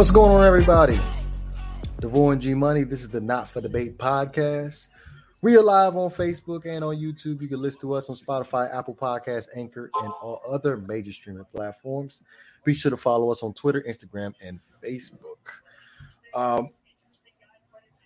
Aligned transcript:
What's 0.00 0.10
going 0.10 0.32
on, 0.32 0.44
everybody? 0.44 0.98
Devon 1.98 2.40
G 2.40 2.54
Money. 2.54 2.84
This 2.84 3.02
is 3.02 3.10
the 3.10 3.20
Not 3.20 3.50
for 3.50 3.60
Debate 3.60 3.98
podcast. 3.98 4.88
We 5.42 5.58
are 5.58 5.62
live 5.62 5.94
on 5.94 6.08
Facebook 6.08 6.64
and 6.64 6.82
on 6.82 6.96
YouTube. 6.96 7.42
You 7.42 7.48
can 7.48 7.60
listen 7.60 7.82
to 7.82 7.92
us 7.92 8.08
on 8.08 8.16
Spotify, 8.16 8.74
Apple 8.74 8.94
Podcasts, 8.94 9.48
Anchor, 9.54 9.90
and 10.00 10.10
all 10.22 10.40
other 10.48 10.78
major 10.78 11.12
streaming 11.12 11.44
platforms. 11.54 12.22
Be 12.64 12.72
sure 12.72 12.90
to 12.90 12.96
follow 12.96 13.30
us 13.30 13.42
on 13.42 13.52
Twitter, 13.52 13.84
Instagram, 13.86 14.32
and 14.40 14.58
Facebook. 14.82 15.36
Um, 16.34 16.70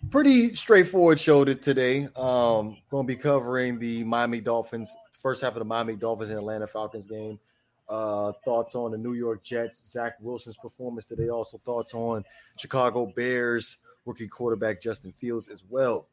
pretty 0.09 0.53
straightforward 0.53 1.17
show 1.17 1.45
today. 1.45 2.09
Um, 2.17 2.75
going 2.91 3.07
to 3.07 3.07
be 3.07 3.15
covering 3.15 3.79
the 3.79 4.03
Miami 4.03 4.41
Dolphins, 4.41 4.93
first 5.13 5.41
half 5.41 5.53
of 5.53 5.59
the 5.59 5.65
Miami 5.65 5.95
Dolphins 5.95 6.29
and 6.29 6.39
Atlanta 6.39 6.67
Falcons 6.67 7.07
game. 7.07 7.39
Uh, 7.87 8.31
thoughts 8.43 8.73
on 8.73 8.91
the 8.91 8.97
New 8.97 9.13
York 9.13 9.43
Jets, 9.43 9.91
Zach 9.91 10.15
Wilson's 10.19 10.57
performance 10.57 11.05
today. 11.05 11.29
Also, 11.29 11.59
thoughts 11.59 11.93
on 11.93 12.23
Chicago 12.57 13.11
Bears 13.15 13.77
rookie 14.05 14.27
quarterback 14.27 14.81
Justin 14.81 15.13
Fields 15.13 15.47
as 15.47 15.63
well. 15.69 16.07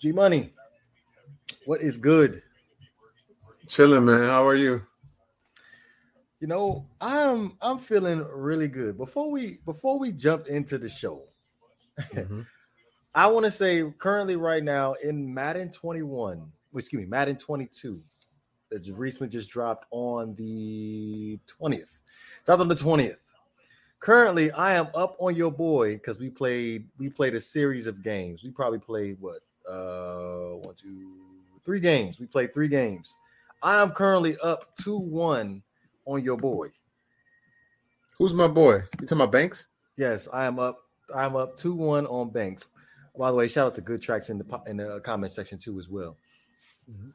G 0.00 0.12
Money, 0.12 0.52
what 1.66 1.80
is 1.80 1.96
good? 1.96 2.42
Chilling, 3.68 4.04
man. 4.04 4.24
How 4.24 4.46
are 4.46 4.54
you? 4.54 4.82
You 6.40 6.48
know, 6.48 6.86
I'm 7.00 7.56
I'm 7.60 7.78
feeling 7.78 8.24
really 8.32 8.68
good. 8.68 8.98
Before 8.98 9.30
we 9.30 9.58
before 9.64 9.98
we 9.98 10.10
jump 10.10 10.48
into 10.48 10.76
the 10.76 10.88
show, 10.88 11.22
mm-hmm. 12.00 12.42
I 13.14 13.28
want 13.28 13.46
to 13.46 13.52
say 13.52 13.84
currently 13.98 14.36
right 14.36 14.64
now 14.64 14.94
in 14.94 15.32
Madden 15.32 15.70
21, 15.70 16.50
excuse 16.74 17.00
me, 17.00 17.06
Madden 17.06 17.36
22, 17.36 18.02
that 18.72 18.92
recently 18.94 19.28
just 19.28 19.50
dropped 19.50 19.86
on 19.90 20.34
the 20.34 21.38
20th. 21.60 21.90
Dropped 22.46 22.60
on 22.60 22.68
the 22.68 22.74
20th. 22.74 23.16
Currently, 24.00 24.50
I 24.52 24.74
am 24.74 24.88
up 24.94 25.16
on 25.20 25.36
your 25.36 25.52
boy 25.52 25.94
because 25.94 26.18
we 26.18 26.28
played 26.28 26.88
we 26.98 27.08
played 27.08 27.34
a 27.34 27.40
series 27.40 27.86
of 27.86 28.02
games. 28.02 28.42
We 28.42 28.50
probably 28.50 28.80
played 28.80 29.16
what 29.20 29.40
uh 29.70 30.56
one, 30.56 30.74
two, 30.74 31.12
three 31.64 31.78
games. 31.78 32.18
We 32.18 32.26
played 32.26 32.52
three 32.52 32.66
games. 32.66 33.16
I 33.62 33.80
am 33.80 33.92
currently 33.92 34.36
up 34.42 34.76
2-1 34.78 35.62
on 36.04 36.24
your 36.24 36.36
boy. 36.36 36.72
Who's 38.18 38.34
my 38.34 38.48
boy? 38.48 38.74
You 38.74 39.06
talking 39.06 39.18
about 39.18 39.30
Banks? 39.30 39.68
Yes, 39.96 40.28
I 40.32 40.46
am 40.46 40.58
up. 40.58 40.80
I'm 41.14 41.36
up 41.36 41.56
2-1 41.56 42.10
on 42.10 42.30
Banks. 42.30 42.66
By 43.16 43.30
the 43.30 43.36
way, 43.36 43.46
shout 43.46 43.68
out 43.68 43.74
to 43.76 43.80
Good 43.82 44.02
Tracks 44.02 44.30
in 44.30 44.38
the 44.38 44.62
in 44.66 44.78
the 44.78 45.00
comment 45.00 45.30
section 45.30 45.58
too 45.58 45.78
as 45.78 45.88
well. 45.88 46.16
Mm-hmm. 46.90 47.10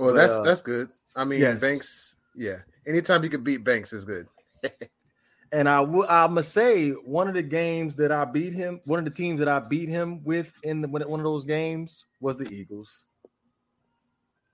Well, 0.00 0.14
but, 0.14 0.16
that's 0.16 0.32
uh, 0.32 0.42
that's 0.42 0.62
good. 0.62 0.88
I 1.14 1.24
mean, 1.24 1.40
yes. 1.40 1.58
Banks. 1.58 2.16
Yeah, 2.34 2.56
anytime 2.86 3.22
you 3.22 3.28
can 3.28 3.44
beat 3.44 3.58
Banks 3.58 3.92
is 3.92 4.06
good. 4.06 4.26
and 5.52 5.68
I 5.68 5.82
will. 5.82 6.06
I 6.08 6.26
must 6.26 6.52
say, 6.52 6.90
one 6.90 7.28
of 7.28 7.34
the 7.34 7.42
games 7.42 7.96
that 7.96 8.10
I 8.10 8.24
beat 8.24 8.54
him, 8.54 8.80
one 8.86 8.98
of 8.98 9.04
the 9.04 9.10
teams 9.10 9.40
that 9.40 9.48
I 9.48 9.58
beat 9.58 9.90
him 9.90 10.24
with 10.24 10.54
in 10.62 10.80
the, 10.80 10.88
one 10.88 11.20
of 11.20 11.24
those 11.24 11.44
games 11.44 12.06
was 12.18 12.38
the 12.38 12.48
Eagles. 12.50 13.04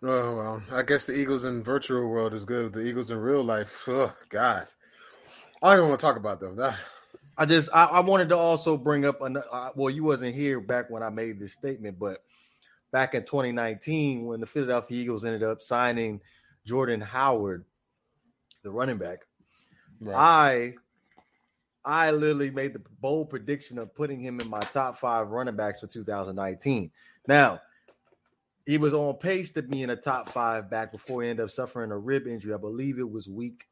Oh 0.03 0.37
well, 0.37 0.63
I 0.73 0.83
guess 0.83 1.05
the 1.05 1.17
Eagles 1.17 1.45
in 1.45 1.63
virtual 1.63 2.09
world 2.09 2.35
is 2.35 2.45
good. 2.45 2.73
The 2.73 2.85
Eagles 2.85 3.13
in 3.13 3.19
real 3.19 3.45
life, 3.45 3.85
oh 3.87 4.13
God, 4.29 4.67
I 5.63 5.71
don't 5.71 5.79
even 5.79 5.89
want 5.91 6.01
to 6.01 6.07
talk 6.07 6.17
about 6.17 6.41
them. 6.41 6.59
I 7.39 7.47
just 7.47 7.69
I, 7.73 7.85
I 7.85 8.01
wanted 8.01 8.31
to 8.31 8.37
also 8.37 8.77
bring 8.77 9.05
up 9.05 9.23
another. 9.23 9.47
Uh, 9.53 9.71
well, 9.77 9.91
you 9.91 10.03
wasn't 10.03 10.35
here 10.35 10.61
back 10.61 10.91
when 10.91 11.05
I 11.05 11.11
made 11.11 11.39
this 11.39 11.53
statement, 11.53 12.01
but 12.01 12.25
back 12.97 13.15
in 13.15 13.23
2019 13.25 14.25
when 14.25 14.41
the 14.41 14.47
Philadelphia 14.47 15.03
Eagles 15.03 15.23
ended 15.23 15.43
up 15.43 15.61
signing 15.61 16.19
Jordan 16.65 17.03
Howard, 17.03 17.67
the 18.63 18.71
running 18.71 18.97
back. 18.97 19.19
Right. 20.01 20.75
I 21.85 22.07
I 22.07 22.11
literally 22.13 22.51
made 22.51 22.73
the 22.73 22.81
bold 23.03 23.29
prediction 23.29 23.77
of 23.79 23.95
putting 23.95 24.19
him 24.19 24.41
in 24.41 24.49
my 24.49 24.61
top 24.61 24.97
five 24.97 25.29
running 25.29 25.57
backs 25.57 25.81
for 25.81 25.89
2019. 25.89 26.91
Now, 27.29 27.61
he 28.65 28.79
was 28.79 28.95
on 28.95 29.13
pace 29.17 29.53
to 29.53 29.63
be 29.63 29.83
in 29.83 29.91
a 29.91 29.97
top 29.97 30.31
five 30.31 30.71
back 30.71 30.91
before 30.91 31.23
he 31.23 31.29
ended 31.29 31.45
up 31.45 31.51
suffering 31.51 31.91
a 31.91 31.99
rib 31.99 32.27
injury. 32.27 32.55
I 32.55 32.57
believe 32.57 32.99
it 32.99 33.11
was 33.11 33.29
week 33.29 33.67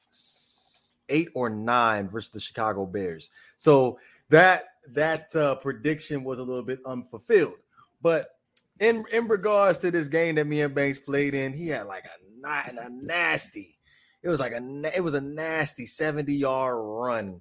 eight 1.09 1.31
or 1.33 1.49
nine 1.49 2.11
versus 2.11 2.29
the 2.29 2.41
Chicago 2.41 2.85
Bears. 2.85 3.31
So 3.57 3.99
that 4.29 4.65
that 4.91 5.35
uh, 5.35 5.55
prediction 5.55 6.25
was 6.25 6.41
a 6.41 6.45
little 6.45 6.63
bit 6.63 6.81
unfulfilled. 6.85 7.55
But 8.03 8.34
in 8.81 9.05
in 9.13 9.29
regards 9.29 9.79
to 9.81 9.91
this 9.91 10.09
game 10.09 10.35
that 10.37 10.47
me 10.47 10.61
and 10.63 10.75
Banks 10.75 10.99
played 10.99 11.35
in, 11.35 11.53
he 11.53 11.69
had 11.69 11.87
like 11.87 12.05
a, 12.07 12.85
a 12.85 12.91
nasty. 12.91 13.79
It 14.23 14.29
was 14.29 14.41
like 14.41 14.53
a 14.53 14.97
it 14.97 15.03
was 15.03 15.15
a 15.15 15.21
nasty 15.21 15.87
70 15.87 16.35
yard 16.35 16.77
run 16.79 17.41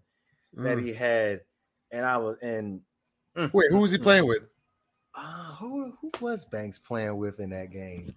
mm. 0.56 0.64
that 0.64 0.80
he 0.80 0.94
had, 0.94 1.42
and 1.92 2.06
I 2.06 2.18
was 2.18 2.38
and 2.42 2.82
mm, 3.38 3.52
wait, 3.54 3.72
who 3.72 3.80
was 3.80 3.92
he 3.92 3.98
mm, 3.98 4.04
playing 4.04 4.28
with? 4.28 4.44
Uh, 5.16 5.56
who 5.56 5.94
who 6.02 6.12
was 6.22 6.46
Banks 6.46 6.78
playing 6.78 7.18
with 7.18 7.40
in 7.40 7.50
that 7.52 7.72
game? 7.72 8.14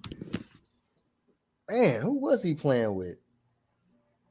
Man, 1.71 2.01
who 2.03 2.15
was 2.15 2.43
he 2.43 2.55
playing 2.55 2.95
with? 2.95 3.19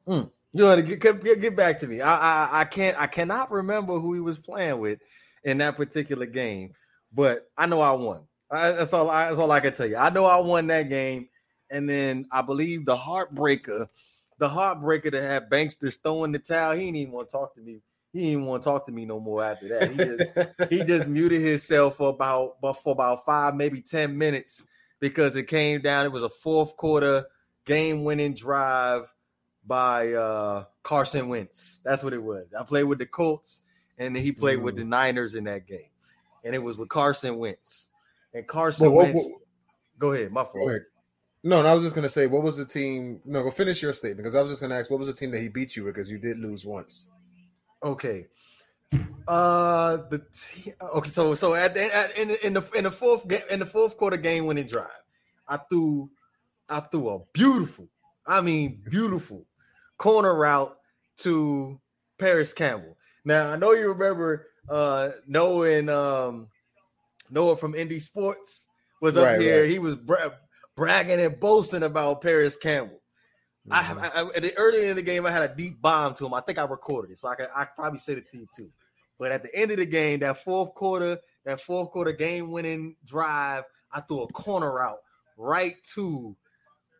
Mm. 0.06 0.30
You 0.52 0.62
know, 0.62 0.80
get, 0.80 1.00
get, 1.00 1.40
get 1.40 1.56
back 1.56 1.80
to 1.80 1.86
me. 1.86 2.00
I, 2.00 2.14
I 2.16 2.60
I 2.60 2.64
can't 2.64 2.98
I 2.98 3.06
cannot 3.06 3.50
remember 3.50 3.98
who 3.98 4.14
he 4.14 4.20
was 4.20 4.38
playing 4.38 4.78
with 4.78 5.00
in 5.44 5.58
that 5.58 5.76
particular 5.76 6.26
game, 6.26 6.72
but 7.12 7.50
I 7.58 7.66
know 7.66 7.80
I 7.80 7.92
won. 7.92 8.20
I, 8.50 8.72
that's 8.72 8.92
all. 8.92 9.10
I, 9.10 9.26
that's 9.26 9.38
all 9.38 9.50
I 9.50 9.60
can 9.60 9.72
tell 9.72 9.86
you. 9.86 9.96
I 9.96 10.10
know 10.10 10.24
I 10.24 10.36
won 10.38 10.66
that 10.68 10.88
game, 10.88 11.28
and 11.70 11.88
then 11.88 12.26
I 12.30 12.42
believe 12.42 12.84
the 12.84 12.96
heartbreaker, 12.96 13.88
the 14.38 14.48
heartbreaker 14.48 15.10
to 15.10 15.22
have 15.22 15.50
Banks 15.50 15.76
just 15.76 16.02
throwing 16.02 16.32
the 16.32 16.38
towel. 16.38 16.76
He 16.76 16.84
didn't 16.84 16.96
even 16.96 17.12
want 17.12 17.28
to 17.28 17.32
talk 17.32 17.54
to 17.54 17.60
me. 17.60 17.80
He 18.12 18.30
didn't 18.30 18.46
want 18.46 18.62
to 18.62 18.68
talk 18.68 18.86
to 18.86 18.92
me 18.92 19.04
no 19.04 19.20
more 19.20 19.44
after 19.44 19.68
that. 19.68 19.90
He 19.90 19.96
just 19.96 20.70
he 20.70 20.84
just 20.84 21.08
muted 21.08 21.42
himself 21.42 21.96
for 21.96 22.10
about 22.10 22.56
for 22.82 22.92
about 22.92 23.24
five, 23.24 23.54
maybe 23.54 23.80
ten 23.80 24.16
minutes 24.16 24.64
because 25.00 25.36
it 25.36 25.44
came 25.44 25.80
down. 25.82 26.06
It 26.06 26.12
was 26.12 26.22
a 26.22 26.28
fourth 26.28 26.76
quarter 26.76 27.26
game 27.64 28.04
winning 28.04 28.34
drive 28.34 29.12
by 29.66 30.12
uh 30.12 30.64
Carson 30.82 31.28
Wentz. 31.28 31.80
That's 31.84 32.02
what 32.02 32.12
it 32.12 32.22
was. 32.22 32.46
I 32.58 32.62
played 32.62 32.84
with 32.84 32.98
the 32.98 33.06
Colts, 33.06 33.62
and 33.98 34.16
he 34.16 34.32
played 34.32 34.60
mm. 34.60 34.62
with 34.62 34.76
the 34.76 34.82
mm. 34.82 34.88
Niners 34.88 35.34
in 35.34 35.44
that 35.44 35.66
game, 35.66 35.90
and 36.44 36.54
it 36.54 36.62
was 36.62 36.78
with 36.78 36.88
Carson 36.88 37.36
Wentz. 37.38 37.90
And 38.36 38.46
Carson 38.46 38.92
what, 38.92 39.06
Wentz. 39.06 39.30
What, 39.30 39.40
go 39.98 40.12
ahead, 40.12 40.30
my 40.30 40.44
fault. 40.44 40.82
No, 41.42 41.62
no, 41.62 41.68
I 41.68 41.74
was 41.74 41.84
just 41.84 41.94
gonna 41.94 42.10
say, 42.10 42.26
what 42.26 42.42
was 42.42 42.58
the 42.58 42.66
team? 42.66 43.20
No, 43.24 43.42
go 43.42 43.50
finish 43.50 43.80
your 43.80 43.94
statement 43.94 44.24
because 44.24 44.34
I 44.34 44.42
was 44.42 44.52
just 44.52 44.60
gonna 44.60 44.74
ask, 44.74 44.90
what 44.90 44.98
was 44.98 45.08
the 45.08 45.14
team 45.14 45.30
that 45.30 45.40
he 45.40 45.48
beat 45.48 45.74
you 45.74 45.84
with? 45.84 45.94
Because 45.94 46.10
you 46.10 46.18
did 46.18 46.38
lose 46.38 46.66
once. 46.66 47.08
Okay. 47.82 48.26
Uh, 49.26 49.96
the 50.10 50.22
t- 50.32 50.72
okay, 50.94 51.08
so 51.08 51.34
so 51.34 51.54
at, 51.54 51.72
the, 51.72 51.96
at 51.96 52.18
in, 52.18 52.36
in 52.44 52.52
the 52.52 52.70
in 52.74 52.84
the 52.84 52.90
fourth 52.90 53.26
game 53.26 53.40
in 53.50 53.58
the 53.58 53.66
fourth 53.66 53.96
quarter 53.96 54.18
game 54.18 54.46
winning 54.46 54.66
drive, 54.66 54.90
I 55.48 55.56
threw 55.56 56.10
I 56.68 56.80
threw 56.80 57.08
a 57.08 57.20
beautiful, 57.32 57.88
I 58.26 58.42
mean 58.42 58.82
beautiful 58.90 59.46
corner 59.96 60.34
route 60.34 60.76
to 61.18 61.80
Parris 62.18 62.52
Campbell. 62.52 62.96
Now 63.24 63.52
I 63.52 63.56
know 63.56 63.72
you 63.72 63.88
remember 63.88 64.48
uh 64.68 65.10
knowing 65.26 65.88
um 65.88 66.48
Noah 67.30 67.56
from 67.56 67.74
Indie 67.74 68.02
Sports 68.02 68.66
was 69.00 69.16
up 69.16 69.26
right, 69.26 69.40
here. 69.40 69.62
Right. 69.62 69.70
He 69.70 69.78
was 69.78 69.96
bra- 69.96 70.30
bragging 70.76 71.20
and 71.20 71.38
boasting 71.38 71.82
about 71.82 72.22
Parris 72.22 72.56
Campbell. 72.56 73.00
Mm-hmm. 73.68 73.98
I, 73.98 74.08
I, 74.08 74.22
I 74.22 74.50
early 74.56 74.88
in 74.88 74.96
the 74.96 75.02
game, 75.02 75.26
I 75.26 75.30
had 75.30 75.50
a 75.50 75.54
deep 75.54 75.80
bomb 75.82 76.14
to 76.14 76.26
him. 76.26 76.34
I 76.34 76.40
think 76.40 76.58
I 76.58 76.64
recorded 76.64 77.10
it, 77.12 77.18
so 77.18 77.28
I 77.28 77.34
can 77.34 77.48
I 77.54 77.64
probably 77.64 77.98
said 77.98 78.18
it 78.18 78.28
to 78.30 78.38
you 78.38 78.46
too. 78.54 78.70
But 79.18 79.32
at 79.32 79.42
the 79.42 79.54
end 79.54 79.70
of 79.70 79.78
the 79.78 79.86
game, 79.86 80.20
that 80.20 80.44
fourth 80.44 80.74
quarter, 80.74 81.18
that 81.44 81.60
fourth 81.60 81.90
quarter 81.90 82.12
game 82.12 82.50
winning 82.50 82.96
drive, 83.04 83.64
I 83.90 84.00
threw 84.00 84.22
a 84.22 84.28
corner 84.28 84.80
out 84.80 84.98
right 85.36 85.76
to 85.94 86.36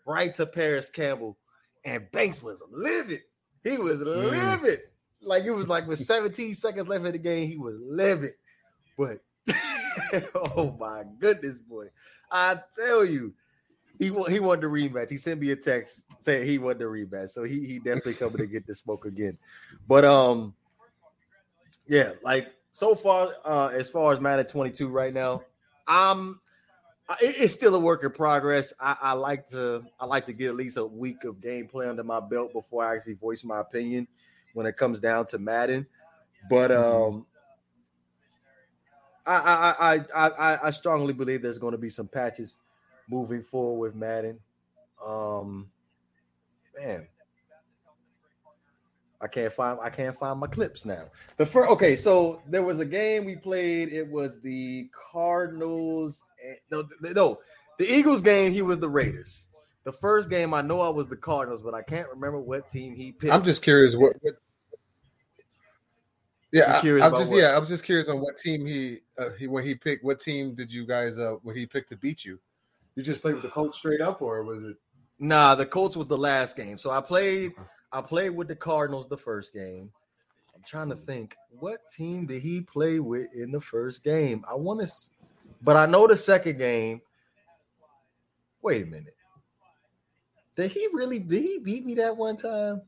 right 0.06 0.34
to 0.34 0.46
Parris 0.46 0.90
Campbell, 0.90 1.36
and 1.84 2.10
Banks 2.10 2.42
was 2.42 2.62
livid. 2.70 3.22
He 3.62 3.78
was 3.78 4.00
mm. 4.00 4.30
livid. 4.30 4.80
Like 5.22 5.44
it 5.44 5.50
was 5.50 5.68
like 5.68 5.86
with 5.86 5.98
17 5.98 6.54
seconds 6.54 6.88
left 6.88 7.04
in 7.04 7.12
the 7.12 7.18
game, 7.18 7.48
he 7.48 7.56
was 7.56 7.76
livid. 7.80 8.32
But 8.96 9.18
oh 10.34 10.76
my 10.78 11.04
goodness, 11.18 11.58
boy. 11.58 11.86
I 12.30 12.60
tell 12.74 13.04
you, 13.04 13.34
he 13.98 14.06
he 14.06 14.40
wanted 14.40 14.62
the 14.62 14.66
rematch. 14.66 15.10
He 15.10 15.16
sent 15.16 15.40
me 15.40 15.50
a 15.50 15.56
text 15.56 16.04
saying 16.18 16.46
he 16.46 16.58
wanted 16.58 16.80
the 16.80 16.84
rematch. 16.84 17.30
So 17.30 17.44
he 17.44 17.66
he 17.66 17.78
definitely 17.78 18.14
coming 18.14 18.38
to 18.38 18.46
get 18.46 18.66
the 18.66 18.74
smoke 18.74 19.06
again. 19.06 19.38
But 19.86 20.04
um, 20.04 20.54
yeah, 21.86 22.12
like 22.22 22.52
so 22.72 22.94
far, 22.94 23.30
uh, 23.44 23.68
as 23.68 23.88
far 23.88 24.12
as 24.12 24.20
Madden 24.20 24.46
22 24.46 24.88
right 24.88 25.14
now, 25.14 25.42
I'm 25.86 26.40
it's 27.20 27.54
still 27.54 27.74
a 27.74 27.78
work 27.78 28.02
in 28.02 28.10
progress. 28.10 28.72
I, 28.80 28.96
I, 29.00 29.12
like 29.12 29.46
to 29.50 29.84
I 30.00 30.06
like 30.06 30.26
to 30.26 30.32
get 30.32 30.48
at 30.48 30.56
least 30.56 30.76
a 30.76 30.84
week 30.84 31.24
of 31.24 31.36
gameplay 31.36 31.88
under 31.88 32.02
my 32.02 32.20
belt 32.20 32.52
before 32.52 32.84
I 32.84 32.96
actually 32.96 33.14
voice 33.14 33.44
my 33.44 33.60
opinion 33.60 34.08
when 34.54 34.66
it 34.66 34.76
comes 34.76 35.00
down 35.00 35.26
to 35.28 35.38
Madden. 35.38 35.86
But 36.50 36.70
mm-hmm. 36.72 37.14
um, 37.16 37.26
I, 39.26 39.98
I, 40.14 40.28
I, 40.28 40.58
I, 40.68 40.70
strongly 40.70 41.12
believe 41.12 41.42
there's 41.42 41.58
going 41.58 41.72
to 41.72 41.78
be 41.78 41.90
some 41.90 42.06
patches 42.06 42.60
moving 43.08 43.42
forward 43.42 43.78
with 43.78 43.94
Madden. 43.96 44.38
Um, 45.04 45.68
man, 46.78 47.08
I 49.20 49.26
can't 49.26 49.52
find 49.52 49.78
I 49.82 49.90
can't 49.90 50.16
find 50.16 50.38
my 50.38 50.46
clips 50.46 50.84
now. 50.84 51.04
The 51.38 51.46
first 51.46 51.70
okay, 51.70 51.96
so 51.96 52.40
there 52.46 52.62
was 52.62 52.80
a 52.80 52.84
game 52.84 53.24
we 53.24 53.36
played. 53.36 53.92
It 53.92 54.08
was 54.08 54.40
the 54.40 54.88
Cardinals. 54.92 56.24
No, 56.70 56.86
no, 57.00 57.38
the 57.78 57.92
Eagles 57.92 58.22
game. 58.22 58.52
He 58.52 58.62
was 58.62 58.78
the 58.78 58.88
Raiders. 58.88 59.48
The 59.84 59.92
first 59.92 60.30
game 60.30 60.52
I 60.52 60.62
know 60.62 60.80
I 60.80 60.88
was 60.88 61.06
the 61.06 61.16
Cardinals, 61.16 61.62
but 61.62 61.74
I 61.74 61.82
can't 61.82 62.08
remember 62.08 62.40
what 62.40 62.68
team 62.68 62.94
he 62.94 63.12
picked. 63.12 63.32
I'm 63.32 63.42
just 63.42 63.62
curious 63.62 63.94
what. 63.96 64.14
what 64.20 64.34
yeah, 66.52 66.80
I, 66.82 67.06
am 67.06 67.12
just 67.12 67.32
what? 67.32 67.40
yeah, 67.40 67.56
I'm 67.56 67.66
just 67.66 67.84
curious 67.84 68.08
on 68.08 68.20
what 68.20 68.36
team 68.36 68.64
he 68.66 69.00
uh, 69.18 69.30
he 69.38 69.46
when 69.46 69.64
he 69.64 69.74
picked. 69.74 70.04
What 70.04 70.20
team 70.20 70.54
did 70.54 70.70
you 70.70 70.86
guys 70.86 71.18
uh 71.18 71.36
when 71.42 71.56
he 71.56 71.66
picked 71.66 71.88
to 71.90 71.96
beat 71.96 72.24
you? 72.24 72.38
You 72.94 73.02
just 73.02 73.20
played 73.20 73.34
with 73.34 73.42
the 73.42 73.50
Colts 73.50 73.78
straight 73.78 74.00
up, 74.00 74.22
or 74.22 74.42
was 74.42 74.62
it? 74.62 74.76
Nah, 75.18 75.54
the 75.54 75.66
Colts 75.66 75.96
was 75.96 76.08
the 76.08 76.18
last 76.18 76.56
game. 76.56 76.78
So 76.78 76.90
I 76.90 77.00
played. 77.00 77.52
I 77.92 78.00
played 78.00 78.30
with 78.30 78.48
the 78.48 78.56
Cardinals 78.56 79.08
the 79.08 79.16
first 79.16 79.52
game. 79.54 79.90
I'm 80.54 80.62
trying 80.66 80.88
to 80.88 80.96
think 80.96 81.34
what 81.50 81.80
team 81.88 82.26
did 82.26 82.40
he 82.40 82.60
play 82.60 83.00
with 83.00 83.26
in 83.34 83.50
the 83.50 83.60
first 83.60 84.02
game? 84.02 84.44
I 84.50 84.54
want 84.54 84.80
to, 84.80 84.92
but 85.62 85.76
I 85.76 85.86
know 85.86 86.06
the 86.06 86.16
second 86.16 86.58
game. 86.58 87.00
Wait 88.62 88.82
a 88.82 88.86
minute. 88.86 89.14
Did 90.56 90.70
he 90.70 90.88
really 90.92 91.18
did 91.18 91.42
he 91.42 91.58
beat 91.58 91.84
me 91.84 91.94
that 91.94 92.16
one 92.16 92.36
time? 92.36 92.82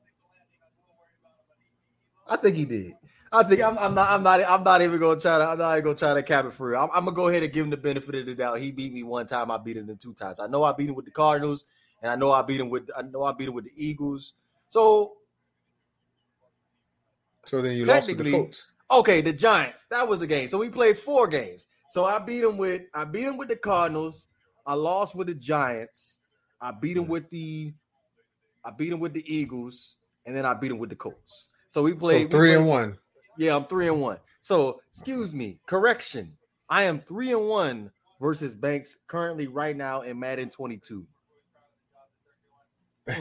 I 2.29 2.37
think 2.37 2.57
he 2.57 2.65
did. 2.65 2.95
I 3.33 3.43
think 3.43 3.63
I'm, 3.63 3.79
I'm, 3.79 3.95
not 3.95 4.11
I'm 4.11 4.23
not 4.23 4.41
I'm 4.49 4.63
not 4.63 4.83
even 4.83 4.99
gonna 4.99 5.21
try 5.21 5.39
to 5.39 5.45
I'm 5.49 5.59
not 5.59 5.73
even 5.73 5.85
gonna 5.85 5.97
try 5.97 6.15
to 6.15 6.23
cap 6.23 6.47
it 6.47 6.53
for 6.53 6.69
real. 6.69 6.81
I'm, 6.81 6.91
I'm, 6.95 7.05
gonna 7.05 7.17
go 7.17 7.29
ahead 7.29 7.43
and 7.43 7.53
give 7.53 7.65
him 7.65 7.71
the 7.71 7.77
benefit 7.77 8.15
of 8.15 8.27
the 8.27 8.35
doubt. 8.35 8.59
He 8.59 8.71
beat 8.71 8.93
me 8.93 9.03
one 9.03 9.27
time. 9.27 9.51
I 9.51 9.59
beat 9.59 9.77
him 9.77 9.95
two 9.97 10.15
times. 10.15 10.39
I 10.41 10.47
know 10.47 10.63
I 10.63 10.73
beat 10.73 10.89
him 10.89 10.95
with 10.95 11.05
the 11.05 11.11
Cardinals, 11.11 11.67
and 12.03 12.11
I 12.11 12.17
know 12.17 12.33
I 12.33 12.43
beat 12.43 12.61
him 12.61 12.71
with 12.71 12.89
I 12.97 13.03
know 13.03 13.25
I 13.25 13.33
beat 13.33 13.49
him 13.49 13.55
with 13.55 13.65
the 13.65 13.73
Eagles. 13.77 14.35
So, 14.71 15.17
so 17.45 17.61
then 17.61 17.77
you 17.77 17.85
lost 17.85 18.09
with 18.09 18.19
the 18.19 18.31
Colts. 18.31 18.75
Okay, 18.91 19.21
the 19.21 19.33
Giants. 19.33 19.85
That 19.91 20.09
was 20.09 20.19
the 20.19 20.27
game. 20.27 20.49
So 20.49 20.59
we 20.59 20.71
played 20.71 20.97
four 20.97 21.29
games. 21.29 21.69
So 21.91 22.05
I 22.05 22.19
beat 22.19 22.45
him 22.45 22.57
with 22.57 22.83
I 22.95 23.05
beat 23.05 23.25
him 23.25 23.37
with 23.37 23.49
the 23.49 23.57
Cardinals. 23.57 24.29
I 24.67 24.75
lost 24.75 25.15
with 25.15 25.27
the 25.27 25.35
Giants. 25.35 26.19
I 26.61 26.73
beat 26.73 26.97
him 26.97 27.07
with 27.07 27.29
the 27.31 27.73
I 28.65 28.71
beat 28.71 28.93
him 28.93 29.01
with 29.01 29.13
the 29.13 29.25
Eagles, 29.33 29.97
and 30.27 30.35
then 30.35 30.47
I 30.47 30.55
beat 30.55 30.71
him 30.71 30.79
with 30.79 30.91
the 30.91 30.97
Colts. 30.97 31.49
So 31.69 31.83
we 31.83 31.93
played 31.95 32.31
so 32.31 32.39
three 32.39 32.51
we 32.51 32.57
played, 32.57 32.61
and 32.61 32.69
one. 32.69 32.99
Yeah, 33.39 33.57
I'm 33.57 33.65
three 33.65 33.89
and 33.89 34.01
one. 34.01 34.19
So 34.41 34.81
excuse 34.93 35.33
me, 35.33 35.61
correction. 35.67 36.37
I 36.69 36.83
am 36.83 37.01
three 37.01 37.33
and 37.33 37.49
one 37.49 37.91
versus 38.21 38.53
Banks 38.53 38.99
currently 39.07 39.47
right 39.47 39.77
now 39.77 40.03
in 40.03 40.19
Madden 40.19 40.51
22. 40.51 41.07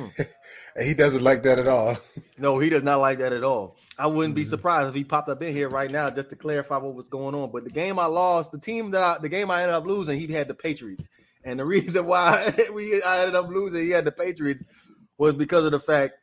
he 0.81 0.93
doesn't 0.93 1.23
like 1.23 1.43
that 1.43 1.59
at 1.59 1.67
all. 1.67 1.97
No, 2.37 2.59
he 2.59 2.69
does 2.69 2.83
not 2.83 2.99
like 2.99 3.19
that 3.19 3.31
at 3.31 3.43
all. 3.43 3.77
I 3.97 4.07
wouldn't 4.07 4.35
be 4.35 4.41
mm-hmm. 4.41 4.49
surprised 4.49 4.89
if 4.89 4.95
he 4.95 5.03
popped 5.03 5.29
up 5.29 5.41
in 5.41 5.53
here 5.53 5.69
right 5.69 5.89
now 5.89 6.09
just 6.09 6.29
to 6.31 6.35
clarify 6.35 6.77
what 6.77 6.95
was 6.95 7.07
going 7.07 7.35
on. 7.35 7.51
But 7.51 7.63
the 7.63 7.69
game 7.69 7.99
I 7.99 8.07
lost, 8.07 8.51
the 8.51 8.59
team 8.59 8.91
that 8.91 9.03
I, 9.03 9.17
the 9.19 9.29
game 9.29 9.49
I 9.49 9.61
ended 9.61 9.75
up 9.75 9.85
losing, 9.85 10.19
he 10.19 10.27
had 10.33 10.47
the 10.47 10.55
Patriots, 10.55 11.07
and 11.43 11.59
the 11.59 11.65
reason 11.65 12.05
why 12.05 12.53
we 12.73 13.01
I 13.01 13.19
ended 13.19 13.35
up 13.35 13.47
losing, 13.49 13.85
he 13.85 13.91
had 13.91 14.05
the 14.05 14.11
Patriots, 14.11 14.63
was 15.17 15.35
because 15.35 15.65
of 15.65 15.71
the 15.71 15.79
fact 15.79 16.15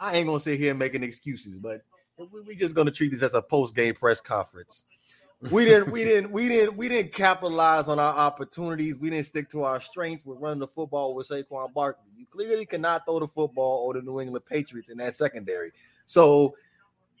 I 0.00 0.16
ain't 0.16 0.26
gonna 0.26 0.40
sit 0.40 0.58
here 0.58 0.74
making 0.74 1.02
excuses, 1.02 1.58
but 1.58 1.82
we, 2.18 2.40
we 2.42 2.54
just 2.56 2.74
gonna 2.74 2.90
treat 2.90 3.10
this 3.12 3.22
as 3.22 3.34
a 3.34 3.42
post 3.42 3.74
game 3.74 3.94
press 3.94 4.20
conference 4.20 4.84
we 5.50 5.64
didn't 5.64 5.90
we 5.90 6.04
didn't 6.04 6.30
we 6.30 6.48
didn't 6.48 6.76
we 6.76 6.88
didn't 6.88 7.12
capitalize 7.12 7.88
on 7.88 7.98
our 7.98 8.14
opportunities. 8.14 8.96
We 8.96 9.10
didn't 9.10 9.26
stick 9.26 9.50
to 9.50 9.64
our 9.64 9.80
strengths 9.80 10.24
with 10.24 10.38
running 10.40 10.60
the 10.60 10.66
football 10.66 11.14
with 11.14 11.28
Saquon 11.28 11.72
Barkley. 11.72 12.10
You 12.16 12.26
clearly 12.26 12.64
cannot 12.64 13.04
throw 13.04 13.20
the 13.20 13.26
football 13.26 13.84
or 13.84 13.94
the 13.94 14.02
New 14.02 14.20
England 14.20 14.46
Patriots 14.46 14.88
in 14.88 14.98
that 14.98 15.14
secondary. 15.14 15.72
So 16.06 16.56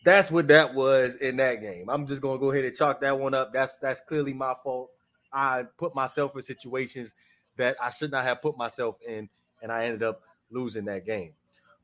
that's 0.04 0.30
what 0.30 0.48
that 0.48 0.74
was 0.74 1.16
in 1.16 1.36
that 1.38 1.60
game. 1.60 1.88
I'm 1.88 2.06
just 2.06 2.22
gonna 2.22 2.38
go 2.38 2.50
ahead 2.50 2.64
and 2.64 2.74
chalk 2.74 3.00
that 3.02 3.18
one 3.18 3.34
up. 3.34 3.52
That's 3.52 3.78
that's 3.78 4.00
clearly 4.00 4.32
my 4.32 4.54
fault. 4.62 4.90
I 5.32 5.64
put 5.76 5.94
myself 5.94 6.34
in 6.36 6.42
situations 6.42 7.14
that 7.56 7.76
I 7.82 7.90
should 7.90 8.10
not 8.10 8.24
have 8.24 8.40
put 8.40 8.56
myself 8.56 8.98
in, 9.06 9.28
and 9.62 9.70
I 9.70 9.84
ended 9.84 10.02
up 10.02 10.22
losing 10.50 10.84
that 10.86 11.04
game. 11.04 11.32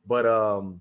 But 0.07 0.25
um 0.27 0.81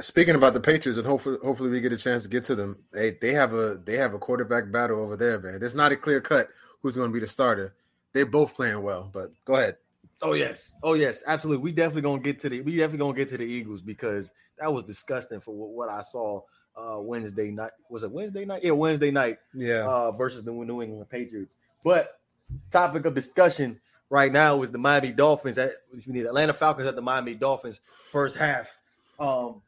Speaking 0.00 0.34
about 0.34 0.54
the 0.54 0.60
Patriots, 0.60 0.98
and 0.98 1.06
hopefully, 1.06 1.38
hopefully 1.42 1.70
we 1.70 1.80
get 1.80 1.92
a 1.92 1.96
chance 1.96 2.24
to 2.24 2.28
get 2.28 2.42
to 2.44 2.56
them. 2.56 2.82
They 2.92 3.12
they 3.12 3.32
have 3.32 3.52
a 3.54 3.80
they 3.84 3.96
have 3.96 4.12
a 4.12 4.18
quarterback 4.18 4.72
battle 4.72 5.00
over 5.00 5.16
there, 5.16 5.38
man. 5.38 5.60
It's 5.62 5.74
not 5.74 5.92
a 5.92 5.96
clear 5.96 6.20
cut 6.20 6.48
who's 6.82 6.96
going 6.96 7.10
to 7.10 7.14
be 7.14 7.20
the 7.20 7.28
starter. 7.28 7.74
They're 8.12 8.26
both 8.26 8.54
playing 8.54 8.82
well, 8.82 9.08
but 9.12 9.30
go 9.44 9.54
ahead. 9.54 9.76
Oh 10.20 10.32
yes, 10.32 10.72
oh 10.82 10.94
yes, 10.94 11.22
absolutely. 11.26 11.62
We 11.62 11.72
definitely 11.72 12.02
gonna 12.02 12.22
get 12.22 12.38
to 12.40 12.48
the 12.48 12.60
we 12.62 12.72
definitely 12.72 12.98
gonna 12.98 13.16
get 13.16 13.28
to 13.28 13.38
the 13.38 13.44
Eagles 13.44 13.82
because 13.82 14.32
that 14.58 14.72
was 14.72 14.84
disgusting 14.84 15.40
for 15.40 15.54
what, 15.54 15.70
what 15.70 15.88
I 15.90 16.02
saw 16.02 16.40
uh 16.76 16.98
Wednesday 16.98 17.50
night. 17.50 17.72
Was 17.90 18.04
it 18.04 18.10
Wednesday 18.10 18.44
night? 18.44 18.64
Yeah, 18.64 18.72
Wednesday 18.72 19.10
night. 19.10 19.38
Yeah, 19.52 19.86
uh, 19.86 20.12
versus 20.12 20.42
the 20.42 20.52
New 20.52 20.82
England 20.82 21.08
Patriots. 21.10 21.56
But 21.84 22.20
topic 22.70 23.04
of 23.04 23.14
discussion 23.14 23.80
right 24.08 24.32
now 24.32 24.62
is 24.62 24.70
the 24.70 24.78
Miami 24.78 25.12
Dolphins. 25.12 25.58
At 25.58 25.72
we 25.92 26.00
need 26.12 26.26
Atlanta 26.26 26.54
Falcons 26.54 26.88
at 26.88 26.96
the 26.96 27.02
Miami 27.02 27.34
Dolphins 27.34 27.80
first 28.10 28.36
half. 28.36 28.78
Um, 29.18 29.60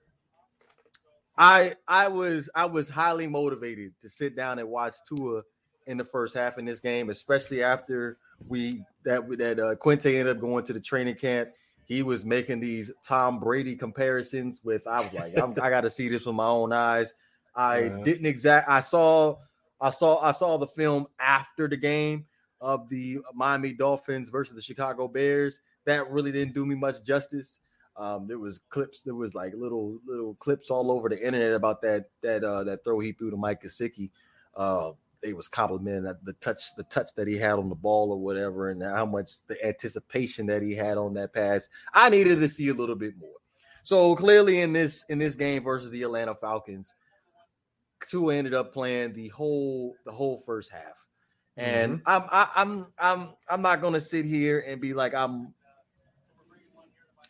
I 1.38 1.74
I 1.86 2.08
was 2.08 2.48
I 2.54 2.66
was 2.66 2.88
highly 2.88 3.26
motivated 3.26 3.92
to 4.00 4.08
sit 4.08 4.36
down 4.36 4.58
and 4.58 4.68
watch 4.68 4.94
Tua 5.08 5.42
in 5.86 5.96
the 5.96 6.04
first 6.04 6.34
half 6.34 6.58
in 6.58 6.64
this 6.64 6.80
game, 6.80 7.10
especially 7.10 7.62
after 7.62 8.18
we 8.48 8.82
that 9.04 9.28
that 9.38 9.60
uh, 9.60 9.74
Quinte 9.76 10.06
ended 10.06 10.28
up 10.28 10.40
going 10.40 10.64
to 10.64 10.72
the 10.72 10.80
training 10.80 11.16
camp. 11.16 11.50
He 11.84 12.02
was 12.02 12.24
making 12.24 12.60
these 12.60 12.90
Tom 13.04 13.38
Brady 13.38 13.76
comparisons 13.76 14.60
with. 14.64 14.86
I 14.86 14.96
was 14.96 15.14
like, 15.14 15.38
i 15.38 15.70
got 15.70 15.82
to 15.82 15.90
see 15.90 16.08
this 16.08 16.26
with 16.26 16.34
my 16.34 16.46
own 16.46 16.72
eyes. 16.72 17.14
I 17.54 17.84
uh-huh. 17.84 18.02
didn't 18.02 18.26
exact. 18.26 18.68
I 18.68 18.80
saw 18.80 19.36
I 19.80 19.90
saw 19.90 20.20
I 20.20 20.32
saw 20.32 20.56
the 20.56 20.66
film 20.66 21.06
after 21.20 21.68
the 21.68 21.76
game 21.76 22.26
of 22.60 22.88
the 22.88 23.18
Miami 23.34 23.72
Dolphins 23.72 24.30
versus 24.30 24.56
the 24.56 24.62
Chicago 24.62 25.06
Bears. 25.06 25.60
That 25.84 26.10
really 26.10 26.32
didn't 26.32 26.54
do 26.54 26.66
me 26.66 26.74
much 26.74 27.04
justice. 27.04 27.60
Um, 27.98 28.26
there 28.26 28.38
was 28.38 28.60
clips, 28.68 29.02
there 29.02 29.14
was 29.14 29.34
like 29.34 29.54
little 29.54 29.98
little 30.06 30.34
clips 30.34 30.70
all 30.70 30.90
over 30.90 31.08
the 31.08 31.24
internet 31.24 31.52
about 31.52 31.80
that 31.82 32.10
that 32.22 32.44
uh, 32.44 32.64
that 32.64 32.84
throw 32.84 32.98
he 32.98 33.12
threw 33.12 33.30
to 33.30 33.36
Mike 33.36 33.62
Gesicki. 33.62 34.10
Uh, 34.54 34.92
they 35.22 35.32
was 35.32 35.48
complimenting 35.48 36.04
that 36.04 36.24
the 36.24 36.34
touch 36.34 36.74
the 36.76 36.84
touch 36.84 37.14
that 37.16 37.26
he 37.26 37.36
had 37.36 37.58
on 37.58 37.68
the 37.68 37.74
ball 37.74 38.12
or 38.12 38.18
whatever, 38.18 38.70
and 38.70 38.82
how 38.82 39.06
much 39.06 39.32
the 39.46 39.64
anticipation 39.66 40.46
that 40.46 40.62
he 40.62 40.74
had 40.74 40.98
on 40.98 41.14
that 41.14 41.32
pass. 41.32 41.68
I 41.92 42.10
needed 42.10 42.38
to 42.40 42.48
see 42.48 42.68
a 42.68 42.74
little 42.74 42.96
bit 42.96 43.16
more. 43.18 43.30
So 43.82 44.14
clearly 44.14 44.60
in 44.60 44.72
this 44.72 45.04
in 45.08 45.18
this 45.18 45.34
game 45.34 45.62
versus 45.62 45.90
the 45.90 46.02
Atlanta 46.02 46.34
Falcons, 46.34 46.94
Tua 48.08 48.34
ended 48.34 48.52
up 48.52 48.72
playing 48.72 49.14
the 49.14 49.28
whole 49.28 49.94
the 50.04 50.12
whole 50.12 50.38
first 50.38 50.70
half. 50.70 51.06
And 51.56 52.00
mm-hmm. 52.00 52.08
I'm 52.08 52.22
I, 52.30 52.42
am 52.42 52.48
i 52.98 53.10
am 53.10 53.20
I'm 53.20 53.28
I'm 53.48 53.62
not 53.62 53.80
gonna 53.80 54.00
sit 54.00 54.24
here 54.24 54.64
and 54.66 54.80
be 54.80 54.92
like 54.92 55.14
I'm 55.14 55.54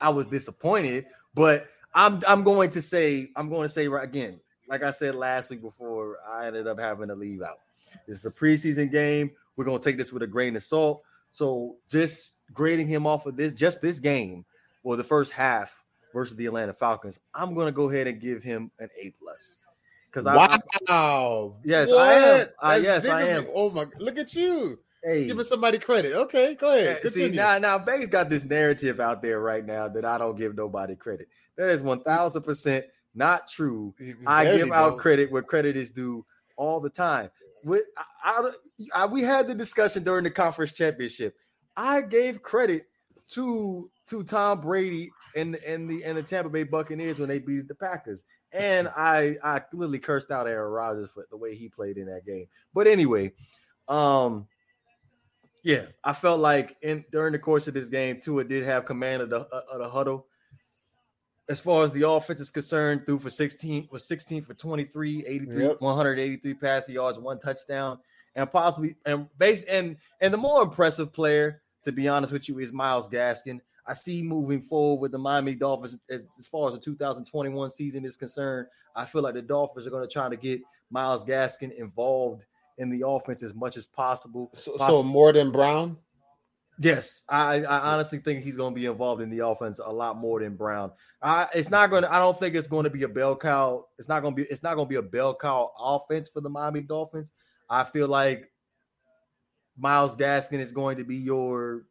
I 0.00 0.10
was 0.10 0.26
disappointed, 0.26 1.06
but 1.34 1.68
I'm 1.94 2.20
I'm 2.26 2.42
going 2.42 2.70
to 2.70 2.82
say 2.82 3.30
I'm 3.36 3.48
going 3.48 3.62
to 3.62 3.72
say 3.72 3.88
right 3.88 4.04
again, 4.04 4.40
like 4.68 4.82
I 4.82 4.90
said 4.90 5.14
last 5.14 5.50
week 5.50 5.62
before 5.62 6.18
I 6.28 6.46
ended 6.46 6.66
up 6.66 6.78
having 6.78 7.08
to 7.08 7.14
leave 7.14 7.42
out. 7.42 7.60
This 8.06 8.18
is 8.18 8.26
a 8.26 8.30
preseason 8.30 8.90
game. 8.90 9.30
We're 9.56 9.64
gonna 9.64 9.78
take 9.78 9.96
this 9.96 10.12
with 10.12 10.22
a 10.22 10.26
grain 10.26 10.56
of 10.56 10.62
salt. 10.62 11.02
So 11.32 11.76
just 11.88 12.34
grading 12.52 12.88
him 12.88 13.06
off 13.06 13.26
of 13.26 13.36
this, 13.36 13.52
just 13.52 13.80
this 13.80 13.98
game, 13.98 14.44
or 14.84 14.96
the 14.96 15.04
first 15.04 15.32
half 15.32 15.82
versus 16.12 16.36
the 16.36 16.46
Atlanta 16.46 16.72
Falcons, 16.72 17.18
I'm 17.34 17.54
gonna 17.54 17.72
go 17.72 17.88
ahead 17.88 18.06
and 18.06 18.20
give 18.20 18.42
him 18.42 18.70
an 18.78 18.88
A 19.00 19.10
plus. 19.20 19.58
Because 20.10 20.26
wow, 20.26 20.46
I, 20.88 21.64
yes, 21.64 21.88
what? 21.88 21.98
I 21.98 22.12
am. 22.14 22.46
Uh, 22.58 22.78
yes, 22.82 23.06
I 23.06 23.22
am. 23.22 23.46
Oh 23.54 23.70
my, 23.70 23.86
look 23.98 24.18
at 24.18 24.34
you. 24.34 24.78
Hey, 25.06 25.28
giving 25.28 25.44
somebody 25.44 25.78
credit. 25.78 26.14
Okay, 26.14 26.56
go 26.56 26.76
ahead. 26.76 27.00
Continue. 27.00 27.30
See 27.30 27.36
now, 27.36 27.56
now 27.58 27.78
Banks 27.78 28.08
got 28.08 28.28
this 28.28 28.44
narrative 28.44 28.98
out 28.98 29.22
there 29.22 29.38
right 29.40 29.64
now 29.64 29.86
that 29.86 30.04
I 30.04 30.18
don't 30.18 30.36
give 30.36 30.56
nobody 30.56 30.96
credit. 30.96 31.28
That 31.56 31.70
is 31.70 31.80
one 31.80 32.00
thousand 32.00 32.42
percent 32.42 32.86
not 33.14 33.48
true. 33.48 33.94
I 34.26 34.44
give 34.56 34.72
out 34.72 34.98
credit 34.98 35.30
where 35.30 35.42
credit 35.42 35.76
is 35.76 35.90
due 35.90 36.26
all 36.56 36.80
the 36.80 36.90
time. 36.90 37.30
With 37.62 37.84
I, 37.96 38.02
I, 38.24 38.50
I, 39.02 39.06
we 39.06 39.22
had 39.22 39.46
the 39.46 39.54
discussion 39.54 40.02
during 40.02 40.24
the 40.24 40.30
conference 40.30 40.72
championship. 40.72 41.36
I 41.76 42.00
gave 42.00 42.42
credit 42.42 42.86
to 43.30 43.88
to 44.08 44.24
Tom 44.24 44.60
Brady 44.60 45.10
and 45.36 45.54
and 45.66 45.88
the 45.88 46.02
and 46.02 46.18
the 46.18 46.22
Tampa 46.22 46.50
Bay 46.50 46.64
Buccaneers 46.64 47.20
when 47.20 47.28
they 47.28 47.38
beat 47.38 47.68
the 47.68 47.76
Packers. 47.76 48.24
And 48.50 48.88
I 48.96 49.36
I 49.44 49.60
clearly 49.60 50.00
cursed 50.00 50.32
out 50.32 50.48
Aaron 50.48 50.72
Rodgers 50.72 51.10
for 51.10 51.26
the 51.30 51.36
way 51.36 51.54
he 51.54 51.68
played 51.68 51.96
in 51.96 52.06
that 52.06 52.26
game. 52.26 52.46
But 52.74 52.88
anyway, 52.88 53.32
um 53.86 54.48
yeah, 55.66 55.86
I 56.04 56.12
felt 56.12 56.38
like 56.38 56.76
in 56.82 57.04
during 57.10 57.32
the 57.32 57.40
course 57.40 57.66
of 57.66 57.74
this 57.74 57.88
game, 57.88 58.20
Tua 58.20 58.44
did 58.44 58.64
have 58.64 58.84
command 58.84 59.22
of 59.22 59.30
the, 59.30 59.40
uh, 59.40 59.62
of 59.72 59.80
the 59.80 59.88
huddle. 59.88 60.28
As 61.48 61.58
far 61.58 61.82
as 61.82 61.90
the 61.90 62.08
offense 62.08 62.38
is 62.38 62.52
concerned, 62.52 63.04
threw 63.04 63.18
for 63.18 63.30
16 63.30 63.88
was 63.90 64.06
16 64.06 64.44
for 64.44 64.54
23, 64.54 65.26
83, 65.26 65.62
yep. 65.62 65.80
183 65.80 66.54
passing 66.54 66.94
yards, 66.94 67.18
one 67.18 67.40
touchdown, 67.40 67.98
and 68.36 68.50
possibly 68.52 68.94
and 69.06 69.26
base 69.38 69.64
and 69.64 69.96
and 70.20 70.32
the 70.32 70.38
more 70.38 70.62
impressive 70.62 71.12
player, 71.12 71.62
to 71.82 71.90
be 71.90 72.06
honest 72.06 72.32
with 72.32 72.48
you, 72.48 72.60
is 72.60 72.72
Myles 72.72 73.08
Gaskin. 73.08 73.58
I 73.88 73.94
see 73.94 74.22
moving 74.22 74.60
forward 74.60 75.00
with 75.00 75.10
the 75.10 75.18
Miami 75.18 75.56
Dolphins 75.56 75.98
as, 76.08 76.26
as 76.38 76.46
far 76.46 76.68
as 76.68 76.74
the 76.74 76.80
2021 76.80 77.72
season 77.72 78.04
is 78.04 78.16
concerned. 78.16 78.68
I 78.94 79.04
feel 79.04 79.22
like 79.22 79.34
the 79.34 79.42
Dolphins 79.42 79.88
are 79.88 79.90
going 79.90 80.06
to 80.06 80.12
try 80.12 80.28
to 80.28 80.36
get 80.36 80.60
Myles 80.90 81.24
Gaskin 81.24 81.72
involved 81.72 82.44
in 82.78 82.90
the 82.90 83.06
offense 83.06 83.42
as 83.42 83.54
much 83.54 83.76
as 83.76 83.86
possible. 83.86 84.50
So, 84.54 84.76
so 84.78 85.02
more 85.02 85.32
than 85.32 85.50
Brown. 85.50 85.98
Yes, 86.78 87.22
I, 87.28 87.62
I 87.62 87.94
honestly 87.94 88.18
think 88.18 88.44
he's 88.44 88.56
going 88.56 88.74
to 88.74 88.78
be 88.78 88.86
involved 88.86 89.22
in 89.22 89.30
the 89.30 89.46
offense 89.46 89.80
a 89.82 89.90
lot 89.90 90.18
more 90.18 90.40
than 90.40 90.56
Brown. 90.56 90.92
I, 91.22 91.48
it's 91.54 91.70
not 91.70 91.88
going 91.90 92.02
to. 92.02 92.12
I 92.12 92.18
don't 92.18 92.38
think 92.38 92.54
it's 92.54 92.66
going 92.66 92.84
to 92.84 92.90
be 92.90 93.04
a 93.04 93.08
bell 93.08 93.34
cow. 93.34 93.86
It's 93.98 94.08
not 94.08 94.20
going 94.20 94.36
to 94.36 94.42
be. 94.42 94.48
It's 94.50 94.62
not 94.62 94.74
going 94.74 94.86
to 94.86 94.90
be 94.90 94.96
a 94.96 95.02
bell 95.02 95.34
cow 95.34 95.72
offense 95.78 96.28
for 96.28 96.42
the 96.42 96.50
Miami 96.50 96.82
Dolphins. 96.82 97.32
I 97.70 97.84
feel 97.84 98.08
like 98.08 98.50
Myles 99.78 100.16
Gaskin 100.16 100.58
is 100.58 100.72
going 100.72 100.98
to 100.98 101.04
be 101.04 101.16
your. 101.16 101.84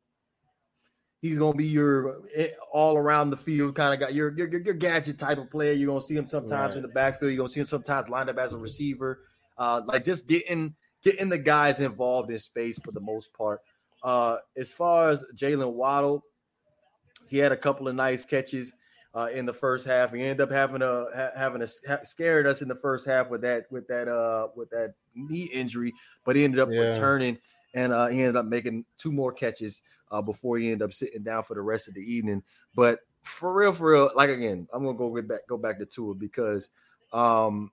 He's 1.19 1.39
going 1.39 1.53
to 1.53 1.57
be 1.57 1.65
your 1.65 2.21
eh, 2.35 2.49
all 2.71 2.97
around 2.97 3.31
the 3.31 3.37
field 3.37 3.73
kind 3.73 3.95
of 3.95 3.99
guy. 4.07 4.13
Your 4.13 4.37
your, 4.37 4.47
your 4.47 4.75
gadget 4.75 5.17
type 5.17 5.39
of 5.39 5.49
player. 5.49 5.71
You're 5.71 5.87
going 5.87 6.01
to 6.01 6.05
see 6.05 6.15
him 6.15 6.27
sometimes 6.27 6.75
right. 6.75 6.77
in 6.77 6.81
the 6.83 6.89
backfield. 6.89 7.31
You're 7.31 7.37
going 7.37 7.47
to 7.47 7.53
see 7.53 7.61
him 7.61 7.65
sometimes 7.65 8.07
lined 8.07 8.29
up 8.29 8.37
as 8.37 8.53
a 8.53 8.57
receiver. 8.59 9.21
Uh, 9.57 9.81
like 9.85 10.03
just 10.03 10.27
getting 10.27 10.75
getting 11.03 11.29
the 11.29 11.37
guys 11.37 11.79
involved 11.79 12.31
in 12.31 12.39
space 12.39 12.79
for 12.79 12.91
the 12.91 12.99
most 12.99 13.33
part. 13.33 13.61
Uh, 14.03 14.37
as 14.57 14.73
far 14.73 15.09
as 15.09 15.23
Jaylen 15.35 15.73
Waddle, 15.73 16.23
he 17.29 17.37
had 17.37 17.51
a 17.51 17.57
couple 17.57 17.87
of 17.87 17.95
nice 17.95 18.23
catches 18.25 18.73
uh, 19.13 19.29
in 19.31 19.45
the 19.45 19.53
first 19.53 19.85
half. 19.85 20.13
He 20.13 20.21
ended 20.21 20.41
up 20.41 20.51
having 20.51 20.81
a 20.81 21.05
ha- 21.15 21.31
having 21.35 21.61
a 21.61 21.67
ha- 21.87 22.03
scared 22.03 22.45
us 22.45 22.61
in 22.61 22.67
the 22.67 22.75
first 22.75 23.07
half 23.07 23.29
with 23.29 23.41
that 23.41 23.65
with 23.71 23.87
that 23.87 24.07
uh 24.07 24.49
with 24.55 24.69
that 24.71 24.93
knee 25.15 25.49
injury, 25.53 25.93
but 26.25 26.35
he 26.35 26.43
ended 26.43 26.59
up 26.59 26.69
yeah. 26.71 26.89
returning 26.89 27.37
and 27.73 27.93
uh, 27.93 28.07
he 28.07 28.19
ended 28.19 28.35
up 28.35 28.45
making 28.45 28.85
two 28.97 29.11
more 29.11 29.31
catches 29.31 29.81
uh, 30.11 30.21
before 30.21 30.57
he 30.57 30.65
ended 30.65 30.81
up 30.81 30.93
sitting 30.93 31.23
down 31.23 31.43
for 31.43 31.55
the 31.55 31.61
rest 31.61 31.87
of 31.87 31.93
the 31.93 32.01
evening. 32.01 32.41
But 32.75 32.99
for 33.23 33.53
real, 33.53 33.73
for 33.73 33.91
real, 33.91 34.11
like 34.15 34.29
again, 34.29 34.67
I'm 34.73 34.83
gonna 34.83 34.97
go 34.97 35.13
get 35.13 35.27
back 35.27 35.47
go 35.47 35.57
back 35.57 35.77
to 35.79 35.85
Tua 35.85 36.15
because 36.15 36.69
um, 37.13 37.71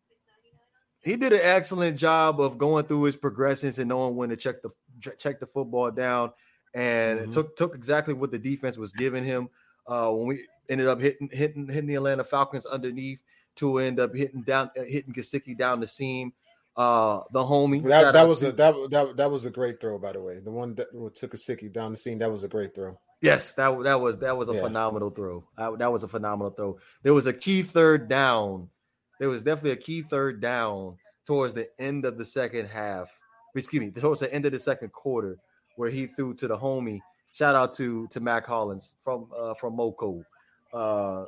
he 1.02 1.16
did 1.16 1.32
an 1.32 1.40
excellent 1.42 1.99
job 1.99 2.40
of 2.40 2.59
going 2.59 2.85
through 2.85 3.04
his 3.04 3.16
progressions 3.16 3.78
and 3.78 3.88
knowing 3.88 4.16
when 4.16 4.30
to 4.30 4.37
check 4.37 4.56
the 4.62 4.71
check 5.18 5.40
the 5.40 5.47
football 5.47 5.90
down, 5.90 6.32
and 6.75 7.21
mm-hmm. 7.21 7.32
took 7.32 7.56
took 7.56 7.75
exactly 7.75 8.14
what 8.14 8.30
the 8.30 8.38
defense 8.38 8.76
was 8.76 8.92
giving 8.92 9.25
him. 9.25 9.49
Uh, 9.87 10.11
when 10.12 10.26
we 10.28 10.47
ended 10.68 10.88
up 10.88 11.00
hitting 11.00 11.28
hitting 11.32 11.66
hitting 11.66 11.88
the 11.88 11.97
Atlanta 11.97 12.25
Falcons 12.25 12.66
underneath 12.66 13.18
to 13.56 13.78
end 13.78 14.00
up 14.00 14.14
hitting 14.14 14.42
down 14.42 14.71
uh, 14.78 14.85
hitting 14.85 15.12
Gesicki 15.12 15.56
down 15.56 15.80
the 15.80 15.87
seam. 15.87 16.32
Uh, 16.75 17.21
the 17.32 17.40
homie 17.40 17.82
that, 17.85 18.14
that 18.14 18.26
was 18.26 18.40
to, 18.40 18.49
a 18.49 18.52
that, 18.52 18.75
that 18.90 19.16
that 19.18 19.30
was 19.30 19.44
a 19.44 19.50
great 19.50 19.78
throw 19.78 19.99
by 19.99 20.12
the 20.12 20.21
way. 20.21 20.38
The 20.38 20.50
one 20.50 20.75
that 20.76 20.88
took 21.14 21.32
Gesicki 21.32 21.71
down 21.71 21.90
the 21.90 21.97
seam 21.99 22.18
that 22.21 22.30
was 22.30 22.44
a 22.44 22.49
great 22.49 22.75
throw. 22.75 22.97
Yes, 23.21 23.52
that 23.54 23.82
that 23.82 24.00
was 24.00 24.18
that 24.18 24.38
was 24.38 24.49
a 24.49 24.54
yeah. 24.54 24.62
phenomenal 24.62 25.11
throw. 25.11 25.44
That 25.59 25.92
was 25.92 26.02
a 26.02 26.09
phenomenal 26.09 26.50
throw. 26.50 26.78
There 27.02 27.12
was 27.12 27.26
a 27.26 27.32
key 27.32 27.62
third 27.62 28.09
down. 28.09 28.71
There 29.19 29.28
was 29.28 29.42
definitely 29.42 29.73
a 29.73 29.76
key 29.76 30.02
third 30.02 30.40
down 30.40 30.97
towards 31.26 31.54
the 31.54 31.69
end 31.81 32.04
of 32.04 32.19
the 32.19 32.25
second 32.25 32.66
half 32.66 33.09
excuse 33.54 33.81
me, 33.81 33.90
towards 33.90 34.21
the 34.21 34.33
end 34.33 34.47
of 34.47 34.52
the 34.52 34.59
second 34.59 34.92
quarter, 34.92 35.38
where 35.76 35.90
he 35.90 36.07
threw 36.07 36.35
to 36.35 36.49
the 36.49 36.57
homie. 36.57 37.00
Shout 37.33 37.54
out 37.54 37.73
to 37.75 38.07
to 38.09 38.21
Mack 38.21 38.47
Hollins 38.47 38.95
from 39.02 39.28
uh, 39.37 39.54
from 39.54 39.76
Moco. 39.76 40.25
Uh, 40.73 41.25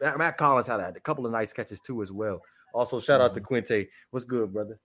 Matt 0.00 0.36
Collins 0.36 0.66
had 0.66 0.80
a, 0.80 1.00
couple 1.00 1.26
of 1.26 1.32
nice 1.32 1.52
catches 1.52 1.80
too 1.80 2.02
as 2.02 2.10
well. 2.10 2.42
Also, 2.74 2.98
shout 2.98 3.20
out 3.20 3.34
to 3.34 3.40
mm-hmm. 3.40 3.54
Quinte. 3.54 3.88
What's 4.10 4.24
good, 4.24 4.52
brother? 4.52 4.78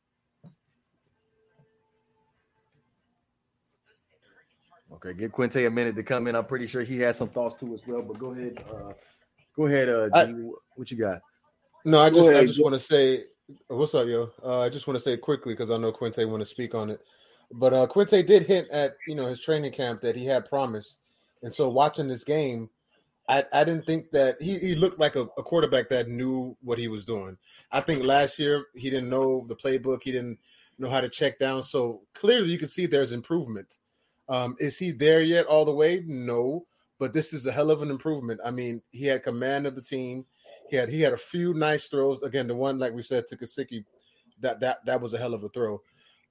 Okay, 4.94 5.14
give 5.14 5.32
Quinte 5.32 5.66
a 5.66 5.72
minute 5.72 5.96
to 5.96 6.04
come 6.04 6.28
in. 6.28 6.36
I'm 6.36 6.46
pretty 6.46 6.68
sure 6.68 6.84
he 6.84 7.00
has 7.00 7.18
some 7.18 7.30
thoughts 7.30 7.56
too 7.56 7.74
as 7.74 7.82
well. 7.88 8.04
But 8.04 8.20
go 8.20 8.32
ahead, 8.32 8.64
uh, 8.72 8.94
go 9.56 9.66
ahead, 9.66 9.90
uh, 9.90 10.10
I, 10.14 10.34
what 10.76 10.92
you 10.92 10.98
got? 10.98 11.22
No, 11.86 12.00
I 12.00 12.10
just 12.10 12.30
I 12.30 12.46
just 12.46 12.62
want 12.62 12.76
to 12.76 12.80
say 12.80 13.24
What's 13.68 13.96
up, 13.96 14.08
yo? 14.08 14.32
Uh, 14.44 14.62
I 14.62 14.70
just 14.70 14.88
want 14.88 14.96
to 14.96 15.02
say 15.02 15.18
quickly 15.18 15.54
because 15.54 15.72
I 15.72 15.78
know 15.78 15.92
Quinte 15.92 16.28
want 16.30 16.42
to 16.42 16.46
speak 16.46 16.76
on 16.76 16.90
it, 16.90 17.02
but 17.52 17.74
uh, 17.74 17.88
Quinte 17.88 18.26
did 18.26 18.44
hint 18.44 18.68
at 18.72 18.96
you 19.08 19.16
know 19.16 19.26
his 19.26 19.40
training 19.40 19.72
camp 19.72 20.02
that 20.02 20.16
he 20.16 20.26
had 20.26 20.48
promise, 20.48 20.98
and 21.44 21.54
so 21.54 21.70
watching 21.70 22.08
this 22.08 22.24
game, 22.24 22.70
I, 23.28 23.44
I 23.52 23.64
didn't 23.64 23.86
think 23.86 24.12
that 24.12 24.42
he, 24.42 24.58
he 24.60 24.76
looked 24.76 25.00
like 25.00 25.16
a, 25.16 25.22
a 25.38 25.44
quarterback 25.44 25.90
that 25.90 26.08
knew 26.08 26.56
what 26.62 26.80
he 26.80 26.88
was 26.88 27.04
doing. 27.04 27.38
I 27.72 27.82
think 27.82 28.04
last 28.04 28.40
year 28.40 28.68
he 28.76 28.90
didn't 28.90 29.10
know 29.10 29.46
the 29.48 29.56
playbook, 29.56 30.04
he 30.04 30.12
didn't 30.12 30.40
know 30.78 30.90
how 30.90 31.02
to 31.02 31.10
check 31.10 31.40
down. 31.40 31.64
So 31.64 32.02
clearly 32.14 32.50
you 32.50 32.58
can 32.58 32.68
see 32.68 32.86
there's 32.86 33.12
improvement. 33.12 33.78
Um, 34.30 34.56
is 34.60 34.78
he 34.78 34.92
there 34.92 35.22
yet 35.22 35.46
all 35.46 35.66
the 35.66 35.74
way? 35.74 36.04
No, 36.06 36.66
but 37.00 37.14
this 37.14 37.34
is 37.34 37.46
a 37.46 37.52
hell 37.52 37.72
of 37.72 37.82
an 37.82 37.90
improvement. 37.90 38.40
I 38.46 38.52
mean, 38.52 38.82
he 38.92 39.06
had 39.06 39.24
command 39.24 39.66
of 39.66 39.76
the 39.76 39.82
team. 39.82 40.26
He 40.72 40.78
had 40.78 40.90
he 40.90 41.02
had 41.02 41.12
a 41.12 41.18
few 41.18 41.54
nice 41.54 41.88
throws. 41.88 42.24
Again, 42.24 42.48
the 42.48 42.56
one 42.56 42.80
like 42.80 42.94
we 42.94 43.04
said 43.04 43.28
to 43.28 43.38
Gesicki, 43.38 43.84
that 44.40 44.62
that 44.62 44.86
that 44.86 45.02
was 45.02 45.14
a 45.14 45.18
hell 45.18 45.34
of 45.34 45.44
a 45.44 45.50
throw. 45.50 45.82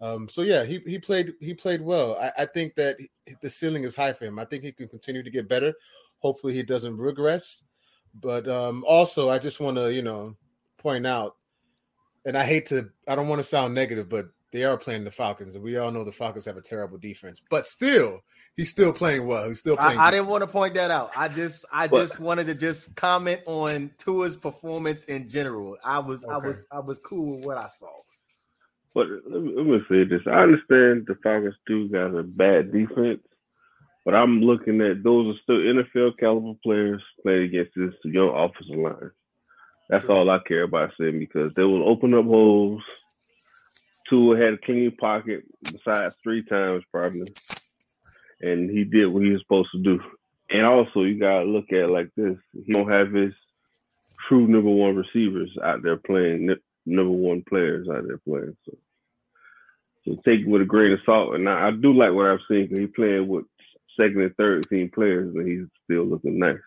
Um, 0.00 0.30
so 0.30 0.40
yeah, 0.40 0.64
he 0.64 0.80
he 0.86 0.98
played 0.98 1.34
he 1.40 1.52
played 1.52 1.82
well. 1.82 2.16
I, 2.16 2.32
I 2.38 2.46
think 2.46 2.74
that 2.76 2.96
the 3.42 3.50
ceiling 3.50 3.84
is 3.84 3.94
high 3.94 4.14
for 4.14 4.24
him. 4.24 4.38
I 4.38 4.46
think 4.46 4.64
he 4.64 4.72
can 4.72 4.88
continue 4.88 5.22
to 5.22 5.30
get 5.30 5.46
better. 5.46 5.74
Hopefully, 6.20 6.54
he 6.54 6.62
doesn't 6.62 6.96
regress. 6.96 7.64
But 8.14 8.48
um, 8.48 8.82
also, 8.88 9.28
I 9.28 9.38
just 9.38 9.60
want 9.60 9.76
to 9.76 9.92
you 9.92 10.00
know 10.00 10.34
point 10.78 11.06
out, 11.06 11.36
and 12.24 12.34
I 12.34 12.44
hate 12.44 12.64
to 12.66 12.88
I 13.06 13.14
don't 13.14 13.28
want 13.28 13.40
to 13.40 13.46
sound 13.46 13.74
negative, 13.74 14.08
but 14.08 14.24
they 14.52 14.64
are 14.64 14.76
playing 14.76 15.04
the 15.04 15.10
Falcons, 15.10 15.54
and 15.54 15.62
we 15.62 15.76
all 15.76 15.92
know 15.92 16.04
the 16.04 16.10
Falcons 16.10 16.44
have 16.44 16.56
a 16.56 16.60
terrible 16.60 16.98
defense. 16.98 17.40
But 17.50 17.66
still, 17.66 18.20
he's 18.56 18.70
still 18.70 18.92
playing 18.92 19.26
well. 19.26 19.48
He's 19.48 19.60
still 19.60 19.76
playing. 19.76 19.98
I, 19.98 20.06
I 20.06 20.10
didn't 20.10 20.26
want 20.26 20.42
to 20.42 20.48
point 20.48 20.74
that 20.74 20.90
out. 20.90 21.10
I 21.16 21.28
just, 21.28 21.64
I 21.72 21.86
but, 21.86 22.00
just 22.00 22.18
wanted 22.18 22.46
to 22.48 22.54
just 22.54 22.96
comment 22.96 23.40
on 23.46 23.90
Tua's 23.98 24.36
performance 24.36 25.04
in 25.04 25.28
general. 25.28 25.76
I 25.84 26.00
was, 26.00 26.24
okay. 26.24 26.34
I 26.34 26.38
was, 26.38 26.66
I 26.72 26.80
was 26.80 26.98
cool 26.98 27.36
with 27.36 27.46
what 27.46 27.58
I 27.58 27.68
saw. 27.68 27.92
But 28.92 29.06
let 29.26 29.42
me, 29.42 29.52
let 29.56 29.66
me 29.66 29.78
say 29.88 30.04
this: 30.04 30.22
I 30.26 30.40
understand 30.40 31.06
the 31.06 31.16
Falcons 31.22 31.56
do 31.66 31.88
got 31.88 32.18
a 32.18 32.24
bad 32.24 32.72
defense, 32.72 33.20
but 34.04 34.16
I'm 34.16 34.40
looking 34.40 34.80
at 34.80 35.04
those 35.04 35.36
are 35.36 35.38
still 35.42 35.58
NFL 35.58 36.18
caliber 36.18 36.58
players 36.64 37.02
playing 37.22 37.44
against 37.44 37.72
this 37.76 37.94
young 38.04 38.30
offensive 38.34 38.76
line. 38.76 39.12
That's 39.88 40.06
all 40.06 40.28
I 40.30 40.38
care 40.40 40.64
about 40.64 40.92
saying 40.98 41.20
because 41.20 41.52
they 41.54 41.62
will 41.62 41.88
open 41.88 42.14
up 42.14 42.24
holes 42.24 42.82
Tua 44.10 44.36
had 44.36 44.54
a 44.54 44.58
clean 44.58 44.90
pocket 44.96 45.44
besides 45.62 46.16
three 46.22 46.42
times 46.42 46.82
probably, 46.92 47.28
and 48.40 48.68
he 48.68 48.84
did 48.84 49.06
what 49.06 49.22
he 49.22 49.30
was 49.30 49.40
supposed 49.40 49.70
to 49.72 49.78
do. 49.78 50.00
And 50.50 50.66
also, 50.66 51.04
you 51.04 51.18
gotta 51.18 51.44
look 51.44 51.72
at 51.72 51.90
like 51.90 52.10
this: 52.16 52.36
he 52.52 52.72
don't 52.72 52.90
have 52.90 53.12
his 53.12 53.32
true 54.28 54.48
number 54.48 54.70
one 54.70 54.96
receivers 54.96 55.56
out 55.62 55.82
there 55.82 55.96
playing, 55.96 56.54
number 56.84 57.12
one 57.12 57.44
players 57.48 57.88
out 57.88 58.06
there 58.06 58.18
playing. 58.18 58.56
So, 58.66 58.76
so 60.04 60.16
take 60.24 60.40
it 60.40 60.48
with 60.48 60.62
a 60.62 60.66
grain 60.66 60.92
of 60.92 61.00
salt. 61.06 61.36
And 61.36 61.48
I, 61.48 61.68
I 61.68 61.70
do 61.70 61.92
like 61.92 62.12
what 62.12 62.26
I've 62.26 62.40
seen 62.48 62.64
because 62.64 62.78
he's 62.80 62.90
playing 62.94 63.28
with 63.28 63.44
second 63.98 64.22
and 64.22 64.36
third 64.36 64.68
team 64.68 64.90
players, 64.92 65.32
and 65.34 65.46
he's 65.46 65.66
still 65.84 66.04
looking 66.04 66.38
nice. 66.38 66.58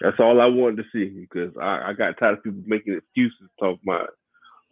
That's 0.00 0.20
all 0.20 0.40
I 0.40 0.46
wanted 0.46 0.76
to 0.76 0.84
see 0.92 1.26
because 1.28 1.56
I, 1.60 1.90
I 1.90 1.92
got 1.92 2.18
tired 2.18 2.38
of 2.38 2.44
people 2.44 2.62
making 2.66 2.94
excuses 2.94 3.48
talking 3.58 3.80
about 3.82 4.10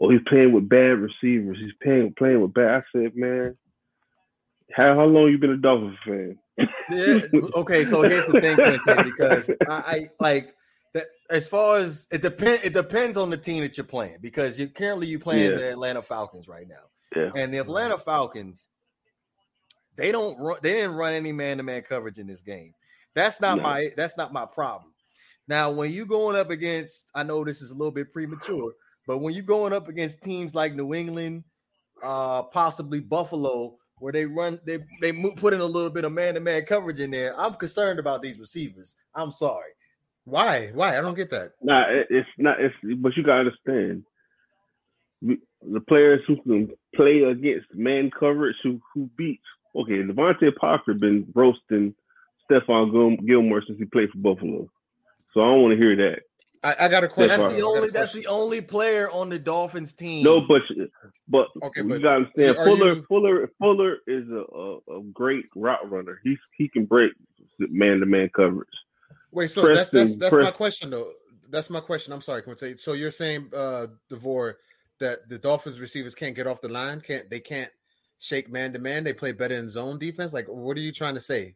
oh, 0.01 0.11
he's 0.11 0.21
playing 0.27 0.53
with 0.53 0.69
bad 0.69 0.99
receivers. 0.99 1.59
He's 1.61 1.73
playing 1.83 2.15
playing 2.19 2.41
with 2.41 2.55
bad. 2.55 2.83
I 2.83 2.83
said, 2.93 3.17
man, 3.17 3.57
how 4.73 4.95
how 4.95 5.05
long 5.05 5.31
you 5.31 5.39
been 5.39 5.51
a 5.51 5.57
Dolphins 5.57 5.99
fan? 6.05 6.39
yeah, 6.91 7.21
okay, 7.55 7.85
so 7.85 8.03
here's 8.03 8.25
the 8.27 8.41
thing, 8.41 8.55
Quentin, 8.55 9.05
because 9.05 9.51
I, 9.69 9.75
I 9.87 10.11
like 10.21 10.55
that 10.95 11.07
as 11.31 11.47
far 11.47 11.79
as 11.79 12.07
it 12.11 12.23
depends 12.23 12.65
it 12.65 12.73
depends 12.73 13.17
on 13.17 13.31
the 13.31 13.37
team 13.37 13.63
that 13.63 13.77
you're 13.77 13.85
playing 13.85 14.17
because 14.21 14.59
you 14.59 14.69
currently 14.69 15.07
you 15.07 15.19
playing 15.19 15.53
yeah. 15.53 15.59
the 15.59 15.73
Atlanta 15.73 16.03
Falcons 16.03 16.49
right 16.49 16.69
now. 16.69 16.75
Yeah. 17.15 17.31
And 17.35 17.53
the 17.53 17.59
Atlanta 17.59 17.97
Falcons, 17.97 18.69
they 19.97 20.13
don't 20.13 20.39
run 20.39 20.59
they 20.63 20.73
didn't 20.73 20.97
run 20.97 21.13
any 21.13 21.33
man-to-man 21.33 21.83
coverage 21.83 22.19
in 22.19 22.27
this 22.27 22.43
game. 22.43 22.75
That's 23.15 23.41
not 23.41 23.59
no. 23.59 23.63
my 23.63 23.91
that's 23.97 24.17
not 24.17 24.33
my 24.33 24.47
problem. 24.47 24.93
Now, 25.49 25.71
when 25.71 25.93
you 25.93 26.07
going 26.07 26.37
up 26.37 26.51
against, 26.51 27.07
I 27.15 27.23
know 27.23 27.45
this 27.45 27.63
is 27.63 27.71
a 27.71 27.75
little 27.75 27.93
bit 27.93 28.13
premature, 28.13 28.73
but 29.07 29.19
when 29.19 29.35
you're 29.35 29.43
going 29.43 29.73
up 29.73 29.89
against 29.89 30.23
teams 30.23 30.55
like 30.55 30.75
New 30.75 30.95
England, 30.95 31.45
uh, 32.03 32.43
possibly 32.43 33.01
Buffalo, 33.01 33.77
where 33.99 34.13
they 34.13 34.27
run, 34.27 34.61
they 34.67 34.79
they 35.01 35.13
put 35.37 35.55
in 35.55 35.61
a 35.61 35.65
little 35.65 35.91
bit 35.91 36.05
of 36.05 36.13
man-to-man 36.13 36.65
coverage 36.67 37.01
in 37.01 37.11
there. 37.11 37.39
I'm 37.39 37.55
concerned 37.55 37.99
about 37.99 38.23
these 38.23 38.39
receivers. 38.39 38.97
I'm 39.15 39.31
sorry. 39.31 39.71
Why? 40.25 40.71
Why? 40.75 40.99
I 40.99 41.01
don't 41.01 41.15
get 41.15 41.31
that. 41.31 41.53
Nah, 41.63 41.85
it's 41.89 42.29
not. 42.37 42.61
It's 42.61 42.75
but 43.01 43.17
you 43.17 43.23
gotta 43.23 43.41
understand 43.41 44.05
the 45.23 45.81
players 45.89 46.21
who 46.27 46.43
can 46.43 46.71
play 46.95 47.23
against 47.23 47.67
man 47.75 48.11
coverage 48.11 48.57
who 48.63 48.81
who 48.93 49.09
beats. 49.17 49.45
Okay, 49.75 50.03
DeVante 50.03 50.55
Parker 50.57 50.95
been 50.95 51.27
roasting 51.35 51.95
Stephon 52.51 53.27
Gilmore 53.27 53.63
since 53.67 53.79
he 53.79 53.85
played 53.85 54.11
for 54.11 54.19
Buffalo, 54.19 54.69
so 55.33 55.41
I 55.41 55.45
don't 55.45 55.63
want 55.63 55.73
to 55.73 55.79
hear 55.79 55.97
that. 55.97 56.23
I, 56.67 56.87
I 56.87 56.89
got 56.89 57.05
a 57.05 57.09
question. 57.09 57.41
That's 57.41 57.55
the 57.55 57.63
only. 57.63 57.91
That's 57.91 58.13
the 58.13 58.27
only 58.27 58.61
player 58.61 59.09
on 59.13 59.29
the 59.29 59.39
Dolphins 59.39 59.95
team. 59.95 60.25
No, 60.25 60.41
but 60.41 60.63
but 61.29 61.49
okay, 61.63 61.83
you 61.83 61.99
gotta 62.01 62.17
understand. 62.17 62.57
Fuller, 62.57 62.95
you... 62.95 63.05
Fuller, 63.09 63.51
Fuller 63.61 63.99
is 64.09 64.29
a, 64.29 64.43
a, 64.53 64.99
a, 64.99 65.03
great 65.13 65.45
route 65.55 65.89
runner. 65.89 66.21
He's 66.25 66.39
he 66.57 66.69
can 66.69 66.85
break 66.85 67.13
man 67.61 68.01
to 68.01 68.07
man 68.07 68.31
coverage. 68.35 68.69
Wait, 69.31 69.49
so 69.49 69.63
Preston, 69.63 69.77
that's 69.77 69.93
that's 69.93 70.17
that's 70.17 70.35
Preston. 70.35 70.45
my 70.45 70.51
question 70.51 70.91
though. 70.91 71.13
That's 71.51 71.71
my 71.71 71.79
question. 71.79 72.13
I'm 72.13 72.21
sorry, 72.21 72.43
Quincy. 72.43 72.77
So 72.79 72.95
you're 72.95 73.13
saying, 73.13 73.51
uh, 73.55 73.87
Devore, 74.09 74.57
that 74.99 75.29
the 75.29 75.39
Dolphins 75.39 75.79
receivers 75.79 76.17
can't 76.17 76.35
get 76.35 76.49
off 76.49 76.61
the 76.61 76.69
line? 76.69 77.01
Can't 77.01 77.31
they 77.31 77.39
can't 77.39 77.71
shake 78.19 78.51
man 78.51 78.73
to 78.73 78.81
man? 78.81 79.05
They 79.05 79.13
play 79.13 79.31
better 79.31 79.55
in 79.55 79.71
zone 79.71 80.01
defense. 80.01 80.33
Like, 80.33 80.47
what 80.49 80.77
are 80.77 80.81
you 80.81 80.91
trying 80.91 81.15
to 81.15 81.21
say? 81.21 81.55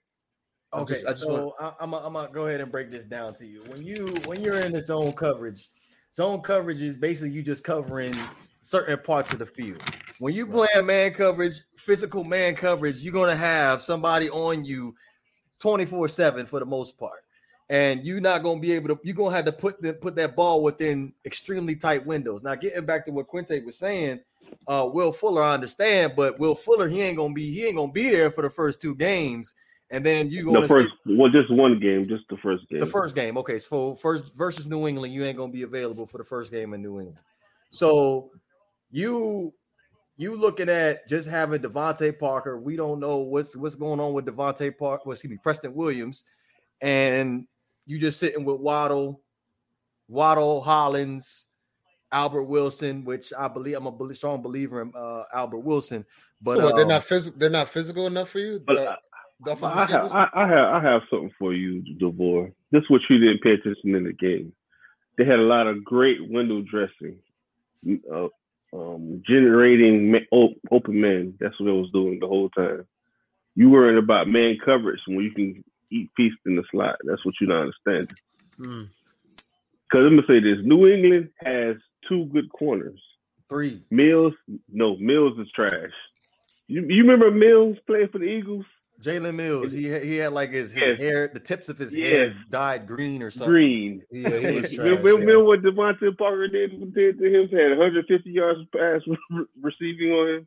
I'm 0.73 0.83
okay, 0.83 0.95
just, 0.95 1.07
I 1.07 1.11
just 1.11 1.23
so 1.23 1.55
want... 1.59 1.75
I'm 1.81 1.95
I'm 1.95 2.13
gonna 2.13 2.29
go 2.33 2.47
ahead 2.47 2.61
and 2.61 2.71
break 2.71 2.91
this 2.91 3.05
down 3.05 3.35
to 3.35 3.47
you. 3.47 3.63
When 3.67 3.83
you 3.83 4.15
when 4.27 4.41
you're 4.41 4.61
in 4.61 4.73
the 4.73 4.83
zone 4.83 5.13
coverage, 5.13 5.71
zone 6.15 6.41
coverage 6.41 6.81
is 6.81 6.97
basically 6.97 7.31
you 7.31 7.43
just 7.43 7.65
covering 7.65 8.15
certain 8.61 8.99
parts 8.99 9.33
of 9.33 9.39
the 9.39 9.47
field. 9.47 9.83
When 10.19 10.35
you 10.35 10.47
play 10.47 10.69
a 10.77 10.83
man 10.83 11.13
coverage, 11.13 11.63
physical 11.77 12.25
man 12.25 12.55
coverage, 12.55 13.01
you're 13.03 13.13
gonna 13.13 13.37
have 13.37 13.83
somebody 13.83 14.31
on 14.31 14.65
you 14.65 14.95
24 15.61 16.09
seven 16.09 16.47
for 16.47 16.59
the 16.59 16.67
most 16.67 16.99
part 16.99 17.25
and 17.71 18.05
you're 18.05 18.21
not 18.21 18.43
to 18.43 18.59
be 18.59 18.73
able 18.73 18.89
to 18.89 19.01
you're 19.05 19.15
to 19.31 19.37
have 19.37 19.45
to 19.45 19.53
put 19.53 19.81
the, 19.81 19.95
put 19.95 20.17
that 20.17 20.35
ball 20.37 20.63
within 20.63 21.13
extremely 21.25 21.77
tight 21.77 22.05
windows 22.05 22.43
now 22.43 22.55
getting 22.55 22.85
back 22.85 23.07
to 23.07 23.13
what 23.13 23.29
quinte 23.29 23.65
was 23.65 23.79
saying 23.79 24.21
uh, 24.67 24.89
will 24.93 25.13
fuller 25.13 25.43
i 25.43 25.55
understand 25.55 26.13
but 26.17 26.39
will 26.39 26.55
fuller 26.55 26.89
he 26.89 27.01
ain't 27.01 27.17
to 27.17 27.33
be 27.33 27.53
he 27.53 27.67
ain't 27.67 27.79
to 27.79 27.89
be 27.89 28.11
there 28.11 28.31
for 28.31 28.43
the 28.43 28.51
first 28.51 28.81
two 28.81 28.95
games 28.95 29.55
and 29.91 30.05
then 30.05 30.31
you 30.31 30.45
going 30.45 30.63
to 30.63 30.69
first 30.69 30.91
well 31.07 31.31
just 31.31 31.51
one 31.51 31.79
game 31.79 32.07
just 32.07 32.27
the 32.29 32.37
first 32.37 32.69
game 32.69 32.81
the 32.81 32.87
first 32.87 33.15
game 33.15 33.37
okay 33.37 33.59
so 33.59 33.95
first 33.95 34.37
versus 34.37 34.67
new 34.67 34.87
england 34.87 35.13
you 35.13 35.25
ain't 35.25 35.37
going 35.37 35.51
to 35.51 35.57
be 35.57 35.63
available 35.63 36.07
for 36.07 36.19
the 36.19 36.25
first 36.25 36.51
game 36.51 36.75
in 36.75 36.83
new 36.83 36.99
england 36.99 37.19
so 37.71 38.31
you 38.91 39.53
you 40.21 40.37
looking 40.37 40.69
at 40.69 41.09
just 41.09 41.27
having 41.27 41.63
DeVante 41.63 42.19
Parker. 42.19 42.61
We 42.61 42.77
don't 42.77 43.01
know 43.01 43.21
what's 43.21 43.57
what's 43.57 43.75
going 43.75 44.01
on 44.01 44.13
with 44.13 44.27
DeVante 44.27 44.77
Parker. 44.77 45.05
Well, 45.07 45.13
excuse 45.15 45.31
me, 45.31 45.39
Preston 45.43 45.73
Williams, 45.73 46.25
and 46.83 47.47
you 47.87 47.99
just 47.99 48.21
sitting 48.21 48.45
with 48.45 48.61
Waddle, 48.61 49.23
Waddle 50.09 50.61
Hollins, 50.61 51.47
Albert 52.13 52.45
Wilson, 52.45 53.03
which 53.03 53.33
I 53.33 53.49
believe 53.49 53.79
I'm 53.79 53.87
a 53.87 54.15
strong 54.15 54.43
believer 54.43 54.83
in 54.83 54.93
uh, 54.95 55.23
Albert 55.33 55.61
Wilson. 55.61 56.05
But 56.43 56.59
so 56.59 56.65
what, 56.65 56.77
they're 56.77 56.85
not 56.85 57.03
physical. 57.03 57.39
They're 57.39 57.49
not 57.49 57.69
physical 57.69 58.07
enough 58.07 58.29
for 58.29 58.41
you. 58.41 58.63
But 58.67 58.77
uh, 58.77 58.97
I, 59.47 59.85
have, 59.87 60.13
I, 60.13 60.29
I, 60.35 60.49
have 60.49 60.69
I 60.75 60.83
have 60.83 61.03
something 61.11 61.33
for 61.39 61.55
you, 61.55 61.83
Devore. 61.99 62.53
This 62.71 62.83
is 62.83 62.91
what 62.91 63.01
you 63.09 63.19
didn't 63.19 63.43
pay 63.43 63.53
attention 63.53 63.95
in 63.95 64.05
the 64.05 64.13
game. 64.13 64.53
They 65.17 65.25
had 65.25 65.39
a 65.39 65.43
lot 65.43 65.67
of 65.67 65.85
great 65.85 66.29
window 66.29 66.63
dressing, 66.63 67.17
uh, 68.13 68.29
um, 68.73 69.23
generating 69.27 70.15
open 70.33 71.01
men. 71.01 71.35
That's 71.41 71.59
what 71.59 71.71
I 71.71 71.73
was 71.73 71.91
doing 71.93 72.19
the 72.21 72.27
whole 72.27 72.49
time. 72.51 72.87
You 73.55 73.71
worrying 73.71 73.99
about 73.99 74.29
man 74.29 74.59
coverage 74.65 75.01
when 75.07 75.25
you 75.25 75.33
can 75.33 75.65
eat 75.91 76.11
feast 76.17 76.37
in 76.47 76.57
the 76.57 76.63
slot. 76.71 76.97
That's 77.05 77.25
what 77.25 77.35
you 77.41 77.47
don't 77.47 77.73
understand. 77.73 78.15
Because 78.57 78.89
hmm. 79.91 79.99
I'm 79.99 80.17
gonna 80.17 80.23
say 80.27 80.41
this: 80.41 80.59
New 80.63 80.87
England 80.87 81.31
has 81.45 81.77
two 82.09 82.27
good 82.27 82.51
corners. 82.53 83.01
Three. 83.49 83.83
Mills, 83.91 84.35
no, 84.73 84.97
Mills 84.97 85.39
is 85.39 85.51
trash. 85.51 85.91
You, 86.69 86.87
you 86.89 87.03
remember 87.03 87.33
Mills 87.33 87.79
playing 87.87 88.09
for 88.13 88.19
the 88.19 88.27
Eagles? 88.27 88.65
Jalen 89.01 89.35
Mills, 89.35 89.73
he 89.73 89.99
he 90.01 90.17
had 90.17 90.33
like 90.33 90.53
his, 90.53 90.71
his 90.71 90.83
yes. 90.83 90.99
hair, 90.99 91.31
the 91.33 91.41
tips 91.41 91.69
of 91.69 91.79
his 91.79 91.95
yes. 91.95 92.11
hair 92.11 92.35
dyed 92.51 92.87
green 92.87 93.23
or 93.23 93.31
something. 93.31 93.51
Green. 93.51 94.03
Yeah, 94.11 94.29
he 94.29 94.61
was 94.61 94.73
trash, 94.75 94.99
remember, 94.99 95.33
yeah. 95.33 95.43
what 95.43 95.63
DeVante 95.63 96.17
Parker 96.19 96.49
did, 96.49 96.95
did 96.95 97.19
to 97.19 97.25
him? 97.25 97.49
Had 97.49 97.79
150 97.79 98.31
yards 98.31 98.61
pass 98.77 99.01
receiving 99.63 100.11
on 100.11 100.29
him. 100.29 100.47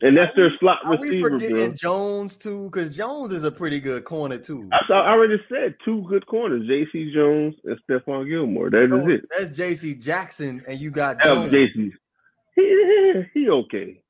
And 0.00 0.18
that's 0.18 0.34
their 0.36 0.50
slot 0.50 0.84
are 0.84 0.96
receiver. 0.96 1.28
Are 1.28 1.32
we 1.32 1.38
forgetting 1.38 1.66
bro. 1.66 1.74
Jones 1.74 2.36
too? 2.36 2.64
Because 2.64 2.94
Jones 2.94 3.32
is 3.32 3.44
a 3.44 3.50
pretty 3.50 3.80
good 3.80 4.04
corner 4.04 4.38
too. 4.38 4.68
I, 4.72 4.92
I 4.92 5.10
already 5.12 5.40
said 5.48 5.76
two 5.84 6.04
good 6.08 6.26
corners: 6.26 6.66
J.C. 6.66 7.12
Jones 7.14 7.54
and 7.64 7.78
Stephon 7.88 8.28
Gilmore. 8.28 8.70
That 8.70 8.92
is 8.92 9.06
it. 9.06 9.24
That's 9.30 9.50
J.C. 9.56 9.94
Jackson, 9.94 10.62
and 10.68 10.78
you 10.78 10.90
got 10.90 11.22
Jones. 11.22 11.50
J.C. 11.50 11.92
He, 12.54 13.22
he 13.32 13.48
okay. 13.48 14.02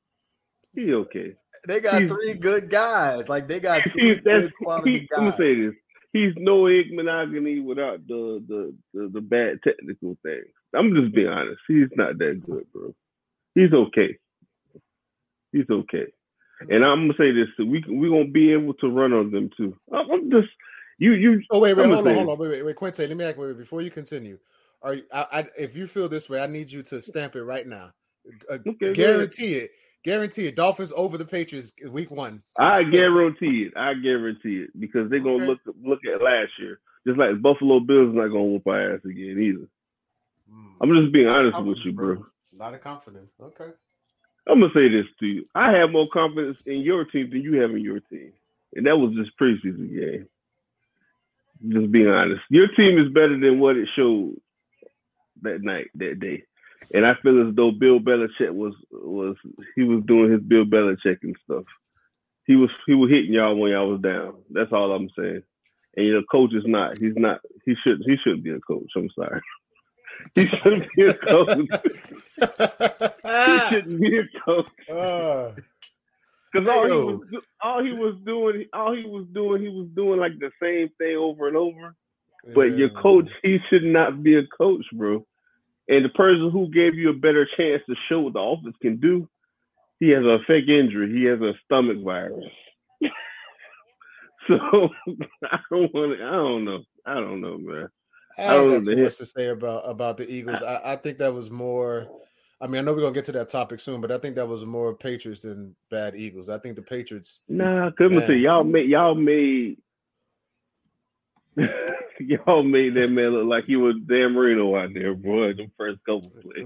He 0.75 0.93
okay. 0.93 1.33
They 1.67 1.79
got 1.79 2.01
he's, 2.01 2.11
three 2.11 2.33
good 2.33 2.69
guys. 2.69 3.29
Like 3.29 3.47
they 3.47 3.59
got 3.59 3.81
three 3.91 4.15
good 4.15 4.53
quality 4.55 4.91
he, 4.91 4.99
guys. 4.99 5.17
Let 5.17 5.23
me 5.23 5.31
say 5.37 5.61
this: 5.61 5.75
He's 6.11 6.33
no 6.37 6.63
Igbinoghene 6.63 7.63
without 7.63 8.05
the, 8.07 8.43
the 8.47 8.75
the 8.93 9.09
the 9.13 9.21
bad 9.21 9.59
technical 9.63 10.17
things. 10.23 10.45
I'm 10.75 10.93
just 10.93 11.15
being 11.15 11.27
honest. 11.27 11.61
He's 11.67 11.87
not 11.95 12.17
that 12.17 12.41
good, 12.45 12.65
bro. 12.73 12.93
He's 13.55 13.71
okay. 13.73 14.17
He's 15.51 15.69
okay. 15.69 16.05
And 16.69 16.83
I'm 16.85 17.07
gonna 17.07 17.13
say 17.17 17.31
this: 17.31 17.47
we 17.57 17.83
we 17.89 18.09
gonna 18.09 18.25
be 18.25 18.51
able 18.51 18.73
to 18.75 18.87
run 18.87 19.13
on 19.13 19.31
them 19.31 19.49
too. 19.55 19.75
I'm 19.93 20.29
just 20.29 20.49
you 20.97 21.13
you. 21.13 21.41
Oh 21.51 21.59
wait, 21.59 21.73
wait, 21.73 21.87
hold 21.89 22.07
on, 22.07 22.15
hold 22.15 22.29
on, 22.29 22.37
wait, 22.37 22.49
wait, 22.49 22.65
wait, 22.65 22.75
Quinte. 22.75 23.07
Let 23.07 23.15
me 23.15 23.23
ask 23.23 23.37
wait, 23.37 23.57
before 23.57 23.81
you 23.81 23.91
continue. 23.91 24.37
Are 24.81 24.95
you, 24.95 25.03
I, 25.11 25.25
I, 25.31 25.47
if 25.57 25.75
you 25.75 25.87
feel 25.87 26.07
this 26.07 26.29
way, 26.29 26.41
I 26.41 26.47
need 26.47 26.71
you 26.71 26.83
to 26.83 27.01
stamp 27.01 27.35
it 27.35 27.43
right 27.43 27.65
now. 27.65 27.91
Uh, 28.49 28.57
okay, 28.67 28.93
guarantee 28.93 29.53
it. 29.53 29.71
Guarantee 30.05 30.45
it. 30.45 30.55
Dolphins 30.55 30.93
over 30.95 31.17
the 31.17 31.25
Patriots 31.25 31.73
week 31.89 32.11
one. 32.11 32.43
I 32.59 32.83
guarantee 32.83 33.63
it. 33.67 33.73
I 33.75 33.95
guarantee 33.95 34.57
it 34.57 34.79
because 34.79 35.09
they're 35.09 35.19
gonna 35.19 35.43
okay. 35.43 35.45
look 35.47 35.59
look 35.83 35.99
at 36.05 36.21
last 36.21 36.51
year. 36.59 36.79
Just 37.07 37.17
like 37.17 37.41
Buffalo 37.41 37.79
Bills 37.79 38.09
is 38.09 38.15
not 38.15 38.27
gonna 38.27 38.43
whoop 38.43 38.67
our 38.67 38.93
ass 38.93 39.01
again 39.03 39.39
either. 39.41 39.67
Mm. 40.53 40.75
I'm 40.79 41.01
just 41.01 41.11
being 41.11 41.27
honest 41.27 41.59
with 41.59 41.79
you, 41.83 41.91
bro. 41.91 42.15
bro. 42.15 42.25
A 42.53 42.57
lot 42.57 42.75
of 42.75 42.81
confidence. 42.81 43.31
Okay. 43.41 43.71
I'm 44.47 44.59
gonna 44.59 44.71
say 44.75 44.89
this 44.89 45.07
to 45.21 45.25
you. 45.25 45.45
I 45.55 45.75
have 45.75 45.89
more 45.89 46.07
confidence 46.07 46.61
in 46.67 46.81
your 46.81 47.05
team 47.05 47.31
than 47.31 47.41
you 47.41 47.59
have 47.61 47.71
in 47.71 47.81
your 47.81 47.99
team, 47.99 48.31
and 48.75 48.85
that 48.85 48.97
was 48.97 49.15
just 49.15 49.35
preseason 49.39 49.89
game. 49.89 50.27
Just 51.67 51.91
being 51.91 52.09
honest, 52.09 52.43
your 52.51 52.67
team 52.67 52.99
is 52.99 53.11
better 53.11 53.39
than 53.39 53.59
what 53.59 53.75
it 53.75 53.89
showed 53.95 54.39
that 55.41 55.63
night, 55.63 55.87
that 55.95 56.19
day. 56.19 56.43
And 56.93 57.05
I 57.05 57.15
feel 57.15 57.47
as 57.47 57.55
though 57.55 57.71
Bill 57.71 57.99
Belichick 57.99 58.51
was 58.51 58.73
was 58.91 59.35
he 59.75 59.83
was 59.83 60.03
doing 60.05 60.31
his 60.31 60.41
Bill 60.41 60.65
Belichick 60.65 61.23
and 61.23 61.35
stuff. 61.43 61.65
He 62.45 62.55
was 62.55 62.69
he 62.85 62.93
was 62.93 63.09
hitting 63.09 63.33
y'all 63.33 63.55
when 63.55 63.71
y'all 63.71 63.89
was 63.89 64.01
down. 64.01 64.35
That's 64.49 64.71
all 64.71 64.91
I'm 64.91 65.09
saying. 65.17 65.43
And 65.97 66.05
your 66.05 66.23
coach 66.23 66.53
is 66.53 66.65
not. 66.65 66.97
He's 66.99 67.15
not. 67.15 67.39
He 67.65 67.75
should. 67.83 68.03
He 68.05 68.17
shouldn't 68.17 68.43
be 68.43 68.51
a 68.51 68.59
coach. 68.59 68.89
I'm 68.95 69.09
sorry. 69.17 69.41
He 70.33 70.47
shouldn't 70.47 70.87
be 70.95 71.03
a 71.03 71.13
coach. 71.13 71.57
he 72.37 73.59
shouldn't 73.69 74.01
be 74.01 74.17
a 74.17 74.23
coach. 74.45 74.69
Because 76.55 76.67
uh, 76.67 76.71
all 76.71 76.85
he 76.87 76.93
was 76.93 77.21
all 77.61 77.83
he 77.83 77.91
was 77.91 78.15
doing, 78.25 78.65
all 78.73 78.95
he 78.95 79.03
was 79.03 79.25
doing, 79.33 79.61
he 79.61 79.67
was 79.67 79.87
doing 79.93 80.19
like 80.19 80.39
the 80.39 80.51
same 80.61 80.89
thing 80.97 81.17
over 81.17 81.47
and 81.47 81.57
over. 81.57 81.95
But 82.53 82.71
yeah. 82.71 82.77
your 82.77 82.89
coach, 82.89 83.27
he 83.43 83.59
should 83.69 83.83
not 83.83 84.23
be 84.23 84.35
a 84.35 84.47
coach, 84.47 84.85
bro. 84.93 85.25
And 85.87 86.03
the 86.03 86.09
person 86.09 86.49
who 86.49 86.69
gave 86.69 86.95
you 86.95 87.09
a 87.09 87.13
better 87.13 87.47
chance 87.57 87.83
to 87.87 87.95
show 88.09 88.21
what 88.21 88.33
the 88.33 88.39
offense 88.39 88.75
can 88.81 88.97
do, 88.97 89.29
he 89.99 90.09
has 90.09 90.23
a 90.23 90.39
fake 90.47 90.67
injury. 90.67 91.13
He 91.13 91.25
has 91.25 91.39
a 91.41 91.53
stomach 91.63 92.03
virus. 92.03 92.45
so 94.47 94.57
I 95.43 95.59
don't 95.69 95.93
want 95.93 96.17
to. 96.17 96.25
I 96.25 96.31
don't 96.31 96.65
know. 96.65 96.83
I 97.05 97.13
don't 97.15 97.41
know, 97.41 97.57
man. 97.57 97.89
I 98.37 98.55
don't 98.55 98.83
got 98.83 98.91
too 98.91 99.03
much 99.03 99.17
to 99.17 99.25
say 99.25 99.47
about 99.47 99.87
about 99.89 100.17
the 100.17 100.29
Eagles. 100.29 100.61
I, 100.61 100.93
I 100.93 100.95
think 100.97 101.19
that 101.19 101.33
was 101.33 101.49
more. 101.49 102.07
I 102.59 102.67
mean, 102.67 102.77
I 102.77 102.81
know 102.81 102.93
we're 102.93 103.01
gonna 103.01 103.13
get 103.13 103.25
to 103.25 103.31
that 103.33 103.49
topic 103.49 103.79
soon, 103.79 104.01
but 104.01 104.11
I 104.11 104.17
think 104.17 104.35
that 104.35 104.47
was 104.47 104.65
more 104.65 104.93
Patriots 104.93 105.41
than 105.41 105.75
bad 105.89 106.15
Eagles. 106.15 106.49
I 106.49 106.57
think 106.57 106.75
the 106.75 106.81
Patriots. 106.81 107.41
Nah, 107.47 107.91
couldn't 107.91 108.25
say 108.27 108.37
y'all 108.37 108.63
made 108.63 108.89
y'all 108.89 109.15
made 109.15 109.77
y'all 112.19 112.63
made 112.63 112.95
that 112.95 113.09
man 113.09 113.29
look 113.29 113.47
like 113.47 113.65
he 113.65 113.75
was 113.75 113.95
Dan 114.07 114.33
Marino 114.33 114.75
out 114.75 114.93
there, 114.93 115.13
boy. 115.13 115.53
The 115.53 115.69
first 115.77 115.99
couple 116.05 116.31
plays. 116.41 116.65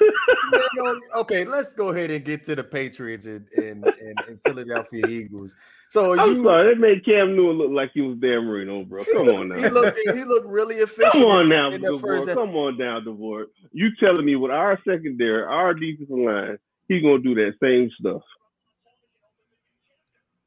okay, 1.16 1.44
let's 1.44 1.72
go 1.72 1.90
ahead 1.90 2.10
and 2.10 2.24
get 2.24 2.44
to 2.44 2.54
the 2.54 2.64
Patriots 2.64 3.26
and, 3.26 3.46
and, 3.56 3.84
and, 3.84 4.14
and 4.26 4.40
Philadelphia 4.46 5.06
Eagles. 5.06 5.56
So 5.88 6.18
I'm 6.18 6.30
you, 6.30 6.42
sorry, 6.42 6.72
it 6.72 6.78
made 6.78 7.04
Cam 7.04 7.36
Newton 7.36 7.58
look 7.58 7.70
like 7.70 7.92
he 7.94 8.00
was 8.00 8.18
Dan 8.18 8.44
Marino, 8.44 8.84
bro. 8.84 9.04
Come 9.12 9.28
on 9.28 9.48
now. 9.48 9.58
he 9.58 9.68
looked 9.68 9.98
he 9.98 10.24
looked 10.24 10.48
really 10.48 10.76
efficient. 10.76 11.12
Come 11.12 11.24
on 11.24 11.48
now, 11.48 11.70
DeVore. 11.70 12.26
Come 12.26 12.56
on 12.56 12.76
down, 12.76 13.04
DeVore. 13.04 13.46
You 13.72 13.90
telling 14.00 14.24
me 14.24 14.36
with 14.36 14.50
our 14.50 14.78
secondary, 14.86 15.44
our 15.44 15.74
defensive 15.74 16.16
line, 16.16 16.58
he 16.88 17.00
gonna 17.00 17.18
do 17.18 17.34
that 17.36 17.54
same 17.62 17.90
stuff? 17.98 18.22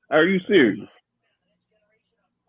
Are 0.10 0.25
you 0.25 0.39
serious? 0.47 0.88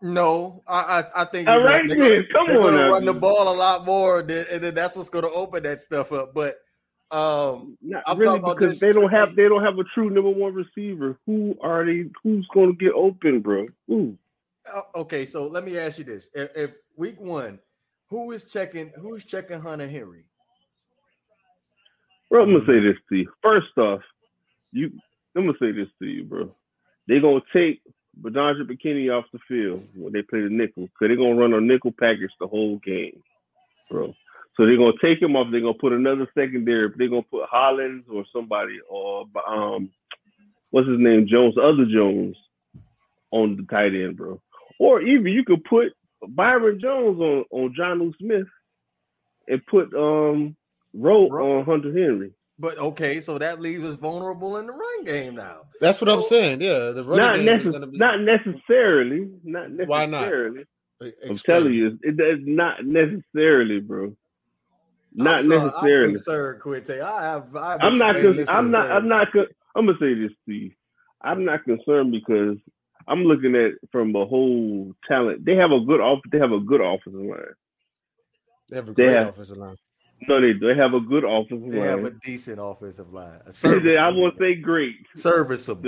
No, 0.01 0.63
I 0.67 1.03
I, 1.15 1.21
I 1.21 1.25
think 1.25 1.47
all 1.47 1.61
right, 1.61 1.87
they're, 1.87 1.97
gonna, 1.97 2.23
come 2.31 2.47
they're 2.47 2.57
on, 2.59 2.63
gonna 2.63 2.91
run 2.91 3.05
the 3.05 3.13
ball 3.13 3.53
a 3.53 3.55
lot 3.55 3.85
more, 3.85 4.19
and 4.19 4.29
then 4.29 4.73
that's 4.73 4.95
what's 4.95 5.09
gonna 5.09 5.29
open 5.29 5.63
that 5.63 5.81
stuff 5.81 6.13
up. 6.13 6.33
But 6.33 6.55
um, 7.11 7.77
Not 7.81 8.03
I'm 8.05 8.19
really 8.19 8.39
because 8.39 8.79
they 8.79 8.91
don't 8.91 9.09
have 9.09 9.35
they 9.35 9.49
don't 9.49 9.63
have 9.63 9.79
a 9.79 9.83
true 9.95 10.09
number 10.09 10.29
one 10.29 10.53
receiver. 10.53 11.17
Who 11.25 11.57
are 11.61 11.83
they? 11.83 12.05
Who's 12.23 12.47
going 12.53 12.77
to 12.77 12.85
get 12.85 12.93
open, 12.93 13.39
bro? 13.41 13.65
Who? 13.87 14.15
Uh, 14.71 14.81
okay, 14.95 15.25
so 15.25 15.47
let 15.47 15.65
me 15.65 15.77
ask 15.79 15.97
you 15.97 16.03
this: 16.03 16.29
if, 16.35 16.49
if, 16.55 16.71
week 16.97 17.19
one, 17.19 17.57
who 18.09 18.31
is 18.31 18.43
checking? 18.43 18.91
Who's 18.99 19.23
checking 19.23 19.59
Hunter 19.59 19.87
Henry? 19.87 20.25
Bro, 22.29 22.43
I'm 22.43 22.53
gonna 22.53 22.65
say 22.67 22.79
this 22.79 22.97
to 23.09 23.15
you. 23.15 23.31
First 23.41 23.75
off, 23.77 24.01
you 24.71 24.91
I'm 25.35 25.47
gonna 25.47 25.57
say 25.59 25.71
this 25.71 25.89
to 25.99 26.05
you, 26.05 26.23
bro. 26.25 26.53
They're 27.07 27.21
gonna 27.21 27.41
take 27.51 27.81
Bernard 28.21 28.57
McKinney 28.67 29.09
off 29.15 29.25
the 29.31 29.39
field 29.47 29.85
when 29.95 30.13
they 30.13 30.21
play 30.21 30.41
the 30.41 30.49
nickel 30.49 30.83
because 30.83 31.07
they're 31.07 31.15
gonna 31.15 31.35
run 31.35 31.53
a 31.53 31.61
nickel 31.61 31.93
package 31.97 32.31
the 32.39 32.47
whole 32.47 32.77
game, 32.77 33.21
bro. 33.89 34.13
So 34.55 34.65
they're 34.65 34.77
gonna 34.77 34.93
take 35.01 35.21
him 35.21 35.35
off. 35.35 35.47
They're 35.51 35.61
gonna 35.61 35.73
put 35.73 35.93
another 35.93 36.27
secondary. 36.35 36.91
They're 36.97 37.07
gonna 37.07 37.21
put 37.23 37.47
Hollins 37.49 38.05
or 38.11 38.25
somebody 38.33 38.79
or 38.89 39.25
um, 39.47 39.89
what's 40.71 40.87
his 40.87 40.99
name, 40.99 41.27
Jones, 41.27 41.55
other 41.57 41.85
Jones, 41.85 42.35
on 43.31 43.55
the 43.55 43.63
tight 43.63 43.93
end, 43.93 44.17
bro. 44.17 44.41
Or 44.79 45.01
even 45.01 45.31
you 45.31 45.43
could 45.43 45.63
put 45.63 45.93
Byron 46.27 46.79
Jones 46.79 47.19
on 47.19 47.45
on 47.51 47.75
Jonnu 47.77 48.17
Smith 48.17 48.47
and 49.47 49.65
put 49.65 49.93
um 49.93 50.55
Rowe 50.93 51.29
on 51.29 51.65
Hunter 51.65 51.93
Henry. 51.93 52.33
But 52.59 52.77
okay, 52.77 53.21
so 53.21 53.37
that 53.37 53.61
leaves 53.61 53.85
us 53.85 53.95
vulnerable 53.95 54.57
in 54.57 54.67
the 54.67 54.73
run 54.73 55.03
game 55.05 55.35
now. 55.35 55.61
That's 55.79 56.01
what 56.01 56.09
I'm 56.09 56.21
saying. 56.23 56.59
Yeah, 56.61 56.91
the 56.91 57.05
run 57.05 57.17
not, 57.17 57.37
necess- 57.37 57.91
be... 57.91 57.97
not 57.97 58.19
necessarily. 58.19 59.29
Not 59.45 59.71
necessarily. 59.71 59.85
Why 59.87 60.05
not? 60.05 61.13
I'm 61.29 61.37
telling 61.37 61.73
you, 61.73 61.97
it 62.01 62.17
does 62.17 62.39
not 62.41 62.85
necessarily, 62.85 63.79
bro. 63.79 64.13
Not 65.13 65.39
I'm 65.39 65.47
necessarily. 65.47 66.05
I'm 66.05 66.13
concerned, 66.15 66.61
Quinte. 66.61 67.01
I 67.01 67.21
have. 67.23 67.55
I 67.55 67.77
am 67.79 67.97
not. 67.97 68.15
Con- 68.15 68.45
I'm 68.49 68.71
not. 68.71 68.91
I'm 68.91 69.07
not. 69.07 69.31
Con- 69.31 69.47
I'm 69.75 69.85
gonna 69.85 69.97
say 69.97 70.13
this 70.13 70.33
to 70.45 70.53
you. 70.53 70.71
I'm 71.21 71.45
not 71.45 71.63
concerned 71.63 72.11
because 72.11 72.57
I'm 73.07 73.23
looking 73.23 73.55
at 73.55 73.71
from 73.93 74.13
a 74.15 74.25
whole 74.25 74.93
talent. 75.07 75.45
They 75.45 75.55
have 75.55 75.71
a 75.71 75.79
good 75.79 76.01
off. 76.01 76.19
They 76.29 76.39
have 76.39 76.51
a 76.51 76.59
good 76.59 76.81
offensive 76.81 77.21
line. 77.21 77.39
They 78.67 78.75
have 78.75 78.89
a 78.89 78.93
great 78.93 79.11
have, 79.11 79.29
offensive 79.29 79.57
line. 79.57 79.77
No, 80.27 80.41
they 80.41 80.53
do 80.53 80.67
they 80.67 80.75
have 80.75 80.93
a 80.93 80.99
good 80.99 81.23
offensive 81.23 81.71
they 81.71 81.79
line. 81.79 81.87
They 81.87 81.87
have 81.87 82.05
a 82.05 82.11
decent 82.23 82.59
offensive 82.61 83.13
line. 83.13 83.39
I 83.45 84.09
won't 84.09 84.37
say 84.37 84.55
great. 84.55 84.95
Serviceable. 85.15 85.81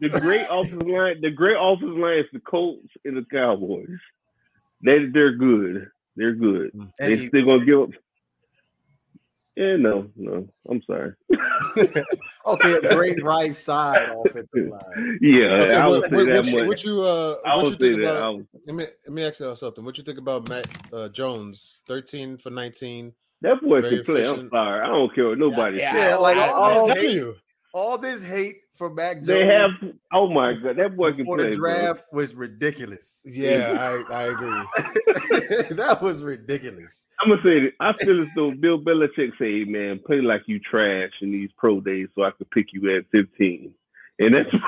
The, 0.00 0.08
the 0.08 0.20
great 0.20 0.46
offensive 0.50 0.86
line. 0.86 1.20
The 1.20 1.30
great 1.30 1.56
offensive 1.58 1.96
line 1.96 2.18
is 2.18 2.26
the 2.32 2.40
Colts 2.40 2.88
and 3.04 3.16
the 3.16 3.24
Cowboys. 3.30 3.88
They 4.82 5.06
they're 5.12 5.36
good. 5.36 5.88
They're 6.16 6.34
good. 6.34 6.72
And 6.74 6.92
they 6.98 7.16
he, 7.16 7.26
still 7.26 7.44
gonna 7.44 7.64
give 7.64 7.80
up. 7.80 7.90
Yeah, 9.56 9.76
no, 9.76 10.10
no. 10.16 10.48
I'm 10.68 10.82
sorry. 10.82 11.12
okay, 12.46 12.88
great 12.88 13.22
right 13.22 13.54
side 13.54 14.08
offensive 14.26 14.68
line. 14.68 15.18
Yeah, 15.20 15.44
okay, 15.44 15.74
I 15.74 15.86
would 15.86 16.00
what, 16.02 16.10
say 16.10 16.16
what, 16.16 16.26
that 16.26 16.44
what, 16.44 16.54
much. 16.54 16.66
What 16.66 16.84
you 16.84 17.02
uh, 17.02 17.36
what 17.44 17.66
you 17.66 17.76
think 17.76 18.02
about? 18.02 18.40
Let 18.66 18.74
me 18.74 18.84
let 19.06 19.12
me 19.12 19.24
ask 19.24 19.38
you 19.38 19.54
something. 19.54 19.84
What 19.84 19.96
you 19.96 20.02
think 20.02 20.18
about 20.18 20.48
Mac 20.48 20.64
uh, 20.92 21.08
Jones? 21.08 21.82
Thirteen 21.86 22.36
for 22.36 22.50
nineteen. 22.50 23.12
That 23.44 23.60
boy 23.60 23.82
can 23.82 24.02
play. 24.04 24.26
I'm 24.26 24.48
sorry. 24.48 24.80
I 24.80 24.86
don't 24.86 25.14
care 25.14 25.28
what 25.28 25.38
nobody 25.38 25.76
yeah, 25.76 25.92
says. 25.92 26.08
Yeah, 26.08 26.16
like 26.16 26.38
all, 26.38 26.62
all, 26.62 26.88
hate, 26.88 27.22
all 27.74 27.98
this 27.98 28.22
hate 28.22 28.62
for 28.74 28.88
Mac 28.88 29.16
Jones. 29.16 29.26
They 29.26 29.44
have. 29.44 29.70
Oh 30.14 30.30
my 30.32 30.54
god, 30.54 30.76
that 30.76 30.96
boy 30.96 31.12
can 31.12 31.26
play. 31.26 31.50
the 31.50 31.54
draft 31.54 32.04
bro. 32.10 32.22
was 32.22 32.34
ridiculous. 32.34 33.20
Yeah, 33.26 34.02
I, 34.08 34.14
I 34.14 34.22
agree. 34.22 35.68
that 35.76 35.98
was 36.00 36.22
ridiculous. 36.22 37.08
I'm 37.20 37.28
gonna 37.28 37.42
say 37.42 37.60
that 37.60 37.72
I 37.80 37.92
feel 38.02 38.22
as 38.22 38.28
though 38.34 38.52
Bill 38.52 38.80
Belichick 38.80 39.32
say, 39.38 39.64
"Man, 39.70 40.00
play 40.06 40.22
like 40.22 40.44
you 40.46 40.58
trash 40.58 41.12
in 41.20 41.30
these 41.30 41.50
pro 41.58 41.82
days, 41.82 42.08
so 42.14 42.22
I 42.24 42.30
could 42.30 42.50
pick 42.50 42.68
you 42.72 42.96
at 42.96 43.04
15." 43.12 43.74
And 44.20 44.34
that's 44.34 44.64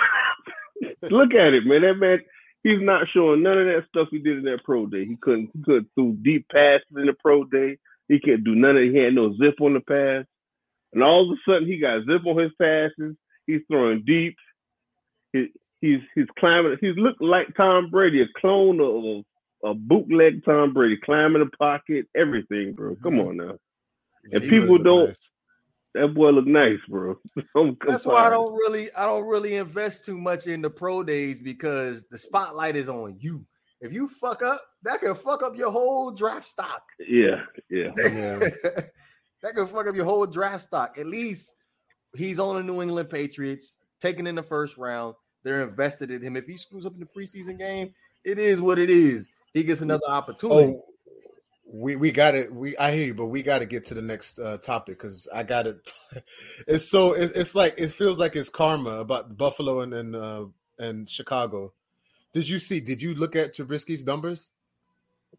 look 1.11 1.33
at 1.33 1.55
it, 1.55 1.65
man. 1.65 1.81
That 1.81 1.95
man, 1.95 2.19
he's 2.63 2.83
not 2.83 3.07
showing 3.15 3.43
none 3.43 3.57
of 3.57 3.67
that 3.69 3.87
stuff 3.89 4.09
he 4.11 4.19
did 4.19 4.37
in 4.37 4.45
that 4.45 4.65
pro 4.65 4.85
day. 4.85 5.07
He 5.07 5.17
couldn't, 5.17 5.49
he 5.55 5.63
couldn't 5.63 5.89
throw 5.95 6.13
deep 6.13 6.47
passes 6.51 6.85
in 6.95 7.07
the 7.07 7.15
pro 7.15 7.45
day. 7.45 7.79
He 8.09 8.21
can't 8.21 8.45
do 8.45 8.55
none 8.55 8.77
of 8.77 8.83
it. 8.83 8.93
He 8.93 8.99
had 8.99 9.15
no 9.15 9.35
zip 9.37 9.61
on 9.61 9.75
the 9.75 9.81
pass. 9.81 10.25
And 10.93 11.03
all 11.03 11.31
of 11.31 11.37
a 11.37 11.41
sudden, 11.51 11.67
he 11.67 11.79
got 11.79 12.07
zip 12.07 12.25
on 12.25 12.39
his 12.39 12.53
passes. 12.61 13.17
He's 13.47 13.63
throwing 13.71 14.05
deep. 14.05 14.37
He, 15.33 15.49
he's 15.81 16.01
he's 16.15 16.27
climbing. 16.39 16.77
He's 16.81 16.97
looked 16.97 17.21
like 17.21 17.55
Tom 17.57 17.91
Brady, 17.91 18.23
a 18.23 18.27
clone 18.41 18.81
of 18.81 19.25
a 19.65 19.75
bootleg 19.75 20.45
Tom 20.45 20.73
Brady, 20.73 20.97
climbing 21.05 21.43
the 21.43 21.57
pocket, 21.57 22.07
everything, 22.17 22.73
bro. 22.73 22.97
Come 23.03 23.15
mm-hmm. 23.15 23.29
on 23.29 23.37
now. 23.37 23.57
Yeah, 24.31 24.39
and 24.39 24.49
people 24.49 24.79
don't. 24.79 25.09
Nice. 25.09 25.31
That 25.95 26.09
boy 26.09 26.29
look 26.29 26.47
nice, 26.47 26.79
bro. 26.91 27.17
That's 27.87 28.05
why 28.05 28.27
I 28.27 28.31
don't 28.31 28.53
really, 28.53 28.93
I 28.95 29.07
don't 29.07 29.27
really 29.27 29.57
invest 29.57 30.05
too 30.05 30.19
much 30.19 30.47
in 30.47 30.61
the 30.61 30.69
pro 30.69 31.03
days 31.03 31.41
because 31.41 32.05
the 32.11 32.19
spotlight 32.19 32.77
is 32.77 32.91
on 32.91 33.17
you. 33.19 33.47
If 33.81 33.93
you 33.93 34.09
fuck 34.09 34.43
up, 34.43 34.61
that 34.83 35.01
can 35.01 35.15
fuck 35.15 35.43
up 35.43 35.57
your 35.57 35.71
whole 35.71 36.11
draft 36.11 36.49
stock. 36.49 36.83
Yeah, 36.99 37.43
yeah. 37.71 37.91
yeah. 37.97 38.39
that 39.43 39.55
can 39.55 39.67
fuck 39.67 39.87
up 39.87 39.95
your 39.95 40.05
whole 40.05 40.27
draft 40.27 40.65
stock. 40.65 40.97
At 40.99 41.07
least 41.07 41.53
he's 42.17 42.39
on 42.39 42.57
the 42.57 42.63
New 42.63 42.81
England 42.81 43.11
Patriots, 43.11 43.77
taken 44.01 44.27
in 44.27 44.35
the 44.35 44.43
first 44.43 44.79
round. 44.79 45.15
They're 45.45 45.63
invested 45.63 46.11
in 46.11 46.23
him. 46.23 46.37
If 46.37 46.47
he 46.47 46.57
screws 46.57 46.87
up 46.87 46.95
in 46.95 47.01
the 47.01 47.07
preseason 47.07 47.59
game, 47.59 47.95
it 48.25 48.39
is 48.39 48.61
what 48.61 48.79
it 48.79 48.91
is. 48.91 49.29
He 49.53 49.63
gets 49.63 49.81
another 49.81 50.09
opportunity. 50.09 50.75
Oh, 50.75 50.85
we 51.73 51.97
we 51.97 52.13
got 52.13 52.35
it. 52.35 52.53
We 52.53 52.77
I 52.79 52.93
hear 52.93 53.07
you, 53.07 53.15
but 53.15 53.27
we 53.27 53.43
got 53.43 53.59
to 53.59 53.67
get 53.67 53.85
to 53.87 53.95
the 53.95 54.03
next 54.03 54.39
uh, 54.39 54.59
topic 54.59 54.99
because 54.99 55.29
I 55.35 55.43
got 55.43 55.67
it. 55.67 55.93
It's 56.67 56.91
so 56.91 57.13
it, 57.13 57.33
it's 57.35 57.55
like 57.55 57.75
it 57.77 57.93
feels 57.93 58.19
like 58.19 58.37
it's 58.37 58.49
karma 58.49 58.99
about 58.99 59.37
Buffalo 59.37 59.81
and 59.81 59.93
and, 59.93 60.17
uh, 60.17 60.47
and 60.79 61.09
Chicago. 61.09 61.73
Did 62.37 62.51
you 62.51 62.59
see? 62.59 62.81
Did 62.81 63.01
you 63.01 63.15
look 63.15 63.35
at 63.35 63.55
Trubisky's 63.55 64.05
numbers? 64.05 64.51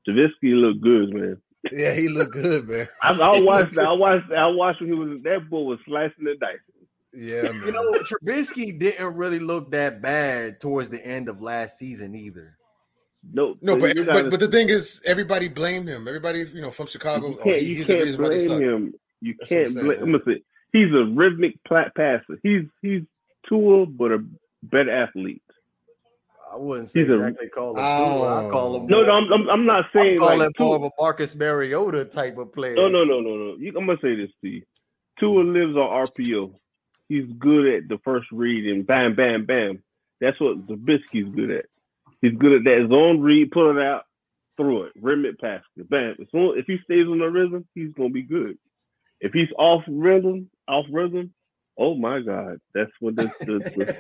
Trubisky 0.08 0.60
looked 0.60 0.82
good, 0.82 1.14
man. 1.14 1.40
Yeah, 1.72 1.94
he 1.94 2.10
looked 2.10 2.34
good, 2.34 2.68
man. 2.68 2.88
I, 3.04 3.12
I 3.12 3.40
watched. 3.42 3.78
I 3.78 3.92
watched. 3.92 4.32
I 4.32 4.48
watched 4.48 4.82
when 4.82 4.90
he 4.90 4.96
was 4.98 5.22
that 5.22 5.48
bull 5.48 5.68
was 5.68 5.78
slicing 5.86 6.24
the 6.24 6.36
dice. 6.40 6.58
Yeah, 7.14 7.52
man. 7.52 7.62
you 7.68 7.72
know 7.72 7.92
Trubisky 8.02 8.80
didn't 8.80 9.14
really 9.14 9.38
look 9.38 9.70
that 9.74 10.02
bad 10.02 10.60
towards 10.60 10.90
the 10.90 11.06
end 11.06 11.30
of 11.30 11.40
last 11.40 11.78
season 11.78 12.16
either. 12.16 12.58
No, 13.32 13.58
no, 13.62 13.78
but 13.78 13.96
but, 13.96 14.32
but 14.32 14.40
the 14.40 14.48
thing 14.48 14.70
is, 14.70 15.00
everybody 15.06 15.50
blamed 15.50 15.88
him. 15.88 16.08
Everybody, 16.08 16.48
you 16.52 16.62
know, 16.62 16.72
from 16.72 16.88
Chicago. 16.88 17.28
You 17.28 17.40
oh, 17.40 17.44
can't, 17.44 17.58
oh, 17.58 17.60
you 17.60 17.86
can't 17.86 18.18
blame 18.18 18.62
him. 18.62 18.94
You 19.22 19.36
That's 19.38 19.50
can't 19.50 19.74
blame. 19.76 20.02
I'm 20.02 20.12
gonna 20.14 20.24
say 20.26 20.42
he's 20.74 20.92
a 20.96 21.06
rhythmic 21.14 21.64
passer. 21.64 22.40
He's 22.42 22.64
he's 22.82 23.04
Tua, 23.48 23.86
but 23.86 24.12
a 24.12 24.26
better 24.64 24.90
athlete. 24.90 25.44
I 26.52 26.56
wouldn't 26.56 26.90
say 26.90 27.02
he's 27.02 27.10
exactly 27.10 27.48
a, 27.48 27.50
call 27.50 27.72
him. 27.72 27.80
Oh. 27.80 28.24
I 28.24 28.50
call 28.50 28.78
him. 28.78 28.88
No, 28.88 29.04
no, 29.04 29.12
I'm, 29.12 29.32
I'm, 29.34 29.50
I'm 29.50 29.66
not 29.66 29.86
saying 29.94 30.22
I'm 30.22 30.40
like 30.40 30.60
more 30.60 30.76
of 30.76 30.84
a 30.84 30.92
Marcus 31.00 31.36
Mariota 31.36 32.06
type 32.06 32.38
of 32.38 32.54
player. 32.54 32.76
No, 32.76 32.88
no, 32.88 33.04
no, 33.04 33.20
no, 33.20 33.36
no. 33.36 33.56
I'm 33.78 33.86
gonna 33.86 33.98
say 34.02 34.16
this 34.16 34.32
to 34.42 34.50
you. 34.50 34.64
Tua 35.20 35.42
lives 35.42 35.76
on 35.76 36.06
RPO. 36.06 36.54
He's 37.10 37.26
good 37.38 37.74
at 37.74 37.90
the 37.90 37.98
first 38.04 38.28
read 38.32 38.66
and 38.68 38.86
bam, 38.86 39.16
bam, 39.16 39.46
bam. 39.46 39.84
That's 40.20 40.40
what 40.40 40.66
Trubisky's 40.66 41.34
good 41.34 41.52
at. 41.52 41.66
He's 42.22 42.38
good 42.38 42.54
at 42.54 42.64
that 42.64 42.88
zone 42.90 43.22
read, 43.22 43.52
pull 43.52 43.78
it 43.78 43.82
out, 43.82 44.04
throw 44.58 44.84
it, 44.84 44.94
rim 45.00 45.26
it 45.26 45.40
past 45.40 45.66
it, 45.78 45.90
bam. 45.90 46.16
As 46.20 46.28
soon, 46.32 46.58
if 46.58 46.66
he 46.66 46.78
stays 46.84 47.08
on 47.08 47.20
the 47.20 47.26
rhythm, 47.26 47.68
he's 47.76 47.94
gonna 47.94 48.10
be 48.10 48.24
good. 48.24 48.58
If 49.20 49.34
he's 49.34 49.50
off 49.58 49.84
rhythm, 49.88 50.50
off 50.68 50.86
rhythm, 50.92 51.34
oh 51.78 51.96
my 51.96 52.20
god, 52.20 52.60
that's 52.74 52.92
what 53.00 53.16
this. 53.16 53.32
this, 53.46 53.62
this. 53.76 53.96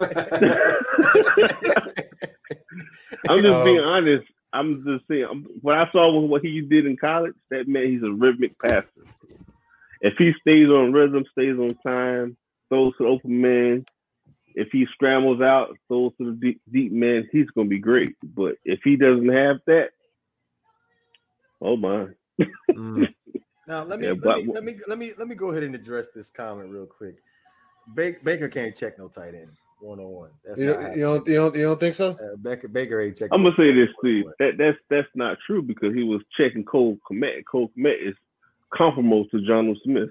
I'm 3.28 3.42
just 3.42 3.56
um, 3.56 3.64
being 3.64 3.80
honest. 3.80 4.26
I'm 4.52 4.74
just 4.74 5.06
saying 5.08 5.46
what 5.62 5.76
I 5.76 5.90
saw 5.92 6.20
with 6.20 6.30
what 6.30 6.42
he 6.42 6.60
did 6.60 6.86
in 6.86 6.96
college. 6.96 7.34
That 7.50 7.68
meant 7.68 7.86
he's 7.86 8.02
a 8.02 8.10
rhythmic 8.10 8.58
passer. 8.58 8.86
If 10.00 10.14
he 10.18 10.32
stays 10.40 10.68
on 10.68 10.92
rhythm, 10.92 11.24
stays 11.32 11.58
on 11.58 11.76
time, 11.86 12.36
throws 12.68 12.94
to 12.96 13.04
the 13.04 13.10
open 13.10 13.40
man, 13.40 13.84
if 14.54 14.68
he 14.72 14.86
scrambles 14.92 15.40
out, 15.40 15.76
throws 15.88 16.12
to 16.18 16.30
the 16.30 16.36
deep, 16.36 16.60
deep 16.70 16.92
man, 16.92 17.28
he's 17.30 17.50
going 17.50 17.68
to 17.68 17.70
be 17.70 17.78
great. 17.78 18.16
But 18.22 18.56
if 18.64 18.80
he 18.82 18.96
doesn't 18.96 19.28
have 19.28 19.58
that, 19.66 19.90
oh 21.60 21.76
my. 21.76 22.06
mm. 22.70 23.14
Now 23.70 23.84
let 23.84 24.00
me, 24.00 24.06
yeah, 24.06 24.12
let, 24.14 24.22
but, 24.22 24.44
me 24.44 24.52
let 24.52 24.64
me 24.64 24.74
let 24.88 24.98
me 24.98 25.12
let 25.16 25.28
me 25.28 25.36
go 25.36 25.50
ahead 25.52 25.62
and 25.62 25.76
address 25.76 26.08
this 26.12 26.28
comment 26.28 26.70
real 26.70 26.86
quick. 26.86 27.22
Baker 27.94 28.48
can't 28.48 28.74
check 28.74 28.98
no 28.98 29.06
tight 29.06 29.36
end 29.36 29.52
one 29.78 30.00
on 30.00 30.08
one. 30.10 30.30
You, 30.56 30.64
you 30.64 31.00
don't 31.00 31.28
you 31.28 31.34
don't 31.36 31.54
you 31.54 31.62
don't 31.62 31.78
think 31.78 31.94
so? 31.94 32.10
Uh, 32.10 32.34
Baker 32.42 32.66
Baker 32.66 33.00
ain't 33.00 33.16
checking. 33.16 33.32
I'm 33.32 33.44
gonna 33.44 33.54
say 33.56 33.72
this, 33.72 33.88
Steve. 34.00 34.24
That 34.40 34.58
that's 34.58 34.76
that's 34.88 35.08
not 35.14 35.38
true 35.46 35.62
because 35.62 35.94
he 35.94 36.02
was 36.02 36.20
checking 36.36 36.64
Cole 36.64 36.98
Kmet. 37.08 37.44
Cole 37.48 37.70
Kmet 37.78 38.08
is 38.08 38.16
comparable 38.76 39.26
to 39.26 39.36
Jonnu 39.36 39.76
Smith. 39.84 40.10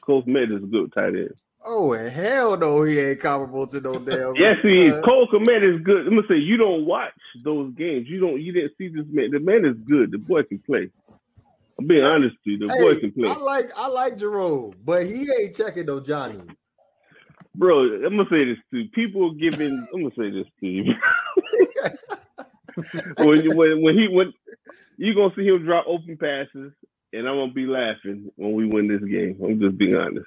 Cole 0.00 0.24
Kmet 0.24 0.50
is 0.50 0.56
a 0.56 0.66
good 0.66 0.92
tight 0.92 1.14
end. 1.14 1.34
Oh 1.64 1.92
and 1.92 2.10
hell 2.10 2.56
no, 2.56 2.82
he 2.82 2.98
ain't 2.98 3.20
comparable 3.20 3.68
to 3.68 3.80
no 3.80 3.94
damn. 3.94 4.34
yes, 4.34 4.60
he 4.60 4.86
is. 4.86 5.04
Cole 5.04 5.28
Kmet 5.28 5.74
is 5.74 5.80
good. 5.82 6.08
I'm 6.08 6.16
gonna 6.16 6.26
say 6.26 6.38
you 6.38 6.56
don't 6.56 6.84
watch 6.84 7.12
those 7.44 7.72
games. 7.74 8.08
You 8.08 8.18
don't. 8.18 8.40
You 8.40 8.52
didn't 8.52 8.72
see 8.76 8.88
this 8.88 9.06
man. 9.08 9.30
The 9.30 9.38
man 9.38 9.64
is 9.64 9.76
good. 9.86 10.10
The 10.10 10.18
boy 10.18 10.42
can 10.42 10.58
play. 10.58 10.90
I'm 11.78 11.86
being 11.86 12.04
honest 12.04 12.36
with 12.44 12.60
you. 12.60 12.66
The 12.66 12.74
hey, 12.74 12.80
boy 12.80 13.00
can 13.00 13.12
play. 13.12 13.28
I 13.28 13.36
like 13.36 13.70
I 13.76 13.86
like 13.88 14.18
Jerome, 14.18 14.72
but 14.84 15.06
he 15.06 15.28
ain't 15.38 15.56
checking 15.56 15.86
no 15.86 16.00
Johnny. 16.00 16.40
Bro, 17.54 18.04
I'm 18.04 18.16
gonna 18.16 18.24
say 18.30 18.44
this 18.44 18.58
too. 18.70 18.88
People 18.92 19.32
giving. 19.34 19.86
I'm 19.92 20.02
gonna 20.02 20.14
say 20.18 20.30
this 20.30 20.46
to 20.60 20.66
you. 20.66 20.94
when, 23.18 23.56
when 23.56 23.82
when 23.82 23.98
he 23.98 24.08
went, 24.08 24.34
you 24.96 25.14
gonna 25.14 25.34
see 25.36 25.46
him 25.46 25.64
drop 25.64 25.86
open 25.86 26.16
passes, 26.16 26.72
and 27.12 27.28
I'm 27.28 27.36
gonna 27.36 27.52
be 27.52 27.66
laughing 27.66 28.30
when 28.36 28.52
we 28.52 28.66
win 28.66 28.88
this 28.88 29.02
game. 29.08 29.40
I'm 29.42 29.60
just 29.60 29.78
being 29.78 29.96
honest. 29.96 30.26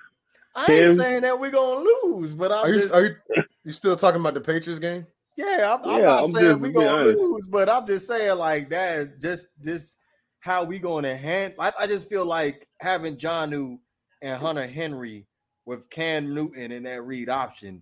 I 0.56 0.72
ain't 0.72 1.00
saying 1.00 1.22
that 1.22 1.40
we're 1.40 1.52
gonna 1.52 1.86
lose, 2.04 2.34
but 2.34 2.52
I'm 2.52 2.66
are 2.66 2.70
you, 2.70 2.80
just... 2.82 2.94
are 2.94 3.06
you 3.06 3.16
you 3.64 3.72
still 3.72 3.96
talking 3.96 4.20
about 4.20 4.34
the 4.34 4.42
Patriots 4.42 4.80
game? 4.80 5.06
Yeah, 5.38 5.78
I'm, 5.78 5.90
I'm 5.90 6.04
not 6.04 6.24
I'm 6.24 6.32
saying 6.32 6.60
we 6.60 6.72
being 6.72 6.86
gonna 6.86 7.02
honest. 7.02 7.18
lose, 7.18 7.48
but 7.48 7.70
I'm 7.70 7.88
just 7.88 8.08
saying 8.08 8.38
like 8.38 8.70
that. 8.70 9.20
Just 9.22 9.48
just 9.64 9.98
how 10.42 10.64
we 10.64 10.78
going 10.80 11.04
to 11.04 11.16
hand. 11.16 11.54
I, 11.60 11.72
I 11.80 11.88
just 11.88 12.10
feel 12.10 12.26
like 12.26 12.68
having 12.80 13.16
Jonnu 13.16 13.80
and 14.22 14.40
Hunter 14.42 14.68
Henry 14.68 15.26
with 15.66 15.90
Cam 15.90 16.34
Newton 16.34 16.72
in 16.72 16.84
that 16.84 17.04
read 17.04 17.30
option 17.30 17.82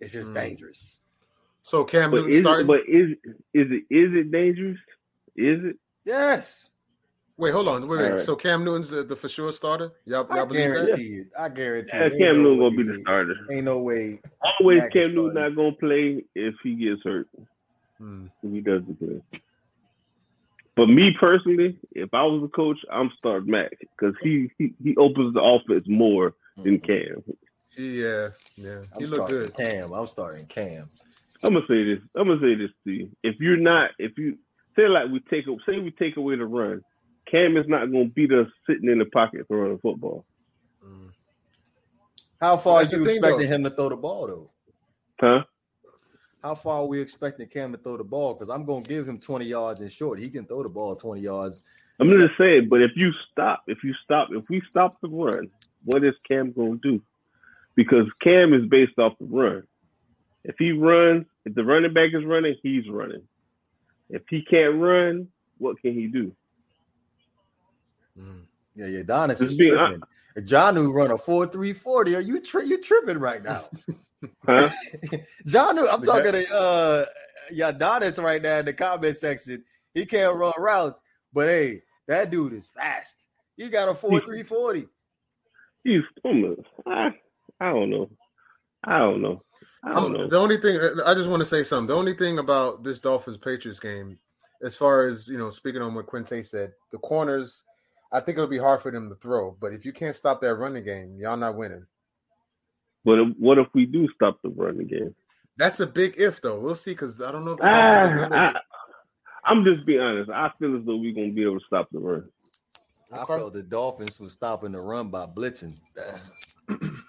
is 0.00 0.12
just 0.12 0.30
Mm. 0.32 0.34
dangerous. 0.34 1.00
So 1.62 1.84
Cam 1.84 2.10
But 2.12 2.18
Newton 2.18 2.32
is, 2.32 2.40
starting. 2.40 2.66
but 2.68 2.80
is 2.88 3.10
is 3.52 3.66
it 3.72 3.82
is 3.90 4.14
it 4.14 4.30
dangerous? 4.30 4.78
Is 5.36 5.64
it? 5.64 5.76
Yes, 6.04 6.70
wait, 7.36 7.50
hold 7.52 7.66
on. 7.66 7.88
Wait, 7.88 7.98
wait. 7.98 8.04
Alright. 8.04 8.20
So 8.20 8.36
Cam 8.36 8.64
Newton's 8.64 8.88
the, 8.90 9.02
the 9.02 9.16
for 9.16 9.28
sure 9.28 9.52
starter. 9.52 9.90
Y'all, 10.04 10.24
y'all 10.32 10.46
believe 10.46 10.68
that? 10.68 10.86
guarantee 10.86 11.14
it. 11.16 11.26
I 11.36 11.48
guarantee. 11.48 11.90
Yeah, 11.96 12.04
it. 12.04 12.12
Ain't 12.12 12.18
Cam 12.22 12.36
no 12.36 12.54
Newton 12.54 12.58
gonna 12.60 12.76
be 12.76 12.82
the 12.84 13.00
starter. 13.00 13.34
Ain't 13.50 13.64
no 13.64 13.78
way. 13.80 14.20
Always 14.60 14.82
Mac 14.82 14.92
Cam 14.92 15.14
Newton 15.16 15.34
not 15.34 15.56
gonna 15.56 15.72
play 15.72 16.24
if 16.36 16.54
he 16.62 16.76
gets 16.76 17.02
hurt. 17.02 17.26
Hmm. 17.98 18.26
If 18.44 18.52
he 18.52 18.60
doesn't 18.60 18.98
play. 19.00 19.40
But 20.76 20.86
me 20.88 21.12
personally, 21.18 21.78
if 21.92 22.12
I 22.12 22.22
was 22.24 22.42
a 22.44 22.48
coach, 22.48 22.78
I'm 22.90 23.10
starting 23.18 23.50
Mac 23.50 23.72
because 23.80 24.14
he, 24.22 24.50
he 24.58 24.74
he 24.82 24.94
opens 24.96 25.32
the 25.34 25.40
offense 25.42 25.86
more 25.88 26.34
than 26.62 26.78
Cam. 26.80 27.24
Yeah, 27.78 28.28
yeah. 28.56 28.82
I'm 28.94 29.00
He 29.00 29.06
looked 29.06 29.28
starting 29.28 29.36
good. 29.38 29.56
Cam. 29.56 29.92
I'm 29.92 30.06
starting 30.06 30.46
Cam. 30.46 30.88
I'm 31.42 31.54
gonna 31.54 31.66
say 31.66 31.82
this. 31.82 32.00
I'm 32.14 32.28
gonna 32.28 32.40
say 32.40 32.54
this 32.54 32.70
to 32.84 32.92
you. 32.92 33.10
If 33.22 33.36
you're 33.40 33.56
not, 33.56 33.90
if 33.98 34.18
you 34.18 34.38
say 34.76 34.86
like 34.86 35.10
we 35.10 35.20
take 35.20 35.46
say 35.68 35.78
we 35.78 35.90
take 35.92 36.18
away 36.18 36.36
the 36.36 36.44
run, 36.44 36.82
Cam 37.30 37.56
is 37.56 37.66
not 37.68 37.90
gonna 37.90 38.08
beat 38.08 38.32
us 38.32 38.48
sitting 38.68 38.90
in 38.90 38.98
the 38.98 39.06
pocket 39.06 39.46
throwing 39.48 39.72
the 39.72 39.78
football, 39.78 40.24
Mm. 40.84 41.10
How 42.40 42.56
far 42.58 42.76
are 42.76 42.84
you 42.84 43.04
expecting 43.06 43.38
though. 43.38 43.54
him 43.54 43.64
to 43.64 43.70
throw 43.70 43.88
the 43.88 43.96
ball 43.96 44.26
though? 44.26 44.50
huh? 45.20 45.44
How 46.42 46.54
far 46.54 46.82
are 46.82 46.86
we 46.86 47.00
expecting 47.00 47.46
Cam 47.48 47.72
to 47.72 47.78
throw 47.78 47.96
the 47.96 48.04
ball? 48.04 48.34
Because 48.34 48.48
I'm 48.48 48.64
gonna 48.64 48.84
give 48.84 49.08
him 49.08 49.18
20 49.18 49.44
yards 49.44 49.80
and 49.80 49.90
short. 49.90 50.18
He 50.18 50.28
can 50.28 50.44
throw 50.44 50.62
the 50.62 50.68
ball 50.68 50.94
20 50.94 51.20
yards. 51.20 51.64
I'm 51.98 52.08
going 52.08 52.20
to 52.20 52.34
say 52.36 52.58
it, 52.58 52.68
But 52.68 52.82
if 52.82 52.92
you 52.94 53.10
stop, 53.32 53.62
if 53.66 53.82
you 53.82 53.94
stop, 54.04 54.28
if 54.30 54.44
we 54.50 54.60
stop 54.68 55.00
the 55.00 55.08
run, 55.08 55.50
what 55.84 56.04
is 56.04 56.14
Cam 56.28 56.52
gonna 56.52 56.76
do? 56.76 57.00
Because 57.74 58.06
Cam 58.22 58.52
is 58.52 58.66
based 58.66 58.98
off 58.98 59.14
the 59.18 59.26
run. 59.26 59.62
If 60.44 60.56
he 60.58 60.72
runs, 60.72 61.26
if 61.44 61.54
the 61.54 61.64
running 61.64 61.92
back 61.92 62.10
is 62.12 62.24
running, 62.24 62.56
he's 62.62 62.88
running. 62.88 63.22
If 64.08 64.22
he 64.28 64.42
can't 64.42 64.76
run, 64.76 65.28
what 65.58 65.80
can 65.80 65.94
he 65.94 66.06
do? 66.06 66.32
Mm. 68.18 68.44
Yeah, 68.74 68.86
yeah. 68.86 69.02
Donis 69.02 69.38
Just 69.38 69.42
is 69.42 69.56
being 69.56 69.74
tripping. 69.74 70.02
John 70.44 70.76
who 70.76 70.92
run 70.92 71.10
a 71.10 71.16
4-3-40. 71.16 72.16
Are 72.16 72.20
you 72.20 72.40
tri- 72.40 72.62
you 72.62 72.80
tripping 72.80 73.18
right 73.18 73.42
now? 73.42 73.64
Huh? 74.46 74.70
John, 75.46 75.78
I'm 75.78 76.00
But 76.00 76.04
talking 76.06 76.32
to 76.32 76.54
uh 76.54 77.04
Yadonis 77.52 78.20
right 78.20 78.40
now 78.42 78.58
in 78.58 78.64
the 78.64 78.72
comment 78.72 79.16
section. 79.16 79.62
He 79.94 80.06
can't 80.06 80.34
run 80.34 80.54
routes, 80.58 81.02
but 81.34 81.46
hey, 81.48 81.82
that 82.08 82.30
dude 82.30 82.54
is 82.54 82.66
fast. 82.66 83.26
He 83.56 83.68
got 83.68 83.88
a 83.90 83.92
4-3-40. 83.94 84.88
He's 85.84 86.02
almost. 86.24 86.62
I, 86.86 87.10
I 87.60 87.72
don't 87.72 87.90
know. 87.90 88.10
I 88.84 88.98
don't 88.98 89.20
know. 89.22 89.42
I 89.84 89.94
don't 89.94 90.06
Um, 90.06 90.12
know. 90.14 90.26
the 90.28 90.38
only 90.38 90.56
thing 90.56 90.80
I 91.04 91.14
just 91.14 91.28
want 91.28 91.40
to 91.40 91.46
say 91.46 91.62
something. 91.62 91.86
The 91.86 91.94
only 91.96 92.14
thing 92.14 92.38
about 92.38 92.82
this 92.82 92.98
Dolphins 92.98 93.36
Patriots 93.36 93.78
game, 93.78 94.18
as 94.64 94.74
far 94.74 95.06
as 95.06 95.28
you 95.28 95.38
know, 95.38 95.50
speaking 95.50 95.82
on 95.82 95.94
what 95.94 96.06
Quinte 96.06 96.44
said, 96.44 96.72
the 96.90 96.98
corners, 96.98 97.62
I 98.12 98.20
think 98.20 98.38
it'll 98.38 98.48
be 98.48 98.58
hard 98.58 98.80
for 98.82 98.90
them 98.90 99.08
to 99.08 99.14
throw. 99.16 99.56
But 99.60 99.72
if 99.72 99.84
you 99.84 99.92
can't 99.92 100.14
stop 100.16 100.40
that 100.40 100.54
running 100.54 100.84
game, 100.84 101.16
y'all 101.18 101.36
not 101.36 101.56
winning. 101.56 101.86
But 103.04 103.18
if- 103.20 103.36
what 103.38 103.58
if 103.58 103.68
we 103.74 103.86
do 103.86 104.08
stop 104.14 104.40
the 104.42 104.48
run 104.50 104.78
game? 104.86 105.14
That's 105.56 105.80
a 105.80 105.86
big 105.86 106.14
if, 106.18 106.40
though. 106.40 106.60
We'll 106.60 106.74
see. 106.74 106.90
Because 106.92 107.20
I 107.22 107.32
don't 107.32 107.44
know 107.44 107.52
if 107.52 107.58
the 107.58 107.66
Ah, 107.66 108.28
I, 108.30 108.54
I'm 109.44 109.64
just 109.64 109.86
being 109.86 110.00
honest. 110.00 110.30
I 110.30 110.50
feel 110.58 110.76
as 110.76 110.84
though 110.84 110.96
we're 110.96 111.14
gonna 111.14 111.30
be 111.32 111.42
able 111.44 111.58
to 111.60 111.66
stop 111.66 111.88
the 111.92 111.98
run. 111.98 112.28
I 113.12 113.22
Okay. 113.22 113.36
felt 113.36 113.54
the 113.54 113.62
Dolphins 113.62 114.18
was 114.20 114.32
stopping 114.32 114.72
the 114.72 114.82
run 114.82 115.08
by 115.08 115.26
blitzing. 115.26 115.78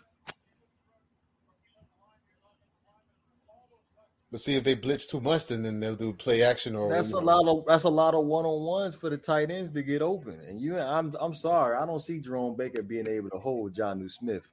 But 4.29 4.41
see 4.41 4.55
if 4.55 4.63
they 4.63 4.75
blitz 4.75 5.05
too 5.05 5.21
much, 5.21 5.47
then 5.47 5.63
then 5.63 5.79
they'll 5.79 5.95
do 5.95 6.11
play 6.11 6.43
action 6.43 6.75
or 6.75 6.89
That's 6.89 7.13
a 7.13 7.15
know. 7.15 7.21
lot 7.21 7.47
of 7.47 7.65
that's 7.65 7.85
a 7.85 7.89
lot 7.89 8.13
of 8.13 8.25
one 8.25 8.45
on 8.45 8.65
ones 8.65 8.93
for 8.93 9.09
the 9.09 9.17
tight 9.17 9.49
ends 9.51 9.71
to 9.71 9.81
get 9.81 10.01
open. 10.01 10.39
And 10.47 10.61
you, 10.61 10.77
I'm 10.77 11.15
I'm 11.21 11.33
sorry, 11.33 11.77
I 11.77 11.85
don't 11.85 12.01
see 12.01 12.19
Jerome 12.19 12.57
Baker 12.57 12.81
being 12.81 13.07
able 13.07 13.29
to 13.29 13.37
hold 13.37 13.73
Jonnu 13.73 14.11
Smith. 14.11 14.43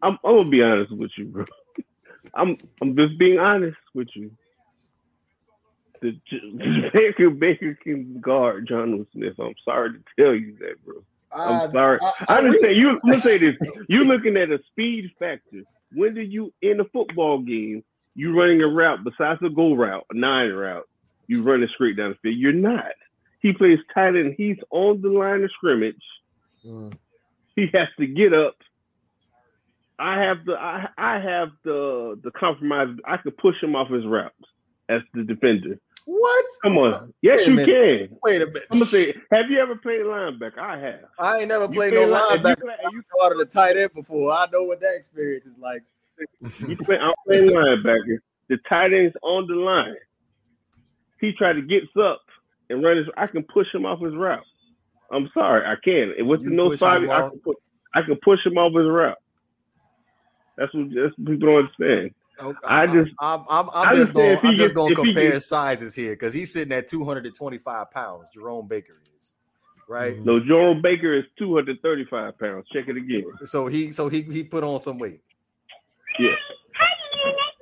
I'm, 0.00 0.16
I'm 0.24 0.36
gonna 0.36 0.48
be 0.48 0.62
honest 0.62 0.92
with 0.92 1.10
you, 1.18 1.24
bro. 1.24 1.44
I'm 2.34 2.56
I'm 2.80 2.94
just 2.96 3.18
being 3.18 3.40
honest 3.40 3.76
with 3.94 4.08
you. 4.14 4.30
The, 6.00 6.12
J- 6.30 6.90
Baker 6.92 7.30
Baker 7.30 7.74
can 7.82 8.20
guard 8.20 8.68
Jonnu 8.68 9.06
Smith. 9.12 9.34
I'm 9.40 9.54
sorry 9.64 9.94
to 9.94 9.98
tell 10.16 10.34
you 10.34 10.56
that, 10.60 10.84
bro. 10.84 11.02
I'm 11.32 11.72
sorry. 11.72 11.98
I, 12.00 12.12
I 12.28 12.38
understand 12.38 12.76
you. 12.76 12.90
I'm 12.90 13.00
gonna 13.10 13.20
say 13.20 13.38
this. 13.38 13.56
You're 13.88 14.04
looking 14.04 14.36
at 14.36 14.52
a 14.52 14.60
speed 14.70 15.10
factor. 15.18 15.64
When 15.92 16.14
do 16.14 16.20
you 16.20 16.52
in 16.62 16.78
a 16.80 16.84
football 16.84 17.40
game 17.40 17.82
you 18.18 18.36
running 18.38 18.60
a 18.62 18.66
route 18.66 19.04
besides 19.04 19.40
a 19.44 19.48
go 19.48 19.74
route, 19.74 20.04
a 20.10 20.16
nine 20.16 20.50
route? 20.50 20.88
You 21.28 21.42
running 21.42 21.68
straight 21.74 21.96
down 21.96 22.10
the 22.10 22.16
field. 22.16 22.36
You're 22.36 22.52
not. 22.52 22.92
He 23.40 23.52
plays 23.52 23.78
tight 23.94 24.16
end. 24.16 24.34
He's 24.36 24.56
on 24.70 25.00
the 25.02 25.08
line 25.10 25.44
of 25.44 25.50
scrimmage. 25.52 26.02
Mm. 26.66 26.92
He 27.54 27.66
has 27.74 27.88
to 27.98 28.06
get 28.06 28.32
up. 28.34 28.56
I 29.98 30.20
have 30.22 30.44
the 30.44 30.54
I, 30.54 30.88
I 30.96 31.18
have 31.20 31.50
the 31.64 32.18
the 32.22 32.30
compromise. 32.32 32.88
I 33.04 33.16
could 33.18 33.36
push 33.36 33.62
him 33.62 33.74
off 33.76 33.88
his 33.90 34.04
routes 34.06 34.34
as 34.88 35.02
the 35.14 35.22
defender. 35.24 35.78
What? 36.04 36.44
Come 36.62 36.78
on. 36.78 37.12
Yes, 37.20 37.46
you 37.46 37.54
minute. 37.54 38.08
can. 38.08 38.18
Wait 38.24 38.40
a 38.42 38.46
minute. 38.46 38.64
I'm 38.70 38.78
gonna 38.78 38.86
say, 38.90 39.14
have 39.30 39.50
you 39.50 39.58
ever 39.60 39.76
played 39.76 40.00
linebacker? 40.00 40.58
I 40.58 40.78
have. 40.78 41.00
I 41.18 41.38
ain't 41.40 41.48
never 41.48 41.64
You 41.64 41.70
played 41.70 41.92
no 41.94 42.06
line- 42.06 42.22
if 42.30 42.40
you 42.40 42.46
linebacker. 42.48 42.60
play- 42.62 42.74
you 42.92 43.02
of 43.32 43.38
the 43.38 43.44
tight 43.44 43.76
end 43.76 43.92
before. 43.94 44.32
I 44.32 44.46
know 44.52 44.62
what 44.62 44.80
that 44.80 44.94
experience 44.94 45.44
is 45.46 45.58
like. 45.58 45.82
You 46.66 46.76
play, 46.76 46.98
I'm 46.98 47.12
playing 47.26 47.50
linebacker. 47.50 48.18
The 48.48 48.58
tight 48.68 48.92
end's 48.92 49.14
on 49.22 49.46
the 49.46 49.54
line. 49.54 49.94
He 51.20 51.32
tried 51.32 51.54
to 51.54 51.62
get 51.62 51.82
up 52.00 52.22
and 52.70 52.82
run 52.82 52.96
his. 52.96 53.06
I 53.16 53.26
can 53.26 53.42
push 53.42 53.66
him 53.74 53.84
off 53.84 54.00
his 54.00 54.14
route. 54.14 54.44
I'm 55.10 55.28
sorry, 55.34 55.66
I 55.66 55.74
can. 55.82 56.14
And 56.18 56.28
with 56.28 56.44
the 56.44 56.50
no 56.50 56.74
five, 56.76 57.02
I 57.08 57.28
can, 57.28 57.38
put, 57.40 57.56
I 57.94 58.02
can 58.02 58.16
push 58.22 58.44
him 58.44 58.56
off 58.58 58.72
his 58.74 58.86
route. 58.88 59.16
That's 60.56 60.72
what, 60.74 60.86
that's 60.94 61.16
what 61.18 61.26
people 61.28 61.48
don't 61.48 61.56
understand. 61.64 62.14
Oh, 62.40 62.54
I 62.64 62.86
just- 62.86 63.10
I'm, 63.20 63.40
I'm, 63.48 63.68
I 63.70 63.82
I'm 63.84 63.96
just 63.96 64.14
going. 64.14 64.30
if 64.38 64.44
I'm 64.44 64.56
just 64.56 64.74
going 64.74 64.94
to 64.94 65.00
if 65.00 65.06
he 65.06 65.12
compare 65.14 65.32
gets- 65.32 65.48
sizes 65.48 65.94
here 65.94 66.12
because 66.12 66.32
he's 66.32 66.52
sitting 66.52 66.72
at 66.72 66.86
225 66.88 67.90
pounds. 67.90 68.26
Jerome 68.32 68.68
Baker 68.68 68.92
is 69.04 69.28
right. 69.88 70.18
No, 70.24 70.38
Jerome 70.38 70.80
Baker 70.80 71.14
is 71.14 71.24
235 71.38 72.38
pounds. 72.38 72.66
Check 72.72 72.88
it 72.88 72.96
again. 72.96 73.24
So 73.44 73.66
he, 73.66 73.90
so 73.92 74.08
he, 74.08 74.22
he 74.22 74.44
put 74.44 74.62
on 74.62 74.78
some 74.78 74.98
weight. 74.98 75.20
Yeah. 76.18 76.34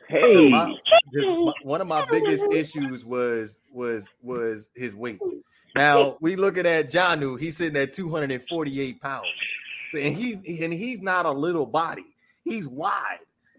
Hey, 0.09 0.49
My- 0.51 0.75
just 1.12 1.29
my- 1.31 1.53
one 1.62 1.81
of 1.81 1.87
my 1.88 2.07
biggest 2.11 2.47
issues 2.53 3.05
was 3.05 3.61
was 3.73 4.09
was 4.23 4.71
his 4.75 4.95
weight. 4.95 5.19
Now 5.75 6.16
we 6.21 6.37
looking 6.37 6.64
at 6.66 6.90
Jonnu. 6.90 7.38
He's 7.38 7.57
sitting 7.57 7.77
at 7.81 7.92
248 7.92 9.01
pounds, 9.01 9.27
so, 9.90 9.99
and 9.99 10.14
he's 10.16 10.37
and 10.37 10.73
he's 10.73 11.01
not 11.03 11.27
a 11.27 11.31
little 11.31 11.66
body. 11.66 12.07
He's 12.45 12.69
wide. 12.69 13.19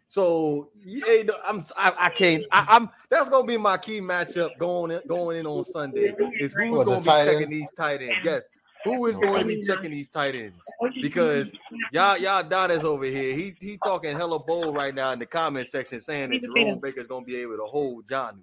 So 0.10 0.70
you 0.86 1.04
ain't- 1.06 1.30
I'm 1.46 1.62
I, 1.78 1.94
I 2.00 2.10
can't. 2.10 2.46
I, 2.52 2.66
I'm 2.70 2.90
that's 3.10 3.30
gonna 3.30 3.46
be 3.46 3.58
my 3.58 3.78
key 3.78 4.00
matchup 4.00 4.58
going 4.58 4.92
in, 4.92 5.02
going 5.06 5.36
in 5.38 5.46
on 5.46 5.66
Sunday. 5.66 6.16
Is 6.40 6.54
who's 6.54 6.72
What, 6.72 6.86
gonna 6.88 7.00
be 7.02 7.06
checking 7.26 7.44
end? 7.44 7.52
these 7.52 7.72
tight 7.74 8.02
ends? 8.02 8.24
Yes, 8.24 8.48
who 8.88 9.06
is 9.06 9.18
going 9.18 9.42
to 9.42 9.48
be 9.48 9.62
checking 9.62 9.92
these 9.92 10.10
tight 10.10 10.36
ends? 10.36 10.58
Because 11.02 11.52
y'all 11.92 12.18
y'all 12.18 12.44
Donna's 12.44 12.84
over 12.84 13.06
here. 13.06 13.36
He 13.36 13.56
he 13.60 13.78
talking 13.84 14.16
hella 14.16 14.40
bold 14.40 14.76
right 14.76 14.94
now 14.94 15.12
in 15.12 15.20
the 15.20 15.26
comment 15.26 15.68
section 15.68 16.00
saying 16.00 16.32
that 16.32 16.44
Jerome 16.44 16.80
Baker's 16.80 17.08
gonna 17.08 17.26
be 17.26 17.38
able 17.38 17.58
to 17.58 17.66
hold 17.66 18.08
John. 18.10 18.42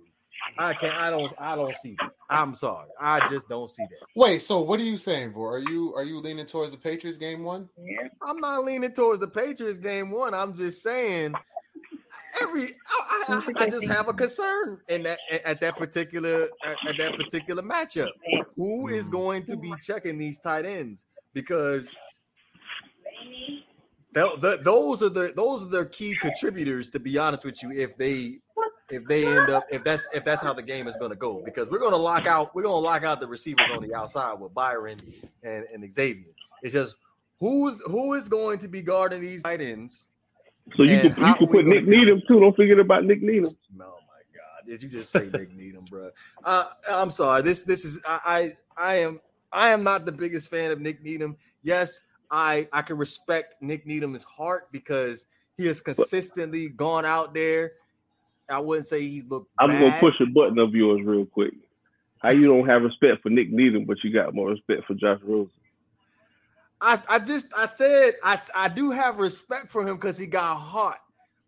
I 0.59 0.74
can't. 0.74 0.94
I 0.94 1.11
don't. 1.11 1.33
I 1.38 1.57
don't 1.57 1.74
see 1.76 1.96
that. 2.00 2.11
I'm 2.30 2.54
sorry. 2.54 2.88
I 3.00 3.26
just 3.28 3.48
don't 3.48 3.70
see 3.70 3.83
that. 3.83 4.07
Wait, 4.14 4.42
so 4.42 4.61
what 4.61 4.78
are 4.80 4.85
you 4.85 4.98
saying, 4.98 5.33
bro? 5.33 5.44
Are 5.44 5.59
you 5.59 5.94
are 5.94 6.04
you 6.04 6.20
leaning 6.20 6.46
towards 6.46 6.72
the 6.72 6.78
Patriots 6.78 7.18
game 7.18 7.42
one? 7.42 7.68
I'm 8.22 8.38
not 8.38 8.64
leaning 8.64 8.92
towards 8.92 9.20
the 9.20 9.28
Patriots 9.28 9.78
game 9.78 10.11
one. 10.11 10.35
I'm 10.35 10.54
just 10.54 10.83
saying 10.83 11.35
every. 12.40 12.74
I, 12.88 13.42
I, 13.59 13.64
I 13.64 13.68
just 13.68 13.87
have 13.87 14.09
a 14.09 14.12
concern 14.12 14.81
in 14.88 15.03
that 15.05 15.18
at 15.44 15.61
that 15.61 15.77
particular 15.77 16.48
at, 16.64 16.77
at 16.88 16.96
that 16.98 17.16
particular 17.16 17.62
matchup. 17.62 18.11
Who 18.57 18.88
is 18.88 19.09
going 19.09 19.44
to 19.46 19.57
be 19.57 19.72
checking 19.83 20.18
these 20.18 20.38
tight 20.38 20.64
ends? 20.64 21.07
Because 21.33 21.94
th- 24.14 24.40
th- 24.40 24.61
those 24.62 25.03
are 25.03 25.09
the 25.09 25.33
those 25.37 25.64
are 25.64 25.68
their 25.68 25.87
key 25.87 26.14
contributors. 26.20 26.90
To 26.90 27.00
be 27.00 27.18
honest 27.18 27.44
with 27.44 27.62
you, 27.62 27.72
if 27.72 27.96
they 27.96 28.38
if 28.90 29.05
they 29.07 29.27
end 29.27 29.50
up 29.50 29.66
if 29.70 29.83
that's 29.83 30.09
if 30.12 30.24
that's 30.24 30.42
how 30.42 30.53
the 30.53 30.62
game 30.62 30.87
is 30.87 30.96
going 30.96 31.11
to 31.11 31.16
go, 31.16 31.42
because 31.44 31.68
we're 31.70 31.79
going 31.79 31.92
to 31.92 31.96
lock 31.96 32.27
out 32.27 32.55
we're 32.55 32.62
going 32.62 32.74
to 32.74 32.87
lock 32.87 33.05
out 33.05 33.20
the 33.20 33.29
receivers 33.29 33.68
on 33.70 33.83
the 33.83 33.94
outside 33.94 34.35
with 34.35 34.55
Byron 34.55 35.00
and, 35.42 35.64
and 35.72 35.83
Xavien. 35.85 36.27
It's 36.62 36.72
just 36.72 36.96
who's 37.40 37.81
who 37.87 38.14
is 38.14 38.29
going 38.29 38.59
to 38.61 38.68
be 38.68 38.83
guarding 38.83 39.20
these 39.20 39.42
tight 39.42 39.61
ends. 39.61 40.05
So 40.77 40.83
you 40.83 40.90
And 40.92 41.14
can 41.14 41.27
you 41.27 41.35
can 41.37 41.46
put 41.48 41.66
Nik 41.66 41.87
Needham 41.87 42.22
too. 42.27 42.40
Don't 42.40 42.57
forget 42.57 42.79
about 42.79 43.05
Nik 43.05 43.22
Needham. 43.22 43.55
Oh 43.81 43.98
my 44.07 44.38
god. 44.38 44.66
did 44.66 44.83
you 44.83 44.88
just 44.88 45.11
say 45.11 45.29
Nik 45.33 45.53
Needham, 45.55 45.85
bro? 45.85 46.11
Uh, 46.42 46.64
I'm 46.88 47.11
sorry. 47.11 47.42
This 47.42 47.62
this 47.62 47.85
is 47.85 47.98
I, 48.07 48.55
I 48.77 48.92
I 48.92 48.94
am 48.96 49.20
I 49.53 49.70
am 49.70 49.83
not 49.85 50.07
the 50.07 50.12
biggest 50.12 50.48
fan 50.48 50.70
of 50.70 50.81
Nik 50.81 51.03
Needham. 51.03 51.37
Yes, 51.62 52.03
I 52.31 52.68
I 52.72 52.83
can 52.83 52.96
respect 52.96 53.57
Nik 53.61 53.87
Needham's 53.87 54.22
heart 54.24 54.72
because 54.72 55.27
he 55.57 55.66
has 55.66 55.81
consistently 55.81 56.68
gone 56.68 57.05
out 57.05 57.35
there. 57.35 57.72
I 58.48 58.59
wouldn't 58.61 58.87
say 58.87 59.03
he's 59.03 59.24
looked. 59.27 59.50
I'm 59.59 59.70
bad. 59.70 59.81
gonna 59.81 60.00
push 60.00 60.14
a 60.20 60.27
button 60.27 60.59
of 60.59 60.74
yours 60.74 61.00
real 61.05 61.27
quick. 61.27 61.55
How 62.18 62.31
you 62.31 62.46
don't 62.46 62.66
have 62.66 62.83
respect 62.83 63.22
for 63.22 63.29
Nik 63.29 63.53
Needham, 63.53 63.85
but 63.85 63.98
you 64.03 64.12
got 64.12 64.35
more 64.35 64.48
respect 64.50 64.85
for 64.87 64.94
Josh 64.94 65.20
Rosen? 65.22 65.50
I, 66.80 67.00
I 67.08 67.18
just 67.18 67.52
I 67.56 67.66
said 67.66 68.14
I 68.22 68.38
I 68.54 68.68
do 68.68 68.90
have 68.90 69.18
respect 69.18 69.70
for 69.70 69.87
him 69.87 69.96
because 69.96 70.18
he 70.18 70.26
got 70.26 70.56
hot. 70.56 70.98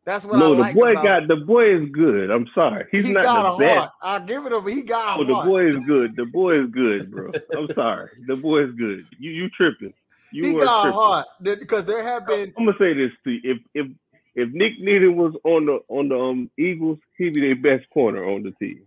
That's 0.04 0.24
what 0.24 0.38
no, 0.38 0.46
I 0.46 0.56
the 0.56 0.62
like 0.62 0.74
boy 0.74 0.92
about 0.92 1.04
got 1.04 1.28
the 1.28 1.36
boy 1.36 1.76
is 1.76 1.88
good. 1.90 2.30
I'm 2.30 2.46
sorry, 2.54 2.86
he's 2.92 3.04
he 3.06 3.12
not 3.12 3.24
got 3.24 3.42
the 3.42 3.54
a 3.54 3.58
best. 3.58 3.76
heart. 3.78 3.90
I'll 4.02 4.20
give 4.20 4.46
it 4.46 4.52
up. 4.52 4.68
He 4.68 4.82
got 4.82 5.18
Oh, 5.18 5.22
a 5.22 5.26
the 5.26 5.34
boy 5.34 5.68
is 5.68 5.76
good. 5.86 6.16
The 6.16 6.24
boy 6.24 6.60
is 6.62 6.70
good, 6.70 7.10
bro. 7.10 7.32
I'm 7.56 7.68
sorry. 7.74 8.10
The 8.26 8.36
boy 8.36 8.64
is 8.64 8.74
good. 8.76 9.06
You 9.18 9.30
you 9.32 9.50
tripping. 9.50 9.92
You 10.32 10.44
he 10.46 10.54
are 10.54 10.64
got 10.64 10.82
tripping. 10.82 11.00
heart 11.00 11.26
because 11.42 11.84
there 11.84 12.02
have 12.02 12.26
been 12.26 12.54
I'm 12.56 12.66
gonna 12.66 12.78
say 12.78 12.94
this 12.94 13.10
to 13.24 13.30
you. 13.30 13.40
If 13.42 13.58
if 13.74 13.86
if 14.36 14.52
Nik 14.52 14.78
Needham 14.80 15.16
was 15.16 15.34
on 15.44 15.66
the 15.66 15.80
on 15.88 16.08
the 16.08 16.18
um 16.18 16.50
Eagles, 16.56 16.98
he'd 17.18 17.34
be 17.34 17.40
their 17.40 17.56
best 17.56 17.88
corner 17.90 18.24
on 18.24 18.42
the 18.42 18.52
team. 18.52 18.82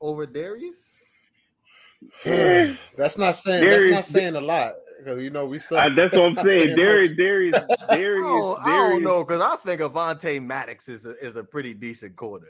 over 0.00 0.26
Darius. 0.26 0.94
that's 2.24 3.16
not 3.18 3.36
saying 3.36 3.62
Darius- 3.64 3.84
that's 3.94 4.12
not 4.12 4.20
saying 4.20 4.34
a 4.36 4.40
lot 4.40 4.72
because 5.04 5.22
you 5.22 5.30
know 5.30 5.44
we 5.46 5.58
saw. 5.58 5.78
I, 5.78 5.88
that's 5.90 6.16
what 6.16 6.38
I'm 6.38 6.46
saying. 6.46 6.68
much. 6.70 6.76
Darius, 6.76 7.12
Darius, 7.12 7.56
I 7.88 7.96
Darius, 7.96 8.24
don't, 8.24 8.60
I 8.62 8.76
don't 8.90 9.02
know 9.02 9.24
because 9.24 9.40
I 9.40 9.56
think 9.56 9.80
Avonte 9.80 10.42
Maddox 10.44 10.88
is 10.88 11.06
a, 11.06 11.16
is 11.24 11.36
a 11.36 11.44
pretty 11.44 11.74
decent 11.74 12.16
corner. 12.16 12.48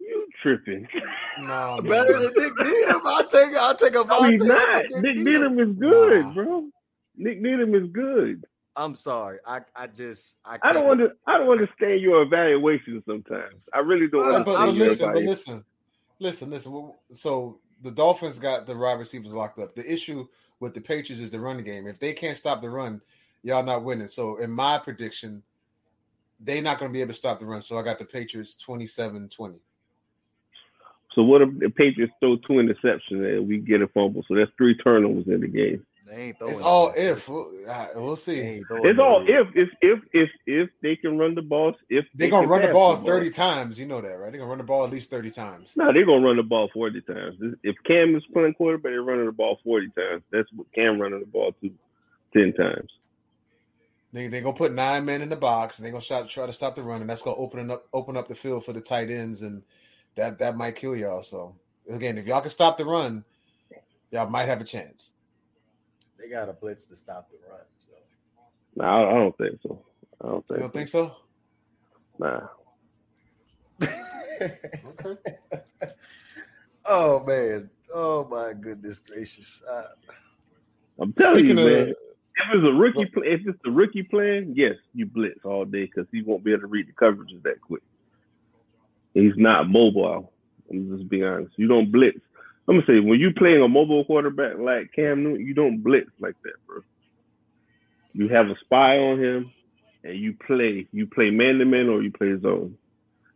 You 0.00 0.26
tripping? 0.42 0.88
No, 1.38 1.78
man. 1.82 1.84
Better 1.88 2.20
than 2.22 2.32
Nik 2.36 2.52
Needham. 2.58 3.00
I'll 3.04 3.26
take 3.26 3.54
I'll 3.56 3.74
take 3.74 3.92
Avante. 3.94 4.08
No, 4.08 4.22
he's 4.30 4.42
not. 4.44 4.84
Nick 4.90 5.02
Nik 5.02 5.16
Needham. 5.18 5.56
Needham 5.56 5.58
is 5.58 5.76
good, 5.78 6.24
Nah. 6.26 6.32
bro. 6.34 6.68
Nik 7.16 7.40
Needham 7.40 7.74
is 7.74 7.88
good. 7.92 8.44
I'm 8.74 8.94
sorry. 8.94 9.38
I 9.46 9.60
I 9.76 9.86
just 9.86 10.36
I, 10.46 10.58
I 10.62 10.72
don't 10.72 10.88
under, 10.90 11.12
I 11.26 11.36
don't 11.38 11.50
understand 11.50 12.00
your 12.00 12.22
evaluation 12.22 13.02
sometimes. 13.06 13.56
I 13.72 13.80
really 13.80 14.08
don't 14.08 14.22
But, 14.22 14.44
but, 14.46 14.56
understand 14.56 15.14
but 15.14 15.20
your 15.20 15.28
listen, 15.28 15.64
but 16.18 16.20
listen, 16.20 16.50
listen, 16.50 16.50
listen. 16.50 16.92
So 17.12 17.58
the 17.82 17.90
Dolphins 17.90 18.38
got 18.38 18.66
the 18.66 18.74
wide 18.76 18.98
receivers 18.98 19.32
locked 19.34 19.58
up. 19.58 19.74
The 19.74 19.90
issue 19.92 20.26
with 20.62 20.74
the 20.74 20.80
Patriots 20.80 21.20
is 21.20 21.32
the 21.32 21.40
run 21.40 21.60
game. 21.64 21.88
If 21.88 21.98
they 21.98 22.12
can't 22.12 22.38
stop 22.38 22.62
the 22.62 22.70
run, 22.70 23.00
y'all 23.42 23.64
not 23.64 23.82
winning. 23.82 24.06
So 24.06 24.36
in 24.36 24.48
my 24.48 24.78
prediction, 24.78 25.42
they're 26.38 26.62
not 26.62 26.78
going 26.78 26.90
to 26.90 26.92
be 26.92 27.00
able 27.00 27.12
to 27.12 27.18
stop 27.18 27.40
the 27.40 27.46
run. 27.46 27.62
So 27.62 27.78
I 27.78 27.82
got 27.82 27.98
the 27.98 28.04
Patriots 28.04 28.56
27-20. 28.64 29.58
So 31.14 31.22
what 31.24 31.42
if 31.42 31.58
the 31.58 31.68
Patriots 31.68 32.12
throw 32.20 32.36
two 32.36 32.54
interceptions 32.54 33.00
and 33.10 33.48
we 33.48 33.58
get 33.58 33.82
a 33.82 33.88
fumble? 33.88 34.24
So 34.28 34.36
that's 34.36 34.52
three 34.56 34.76
turnovers 34.76 35.26
in 35.26 35.40
the 35.40 35.48
game. 35.48 35.84
They 36.08 36.16
ain't 36.16 36.38
throwing 36.38 36.52
It's 36.52 36.62
all 36.62 36.92
interception. 36.92 37.18
if. 37.18 37.28
We'll, 37.28 38.02
we'll 38.02 38.16
see. 38.16 38.40
It's 38.40 38.98
all 38.98 39.22
interception. 39.22 39.62
if 39.62 39.68
if 39.82 39.98
if 40.00 40.00
if 40.12 40.30
if 40.46 40.70
they 40.82 40.96
can 40.96 41.18
run 41.18 41.34
the 41.34 41.42
ball. 41.42 41.70
If 41.88 42.06
They're 42.14 42.26
they 42.26 42.30
going 42.30 42.44
to 42.44 42.48
run 42.48 42.62
the 42.62 42.68
ball 42.68 42.96
30 42.96 43.30
times. 43.30 43.78
You 43.78 43.86
know 43.86 44.00
that, 44.00 44.18
right? 44.18 44.30
They're 44.30 44.40
going 44.40 44.42
to 44.42 44.46
run 44.46 44.58
the 44.58 44.64
ball 44.64 44.84
at 44.84 44.90
least 44.90 45.10
30 45.10 45.30
times. 45.30 45.68
No, 45.76 45.92
they're 45.92 46.04
gonna 46.04 46.24
run 46.24 46.36
the 46.36 46.42
ball 46.42 46.68
forty 46.72 47.00
times. 47.00 47.36
If 47.62 47.76
Cam 47.84 48.14
is 48.14 48.24
playing 48.32 48.54
quarterback, 48.54 48.92
they're 48.92 49.02
running 49.02 49.26
the 49.26 49.32
ball 49.32 49.58
forty 49.64 49.88
times. 49.96 50.22
That's 50.30 50.48
what 50.52 50.72
Cam 50.72 51.00
running 51.00 51.20
the 51.20 51.26
ball 51.26 51.54
to 51.62 51.70
ten 52.32 52.52
times. 52.52 52.90
They 54.12 54.28
they're 54.28 54.42
gonna 54.42 54.56
put 54.56 54.72
nine 54.72 55.04
men 55.04 55.22
in 55.22 55.30
the 55.30 55.36
box 55.36 55.78
and 55.78 55.84
they're 55.84 55.92
gonna 55.92 56.04
try, 56.04 56.22
try 56.26 56.46
to 56.46 56.52
stop 56.52 56.74
the 56.74 56.82
run, 56.82 57.00
and 57.00 57.08
that's 57.08 57.22
gonna 57.22 57.36
open 57.36 57.70
up 57.70 57.86
open 57.92 58.16
up 58.16 58.28
the 58.28 58.34
field 58.34 58.64
for 58.64 58.72
the 58.72 58.80
tight 58.80 59.10
ends, 59.10 59.42
and 59.42 59.62
that 60.16 60.38
that 60.38 60.56
might 60.56 60.76
kill 60.76 60.94
y'all. 60.94 61.22
So 61.22 61.56
again, 61.88 62.18
if 62.18 62.26
y'all 62.26 62.42
can 62.42 62.50
stop 62.50 62.76
the 62.76 62.84
run, 62.84 63.24
y'all 64.10 64.28
might 64.28 64.46
have 64.48 64.60
a 64.60 64.64
chance. 64.64 65.12
They 66.22 66.28
got 66.28 66.48
a 66.48 66.52
blitz 66.52 66.84
to 66.86 66.96
stop 66.96 67.28
the 67.30 67.38
run. 67.50 67.60
So. 67.80 67.92
No, 68.76 68.84
I, 68.84 69.10
I 69.10 69.14
don't 69.14 69.36
think 69.36 69.58
so. 69.62 69.84
I 70.22 70.28
don't 70.28 70.46
think. 70.46 70.60
You 70.60 70.68
think. 70.68 70.72
don't 70.72 70.72
think 70.72 70.88
so? 70.88 71.16
Nah. 72.18 72.40
Okay. 73.82 75.26
oh 76.86 77.24
man. 77.24 77.70
Oh 77.92 78.26
my 78.30 78.52
goodness 78.58 79.00
gracious. 79.00 79.62
Uh, 79.68 79.82
I'm 81.00 81.12
telling 81.12 81.40
Speaking 81.40 81.58
you, 81.58 81.64
man. 81.64 81.82
of, 81.82 81.88
If 81.88 82.54
it's 82.54 82.64
a 82.64 82.72
rookie, 82.72 83.06
play, 83.06 83.26
if 83.26 83.40
it's 83.46 83.58
a 83.66 83.70
rookie 83.70 84.02
playing, 84.04 84.52
yes, 84.56 84.74
you 84.94 85.06
blitz 85.06 85.40
all 85.44 85.64
day 85.64 85.86
because 85.86 86.06
he 86.12 86.22
won't 86.22 86.44
be 86.44 86.52
able 86.52 86.62
to 86.62 86.66
read 86.68 86.86
the 86.86 86.92
coverages 86.92 87.42
that 87.42 87.60
quick. 87.60 87.82
He's 89.14 89.36
not 89.36 89.68
mobile. 89.68 90.32
I'm 90.70 90.96
just 90.96 91.08
being 91.08 91.24
honest. 91.24 91.52
You 91.56 91.66
don't 91.68 91.90
blitz. 91.90 92.20
I'm 92.68 92.76
gonna 92.76 92.86
say 92.86 93.00
when 93.00 93.18
you 93.18 93.32
playing 93.32 93.62
a 93.62 93.68
mobile 93.68 94.04
quarterback 94.04 94.58
like 94.58 94.92
Cam 94.94 95.24
Newton, 95.24 95.44
you 95.46 95.54
don't 95.54 95.82
blitz 95.82 96.10
like 96.20 96.36
that, 96.44 96.54
bro. 96.66 96.80
You 98.12 98.28
have 98.28 98.46
a 98.48 98.56
spy 98.60 98.98
on 98.98 99.18
him, 99.18 99.50
and 100.04 100.16
you 100.18 100.34
play. 100.46 100.86
You 100.92 101.06
play 101.06 101.30
man 101.30 101.58
to 101.58 101.64
man 101.64 101.88
or 101.88 102.02
you 102.02 102.12
play 102.12 102.38
zone. 102.40 102.76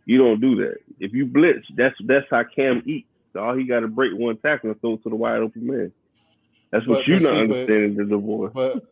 You 0.05 0.19
don't 0.19 0.41
do 0.41 0.55
that. 0.57 0.77
If 1.01 1.13
you 1.13 1.27
blitz, 1.27 1.67
that's 1.77 1.97
that's 2.05 2.27
how 2.31 2.45
Cam 2.45 2.83
eats. 2.87 3.09
All 3.37 3.57
he 3.57 3.65
got 3.65 3.81
to 3.81 3.89
break 3.89 4.13
one 4.15 4.37
tackle 4.39 4.71
and 4.71 4.81
throw 4.81 4.97
to 4.97 5.09
the 5.11 5.17
wide 5.17 5.39
open 5.41 5.67
man. 5.67 5.93
That's 6.71 6.87
what 6.87 6.99
But- 6.99 7.07
you 7.09 7.15
but 7.17 7.23
not 7.23 7.29
see, 7.35 7.35
but- 7.35 7.43
understanding, 7.43 7.97
the 7.97 8.05
divorce. 8.05 8.53
but 8.55 8.85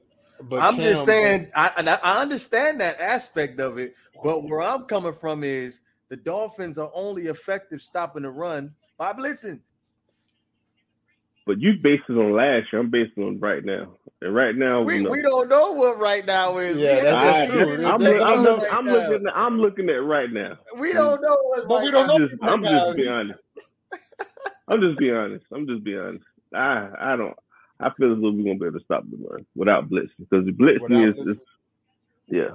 but 0.43 0.63
I'm 0.63 0.77
just 0.77 1.05
saying 1.05 1.49
I, 1.55 1.71
I 1.77 1.99
I 2.03 2.23
understand 2.23 2.81
that 2.81 2.99
aspect 3.01 3.61
of 3.61 3.79
it, 3.79 3.95
but 4.23 4.43
where 4.43 4.61
I'm 4.63 4.85
coming 4.85 5.13
from 5.13 5.45
is 5.45 5.81
the 6.09 6.17
Dolphins 6.17 6.77
are 6.77 6.91
only 6.93 7.27
effective 7.29 7.81
stopping 7.81 8.25
the 8.25 8.31
run 8.31 8.73
by 8.99 9.13
blitzing. 9.13 9.61
But 11.47 11.61
you 11.61 11.75
based 11.83 12.05
it 12.09 12.13
on 12.15 12.33
last 12.33 12.73
year. 12.73 12.81
I'm 12.81 12.91
based 12.91 13.13
it 13.17 13.21
on 13.23 13.39
right 13.39 13.63
now. 13.65 13.97
And 14.23 14.35
right 14.35 14.57
now, 14.57 14.81
We, 14.83 15.01
you 15.01 15.11
we 15.11 15.21
don't 15.21 15.49
know 15.51 15.73
what 15.73 15.99
right 15.99 16.25
now 16.25 16.57
is. 16.57 16.79
Yeah, 16.79 17.03
that's- 17.03 17.49
haven't 17.51 17.59
that's 17.59 17.71
seen 17.71 17.77
true. 17.81 17.87
I'm, 17.87 17.99
They 17.99 18.21
I'm, 18.23 18.45
don't 18.45 18.59
right 18.61 18.73
I'm 18.73 18.87
looking. 18.87 19.27
At, 19.27 19.37
I'm 19.37 19.59
looking 19.59 19.89
at 19.91 20.03
right 20.05 20.33
now. 20.33 20.59
We 20.79 20.93
don't 20.95 21.21
know 21.21 21.37
what's 21.43 21.67
But 21.67 21.75
right 21.75 21.85
we 21.85 21.91
don't 21.91 22.07
now. 22.07 22.17
know 22.17 22.25
I'm 22.25 22.29
just, 22.31 22.43
I'm 22.43 22.63
right 22.63 22.71
just 22.87 22.97
being 22.97 23.09
honest. 23.09 23.41
I'm 24.69 24.81
just 24.81 24.99
being 24.99 25.15
honest. 25.15 25.45
I'm 25.53 25.67
just 25.67 25.85
being 25.85 25.99
honest. 25.99 26.25
I 26.55 26.89
I 26.99 27.17
don't. 27.17 27.37
I 27.81 27.91
feel 27.91 28.13
as 28.15 28.21
though 28.23 28.31
we're 28.31 28.45
gonna 28.45 28.55
be 28.59 28.67
able 28.67 28.79
to 28.79 28.85
stop 28.85 29.05
the 29.11 29.17
run 29.19 29.45
without 29.55 29.91
blitzing 29.91 30.11
because 30.19 30.47
the 30.47 30.53
blitzing 30.53 30.81
Without 30.83 31.09
is, 31.09 31.15
this- 31.17 31.27
is 31.37 31.41
yeah. 32.29 32.51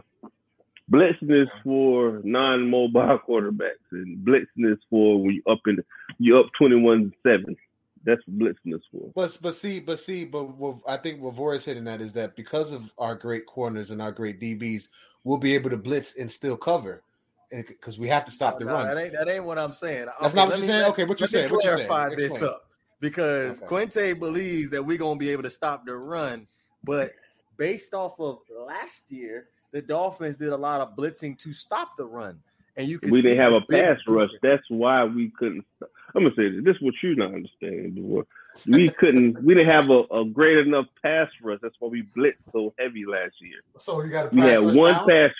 Blitzing 0.91 1.43
is 1.43 1.47
for 1.63 2.21
non-mobile 2.23 3.19
quarterbacks, 3.29 3.91
and 3.91 4.25
blitzing 4.25 4.71
is 4.73 4.79
for 4.89 5.21
when 5.21 5.35
you 5.35 5.43
up 5.47 5.59
in 5.67 5.77
you 6.17 6.39
up 6.39 6.47
twenty-one 6.57 7.13
seven. 7.21 7.55
That's 8.05 8.21
what 8.25 8.39
blitzing 8.39 8.75
is 8.75 8.81
for. 8.91 9.11
But 9.15 9.37
but 9.41 9.55
see, 9.55 9.79
but 9.79 9.99
see, 9.99 10.25
but 10.25 10.57
what 10.57 10.77
I 10.87 10.97
think 10.97 11.21
what 11.21 11.35
Vora's 11.35 11.65
hitting 11.65 11.87
at 11.87 12.01
is 12.01 12.13
that 12.13 12.35
because 12.35 12.71
of 12.71 12.91
our 12.97 13.15
great 13.15 13.45
corners 13.45 13.91
and 13.91 14.01
our 14.01 14.11
great 14.11 14.39
DBs, 14.39 14.87
we'll 15.23 15.37
be 15.37 15.53
able 15.55 15.69
to 15.69 15.77
blitz 15.77 16.15
and 16.15 16.31
still 16.31 16.55
cover, 16.57 17.03
because 17.51 17.99
we 17.99 18.07
have 18.07 18.25
to 18.25 18.31
stop 18.31 18.55
oh, 18.55 18.59
the 18.59 18.65
No, 18.65 18.73
run. 18.73 18.87
That 18.87 18.97
ain't 18.97 19.13
that 19.13 19.27
ain't 19.29 19.43
what 19.43 19.57
I'm 19.59 19.73
saying. 19.73 20.05
That's 20.05 20.33
Okay, 20.33 20.35
not 20.35 20.47
what 20.47 20.57
you're 20.57 20.61
me- 20.61 20.67
saying? 20.67 20.81
let- 20.81 20.89
Okay, 20.91 21.03
what 21.05 21.19
you 21.19 21.23
let 21.25 21.31
me 21.33 21.39
saying? 21.39 21.51
What 21.51 21.61
clarify 21.63 22.09
this 22.15 22.25
Explain. 22.27 22.49
up 22.51 22.65
because 23.01 23.61
Okay. 23.61 23.85
Quinte 23.85 24.19
believes 24.19 24.69
that 24.71 24.83
we're 24.85 24.97
gonna 24.97 25.19
be 25.19 25.29
able 25.29 25.43
to 25.43 25.49
stop 25.49 25.85
the 25.85 25.95
run, 25.95 26.47
but 26.83 27.13
based 27.57 27.93
off 27.93 28.19
of 28.19 28.39
last 28.65 29.09
year, 29.11 29.47
the 29.71 29.81
Dolphins 29.81 30.37
did 30.37 30.49
a 30.49 30.57
lot 30.57 30.79
of 30.81 30.95
blitzing 30.95 31.37
to 31.39 31.51
stop 31.53 31.97
the 31.97 32.05
run, 32.05 32.39
and 32.77 32.87
you 32.87 32.97
can 32.99 33.11
we 33.11 33.21
see 33.21 33.29
didn't 33.29 33.43
have 33.43 33.53
a 33.53 33.61
pass 33.61 33.97
rush. 34.07 34.31
That's 34.41 34.63
why 34.69 35.03
we 35.03 35.29
couldn't. 35.37 35.65
Stop. 35.75 35.89
I'm 36.15 36.23
gonna 36.23 36.35
say 36.35 36.49
this. 36.49 36.63
This 36.63 36.75
is 36.75 36.81
what 36.81 36.93
you 37.03 37.15
not 37.15 37.33
understanding. 37.33 37.91
Before. 37.91 38.25
We 38.67 38.89
couldn't. 38.89 39.43
We 39.43 39.53
didn't 39.53 39.69
have 39.69 39.89
a, 39.89 40.03
a 40.11 40.25
great 40.25 40.57
enough 40.57 40.85
pass 41.03 41.29
rush. 41.41 41.59
That's 41.61 41.75
why 41.79 41.89
we 41.89 42.03
blitzed 42.17 42.37
so 42.51 42.73
heavy 42.79 43.05
last 43.05 43.35
year. 43.39 43.59
So 43.77 44.01
you 44.03 44.09
got 44.09 44.31
to 44.31 44.35
We 44.35 44.41
had 44.41 44.59
one 44.75 44.95
pass. 45.07 45.31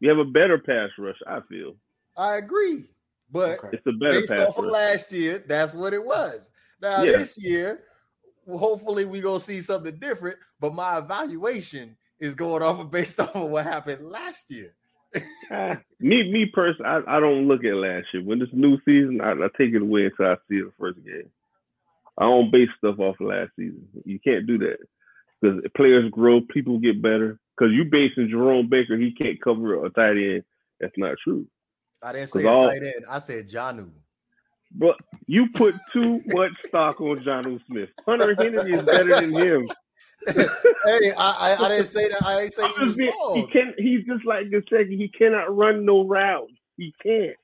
We 0.00 0.08
have 0.08 0.18
a 0.18 0.24
better 0.24 0.58
pass 0.58 0.90
rush. 0.98 1.16
I 1.26 1.40
feel 1.48 1.74
I 2.16 2.36
agree, 2.36 2.84
but 3.30 3.58
Okay. 3.64 3.68
it's 3.76 3.86
a 3.86 3.92
better 3.92 4.20
based 4.20 4.32
pass 4.32 4.48
off 4.48 4.58
of 4.58 4.66
last 4.66 5.12
year, 5.12 5.42
that's 5.46 5.72
what 5.72 5.92
it 5.94 6.04
was. 6.04 6.50
Now 6.80 7.02
Yeah. 7.02 7.18
this 7.18 7.38
year, 7.38 7.82
hopefully 8.48 9.04
we 9.06 9.20
gonna 9.20 9.40
see 9.40 9.60
something 9.60 9.96
different. 9.98 10.38
But 10.60 10.74
my 10.74 10.98
evaluation 10.98 11.96
is 12.20 12.34
going 12.34 12.62
off 12.62 12.78
of 12.80 12.90
based 12.90 13.18
off 13.20 13.34
of 13.34 13.48
what 13.50 13.64
happened 13.64 14.02
last 14.02 14.50
year. 14.50 14.74
Me, 16.00 16.30
me 16.30 16.46
personally, 16.46 16.90
I, 16.90 17.16
I 17.16 17.20
don't 17.20 17.48
look 17.48 17.64
at 17.64 17.74
last 17.74 18.06
year. 18.12 18.22
When 18.22 18.42
it's 18.42 18.52
new 18.52 18.78
season, 18.84 19.20
I, 19.20 19.32
I 19.32 19.48
take 19.56 19.74
it 19.74 19.82
away 19.82 20.06
until 20.06 20.26
I 20.26 20.34
see 20.48 20.60
the 20.60 20.72
first 20.78 21.02
game. 21.04 21.30
I 22.18 22.24
don't 22.24 22.50
base 22.50 22.68
stuff 22.78 22.98
off 22.98 23.20
of 23.20 23.26
last 23.26 23.50
season. 23.56 23.86
You 24.04 24.18
can't 24.18 24.46
do 24.46 24.58
that 24.58 24.78
because 25.40 25.60
players 25.76 26.10
grow, 26.10 26.40
people 26.40 26.78
get 26.78 27.02
better. 27.02 27.38
Because 27.56 27.72
you 27.72 27.84
basing 27.84 28.28
Jerome 28.28 28.68
Baker, 28.68 28.96
he 28.98 29.12
can't 29.12 29.40
cover 29.40 29.84
a 29.84 29.90
tight 29.90 30.16
end. 30.16 30.44
That's 30.80 30.96
not 30.98 31.16
true. 31.22 31.46
I 32.02 32.12
didn't 32.12 32.28
say 32.28 32.44
a 32.44 32.52
all- 32.52 32.68
tight 32.68 32.82
end. 32.82 33.04
I 33.08 33.18
said 33.18 33.48
Jonnu. 33.48 33.90
But 34.72 34.96
you 35.26 35.48
put 35.54 35.74
too 35.92 36.20
much 36.26 36.52
stock 36.66 37.00
on 37.00 37.20
Jonnu 37.20 37.64
Smith. 37.66 37.88
Hunter 38.04 38.34
Henry 38.34 38.72
is 38.72 38.82
better 38.82 39.20
than 39.20 39.32
him. 39.32 39.68
hey, 40.34 41.12
I, 41.16 41.56
I, 41.58 41.64
I 41.64 41.68
didn't 41.68 41.86
say 41.86 42.08
that. 42.08 42.22
I 42.24 42.40
didn't 42.40 42.52
say 42.52 42.68
he 42.68 42.84
was 42.84 42.96
he 42.96 43.46
can 43.52 43.74
He's 43.78 44.04
just 44.06 44.24
like 44.24 44.50
the 44.50 44.62
second. 44.68 44.92
He 44.92 45.08
cannot 45.08 45.56
run 45.56 45.84
no 45.84 46.06
routes. 46.06 46.52
He 46.76 46.94
can't. 47.02 47.36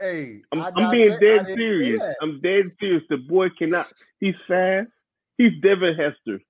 Hey, 0.00 0.42
I'm, 0.52 0.60
I'm 0.60 0.90
being 0.90 1.12
I 1.12 1.18
dead 1.18 1.46
serious. 1.54 2.02
I'm 2.20 2.40
dead 2.40 2.72
serious. 2.80 3.02
The 3.08 3.16
boy 3.16 3.48
cannot. 3.50 3.92
He's 4.20 4.34
fast. 4.46 4.88
He's 5.38 5.52
Devin 5.62 5.94
Hester. 5.94 6.40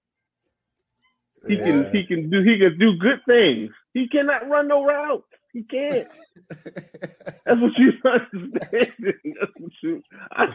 He 1.47 1.57
can 1.59 1.91
he 1.93 2.05
can 2.05 2.29
do 2.29 2.43
he 2.43 2.59
can 2.59 2.79
do 2.79 2.97
good 2.97 3.21
things. 3.27 3.71
He 3.95 4.09
cannot 4.09 4.49
run 4.49 4.69
no 4.69 4.85
routes. 4.85 5.25
He 5.53 5.62
can't. 5.62 6.09
That's 7.45 7.61
what 7.61 7.79
you 7.79 7.93
understand. 8.05 8.93
That's 9.01 9.53
what 9.59 9.73
you. 9.83 10.03
I, 10.33 10.55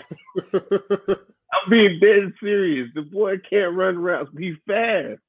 I'm 1.54 1.70
being 1.70 1.99
dead 1.99 2.34
serious. 2.39 2.89
The 2.95 3.02
boy 3.02 3.38
can't 3.49 3.76
run 3.76 3.97
routes. 3.97 4.30
He's 4.38 4.56
fast. 4.68 5.20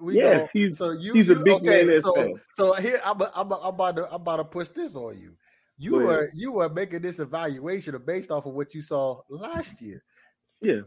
We 0.00 0.16
Yes, 0.16 0.40
go- 0.42 0.48
he's- 0.52 0.78
so 0.78 0.90
you, 0.92 1.12
he's 1.12 1.28
a 1.28 1.34
you- 1.34 1.44
big 1.44 1.62
man 1.62 2.00
so, 2.00 2.14
fast. 2.14 2.46
so 2.54 2.72
here 2.74 2.98
I'm, 3.04 3.20
I'm, 3.36 3.52
I'm 3.52 3.64
about 3.74 3.96
to 3.96 4.06
I'm 4.08 4.14
about 4.22 4.36
to 4.38 4.44
push 4.44 4.68
this 4.70 4.96
on 4.96 5.18
you. 5.18 5.34
You 5.76 5.94
were 5.96 6.30
you 6.34 6.52
were 6.52 6.68
making 6.68 7.02
this 7.02 7.18
evaluation 7.20 7.96
based 8.06 8.30
off 8.30 8.46
of 8.46 8.52
what 8.54 8.74
you 8.74 8.80
saw 8.82 9.20
last 9.28 9.80
year. 9.82 10.02
Yeah. 10.60 10.80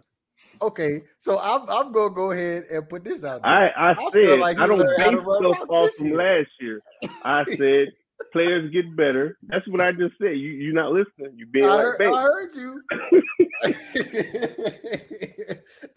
Okay, 0.61 1.01
so 1.17 1.39
I'm 1.39 1.61
I'm 1.69 1.91
gonna 1.91 2.13
go 2.13 2.31
ahead 2.31 2.63
and 2.71 2.87
put 2.89 3.03
this 3.03 3.23
out 3.23 3.41
there. 3.43 3.51
I, 3.77 3.91
I 3.91 3.95
feel 4.11 4.11
said 4.11 4.39
like 4.39 4.59
I 4.59 4.67
don't 4.67 4.79
learned 4.79 5.01
how 5.01 5.09
to 5.11 5.17
base 5.17 5.55
stuff 5.55 5.69
off 5.69 5.89
from 5.93 6.07
year. 6.07 6.17
last 6.17 6.49
year. 6.59 6.81
I 7.23 7.43
said 7.55 7.87
players 8.31 8.71
get 8.71 8.95
better. 8.95 9.37
That's 9.43 9.67
what 9.67 9.81
I 9.81 9.91
just 9.91 10.13
said. 10.21 10.37
You 10.37 10.49
you're 10.49 10.73
not 10.73 10.91
listening. 10.91 11.33
You 11.35 11.45
being 11.47 11.65
I, 11.65 11.75
like 11.75 11.83
heard, 11.83 11.97
bait. 11.99 12.13
I 12.13 12.21
heard 12.21 12.55
you. 12.55 12.81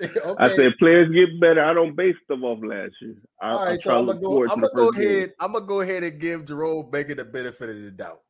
okay. 0.02 0.34
I 0.38 0.56
said 0.56 0.72
players 0.78 1.12
get 1.12 1.40
better. 1.40 1.64
I 1.64 1.74
don't 1.74 1.96
base 1.96 2.14
stuff 2.24 2.40
off 2.42 2.58
last 2.62 2.92
year. 3.00 3.16
I, 3.40 3.50
All 3.52 3.58
I 3.58 3.64
right, 3.70 3.80
so 3.80 3.90
try 3.90 3.94
to 3.94 4.00
I'm 4.00 4.06
look 4.06 4.22
gonna 4.22 4.36
go. 4.36 4.52
I'm 4.52 4.60
gonna 4.60 4.74
go 4.74 4.86
first 4.86 4.98
game. 4.98 5.08
ahead. 5.08 5.32
I'm 5.40 5.52
gonna 5.52 5.66
go 5.66 5.80
ahead 5.80 6.02
and 6.04 6.20
give 6.20 6.44
Jerome 6.44 6.90
Baker 6.90 7.14
the 7.14 7.24
benefit 7.24 7.70
of 7.70 7.76
the 7.82 7.90
doubt. 7.90 8.20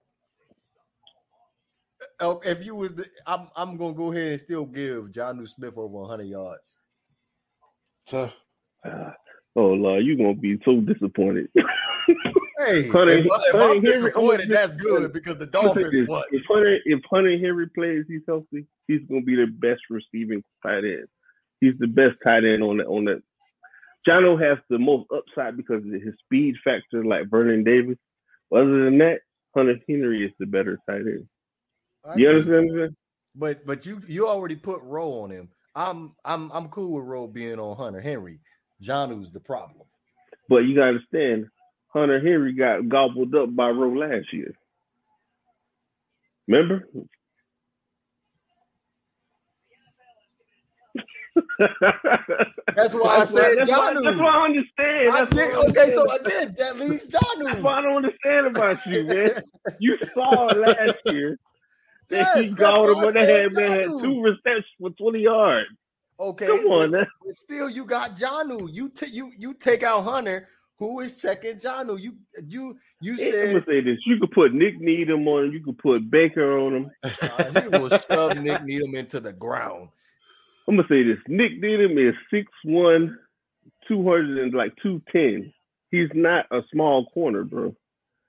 Oh, 2.20 2.40
If 2.44 2.64
you 2.64 2.76
was, 2.76 2.94
the, 2.94 3.06
I'm 3.26 3.48
I'm 3.56 3.76
gonna 3.76 3.94
go 3.94 4.12
ahead 4.12 4.32
and 4.32 4.40
still 4.40 4.64
give 4.66 5.06
Jonnu 5.06 5.48
Smith 5.48 5.74
over 5.76 5.98
100 5.98 6.24
yards. 6.24 6.76
So, 8.06 8.30
Ah, 8.84 9.14
oh 9.56 9.68
Lord, 9.68 10.04
you're 10.04 10.16
gonna 10.16 10.34
be 10.34 10.58
so 10.64 10.80
disappointed. 10.80 11.48
Hey, 12.58 12.88
Hunter- 12.88 13.12
if, 13.18 13.26
if 13.26 13.30
Hunter 13.52 13.58
I'm 13.58 13.82
Henry- 13.82 13.82
disappointed, 13.82 14.50
that's 14.50 14.74
good 14.74 15.12
because 15.12 15.36
the 15.38 15.44
I'm 15.44 15.50
gonna 15.50 15.74
say 15.74 15.82
Dolphins 15.82 16.08
what? 16.08 16.26
If 16.32 16.42
Hunter 16.48 16.78
if 16.84 17.00
Hunter 17.10 17.38
Henry 17.38 17.68
plays, 17.68 18.04
he's 18.08 18.22
healthy. 18.26 18.66
He's 18.88 19.00
gonna 19.08 19.22
be 19.22 19.36
the 19.36 19.46
best 19.46 19.82
receiving 19.90 20.42
tight 20.62 20.84
end. 20.84 21.06
He's 21.60 21.74
the 21.78 21.86
best 21.86 22.16
tight 22.24 22.44
end 22.44 22.62
on 22.62 22.78
that 22.78 22.86
on 22.86 23.04
that. 23.06 23.22
Jonnu 24.08 24.40
has 24.40 24.58
the 24.70 24.78
most 24.78 25.06
upside 25.14 25.56
because 25.56 25.84
of 25.84 25.90
his 25.90 26.14
speed 26.24 26.54
factor, 26.62 27.04
like 27.04 27.28
Vernon 27.28 27.64
Davis. 27.64 27.98
Other 28.54 28.84
than 28.84 28.98
that, 28.98 29.18
Hunter 29.56 29.76
Henry 29.88 30.24
is 30.24 30.32
the 30.38 30.46
better 30.46 30.78
tight 30.88 31.00
end. 31.00 31.26
I 32.04 32.14
You 32.16 32.28
understand? 32.30 32.96
But 33.34 33.66
but 33.66 33.84
you 33.84 34.00
you 34.08 34.28
already 34.28 34.56
put 34.56 34.80
Rowe 34.82 35.22
on 35.24 35.30
him. 35.30 35.48
I'm 35.74 36.12
I'm 36.24 36.50
I'm 36.52 36.68
cool 36.68 36.92
with 36.94 37.04
Rowe 37.04 37.26
being 37.26 37.58
on 37.58 37.76
Hunter 37.76 38.00
Henry. 38.00 38.40
Jonnu's 38.82 39.30
the 39.32 39.40
problem. 39.40 39.86
But 40.48 40.58
you 40.58 40.74
gotta 40.74 40.88
understand, 40.88 41.46
Hunter 41.96 42.20
Henry 42.20 42.52
got 42.52 42.88
gobbled 42.90 43.34
up 43.34 43.56
by 43.56 43.70
Rowe 43.70 43.94
last 43.94 44.30
year. 44.32 44.52
Remember? 46.46 46.86
That's 52.74 52.92
why 52.94 53.16
I 53.20 53.24
said 53.24 53.56
that's 53.58 53.70
why, 53.70 53.94
that's 53.94 54.16
why 54.16 54.30
I 54.30 54.44
understand. 54.44 55.14
I 55.14 55.20
That's 55.24 55.34
did- 55.34 55.54
I 55.54 55.64
okay, 55.68 55.90
so 55.90 56.10
I 56.10 56.18
did. 56.18 56.56
That 56.56 56.78
leaves 56.78 57.06
That's 57.10 57.24
Jonnu. 57.24 57.62
what 57.62 57.72
I 57.74 57.82
don't 57.82 57.96
understand 58.04 58.46
about 58.48 58.86
you, 58.86 59.04
man. 59.04 59.30
You 59.78 59.96
saw 60.14 60.46
last 60.52 60.94
year 61.06 61.38
that 62.10 62.16
Yes, 62.18 62.34
he 62.34 62.48
that's 62.48 62.60
gobbled 62.60 62.90
him 62.90 62.94
why 62.96 63.00
the 63.00 63.06
when 63.06 63.14
they 63.14 63.26
said 63.26 63.42
had 63.44 63.52
man 63.52 63.70
had 63.80 63.86
two 64.02 64.22
receptions 64.22 64.66
for 64.80 64.90
20 64.90 65.18
yards. 65.20 65.68
Okay, 66.18 66.46
Come 66.46 66.66
on, 66.66 66.90
man. 66.92 67.06
still, 67.30 67.68
you 67.68 67.84
got 67.84 68.16
Jonnu. 68.16 68.68
You 68.72 68.88
t- 68.90 69.10
you 69.10 69.32
you 69.38 69.54
take 69.54 69.82
out 69.82 70.02
Hunter, 70.04 70.48
who 70.78 71.00
is 71.00 71.20
checking 71.20 71.56
Jonnu. 71.56 72.00
You 72.00 72.16
you 72.46 72.78
you 73.00 73.16
said. 73.16 73.48
I'm 73.48 73.54
gonna 73.54 73.64
say 73.66 73.80
this. 73.80 73.98
You 74.06 74.18
could 74.18 74.30
put 74.30 74.52
Nik 74.52 74.78
Needham 74.80 75.26
on 75.26 75.46
him, 75.46 75.52
you 75.52 75.62
could 75.62 75.78
put 75.78 76.10
Baker 76.10 76.58
on 76.58 76.76
him. 76.76 76.90
uh, 77.02 77.60
he 77.60 77.68
will 77.68 77.88
shove 77.88 78.38
Nik 78.38 78.62
Needham 78.62 78.94
into 78.94 79.20
the 79.20 79.32
ground. 79.32 79.88
I'm 80.68 80.76
gonna 80.76 80.88
say 80.88 81.02
this. 81.02 81.18
Nik 81.28 81.60
Needham 81.60 81.96
is 81.96 82.14
6'1, 82.32 83.16
200 83.88 84.38
and 84.38 84.54
like 84.54 84.74
210. 84.82 85.52
He's 85.90 86.10
not 86.14 86.46
a 86.50 86.62
small 86.72 87.06
corner, 87.06 87.44
bro. 87.44 87.74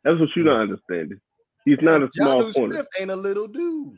That's 0.04 0.20
what 0.20 0.30
you 0.36 0.43
don't 0.43 0.62
understand. 0.62 1.20
He's 1.66 1.82
not 1.82 2.04
a 2.04 2.10
small 2.14 2.43
Jonnu 2.43 2.54
corner. 2.54 2.74
Smith 2.74 2.88
ain't 3.00 3.12
a 3.12 3.16
little 3.16 3.48
dude. 3.48 3.98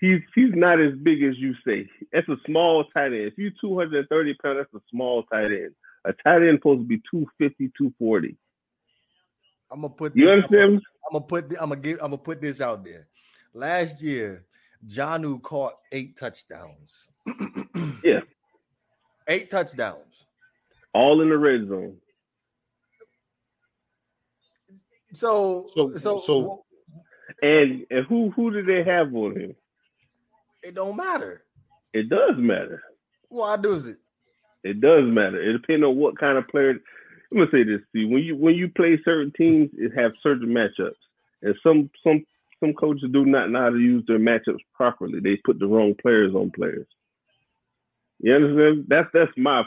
He's 0.00 0.20
he's 0.34 0.52
not 0.54 0.80
as 0.80 0.94
big 1.00 1.22
as 1.22 1.38
you 1.38 1.54
say. 1.64 1.88
That's 2.12 2.28
a 2.28 2.36
small 2.46 2.84
tight 2.92 3.12
end. 3.12 3.28
If 3.28 3.38
you 3.38 3.52
230 3.60 4.34
pounds, 4.42 4.58
that's 4.58 4.82
a 4.82 4.84
small 4.90 5.22
tight 5.24 5.52
end. 5.52 5.74
A 6.04 6.12
tight 6.12 6.42
end 6.42 6.58
supposed 6.58 6.80
to 6.80 6.86
be 6.86 6.98
250, 7.10 7.68
240. 7.78 8.36
I'm 9.70 9.80
gonna 9.82 9.88
put. 9.94 10.16
You 10.16 10.26
this- 10.26 10.32
understand? 10.44 10.82
I'm 11.06 11.12
gonna 11.12 11.24
put. 11.24 11.44
I'm 11.60 11.68
gonna 11.70 11.76
give. 11.76 11.98
I'm 12.00 12.10
gonna 12.10 12.18
put 12.18 12.40
this 12.40 12.60
out 12.60 12.84
there. 12.84 13.06
Last 13.54 14.02
year, 14.02 14.44
Jonnu 14.86 15.40
caught 15.42 15.74
eight 15.92 16.16
touchdowns. 16.16 17.08
Yeah. 18.04 18.20
eight 19.28 19.48
touchdowns. 19.50 20.26
All 20.92 21.20
in 21.22 21.28
the 21.30 21.38
red 21.38 21.68
zone. 21.68 21.98
So 25.14 25.66
So- 25.68 25.96
so 25.98 26.18
so- 26.18 26.64
And 27.42 27.86
and 27.90 28.06
who 28.06 28.30
who 28.30 28.50
did 28.50 28.66
they 28.66 28.82
have 28.84 29.14
on 29.14 29.38
him? 29.38 29.56
it 30.62 30.74
don't 30.74 30.96
matter. 30.96 31.44
It 31.92 32.08
does 32.08 32.36
matter. 32.36 32.82
Why 33.28 33.56
does 33.56 33.86
it? 33.86 33.98
It 34.64 34.80
does 34.80 35.04
matter. 35.04 35.40
It 35.40 35.52
depends 35.52 35.84
on 35.84 35.96
what 35.96 36.18
kind 36.18 36.38
of 36.38 36.48
player. 36.48 36.70
I'm 36.70 37.38
gonna 37.38 37.50
say 37.50 37.62
this. 37.64 37.80
See, 37.92 38.04
when 38.04 38.22
you 38.22 38.36
when 38.36 38.54
you 38.54 38.68
play 38.68 39.00
certain 39.04 39.32
teams, 39.36 39.70
it 39.74 39.92
have 39.96 40.12
certain 40.22 40.48
matchups, 40.48 40.92
and 41.42 41.54
some 41.62 41.90
some 42.04 42.24
some 42.60 42.74
coaches 42.74 43.10
do 43.12 43.24
not 43.24 43.50
know 43.50 43.60
how 43.60 43.70
to 43.70 43.78
use 43.78 44.04
their 44.06 44.18
matchups 44.18 44.60
properly. 44.74 45.20
They 45.20 45.36
put 45.36 45.58
the 45.58 45.66
wrong 45.66 45.94
players 46.00 46.34
on 46.34 46.50
players. 46.50 46.86
You 48.20 48.34
understand? 48.34 48.86
That's 48.88 49.08
that's 49.12 49.32
my. 49.36 49.64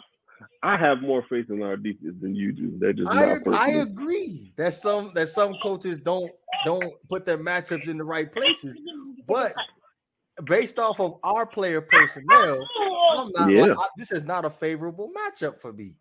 I 0.64 0.78
have 0.78 1.02
more 1.02 1.24
faith 1.30 1.50
in 1.50 1.62
our 1.62 1.78
defense 1.78 2.16
than 2.22 2.36
you 2.36 2.52
do. 2.52 2.78
That's 2.80 2.98
just 2.98 3.12
I, 3.12 3.38
I 3.52 3.70
agree 3.82 4.54
that 4.58 4.74
some 4.74 5.12
that 5.16 5.30
some 5.30 5.56
coaches 5.62 6.00
don't 6.00 6.32
don't 6.66 6.94
put 7.10 7.26
their 7.26 7.38
matchups 7.38 7.88
in 7.88 7.98
the 7.98 8.04
right 8.04 8.32
places, 8.32 8.82
but 9.28 9.54
based 10.46 10.80
off 10.80 11.00
of 11.00 11.20
our 11.24 11.46
player 11.46 11.82
personnel, 11.82 12.60
I'm 13.14 13.32
not 13.32 13.52
Yeah. 13.52 13.62
like, 13.62 13.78
I- 13.78 13.90
this 13.98 14.12
is 14.12 14.24
not 14.24 14.46
a 14.46 14.50
favorable 14.50 15.12
matchup 15.16 15.60
for 15.60 15.72
me. 15.74 15.96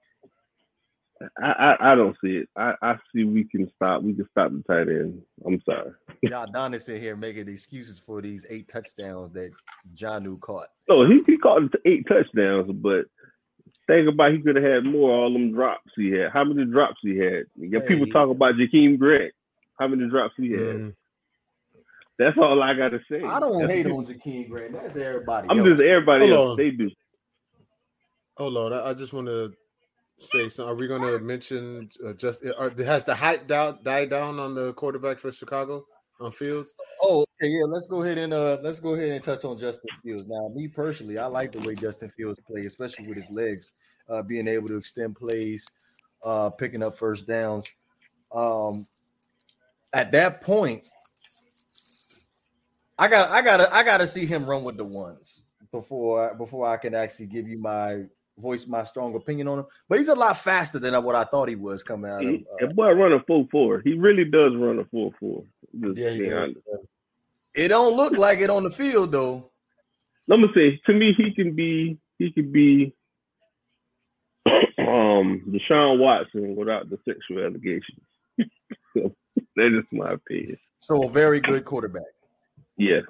I, 1.40 1.46
I 1.80 1.92
I 1.92 1.94
don't 1.94 2.16
see 2.22 2.38
it. 2.38 2.48
I 2.56 2.74
I 2.82 2.96
see 3.14 3.22
we 3.24 3.44
can 3.44 3.70
stop. 3.76 4.02
We 4.02 4.14
can 4.14 4.26
stop 4.32 4.50
the 4.50 4.62
tight 4.68 4.88
end. 4.88 5.22
I'm 5.46 5.62
sorry. 5.64 5.92
Y'all 6.22 6.46
Donis 6.48 6.88
in 6.88 7.00
here 7.00 7.16
making 7.16 7.48
excuses 7.48 7.98
for 7.98 8.20
these 8.20 8.44
eight 8.50 8.68
touchdowns 8.68 9.30
that 9.32 9.52
Jonnu 9.94 10.40
caught. 10.40 10.66
No, 10.88 11.06
he, 11.08 11.22
he 11.24 11.38
caught 11.38 11.62
eight 11.84 12.06
touchdowns, 12.08 12.70
but 12.74 13.06
think 13.86 14.08
about 14.08 14.32
he 14.32 14.40
could 14.40 14.56
have 14.56 14.64
had 14.64 14.84
more 14.84 15.12
all 15.12 15.32
them 15.32 15.52
drops 15.52 15.92
he 15.96 16.10
had. 16.10 16.30
How 16.32 16.42
many 16.44 16.64
drops 16.70 16.98
he 17.00 17.16
had? 17.16 17.44
You 17.56 17.70
got 17.70 17.86
people 17.86 18.06
Hey. 18.06 18.12
talk 18.12 18.28
about 18.30 18.56
Jakeem 18.56 18.98
Grant. 18.98 19.32
How 19.78 19.86
many 19.86 20.08
drops 20.10 20.34
he 20.36 20.50
had? 20.50 20.60
mm, 20.60 20.94
That's 22.18 22.36
all 22.38 22.62
I 22.62 22.74
gotta 22.74 23.00
say. 23.10 23.22
I 23.22 23.40
don't 23.40 23.58
That's- 23.60 23.76
hate 23.82 23.86
on 23.86 24.06
Jakeem 24.06 24.48
Grant. 24.50 24.72
That's 24.72 24.96
everybody. 24.96 25.48
I'm 25.50 25.58
else. 25.58 25.68
just 25.68 25.82
everybody 25.82 26.28
Hold 26.28 26.38
else. 26.38 26.50
on. 26.50 26.56
They 26.56 26.70
do. 26.70 26.90
oh 28.38 28.48
Lord, 28.48 28.72
I, 28.72 28.90
I 28.90 28.94
just 28.94 29.12
want 29.12 29.26
to 29.26 29.52
say 30.18 30.48
something. 30.48 30.70
Are 30.72 30.76
we 30.76 30.86
going 30.86 31.02
to 31.02 31.18
mention 31.18 31.88
uh, 32.06 32.12
just 32.12 32.44
are, 32.56 32.70
has 32.84 33.04
the 33.04 33.14
hype 33.14 33.48
down, 33.48 33.78
died 33.82 34.10
down 34.10 34.38
on 34.38 34.54
the 34.54 34.72
quarterback 34.74 35.18
for 35.18 35.32
Chicago 35.32 35.84
on 36.20 36.30
Fields? 36.30 36.72
Oh, 37.02 37.22
okay, 37.42 37.50
yeah. 37.50 37.64
Let's 37.64 37.88
go 37.88 38.02
ahead 38.04 38.18
and 38.18 38.32
uh 38.32 38.58
let's 38.62 38.78
go 38.78 38.94
ahead 38.94 39.10
and 39.10 39.22
touch 39.24 39.44
on 39.44 39.58
Justin 39.58 39.90
Fields. 40.04 40.28
Now, 40.28 40.48
me 40.54 40.68
personally, 40.68 41.18
I 41.18 41.26
like 41.26 41.50
the 41.50 41.66
way 41.66 41.74
Justin 41.74 42.10
Fields 42.10 42.38
plays, 42.46 42.66
especially 42.66 43.08
with 43.08 43.18
his 43.20 43.30
legs, 43.30 43.72
uh, 44.08 44.22
being 44.22 44.46
able 44.46 44.68
to 44.68 44.76
extend 44.76 45.16
plays, 45.16 45.66
uh, 46.22 46.48
picking 46.50 46.82
up 46.84 46.96
first 46.96 47.26
downs. 47.26 47.66
Um, 48.32 48.86
at 49.92 50.10
that 50.12 50.40
point, 50.42 50.88
I 52.98 53.08
got 53.08 53.30
I 53.30 53.42
gotta 53.42 53.74
I 53.74 53.82
gotta 53.82 54.06
see 54.06 54.26
him 54.26 54.46
run 54.46 54.62
with 54.62 54.76
the 54.76 54.84
ones 54.84 55.42
before 55.72 56.34
before 56.34 56.66
I 56.66 56.76
can 56.76 56.94
actually 56.94 57.26
give 57.26 57.48
you 57.48 57.58
my 57.58 58.04
voice 58.38 58.66
my 58.66 58.84
strong 58.84 59.14
opinion 59.14 59.48
on 59.48 59.60
him. 59.60 59.66
But 59.88 59.98
he's 59.98 60.08
a 60.08 60.14
lot 60.14 60.38
faster 60.38 60.78
than 60.78 60.94
what 61.02 61.14
I 61.14 61.24
thought 61.24 61.48
he 61.48 61.56
was 61.56 61.82
coming 61.82 62.10
out 62.10 62.24
of. 62.24 62.34
Uh, 62.62 62.66
boy 62.74 62.92
run 62.92 63.12
a 63.12 63.20
full 63.20 63.48
four. 63.50 63.80
He 63.80 63.94
really 63.94 64.24
does 64.24 64.54
run 64.54 64.78
a 64.78 64.84
four. 64.84 65.12
Just 65.80 65.98
yeah, 65.98 66.10
yeah. 66.10 66.46
It 67.54 67.68
don't 67.68 67.96
look 67.96 68.12
like 68.16 68.38
it 68.38 68.50
on 68.50 68.64
the 68.64 68.70
field 68.70 69.12
though. 69.12 69.50
Let 70.26 70.40
me 70.40 70.48
say, 70.54 70.80
to 70.86 70.94
me, 70.94 71.12
he 71.12 71.32
can 71.32 71.54
be 71.54 71.98
he 72.18 72.30
could 72.30 72.52
be 72.52 72.94
um 74.46 75.42
Deshaun 75.48 75.98
Watson 75.98 76.54
without 76.54 76.88
the 76.90 76.98
sexual 77.04 77.44
allegations. 77.44 78.06
so, 78.92 79.10
that 79.56 79.78
is 79.78 79.84
my 79.90 80.12
opinion. 80.12 80.58
So 80.80 81.08
a 81.08 81.10
very 81.10 81.40
good 81.40 81.64
quarterback. 81.64 82.04
Yeah. 82.76 83.00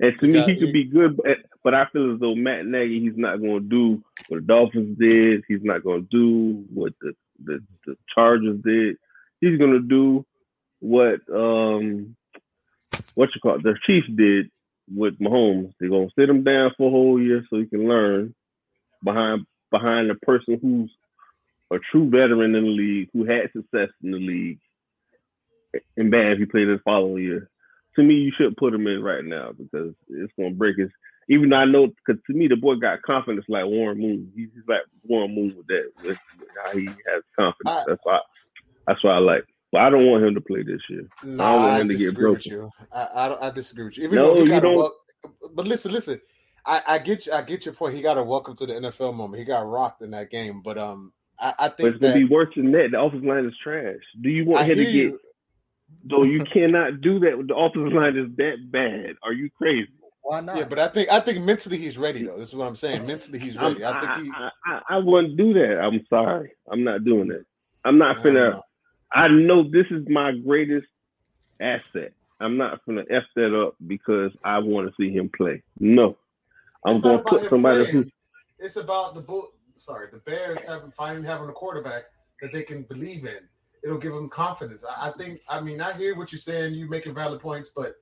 And 0.00 0.18
to 0.18 0.26
me, 0.26 0.42
he 0.42 0.56
could 0.56 0.72
be 0.72 0.84
good, 0.84 1.16
but, 1.16 1.38
but 1.62 1.74
I 1.74 1.86
feel 1.86 2.14
as 2.14 2.20
though 2.20 2.34
Matt 2.34 2.66
Nagy, 2.66 3.00
he's 3.00 3.16
not 3.16 3.40
going 3.40 3.62
to 3.62 3.68
do 3.68 4.04
what 4.28 4.40
the 4.40 4.46
Dolphins 4.46 4.98
did. 4.98 5.44
He's 5.46 5.62
not 5.62 5.84
going 5.84 6.02
to 6.02 6.08
do 6.10 6.64
what 6.72 6.92
the, 7.00 7.14
the, 7.42 7.62
the 7.86 7.96
Chargers 8.12 8.60
did. 8.62 8.96
He's 9.40 9.58
going 9.58 9.72
to 9.72 9.80
do 9.80 10.26
what 10.84 11.20
um 11.34 12.14
what 13.14 13.34
you 13.34 13.40
call 13.40 13.56
it, 13.56 13.62
the 13.62 13.74
Chiefs 13.86 14.08
did 14.14 14.50
with 14.92 15.18
Mahomes. 15.18 15.72
They're 15.80 15.88
gonna 15.88 16.08
sit 16.18 16.28
him 16.28 16.44
down 16.44 16.72
for 16.76 16.88
a 16.88 16.90
whole 16.90 17.20
year 17.20 17.44
so 17.48 17.58
he 17.58 17.66
can 17.66 17.88
learn 17.88 18.34
behind 19.02 19.46
behind 19.70 20.10
a 20.10 20.14
person 20.14 20.58
who's 20.60 20.92
a 21.72 21.78
true 21.90 22.10
veteran 22.10 22.54
in 22.54 22.64
the 22.64 22.70
league, 22.70 23.08
who 23.12 23.24
had 23.24 23.50
success 23.52 23.88
in 24.02 24.10
the 24.10 24.18
league, 24.18 24.58
and 25.96 26.10
bad 26.10 26.32
if 26.32 26.38
he 26.38 26.44
played 26.44 26.68
the 26.68 26.78
following 26.84 27.22
year. 27.22 27.48
To 27.96 28.02
me, 28.02 28.14
you 28.14 28.32
should 28.36 28.56
put 28.56 28.74
him 28.74 28.86
in 28.86 29.02
right 29.02 29.24
now 29.24 29.52
because 29.52 29.94
it's 30.08 30.32
gonna 30.38 30.50
break 30.50 30.76
his. 30.78 30.90
Even 31.28 31.48
though 31.48 31.56
I 31.56 31.64
know, 31.64 31.86
because 31.86 32.20
to 32.26 32.34
me, 32.34 32.48
the 32.48 32.56
boy 32.56 32.74
got 32.74 33.00
confidence 33.02 33.46
like 33.48 33.64
Warren 33.64 33.98
Moon. 33.98 34.30
He's 34.34 34.48
like 34.68 34.82
Warren 35.04 35.34
Moon 35.34 35.54
with 35.56 35.66
that, 35.68 35.90
with, 36.02 36.18
how 36.64 36.76
he 36.76 36.86
has 36.86 37.22
confidence. 37.34 37.66
I, 37.66 37.84
that's 37.86 38.00
why. 38.04 38.20
That's 38.86 39.02
why 39.02 39.12
I 39.12 39.18
like. 39.18 39.44
But 39.72 39.80
I 39.80 39.90
don't 39.90 40.06
want 40.06 40.24
him 40.24 40.34
to 40.34 40.40
play 40.40 40.62
this 40.62 40.80
year. 40.88 41.08
No, 41.24 41.44
I 41.44 41.52
don't 41.52 41.62
want 41.62 41.80
him 41.82 41.88
to 41.88 41.96
get 41.96 42.14
broken. 42.14 42.70
I, 42.92 43.02
I, 43.02 43.46
I, 43.48 43.50
disagree 43.50 43.84
with 43.84 43.98
you. 43.98 44.04
Even 44.04 44.16
no, 44.16 44.36
you 44.36 44.60
don't. 44.60 44.92
But 45.52 45.66
listen, 45.66 45.92
listen. 45.92 46.20
I, 46.66 46.82
I 46.86 46.98
get 46.98 47.26
you. 47.26 47.32
I 47.32 47.42
get 47.42 47.64
your 47.64 47.74
point. 47.74 47.94
He 47.94 48.02
got 48.02 48.16
a 48.16 48.22
welcome 48.22 48.56
to 48.56 48.66
the 48.66 48.74
NFL 48.74 49.14
moment. 49.14 49.38
He 49.38 49.44
got 49.44 49.66
rocked 49.66 50.02
in 50.02 50.10
that 50.12 50.30
game, 50.30 50.62
but 50.64 50.78
um, 50.78 51.12
I, 51.38 51.54
I 51.58 51.68
think 51.68 51.78
but 51.78 51.86
it's 51.86 51.98
gonna 51.98 52.14
be 52.14 52.24
worse 52.24 52.54
than 52.54 52.72
that. 52.72 52.88
The 52.92 53.00
offensive 53.00 53.26
line 53.26 53.46
is 53.46 53.54
trash. 53.62 53.96
Do 54.22 54.30
you 54.30 54.46
want 54.46 54.66
him 54.66 54.78
to 54.78 54.84
get? 54.84 54.92
You. 54.92 55.20
Though 56.06 56.22
you 56.22 56.44
cannot 56.44 57.00
do 57.00 57.18
that. 57.20 57.38
with 57.38 57.48
The 57.48 57.56
offensive 57.56 57.92
line 57.92 58.16
is 58.16 58.36
that 58.36 58.70
bad. 58.70 59.16
Are 59.22 59.32
you 59.32 59.48
crazy? 59.50 59.88
Why 60.22 60.40
not? 60.40 60.56
Yeah, 60.56 60.64
but 60.64 60.78
I 60.78 60.88
think 60.88 61.10
I 61.10 61.20
think 61.20 61.44
mentally 61.44 61.78
he's 61.78 61.98
ready 61.98 62.24
though. 62.24 62.38
This 62.38 62.50
is 62.50 62.54
what 62.54 62.66
I'm 62.66 62.76
saying. 62.76 63.06
Mentally 63.06 63.38
he's 63.38 63.56
ready. 63.56 63.84
I'm, 63.84 63.96
I 63.96 64.00
think 64.00 64.26
he. 64.26 64.32
I, 64.34 64.50
I, 64.66 64.80
I, 64.90 64.96
wouldn't 64.98 65.36
do 65.36 65.52
that. 65.54 65.80
I'm 65.80 66.04
sorry. 66.08 66.52
I'm 66.70 66.82
not 66.82 67.04
doing 67.04 67.30
it. 67.30 67.46
I'm 67.84 67.98
not 67.98 68.16
finna. 68.16 68.60
I 69.12 69.28
know 69.28 69.68
this 69.68 69.86
is 69.90 70.06
my 70.08 70.32
greatest 70.32 70.88
asset. 71.60 72.12
I'm 72.40 72.56
not 72.56 72.84
gonna 72.86 73.04
f 73.10 73.24
that 73.36 73.54
up 73.54 73.76
because 73.86 74.32
I 74.42 74.58
want 74.58 74.88
to 74.88 74.94
see 74.98 75.14
him 75.14 75.30
play. 75.36 75.62
No, 75.78 76.16
I'm 76.84 77.00
going 77.00 77.18
to 77.18 77.24
put 77.24 77.48
somebody 77.48 77.84
who. 77.84 78.04
It's 78.58 78.76
about 78.76 79.14
the 79.14 79.20
bull. 79.20 79.52
Sorry, 79.76 80.08
the 80.10 80.18
Bears 80.18 80.66
having 80.66 80.90
finally 80.90 81.26
having 81.26 81.48
a 81.48 81.52
quarterback 81.52 82.04
that 82.40 82.52
they 82.52 82.62
can 82.62 82.82
believe 82.82 83.24
in. 83.26 83.48
It'll 83.84 83.98
give 83.98 84.14
them 84.14 84.30
confidence. 84.30 84.84
I, 84.84 85.08
I 85.08 85.12
think. 85.12 85.40
I 85.48 85.60
mean, 85.60 85.80
I 85.80 85.92
hear 85.92 86.16
what 86.16 86.32
you're 86.32 86.38
saying. 86.38 86.74
You're 86.74 86.88
making 86.88 87.14
valid 87.14 87.40
points, 87.40 87.70
but 87.74 87.96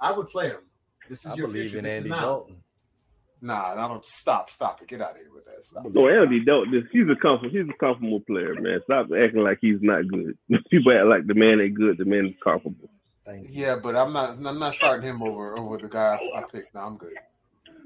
I 0.00 0.12
would 0.12 0.28
play 0.28 0.48
him. 0.48 0.60
This 1.08 1.24
is 1.24 1.32
I 1.32 1.34
your 1.34 1.48
believe 1.48 1.72
future. 1.72 1.78
in 1.78 1.84
this 1.84 1.96
Andy 1.96 2.08
Dalton. 2.10 2.56
Nah, 3.42 3.72
I 3.72 3.88
don't 3.88 4.04
stop. 4.06 4.48
Stop 4.48 4.80
it. 4.80 4.88
Get 4.88 5.02
out 5.02 5.12
of 5.12 5.16
here 5.18 5.32
with 5.34 5.44
that. 5.46 5.62
Stop. 5.62 5.86
No, 5.92 6.08
Andy 6.08 6.40
Dalton. 6.44 6.88
He's 6.92 7.08
a 7.10 7.16
comfortable. 7.16 7.50
He's 7.50 7.68
a 7.68 7.78
comfortable 7.78 8.20
player, 8.20 8.54
man. 8.60 8.80
Stop 8.84 9.08
acting 9.12 9.42
like 9.42 9.58
he's 9.60 9.82
not 9.82 10.06
good. 10.08 10.38
People 10.70 10.96
act 10.96 11.06
like 11.06 11.26
the 11.26 11.34
man 11.34 11.60
ain't 11.60 11.74
good. 11.74 11.98
The 11.98 12.04
man 12.04 12.26
is 12.26 12.34
comfortable. 12.42 12.88
Yeah, 13.48 13.76
but 13.82 13.96
I'm 13.96 14.12
not. 14.12 14.36
I'm 14.44 14.58
not 14.58 14.74
starting 14.74 15.08
him 15.08 15.22
over 15.22 15.58
over 15.58 15.78
the 15.78 15.88
guy 15.88 16.18
I, 16.36 16.42
picked. 16.42 16.74
No, 16.74 16.82
I'm 16.82 16.96
good. 16.96 17.14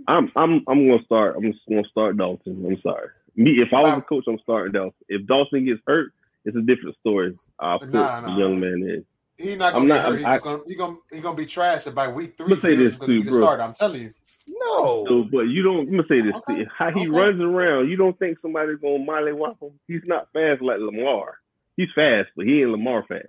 I'm 0.07 0.31
I'm 0.37 0.65
I'm 0.69 0.89
gonna 0.89 1.03
start. 1.05 1.37
I'm 1.37 1.53
just 1.53 1.65
gonna 1.69 1.85
start 1.91 2.17
Dalton. 2.17 2.65
I'm 2.67 2.81
sorry. 2.83 3.09
Me, 3.37 3.53
if 3.61 3.73
I 3.73 3.83
was 3.83 3.99
a 3.99 4.01
coach, 4.03 4.25
I'm 4.27 4.39
starting 4.41 4.73
Dalton. 4.73 4.93
If 5.09 5.27
Dalton 5.27 5.65
gets 5.65 5.81
hurt, 5.87 6.13
it's 6.49 6.57
a 6.57 6.63
different 6.63 6.97
story. 7.01 7.37
I'll 7.61 7.79
put 7.79 7.93
nah, 7.93 8.21
nah. 8.21 8.35
the 8.35 8.41
young 8.41 8.59
man 8.59 8.73
in. 8.73 9.05
He's 9.37 9.59
not 9.59 9.75
gonna 9.75 9.83
I'm 9.83 9.89
get 9.89 9.95
not, 9.95 10.05
hurt. 10.05 10.17
He's 10.17 10.27
I, 10.27 10.39
gonna, 10.39 10.63
he 10.67 10.75
gonna 10.75 10.97
he 11.13 11.21
gonna 11.21 11.37
be 11.37 11.47
trash. 11.47 11.87
And 11.87 11.95
by 11.95 12.09
week 12.09 12.37
three, 12.37 12.59
say 12.61 12.75
this 12.75 12.99
too, 12.99 13.23
bro. 13.23 13.41
Start, 13.41 13.61
I'm 13.61 13.75
telling 13.75 14.01
you. 14.01 14.11
No. 14.49 15.07
So, 15.07 15.29
but 15.31 15.43
you 15.43 15.63
don't. 15.63 15.81
I'm 15.81 15.91
gonna 15.91 16.03
say 16.09 16.23
this: 16.23 16.35
okay. 16.35 16.67
how 16.77 16.91
he 16.91 17.01
okay. 17.01 17.09
runs 17.09 17.41
around, 17.41 17.91
you 17.91 17.97
don't 17.97 18.19
think 18.19 18.39
somebody's 18.41 18.79
gonna 18.81 18.99
molly 18.99 19.33
whop 19.33 19.63
him? 19.63 19.79
He's 19.87 20.01
not 20.07 20.29
fast 20.33 20.63
like 20.63 20.79
Lamar. 20.81 21.39
He's 21.77 21.89
fast, 21.95 22.31
but 22.35 22.47
he 22.47 22.63
ain't 22.63 22.71
Lamar 22.71 23.05
fast. 23.07 23.27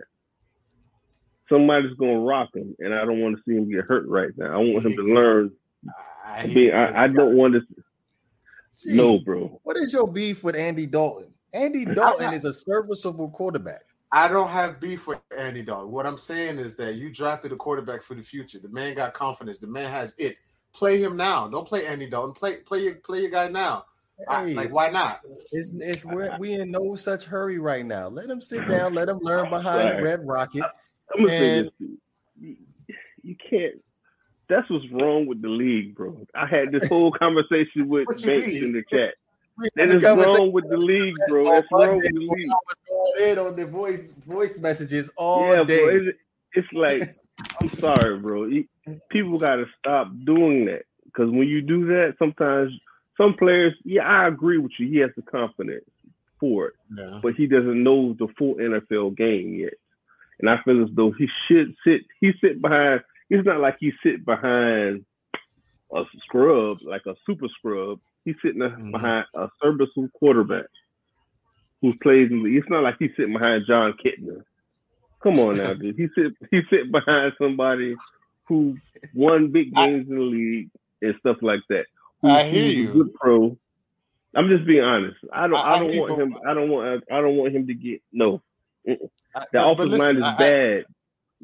Somebody's 1.50 1.94
gonna 2.00 2.20
rock 2.20 2.56
him, 2.56 2.76
and 2.80 2.94
I 2.94 3.06
don't 3.06 3.20
want 3.20 3.36
to 3.36 3.44
see 3.46 3.56
him 3.56 3.70
get 3.70 3.86
hurt 3.86 4.08
right 4.08 4.32
now. 4.38 4.54
I 4.54 4.58
want 4.58 4.86
him 4.86 4.96
to 4.96 5.04
learn. 5.04 5.52
I, 6.26 6.48
mean, 6.48 6.74
I, 6.74 7.04
I 7.04 7.08
don't 7.08 7.36
want 7.36 7.56
to. 7.56 7.62
See, 8.72 8.96
no, 8.96 9.20
bro. 9.20 9.60
What 9.64 9.78
is 9.78 9.92
your 9.92 10.08
beef 10.08 10.44
with 10.44 10.56
Andy 10.56 10.86
Dalton? 10.86 11.28
Andy 11.54 11.86
Dalton 11.86 12.34
is 12.34 12.46
a 12.46 12.54
serviceable 12.54 13.30
quarterback. 13.30 13.82
I 14.12 14.28
don't 14.28 14.50
have 14.50 14.80
beef 14.80 15.08
with 15.08 15.20
Andy 15.38 15.62
Dalton. 15.62 15.92
What 15.92 16.06
I'm 16.06 16.18
saying 16.18 16.58
is 16.58 16.76
that 16.78 16.96
you 16.96 17.12
drafted 17.12 17.52
a 17.52 17.56
quarterback 17.56 18.02
for 18.02 18.16
the 18.16 18.24
future. 18.24 18.60
The 18.60 18.70
man 18.70 18.96
got 18.96 19.14
confidence. 19.14 19.60
The 19.60 19.68
man 19.68 19.92
has 19.92 20.16
it. 20.18 20.38
Play 20.74 21.02
him 21.02 21.16
now. 21.16 21.48
Don't 21.48 21.68
play 21.68 21.86
Andy 21.86 22.10
Dalton. 22.10 22.34
Play 22.34 22.58
play 22.58 22.84
your 22.84 22.96
play 22.96 23.22
your 23.22 23.30
guy 23.30 23.48
now. 23.48 23.86
Hey, 24.18 24.26
I, 24.28 24.44
like 24.54 24.72
why 24.72 24.90
not? 24.90 25.22
It's 25.52 25.72
it's 25.76 26.06
we're, 26.06 26.36
we 26.40 26.54
in 26.54 26.72
no 26.72 26.96
such 26.96 27.26
hurry 27.26 27.60
right 27.60 27.86
now. 27.86 28.08
Let 28.08 28.30
him 28.30 28.42
sit 28.42 28.68
down. 28.68 28.94
Let 28.94 29.10
him 29.10 29.20
learn 29.20 29.50
behind 29.50 29.90
right. 29.90 30.04
Red 30.04 30.28
Rocket. 30.28 30.64
I'm 31.14 31.26
gonna 31.26 31.34
and, 31.34 31.72
say 31.80 31.86
this. 32.42 32.58
You, 33.24 33.36
can't. 33.50 33.76
That's 34.48 34.70
what's 34.70 34.90
wrong 34.92 35.28
with 35.28 35.42
the 35.42 35.50
league, 35.50 35.96
bro. 35.96 36.26
I 36.34 36.48
had 36.48 36.72
this 36.72 36.88
whole 36.90 37.12
conversation 37.12 37.88
with 37.88 38.08
Banks 38.08 38.48
in 38.48 38.74
the 38.74 38.84
chat. 38.92 39.14
That 39.76 39.90
is 39.90 40.04
wrong 40.04 40.52
with 40.52 40.70
the 40.70 40.78
league, 40.78 41.16
bro. 41.28 41.44
That's 41.46 41.68
wrong 41.72 41.98
with 41.98 42.06
the 42.06 42.20
league. 42.20 42.50
going 42.90 43.32
in 43.32 43.40
on 43.40 43.56
the 43.56 43.66
voice 43.66 44.12
voice 44.26 44.58
messages 44.60 45.12
all 45.16 45.56
yeah, 45.56 45.64
day. 45.64 45.84
Bro, 45.84 45.96
it's, 45.96 46.18
it's 46.54 46.74
like 46.74 47.16
I'm 47.62 47.80
sorry, 47.80 48.20
bro 48.20 48.50
people 49.10 49.38
got 49.38 49.56
to 49.56 49.66
stop 49.78 50.12
doing 50.26 50.66
that 50.66 50.84
because 51.06 51.30
when 51.30 51.48
you 51.48 51.62
do 51.62 51.88
that, 51.88 52.16
sometimes 52.20 52.72
some 53.18 53.34
players, 53.34 53.74
yeah, 53.84 54.04
I 54.04 54.28
agree 54.28 54.58
with 54.58 54.72
you. 54.80 54.88
He 54.88 54.98
has 54.98 55.12
the 55.16 55.22
confidence 55.22 55.90
for 56.40 56.68
it, 56.68 56.74
yeah. 56.96 57.20
but 57.22 57.34
he 57.36 57.48
doesn't 57.48 57.84
know 57.84 58.14
the 58.14 58.28
full 58.38 58.56
NFL 58.56 59.18
game 59.18 59.54
yet. 59.54 59.74
And 60.40 60.50
I 60.50 60.62
feel 60.64 60.84
as 60.84 60.90
though 60.94 61.12
he 61.12 61.28
should 61.48 61.76
sit. 61.86 62.02
He 62.22 62.32
sit 62.40 62.62
behind. 62.62 63.02
It's 63.30 63.46
not 63.46 63.60
like 63.60 63.78
he 63.80 63.92
sit 64.02 64.26
behind 64.26 65.06
a 65.94 66.04
scrub, 66.24 66.82
like 66.84 67.06
a 67.06 67.16
super 67.26 67.48
scrub. 67.58 68.00
He's 68.26 68.36
sitting 68.44 68.62
mm-hmm. 68.62 68.92
behind 68.92 69.26
a 69.36 69.50
serviceable 69.62 70.10
quarterback 70.14 70.66
who 71.82 71.94
plays. 71.98 72.32
In 72.32 72.44
the, 72.44 72.58
it's 72.58 72.70
not 72.70 72.84
like 72.84 72.96
he's 73.00 73.12
sitting 73.16 73.34
behind 73.34 73.66
Jon 73.68 73.94
Kitna. 73.94 74.44
Come 75.22 75.40
on 75.40 75.58
now, 75.58 75.74
dude. 75.74 75.96
He 75.96 76.08
sit. 76.16 76.34
He 76.52 76.62
sit 76.70 76.92
behind 76.92 77.34
somebody 77.38 77.96
who 78.46 78.78
won 79.14 79.52
big 79.52 79.74
games 79.74 80.08
I, 80.10 80.12
in 80.12 80.16
the 80.16 80.22
league 80.22 80.70
and 81.02 81.16
stuff 81.20 81.38
like 81.42 81.62
that. 81.70 81.86
Who, 82.22 82.30
I 82.30 82.44
hear 82.44 82.66
you. 82.66 82.92
Good 82.92 83.14
pro. 83.16 83.58
I'm 84.36 84.48
just 84.50 84.66
being 84.66 84.84
honest. 84.84 85.18
I 85.34 85.48
don't. 85.48 85.56
I, 85.56 85.74
I 85.74 85.80
don't 85.80 85.98
want 85.98 86.22
him. 86.22 86.38
I 86.48 86.54
don't 86.54 86.70
want. 86.70 87.04
I 87.12 87.22
don't 87.22 87.36
want 87.36 87.56
him 87.56 87.68
to 87.68 87.74
get 87.74 88.02
no. 88.12 88.42
The 88.86 89.66
offensive 89.68 90.00
line 90.00 90.18
is 90.18 90.22
bad. 90.22 90.86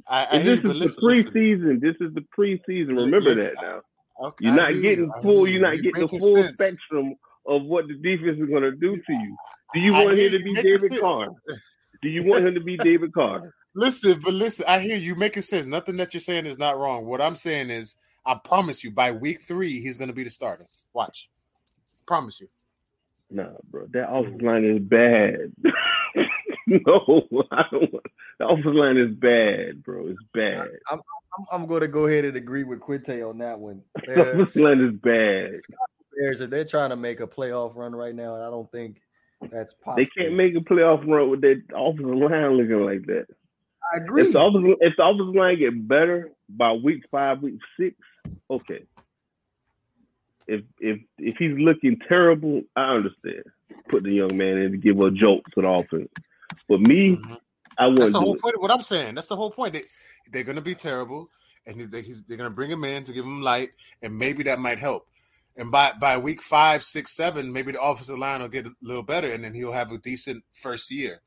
and 0.07 0.47
this 0.47 0.59
is 0.59 0.95
the 0.95 1.01
preseason. 1.01 1.82
This 1.82 1.95
is 1.99 2.13
the 2.13 2.26
preseason. 2.38 2.89
Remember 2.89 3.21
listen, 3.21 3.53
that 3.55 3.61
now. 3.61 3.82
Okay, 4.24 4.45
you're 4.45 4.55
not 4.55 4.72
getting 4.82 5.05
you. 5.05 5.13
full. 5.22 5.47
You're 5.47 5.61
not 5.61 5.82
getting 5.82 6.01
the 6.01 6.20
full 6.20 6.43
sense. 6.43 6.53
spectrum 6.53 7.16
of 7.45 7.63
what 7.63 7.88
the 7.88 7.95
defense 7.95 8.39
is 8.39 8.49
going 8.49 8.63
to 8.63 8.72
do 8.72 8.95
to 8.95 9.13
you. 9.13 9.38
Do 9.74 9.80
you 9.80 9.93
want 9.93 10.18
him 10.18 10.32
to 10.32 10.39
be 10.43 10.55
David 10.55 10.99
Carr? 10.99 11.28
Do 12.01 12.09
you 12.09 12.24
want 12.24 12.47
him 12.47 12.53
to 12.53 12.61
be 12.61 12.78
David 12.78 13.13
Carr? 13.13 13.53
Listen, 13.78 14.22
but 14.24 14.34
listen, 14.34 14.63
I 14.70 14.80
hear 14.80 14.95
you 14.95 15.16
making 15.16 15.43
sense. 15.43 15.66
Nothing 15.66 15.97
that 15.97 16.13
you're 16.13 16.22
saying 16.22 16.45
is 16.45 16.57
not 16.57 16.78
wrong. 16.78 17.05
What 17.05 17.20
I'm 17.20 17.36
saying 17.36 17.70
is, 17.70 17.97
I 18.26 18.36
promise 18.36 18.86
you, 18.86 18.91
by 18.91 19.11
week 19.11 19.41
three, 19.41 19.82
he's 19.82 19.97
going 19.97 20.07
to 20.07 20.13
be 20.13 20.24
the 20.24 20.30
starter. 20.30 20.66
Watch, 20.93 21.30
promise 22.05 22.39
you. 22.39 22.47
Nah, 23.30 23.49
bro, 23.70 23.88
that 23.91 24.09
offensive 24.09 24.41
line 24.41 24.63
is 24.63 24.80
bad. 24.80 25.51
no, 26.88 27.24
I 27.51 27.63
don't. 27.72 27.93
Want, 27.93 28.05
the 28.39 28.47
offensive 28.47 28.74
line 28.74 28.97
is 28.97 29.16
bad, 29.16 29.84
bro. 29.84 30.07
It's 30.07 30.20
bad. 30.34 30.68
I'm, 30.91 30.99
I'm, 31.38 31.45
I'm 31.51 31.66
going 31.68 31.82
to 31.82 31.88
go 31.88 32.07
ahead 32.07 32.26
and 32.26 32.36
agree 32.36 32.63
with 32.63 32.80
Quinte 32.80 33.28
on 33.28 33.38
that 33.39 33.59
one. 33.59 33.82
the 34.07 34.32
offensive 34.32 34.63
line 34.63 34.82
is 34.82 34.93
bad. 34.99 35.61
Bears, 36.18 36.39
they're 36.39 36.66
trying 36.66 36.89
to 36.89 36.95
make 36.95 37.20
a 37.20 37.28
playoff 37.28 37.76
run 37.76 37.93
right 37.93 38.16
now, 38.16 38.36
and 38.36 38.43
I 38.43 38.49
don't 38.49 38.72
think 38.72 39.01
that's 39.51 39.74
possible. 39.74 40.03
They 40.03 40.24
can't 40.24 40.36
make 40.36 40.55
a 40.55 40.59
playoff 40.59 41.05
run 41.07 41.30
with 41.30 41.41
that 41.41 41.61
offensive 41.76 42.05
line 42.05 42.57
looking 42.57 42.86
like 42.86 43.05
that. 43.07 43.28
I 43.93 43.97
agree. 43.97 44.24
If 44.24 44.34
the 44.34 44.41
offensive, 44.41 44.78
if 44.80 44.95
the 44.97 45.05
offensive 45.05 45.36
line 45.36 45.59
get 45.59 45.88
better 45.88 46.32
by 46.49 46.72
week 46.72 47.03
five, 47.11 47.41
week 47.41 47.59
six, 47.80 47.95
okay. 48.49 48.84
If 50.47 50.61
if 50.80 50.99
if 51.18 51.38
he's 51.38 51.57
looking 51.57 51.99
terrible, 52.07 52.61
I 52.76 52.95
understand. 52.95 53.43
Put 53.89 54.03
the 54.03 54.11
young 54.11 54.36
man 54.36 54.57
in 54.57 54.72
to 54.72 54.78
give 54.78 54.99
a 54.99 55.11
jolt 55.11 55.43
to 55.53 55.61
the 55.61 55.68
offense. 55.68 56.09
But 56.67 56.81
me, 56.81 57.15
mm-hmm. 57.15 57.33
I 57.77 57.87
wouldn't. 57.87 57.99
That's 57.99 58.11
the 58.13 58.19
whole 58.19 58.35
point 58.35 58.55
of 58.55 58.61
what 58.61 58.71
I'm 58.71 58.81
saying. 58.81 59.15
That's 59.15 59.27
the 59.27 59.35
whole 59.35 59.51
point. 59.51 59.73
They, 59.73 59.81
they're 60.31 60.43
going 60.43 60.55
to 60.55 60.61
be 60.61 60.75
terrible, 60.75 61.27
and 61.65 61.79
they, 61.79 62.01
they're 62.27 62.37
going 62.37 62.49
to 62.49 62.55
bring 62.55 62.71
him 62.71 62.83
in 62.83 63.03
to 63.03 63.13
give 63.13 63.25
him 63.25 63.41
light, 63.41 63.69
and 64.01 64.17
maybe 64.17 64.43
that 64.43 64.59
might 64.59 64.79
help. 64.79 65.07
And 65.57 65.71
by 65.71 65.93
by 65.99 66.17
week 66.17 66.41
five, 66.41 66.83
six, 66.83 67.15
seven, 67.15 67.51
maybe 67.51 67.71
the 67.71 67.81
offensive 67.81 68.17
line 68.17 68.41
will 68.41 68.49
get 68.49 68.65
a 68.65 68.71
little 68.81 69.03
better, 69.03 69.31
and 69.31 69.43
then 69.43 69.53
he'll 69.53 69.71
have 69.71 69.91
a 69.91 69.97
decent 69.97 70.43
first 70.53 70.91
year. 70.91 71.21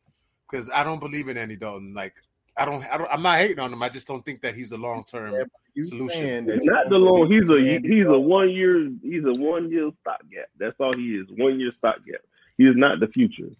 Because 0.50 0.70
I 0.70 0.84
don't 0.84 1.00
believe 1.00 1.28
in 1.28 1.36
Andy 1.36 1.56
Dalton. 1.56 1.94
Like 1.94 2.14
I 2.58 2.64
don't, 2.64 2.84
I 2.92 2.98
don't. 2.98 3.10
I'm 3.10 3.22
not 3.22 3.38
hating 3.38 3.60
on 3.60 3.72
him. 3.72 3.82
I 3.82 3.88
just 3.88 4.06
don't 4.06 4.24
think 4.24 4.42
that 4.42 4.54
he's 4.54 4.72
a 4.72 4.76
long 4.76 5.04
term 5.04 5.34
yeah, 5.34 5.84
solution. 5.84 6.46
Not 6.64 6.90
the 6.90 6.96
long. 6.96 7.30
He's 7.30 7.48
a 7.48 7.60
he's 7.60 8.06
a 8.06 8.18
one 8.18 8.50
year. 8.50 8.90
He's 9.02 9.24
a 9.24 9.40
one 9.40 9.70
year 9.70 9.90
stopgap. 10.00 10.46
That's 10.58 10.76
all 10.80 10.92
he 10.92 11.14
is. 11.16 11.26
One 11.36 11.60
year 11.60 11.70
stopgap. 11.70 12.20
He 12.56 12.64
is 12.64 12.74
not 12.76 12.98
the 12.98 13.06
future. 13.06 13.50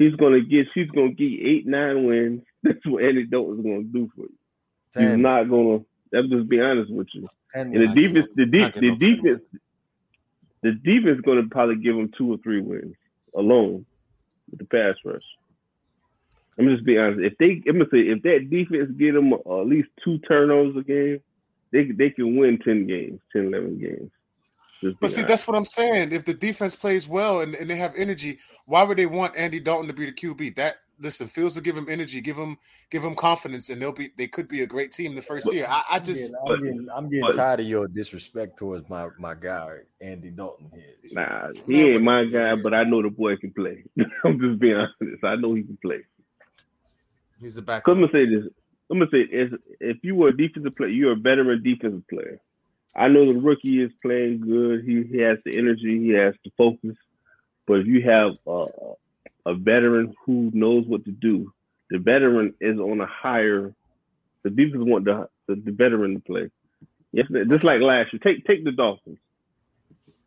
He's 0.00 0.14
gonna 0.14 0.40
get. 0.40 0.66
She's 0.72 0.88
gonna 0.88 1.12
get 1.12 1.26
eight 1.26 1.66
nine 1.66 2.06
wins. 2.06 2.42
That's 2.62 2.84
what 2.86 3.04
Andy 3.04 3.26
Dalton's 3.26 3.62
gonna 3.62 3.82
do 3.82 4.10
for 4.16 4.22
you. 4.22 4.34
Ten. 4.94 5.08
He's 5.10 5.18
not 5.18 5.44
gonna. 5.44 5.84
I'm 6.14 6.30
just 6.30 6.48
be 6.48 6.58
honest 6.58 6.90
with 6.90 7.08
you. 7.12 7.28
And 7.52 7.74
the 7.74 7.86
defense, 7.88 8.28
the, 8.34 8.46
de- 8.46 8.80
the 8.80 8.96
defense, 8.96 9.42
the 10.62 10.72
defense 10.72 11.18
is 11.18 11.20
going 11.20 11.42
to 11.42 11.50
probably 11.50 11.76
give 11.76 11.94
him 11.94 12.10
two 12.16 12.32
or 12.32 12.38
three 12.38 12.62
wins 12.62 12.94
alone 13.36 13.84
with 14.50 14.60
the 14.60 14.64
pass 14.64 14.96
rush. 15.04 15.22
I'm 16.58 16.66
just 16.68 16.84
be 16.84 16.96
honest. 16.96 17.20
If 17.20 17.36
they, 17.36 17.62
I'm 17.68 17.78
gonna 17.78 17.90
say, 17.92 17.98
if 17.98 18.22
that 18.22 18.48
defense 18.50 18.90
get 18.98 19.12
them 19.12 19.34
at 19.34 19.66
least 19.66 19.90
two 20.02 20.18
turnovers 20.20 20.76
a 20.78 20.82
game, 20.82 21.20
they 21.72 21.90
they 21.92 22.08
can 22.08 22.36
win 22.36 22.58
ten 22.58 22.86
games, 22.86 23.20
10, 23.34 23.48
11 23.48 23.78
games. 23.78 24.10
But 24.82 25.10
see, 25.10 25.20
honest. 25.20 25.28
that's 25.28 25.48
what 25.48 25.56
I'm 25.56 25.64
saying. 25.64 26.12
If 26.12 26.24
the 26.24 26.34
defense 26.34 26.74
plays 26.74 27.08
well 27.08 27.40
and, 27.40 27.54
and 27.54 27.68
they 27.68 27.76
have 27.76 27.94
energy, 27.96 28.38
why 28.66 28.82
would 28.82 28.98
they 28.98 29.06
want 29.06 29.36
Andy 29.36 29.60
Dalton 29.60 29.88
to 29.88 29.94
be 29.94 30.06
the 30.06 30.12
QB? 30.12 30.56
That 30.56 30.76
listen, 31.00 31.26
Fields 31.26 31.54
will 31.54 31.62
give 31.62 31.76
him 31.76 31.88
energy, 31.88 32.20
give 32.20 32.36
him 32.36 32.56
give 32.90 33.02
him 33.02 33.14
confidence, 33.14 33.68
and 33.68 33.80
they'll 33.80 33.92
be 33.92 34.10
they 34.16 34.26
could 34.26 34.48
be 34.48 34.62
a 34.62 34.66
great 34.66 34.92
team 34.92 35.14
the 35.14 35.22
first 35.22 35.52
year. 35.52 35.66
I, 35.68 35.82
I 35.92 35.98
just 35.98 36.34
I'm 36.46 36.54
getting, 36.56 36.64
I'm 36.64 36.78
getting, 36.78 36.88
I'm 36.96 37.10
getting 37.10 37.32
tired 37.32 37.60
of 37.60 37.66
your 37.66 37.88
disrespect 37.88 38.58
towards 38.58 38.88
my 38.88 39.08
my 39.18 39.34
guy 39.34 39.78
Andy 40.00 40.30
Dalton 40.30 40.70
here. 40.72 40.84
Nah, 41.12 41.48
he 41.66 41.92
ain't 41.92 42.02
my 42.02 42.24
guy, 42.24 42.54
but 42.56 42.74
I 42.74 42.84
know 42.84 43.02
the 43.02 43.10
boy 43.10 43.36
can 43.36 43.52
play. 43.52 43.84
I'm 44.24 44.40
just 44.40 44.58
being 44.60 44.76
honest. 44.76 45.24
I 45.24 45.36
know 45.36 45.54
he 45.54 45.62
can 45.62 45.78
play. 45.82 46.00
He's 47.40 47.56
a 47.56 47.62
back. 47.62 47.84
I'm 47.86 47.94
gonna 47.94 48.12
say 48.12 48.26
this. 48.26 48.46
I'm 48.90 48.98
gonna 48.98 49.10
say 49.10 49.26
if 49.30 49.52
if 49.80 49.98
you 50.02 50.14
were 50.14 50.28
a 50.28 50.36
defensive 50.36 50.76
player, 50.76 50.90
you're 50.90 51.12
a 51.12 51.16
veteran 51.16 51.62
defensive 51.62 52.06
player. 52.08 52.40
I 52.94 53.08
know 53.08 53.32
the 53.32 53.38
rookie 53.38 53.82
is 53.82 53.92
playing 54.02 54.40
good. 54.40 54.84
He, 54.84 55.04
he 55.04 55.18
has 55.22 55.38
the 55.44 55.56
energy. 55.56 56.00
He 56.00 56.10
has 56.10 56.34
the 56.44 56.50
focus. 56.56 56.96
But 57.66 57.80
if 57.80 57.86
you 57.86 58.02
have 58.02 58.36
a 59.46 59.54
veteran 59.54 60.14
who 60.24 60.50
knows 60.52 60.86
what 60.86 61.04
to 61.04 61.10
do. 61.10 61.52
The 61.90 61.98
veteran 61.98 62.54
is 62.60 62.78
on 62.78 63.00
a 63.00 63.06
higher. 63.06 63.74
The 64.42 64.50
defense 64.50 64.84
want 64.84 65.04
the, 65.04 65.28
the, 65.46 65.56
the 65.56 65.72
veteran 65.72 66.14
to 66.14 66.20
play. 66.20 66.50
Yes, 67.12 67.26
just 67.48 67.64
like 67.64 67.80
last 67.80 68.12
year. 68.12 68.20
Take 68.22 68.46
take 68.46 68.64
the 68.64 68.72
Dolphins. 68.72 69.18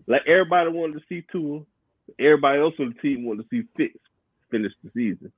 Like 0.06 0.24
everybody 0.28 0.70
wanted 0.70 1.00
to 1.00 1.06
see 1.08 1.26
Tua, 1.32 1.62
everybody 2.20 2.60
else 2.60 2.74
on 2.80 2.94
the 2.94 3.02
team 3.02 3.24
wanted 3.26 3.44
to 3.44 3.50
see 3.50 3.68
Fitz 3.78 3.98
finish 4.52 4.74
the 4.84 4.92
season. 4.94 5.32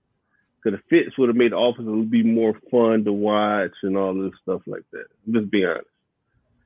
Because 0.57 0.79
the 0.79 0.83
Fitz 0.89 1.15
would 1.17 1.29
have 1.29 1.35
made 1.35 1.51
the 1.51 1.57
offense 1.57 2.09
be 2.09 2.23
more 2.23 2.59
fun 2.71 3.05
to 3.05 3.13
watch 3.13 3.73
and 3.83 3.95
all 3.95 4.15
this 4.15 4.33
stuff 4.41 4.63
like 4.65 4.83
that. 4.91 5.05
Just 5.31 5.51
be 5.51 5.63
honest. 5.63 5.85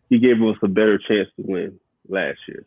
He 0.09 0.19
gave 0.19 0.41
us 0.41 0.57
a 0.63 0.67
better 0.67 0.97
chance 0.97 1.29
to 1.37 1.43
win 1.43 1.79
last 2.07 2.39
year 2.47 2.65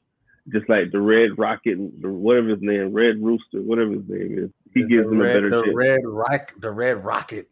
just 0.50 0.68
like 0.68 0.90
the 0.90 1.00
Red 1.00 1.38
Rocket, 1.38 1.76
whatever 1.76 2.48
his 2.48 2.60
name, 2.60 2.92
Red 2.92 3.22
Rooster, 3.22 3.60
whatever 3.60 3.92
his 3.92 4.08
name 4.08 4.38
is. 4.38 4.50
He 4.74 4.80
it's 4.80 4.88
gives 4.88 5.06
him 5.06 5.20
red, 5.20 5.30
a 5.30 5.34
better 5.34 5.50
the 5.50 5.62
chance. 5.62 5.76
Red 5.76 6.00
Rock, 6.04 6.52
the 6.58 6.70
Red 6.70 7.04
Rocket. 7.04 7.48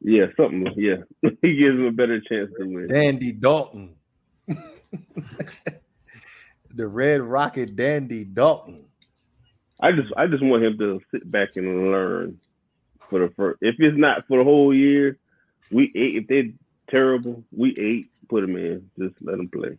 Yeah, 0.00 0.26
something. 0.36 0.66
Yeah, 0.76 0.96
he 1.42 1.56
gives 1.56 1.76
him 1.76 1.86
a 1.86 1.92
better 1.92 2.20
chance 2.20 2.50
to 2.58 2.66
win. 2.66 2.88
Dandy 2.88 3.32
Dalton. 3.32 3.94
the 4.46 4.58
Red 6.86 7.22
Rocket, 7.22 7.74
Dandy 7.74 8.24
Dalton. 8.24 8.84
I 9.80 9.92
just, 9.92 10.12
I 10.16 10.26
just 10.26 10.42
want 10.42 10.64
him 10.64 10.76
to 10.78 11.00
sit 11.12 11.30
back 11.30 11.56
and 11.56 11.90
learn 11.90 12.38
for 13.08 13.20
the 13.20 13.32
first. 13.34 13.58
If 13.62 13.76
it's 13.78 13.96
not 13.96 14.26
for 14.26 14.38
the 14.38 14.44
whole 14.44 14.74
year, 14.74 15.18
we. 15.70 15.84
If 15.94 16.26
they're 16.26 16.50
terrible, 16.88 17.44
we 17.50 17.74
eight. 17.78 18.08
Put 18.28 18.44
him 18.44 18.56
in. 18.56 18.90
Just 18.98 19.14
let 19.22 19.38
him 19.38 19.48
play. 19.48 19.78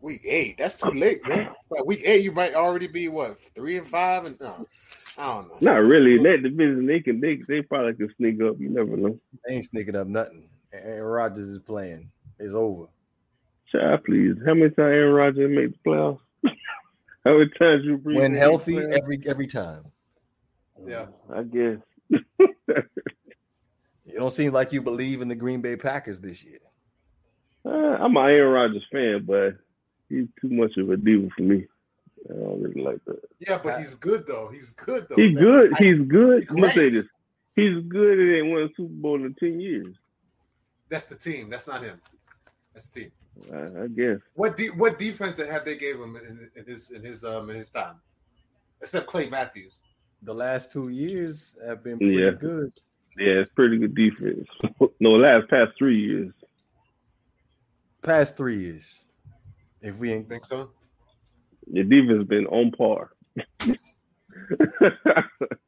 Week 0.00 0.20
eight, 0.24 0.58
that's 0.58 0.80
too 0.80 0.90
late, 0.90 1.26
man. 1.26 1.48
week 1.84 2.02
eight, 2.04 2.22
you 2.22 2.30
might 2.30 2.54
already 2.54 2.86
be 2.86 3.08
what 3.08 3.40
three 3.40 3.78
and 3.78 3.88
five, 3.88 4.26
and 4.26 4.38
no, 4.38 4.66
I 5.18 5.26
don't 5.26 5.48
know. 5.48 5.56
Not 5.60 5.84
really. 5.84 6.18
That 6.18 6.42
division, 6.42 6.86
they 6.86 7.00
can, 7.00 7.20
they, 7.20 7.36
they 7.48 7.62
probably 7.62 7.94
can 7.94 8.14
sneak 8.16 8.40
up. 8.42 8.60
You 8.60 8.68
never 8.68 8.96
know. 8.96 9.18
They 9.44 9.54
ain't 9.54 9.64
sneaking 9.64 9.96
up 9.96 10.06
nothing. 10.06 10.48
Aaron 10.72 11.02
Rodgers 11.02 11.48
is 11.48 11.58
playing. 11.60 12.10
It's 12.38 12.52
over. 12.52 12.86
Child, 13.72 14.04
please. 14.04 14.36
How 14.46 14.54
many 14.54 14.68
times 14.68 14.78
Aaron 14.78 15.14
Rodgers 15.14 15.50
made 15.50 15.72
the 15.72 15.90
playoffs? 15.90 16.20
How 17.24 17.38
many 17.38 17.50
times 17.58 17.84
you 17.84 17.96
when 17.96 18.34
healthy 18.34 18.78
every 18.78 19.20
every 19.26 19.46
time? 19.46 19.86
Yeah, 20.86 21.06
I 21.34 21.42
guess. 21.42 21.78
you 24.16 24.20
don't 24.20 24.30
seem 24.30 24.50
like 24.50 24.72
you 24.72 24.80
believe 24.80 25.20
in 25.20 25.28
the 25.28 25.34
Green 25.34 25.60
Bay 25.60 25.76
Packers 25.76 26.20
this 26.20 26.42
year. 26.42 26.60
Uh, 27.66 27.98
I'm 28.00 28.16
an 28.16 28.24
Aaron 28.24 28.50
Rodgers 28.50 28.86
fan, 28.90 29.24
but 29.26 29.58
he's 30.08 30.26
too 30.40 30.48
much 30.48 30.74
of 30.78 30.88
a 30.88 30.96
diva 30.96 31.28
for 31.36 31.42
me. 31.42 31.66
I 32.24 32.32
don't 32.32 32.62
really 32.62 32.80
like 32.80 33.04
that. 33.04 33.20
Yeah, 33.40 33.60
but 33.62 33.78
he's 33.78 33.94
good 33.94 34.26
though. 34.26 34.48
He's 34.50 34.70
good 34.70 35.06
though. 35.06 35.16
He's 35.16 35.34
man. 35.34 35.44
good. 35.44 35.76
He's 35.76 36.00
good. 36.08 36.46
Let 36.48 36.58
me 36.58 36.72
say 36.72 36.88
this. 36.88 37.06
He's 37.56 37.84
good 37.88 38.18
and 38.18 38.36
ain't 38.36 38.50
won 38.50 38.62
a 38.62 38.68
Super 38.74 38.94
Bowl 38.94 39.22
in 39.22 39.34
ten 39.34 39.60
years. 39.60 39.94
That's 40.88 41.04
the 41.04 41.16
team. 41.16 41.50
That's 41.50 41.66
not 41.66 41.82
him. 41.82 42.00
That's 42.72 42.88
the 42.88 43.00
team. 43.00 43.12
I, 43.52 43.82
I 43.82 43.86
guess. 43.88 44.20
What 44.32 44.56
de- 44.56 44.68
what 44.68 44.98
defense 44.98 45.34
that 45.34 45.50
have 45.50 45.66
they 45.66 45.76
gave 45.76 45.96
him 45.96 46.16
in, 46.16 46.48
in, 46.56 46.64
his 46.64 46.90
in 46.90 47.04
his 47.04 47.22
um 47.22 47.50
in 47.50 47.56
his 47.56 47.68
time, 47.68 47.96
except 48.80 49.08
Clay 49.08 49.28
Matthews? 49.28 49.80
The 50.22 50.32
last 50.32 50.72
two 50.72 50.88
years 50.88 51.54
have 51.66 51.84
been 51.84 51.98
pretty 51.98 52.14
yeah. 52.14 52.30
good. 52.30 52.72
Yeah, 53.18 53.40
it's 53.40 53.50
pretty 53.52 53.78
good 53.78 53.94
defense. 53.94 54.46
no, 55.00 55.10
last 55.10 55.48
past 55.48 55.72
three 55.78 55.98
years. 55.98 56.32
Past 58.02 58.36
three 58.36 58.58
years. 58.58 59.02
If 59.80 59.96
we 59.96 60.12
ain't 60.12 60.28
think 60.28 60.44
so, 60.44 60.70
the 61.72 61.82
defense 61.82 62.26
been 62.28 62.46
on 62.46 62.72
par. 62.72 63.10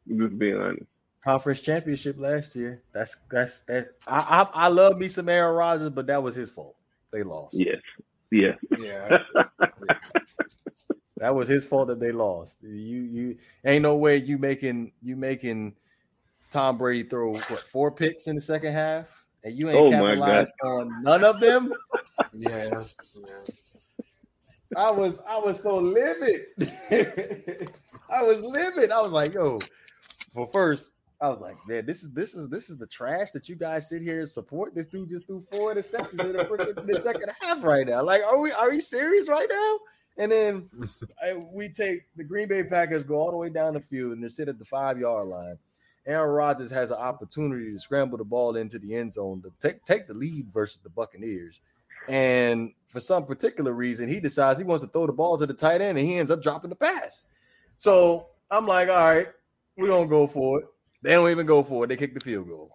Just 0.09 0.39
being 0.39 0.57
honest. 0.57 0.85
Conference 1.23 1.61
championship 1.61 2.17
last 2.19 2.55
year. 2.55 2.83
That's 2.93 3.17
that's 3.31 3.63
that. 3.63 3.89
I, 4.07 4.47
I 4.55 4.67
I 4.67 4.69
love 4.69 4.99
me 4.99 5.09
some 5.09 5.29
Aaron 5.29 5.55
Rodgers, 5.55 5.91
but 5.91 6.07
that 6.07 6.23
was 6.23 6.35
his 6.35 6.51
fault. 6.51 6.77
They 7.13 7.23
lost. 7.23 7.55
Yes. 7.55 7.81
Yeah. 8.31 8.55
Yeah. 8.79 9.19
that 11.17 11.35
was 11.35 11.49
his 11.49 11.65
fault 11.65 11.89
that 11.89 12.01
they 12.01 12.13
lost. 12.13 12.59
You 12.63 13.01
you 13.03 13.39
ain't 13.65 13.83
no 13.83 13.97
way 13.97 14.19
you 14.19 14.39
making 14.39 14.93
you 15.03 15.17
making 15.17 15.75
Tom 16.51 16.79
Brady 16.79 17.09
throw 17.09 17.33
what 17.35 17.61
four 17.69 17.91
picks 17.91 18.27
in 18.27 18.37
the 18.37 18.43
second 18.43 18.73
half, 18.73 19.07
and 19.45 19.57
you 19.57 19.69
ain't 19.69 19.79
oh 19.79 19.91
capitalized 19.91 20.53
on 20.65 21.03
none 21.03 21.25
of 21.25 21.41
them. 21.41 21.73
yeah. 22.35 22.69
yeah. 22.71 22.83
I 24.77 24.91
was 24.91 25.21
I 25.29 25.39
was 25.39 25.63
so 25.63 25.79
livid. 25.79 26.47
I 28.11 28.23
was 28.23 28.41
livid. 28.41 28.91
I 28.91 29.01
was 29.01 29.11
like, 29.11 29.35
yo. 29.35 29.59
Well, 30.37 30.47
first, 30.53 30.93
I 31.21 31.29
was 31.29 31.41
like, 31.41 31.57
man, 31.67 31.87
this 31.87 32.03
is 32.03 32.11
this 32.11 32.35
is 32.35 32.49
this 32.49 32.71
is 32.71 32.77
the 32.77 32.87
trash 32.87 33.31
that 33.33 33.49
you 33.49 33.57
guys 33.57 33.89
sit 33.89 34.03
here 34.03 34.21
and 34.21 34.29
support. 34.29 34.75
This 34.75 34.87
dude 34.87 35.09
just 35.09 35.27
threw 35.27 35.43
four 35.53 35.75
interceptions 35.75 36.25
in 36.25 36.37
the, 36.37 36.45
freaking, 36.45 36.87
the 36.87 37.01
second 37.01 37.31
half 37.41 37.65
right 37.65 37.87
now. 37.87 38.03
Like, 38.03 38.23
are 38.23 38.41
we 38.41 38.53
are 38.53 38.71
we 38.71 38.81
serious 38.81 39.29
right 39.29 39.49
now? 39.51 39.79
And 40.19 40.31
then 40.31 40.69
I, 41.23 41.41
we 41.53 41.71
take 41.71 42.03
the 42.17 42.25
Green 42.25 42.49
Bay 42.49 42.63
Packers 42.63 43.03
go 43.03 43.17
all 43.17 43.31
the 43.31 43.37
way 43.37 43.51
down 43.51 43.75
the 43.75 43.81
field 43.81 44.13
and 44.13 44.23
they 44.23 44.29
sit 44.29 44.49
at 44.49 44.59
the 44.59 44.65
five 44.65 44.99
yard 44.99 45.29
line. 45.29 45.59
Aaron 46.09 46.31
Rodgers 46.31 46.71
has 46.71 46.91
an 46.91 46.97
opportunity 46.97 47.71
to 47.71 47.79
scramble 47.79 48.17
the 48.17 48.25
ball 48.25 48.57
into 48.57 48.79
the 48.79 48.95
end 48.95 49.13
zone 49.13 49.43
to 49.43 49.53
take 49.61 49.85
take 49.85 50.09
the 50.09 50.15
lead 50.15 50.49
versus 50.53 50.81
the 50.83 50.89
Buccaneers. 50.89 51.61
And 52.09 52.73
for 52.87 52.99
some 52.99 53.27
particular 53.27 53.73
reason, 53.73 54.09
he 54.09 54.19
decides 54.19 54.59
he 54.59 54.65
wants 54.65 54.83
to 54.83 54.91
throw 54.91 55.07
the 55.07 55.13
ball 55.13 55.37
to 55.37 55.47
the 55.47 55.53
tight 55.53 55.83
end 55.83 55.99
and 55.99 56.09
he 56.09 56.17
ends 56.17 56.31
up 56.31 56.43
dropping 56.43 56.71
the 56.71 56.77
pass. 56.77 57.27
So 57.77 58.29
I'm 58.51 58.67
like, 58.67 58.89
all 58.89 58.95
right, 58.95 59.29
we're 59.77 59.89
to 59.89 60.07
go 60.07 60.27
for 60.27 60.61
it. 60.61 60.67
They 61.03 61.13
don't 61.13 61.29
even 61.29 61.47
go 61.47 61.63
for 61.63 61.85
it. 61.85 61.89
They 61.89 61.97
kick 61.97 62.15
the 62.15 62.21
field 62.21 62.49
goal. 62.49 62.71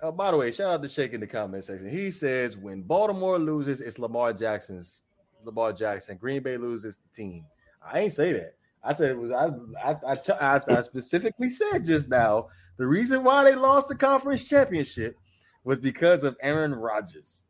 Oh, 0.00 0.12
by 0.12 0.30
the 0.30 0.36
way, 0.36 0.52
shout 0.52 0.72
out 0.72 0.82
to 0.82 0.88
Shake 0.88 1.12
in 1.12 1.20
the 1.20 1.26
comment 1.26 1.64
section. 1.64 1.90
He 1.90 2.12
says 2.12 2.56
when 2.56 2.82
Baltimore 2.82 3.38
loses, 3.38 3.80
it's 3.80 3.98
Lamar 3.98 4.32
Jackson's 4.32 5.02
Lamar 5.48 5.72
Jackson. 5.72 6.16
Green 6.16 6.42
Bay 6.42 6.56
loses 6.56 6.98
the 6.98 7.08
team. 7.14 7.44
I 7.82 8.00
ain't 8.00 8.12
say 8.12 8.32
that. 8.34 8.54
I 8.84 8.92
said 8.92 9.10
it 9.10 9.18
was 9.18 9.32
I 9.32 9.48
I, 9.82 9.96
I, 10.40 10.60
I 10.68 10.80
specifically 10.82 11.50
said 11.50 11.84
just 11.84 12.08
now 12.08 12.48
the 12.76 12.86
reason 12.86 13.24
why 13.24 13.44
they 13.44 13.56
lost 13.56 13.88
the 13.88 13.96
conference 13.96 14.46
championship 14.46 15.16
was 15.64 15.78
because 15.78 16.22
of 16.22 16.36
Aaron 16.42 16.74
Rodgers. 16.74 17.46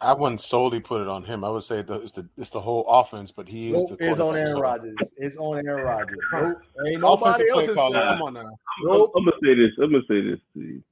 I 0.00 0.12
wouldn't 0.12 0.40
solely 0.40 0.78
put 0.78 1.00
it 1.00 1.08
on 1.08 1.24
him. 1.24 1.42
I 1.42 1.48
would 1.48 1.64
say 1.64 1.82
the, 1.82 1.94
it's 1.94 2.12
the 2.12 2.28
it's 2.36 2.50
the 2.50 2.60
whole 2.60 2.84
offense, 2.86 3.32
but 3.32 3.48
he 3.48 3.72
nope, 3.72 3.84
is 3.84 3.96
the 3.96 4.10
It's 4.10 4.20
on 4.20 4.36
Aaron 4.36 4.52
so. 4.52 4.60
Rodgers. 4.60 4.96
It's 5.16 5.36
on 5.38 5.66
Aaron 5.66 5.84
Rodgers. 5.84 6.18
Nope. 6.32 6.62
Ain't 6.86 7.00
nobody 7.00 7.50
else. 7.50 7.68
is. 7.68 7.74
Come 7.74 7.94
on 8.22 8.34
now. 8.34 8.50
Nope. 8.82 9.12
I'm, 9.16 9.20
I'm, 9.20 9.24
gonna 9.24 9.36
say 9.42 9.54
this. 9.54 9.70
I'm 9.82 9.90
gonna 9.90 10.04
say 10.08 10.20
this 10.20 10.40
to 10.54 10.60
you. 10.60 10.82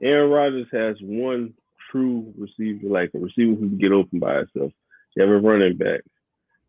Aaron 0.00 0.30
Rodgers 0.30 0.66
has 0.72 0.96
one 1.02 1.52
true 1.90 2.32
receiver, 2.36 2.88
like 2.88 3.10
a 3.14 3.18
receiver 3.18 3.54
who 3.54 3.68
can 3.68 3.78
get 3.78 3.92
open 3.92 4.18
by 4.18 4.36
himself. 4.38 4.72
You 5.16 5.22
have 5.22 5.30
a 5.30 5.38
running 5.38 5.76
back. 5.76 6.00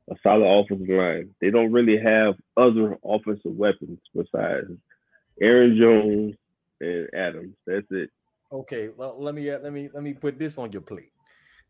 a 0.09 0.15
solid 0.24 0.45
offensive 0.45 0.89
line. 0.89 1.30
They 1.39 1.51
don't 1.51 1.72
really 1.72 1.97
have 1.97 2.36
other 2.57 2.97
offensive 3.03 3.55
weapons 3.55 3.99
besides 4.15 4.72
Aaron 5.39 5.78
Jones 5.78 6.36
and 6.82 7.07
Adams. 7.13 7.55
That's 7.67 7.86
it. 7.91 8.09
Okay, 8.51 8.89
well 8.95 9.15
let 9.20 9.36
me 9.36 9.49
uh, 9.51 9.59
let 9.59 9.72
me 9.72 9.89
let 9.93 10.01
me 10.01 10.13
put 10.13 10.39
this 10.39 10.57
on 10.57 10.72
your 10.72 10.82
plate. 10.82 11.11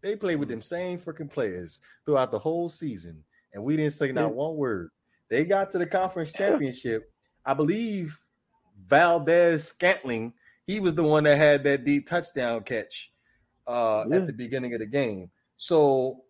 They 0.02 0.16
played 0.16 0.38
with 0.38 0.48
them 0.48 0.62
same 0.62 0.98
freaking 0.98 1.30
players 1.30 1.82
throughout 2.06 2.32
the 2.32 2.40
whole 2.40 2.70
season, 2.70 3.22
and 3.54 3.62
we 3.62 3.76
didn't 3.76 3.94
say 3.94 4.14
not 4.14 4.34
one 4.34 4.56
word. 4.56 4.92
They 5.30 5.44
got 5.44 5.70
to 5.72 5.78
the 5.78 5.86
conference 5.86 6.32
championship. 6.32 7.12
I 7.46 7.54
believe 7.54 8.18
Valdes 8.88 9.66
Scantling, 9.66 10.34
he 10.66 10.80
was 10.80 10.94
the 10.94 11.04
one 11.04 11.26
that 11.26 11.38
had 11.38 11.66
that 11.66 11.84
deep 11.84 12.08
touchdown 12.08 12.64
catch 12.64 13.09
uh, 13.70 14.06
Yeah. 14.10 14.18
at 14.18 14.28
the 14.28 14.34
beginning 14.34 14.74
of 14.74 14.80
the 14.80 14.86
game. 14.86 15.30
So 15.58 16.24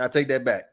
I 0.00 0.08
take 0.08 0.28
that 0.28 0.44
back. 0.44 0.64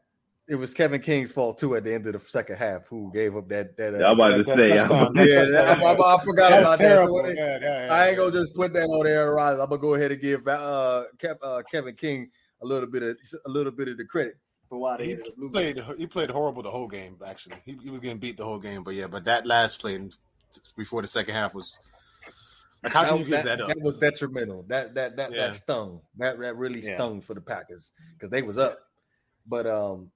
It 0.48 0.54
was 0.54 0.72
Kevin 0.74 1.00
King's 1.00 1.32
fault 1.32 1.58
too 1.58 1.74
at 1.74 1.82
the 1.82 1.92
end 1.92 2.06
of 2.06 2.12
the 2.12 2.20
second 2.20 2.56
half, 2.56 2.86
who 2.86 3.10
gave 3.12 3.34
up 3.36 3.48
that 3.48 3.76
that. 3.78 3.96
I'm 3.96 4.12
about 4.12 4.36
to 4.36 4.44
That- 4.44 4.56
that 4.56 4.62
say, 4.64 4.76
touchdown, 4.76 4.98
I'm- 5.04 5.14
that 5.14 5.28
yeah, 5.28 5.40
touchdown. 5.40 5.66
I, 5.82 5.84
I- 5.84 6.14
I 6.16 6.24
forgot 6.24 6.50
That 6.50 6.60
was 6.60 6.68
about 6.68 6.78
that. 6.78 7.08
So 7.08 7.26
Yeah, 7.26 7.32
yeah, 7.34 7.86
yeah, 7.86 7.94
I 7.94 8.06
ain't 8.08 8.16
gonna 8.16 8.30
just 8.30 8.54
put 8.54 8.72
that 8.74 8.84
on 8.86 9.06
Aaron 9.08 9.34
Rodgers. 9.34 9.58
I'm 9.58 9.68
gonna 9.68 9.80
go 9.80 9.94
ahead 9.94 10.12
and 10.12 10.20
give 10.20 10.46
uh, 10.46 11.04
Kev, 11.18 11.36
uh, 11.42 11.62
Kevin 11.68 11.96
King 11.96 12.30
a 12.62 12.66
little 12.66 12.88
bit 12.88 13.02
of 13.02 13.16
a 13.44 13.48
little 13.48 13.72
bit 13.72 13.88
of 13.88 13.96
the 13.96 14.04
credit 14.04 14.36
for 14.68 14.78
why 14.78 14.96
they 14.98 15.06
He 15.06 15.10
ended 15.14 15.26
up 15.26 15.52
played. 15.52 15.80
He 15.98 16.06
played 16.06 16.30
horrible 16.30 16.62
the 16.62 16.70
whole 16.70 16.86
game. 16.88 17.16
Actually, 17.26 17.56
he, 17.64 17.76
he 17.82 17.90
was 17.90 17.98
getting 17.98 18.18
beat 18.18 18.36
the 18.36 18.44
whole 18.44 18.60
game. 18.60 18.84
But 18.84 18.94
yeah, 18.94 19.08
but 19.08 19.24
that 19.24 19.46
last 19.46 19.80
play 19.80 19.98
before 20.76 21.02
the 21.02 21.08
second 21.08 21.34
half 21.34 21.54
was 21.54 21.80
like, 22.86 22.92
how 22.92 23.04
can 23.04 23.18
you 23.18 23.24
give 23.24 23.44
that, 23.44 23.60
up? 23.60 23.68
that 23.68 23.80
was 23.80 23.96
detrimental. 23.96 24.64
That 24.68 24.94
that 24.94 25.16
that 25.16 25.32
Yeah. 25.32 25.48
that 25.48 25.56
stung. 25.56 26.00
That 26.16 26.38
that 26.40 26.56
really 26.56 26.80
Yeah. 26.80 26.96
stung 26.96 27.20
for 27.20 27.34
the 27.34 27.40
Packers 27.40 27.92
because 28.14 28.30
they 28.30 28.42
was 28.42 28.58
up. 28.58 28.78
But 29.46 29.66
um, 29.66 30.10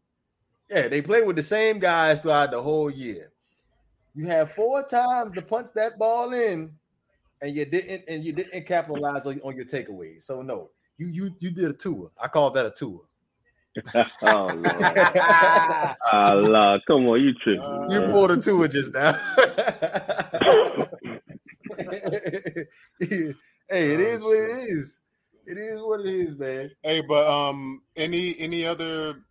yeah, 0.69 0.89
they 0.89 1.03
played 1.03 1.27
with 1.27 1.37
the 1.37 1.43
same 1.43 1.79
guys 1.79 2.19
throughout 2.19 2.51
the 2.51 2.63
whole 2.63 2.91
year. 2.91 3.33
You 4.15 4.27
had 4.27 4.51
four 4.51 4.83
times 4.83 5.35
to 5.35 5.43
punch 5.43 5.71
that 5.75 5.99
ball 5.99 6.33
in, 6.33 6.73
and 7.41 7.55
you 7.55 7.65
didn't, 7.65 8.05
and 8.09 8.25
you 8.25 8.33
didn't 8.33 8.67
capitalize 8.67 9.25
on, 9.27 9.41
on 9.43 9.55
your 9.57 9.65
takeaways. 9.67 10.25
So 10.25 10.43
no, 10.43 10.71
you 10.99 11.09
you 11.09 11.35
you 11.39 11.51
did 11.51 11.71
a 11.71 11.73
tour. 11.73 12.11
I 12.21 12.29
call 12.29 12.51
that 12.53 12.67
a 12.67 12.71
tour. 12.71 13.03
oh 14.23 14.49
Lord, 14.49 14.77
oh, 16.13 16.41
Lord. 16.43 16.81
come 16.89 17.07
on, 17.07 17.23
you 17.23 17.33
tripping? 17.35 17.63
Uh, 17.63 17.87
You 17.89 18.01
man. 18.01 18.11
pulled 18.11 18.33
a 18.33 18.37
tour 18.37 18.67
just 18.67 18.93
now. 18.93 19.13
hey, 23.01 23.35
it 23.69 24.01
is 24.01 24.23
what 24.23 24.39
it 24.39 24.51
is. 24.51 25.01
It 25.47 25.59
is 25.59 25.81
what 25.81 26.01
it 26.01 26.07
is, 26.07 26.37
man. 26.37 26.71
Hey, 26.83 27.01
but 27.01 27.27
um, 27.27 27.83
any 27.97 28.37
any 28.39 28.65
other 28.67 29.23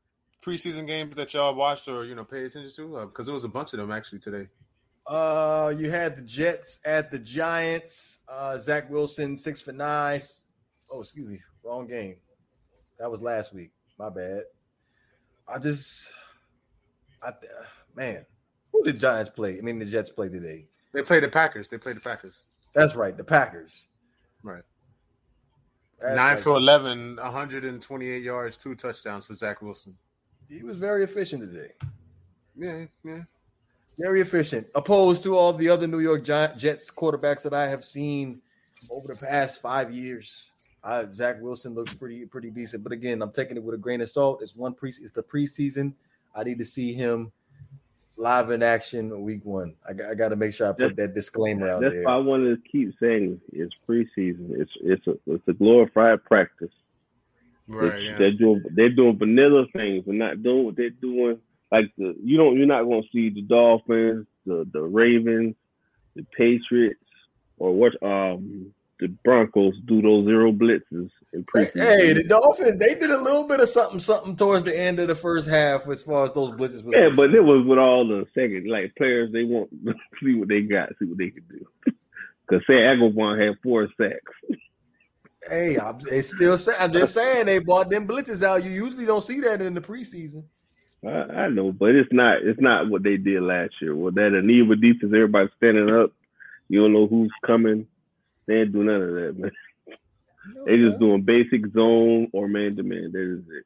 preseason 0.41 0.87
games 0.87 1.15
that 1.15 1.33
y'all 1.33 1.55
watched 1.55 1.87
or 1.87 2.05
you 2.05 2.15
know 2.15 2.23
paid 2.23 2.43
attention 2.43 2.71
to? 2.75 3.05
Because 3.05 3.25
there 3.25 3.33
was 3.33 3.43
a 3.43 3.49
bunch 3.49 3.73
of 3.73 3.79
them 3.79 3.91
actually 3.91 4.19
today. 4.19 4.47
Uh, 5.07 5.73
you 5.77 5.89
had 5.89 6.15
the 6.17 6.21
Jets 6.21 6.79
at 6.85 7.09
the 7.09 7.19
Giants. 7.19 8.19
Uh, 8.27 8.57
Zach 8.57 8.89
Wilson 8.89 9.35
six 9.37 9.61
for 9.61 9.71
nine. 9.71 10.21
Oh, 10.91 11.01
excuse 11.01 11.27
me, 11.27 11.39
wrong 11.63 11.87
game. 11.87 12.15
That 12.99 13.09
was 13.09 13.21
last 13.21 13.53
week. 13.53 13.71
My 13.97 14.09
bad. 14.09 14.43
I 15.47 15.57
just, 15.57 16.11
I 17.23 17.31
man, 17.95 18.25
who 18.71 18.83
did 18.83 18.99
Giants 18.99 19.29
play? 19.29 19.57
I 19.57 19.61
mean, 19.61 19.79
the 19.79 19.85
Jets 19.85 20.09
play 20.09 20.29
today. 20.29 20.65
They 20.93 21.01
played 21.01 21.23
the 21.23 21.29
Packers. 21.29 21.69
They 21.69 21.77
played 21.77 21.95
the 21.95 22.01
Packers. 22.01 22.43
That's 22.73 22.95
right, 22.95 23.15
the 23.15 23.23
Packers. 23.23 23.87
Right. 24.43 24.63
That's 25.99 26.15
Nine 26.15 26.35
right. 26.35 26.43
for 26.43 26.55
11, 26.57 27.17
128 27.17 28.23
yards, 28.23 28.57
two 28.57 28.75
touchdowns 28.75 29.25
for 29.25 29.33
Zach 29.33 29.61
Wilson. 29.61 29.95
He 30.47 30.63
was 30.63 30.77
very 30.77 31.03
efficient 31.03 31.41
today. 31.41 31.73
Yeah, 32.57 32.85
yeah. 33.03 33.23
Very 33.97 34.21
efficient, 34.21 34.67
opposed 34.75 35.23
to 35.23 35.35
all 35.35 35.51
the 35.51 35.67
other 35.67 35.85
New 35.85 35.99
York 35.99 36.23
Jets 36.23 36.89
quarterbacks 36.89 37.43
that 37.43 37.53
I 37.53 37.67
have 37.67 37.83
seen 37.83 38.41
over 38.89 39.07
the 39.07 39.15
past 39.15 39.61
five 39.61 39.91
years. 39.91 40.51
Uh, 40.83 41.05
Zach 41.13 41.41
Wilson 41.41 41.73
looks 41.73 41.93
pretty 41.93 42.25
pretty 42.25 42.49
decent, 42.49 42.83
but 42.83 42.93
again, 42.93 43.21
I'm 43.21 43.31
taking 43.31 43.57
it 43.57 43.63
with 43.63 43.75
a 43.75 43.77
grain 43.77 43.99
of 43.99 44.09
salt. 44.09 44.41
It's 44.41 44.55
one 44.55 44.73
pre, 44.73 44.91
it's 44.91 45.11
the 45.11 45.21
preseason. 45.21 45.93
I 46.33 46.43
need 46.43 46.57
to 46.59 46.65
see 46.65 46.93
him 46.93 47.33
live 48.19 48.51
in 48.51 48.61
action 48.61 49.21
week 49.21 49.43
one. 49.45 49.73
I, 49.87 49.93
got- 49.93 50.11
I 50.11 50.15
got 50.15 50.29
to 50.29 50.35
make 50.35 50.53
sure 50.53 50.67
I 50.67 50.73
put 50.73 50.95
that 50.97 51.15
disclaimer 51.15 51.67
out 51.67 51.81
That's 51.81 51.93
there. 51.93 52.01
That's 52.01 52.07
why 52.07 52.13
I 52.13 52.17
wanted 52.17 52.63
to 52.63 52.69
keep 52.69 52.93
saying 52.99 53.39
it's 53.51 53.73
preseason. 53.87 54.59
It's 54.59 54.71
it's 54.81 55.07
a 55.07 55.17
it's 55.27 55.47
a 55.47 55.53
glorified 55.53 56.23
practice. 56.25 56.71
Right, 57.67 58.03
yeah. 58.03 58.17
They're 58.17 58.31
doing 58.33 58.63
they're 58.71 58.89
doing 58.89 59.17
vanilla 59.17 59.65
things 59.73 60.03
and 60.07 60.19
not 60.19 60.43
doing 60.43 60.65
what 60.65 60.75
they're 60.75 60.89
doing. 60.89 61.39
Like 61.71 61.91
the 61.97 62.15
you 62.21 62.37
don't 62.37 62.57
you're 62.57 62.67
not 62.67 62.83
going 62.83 63.03
to 63.03 63.09
see 63.11 63.29
the 63.29 63.41
Dolphins, 63.41 64.27
the 64.45 64.67
the 64.71 64.81
Ravens, 64.81 65.55
the 66.15 66.25
Patriots, 66.35 67.05
or 67.57 67.73
what 67.73 68.01
um 68.03 68.73
the 68.99 69.07
Broncos 69.23 69.75
do 69.85 70.01
those 70.01 70.25
zero 70.25 70.51
blitzes 70.51 71.09
in 71.33 71.43
preseason. 71.45 71.81
Hey, 71.81 72.13
the 72.13 72.23
Dolphins, 72.23 72.77
they 72.77 72.95
did 72.95 73.11
a 73.11 73.17
little 73.17 73.47
bit 73.47 73.59
of 73.59 73.69
something, 73.69 73.99
something 73.99 74.35
towards 74.35 74.63
the 74.63 74.77
end 74.77 74.99
of 74.99 75.07
the 75.07 75.15
first 75.15 75.49
half 75.49 75.87
as 75.87 76.01
far 76.01 76.25
as 76.25 76.33
those 76.33 76.51
blitzes. 76.51 76.83
Was 76.83 76.95
yeah, 76.95 77.09
but 77.15 77.33
it 77.33 77.41
was 77.41 77.65
with 77.65 77.79
all 77.79 78.07
the 78.07 78.25
second 78.33 78.67
like 78.67 78.93
players. 78.97 79.31
They 79.31 79.43
want 79.43 79.69
to 79.85 79.93
see 80.23 80.35
what 80.35 80.49
they 80.49 80.61
got, 80.61 80.89
see 80.99 81.05
what 81.05 81.17
they 81.17 81.29
can 81.29 81.43
do. 81.49 81.65
Because 82.47 82.65
Sam 82.65 82.77
Eguavoen 82.77 83.47
had 83.47 83.57
four 83.61 83.87
sacks. 83.95 84.59
Hey, 85.47 85.77
I'm, 85.77 85.99
it's 86.11 86.35
still. 86.35 86.57
sa- 86.57 86.71
I'm 86.79 86.91
just 86.91 87.13
saying 87.13 87.45
they 87.45 87.59
bought 87.59 87.91
them 87.91 88.07
blitzes 88.07 88.41
out. 88.41 88.63
You 88.63 88.71
usually 88.71 89.05
don't 89.05 89.21
see 89.21 89.39
that 89.41 89.61
in 89.61 89.75
the 89.75 89.81
preseason. 89.81 90.45
I, 91.05 91.09
I 91.09 91.49
know, 91.49 91.71
but 91.71 91.93
it's 91.93 92.11
not 92.11 92.41
it's 92.41 92.59
not 92.59 92.89
what 92.89 93.03
they 93.03 93.17
did 93.17 93.43
last 93.43 93.73
year. 93.81 93.95
Well, 93.95 94.11
that 94.13 94.31
Aniva 94.31 94.81
defense, 94.81 95.03
is 95.03 95.13
everybody 95.13 95.47
standing 95.57 95.91
up. 95.91 96.11
You 96.69 96.81
don't 96.81 96.93
know 96.93 97.05
who's 97.05 97.31
coming. 97.45 97.87
They 98.49 98.55
didn't 98.55 98.71
do 98.73 98.83
none 98.83 99.01
of 99.01 99.13
that, 99.13 99.37
man. 99.37 99.51
They 100.65 100.77
just 100.77 100.97
doing 100.99 101.21
basic 101.21 101.67
zone 101.73 102.27
or 102.33 102.47
man 102.47 102.75
to 102.77 102.81
man. 102.81 103.11
That 103.11 103.21
is 103.21 103.43
it. 103.49 103.65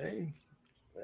Hey, 0.00 0.32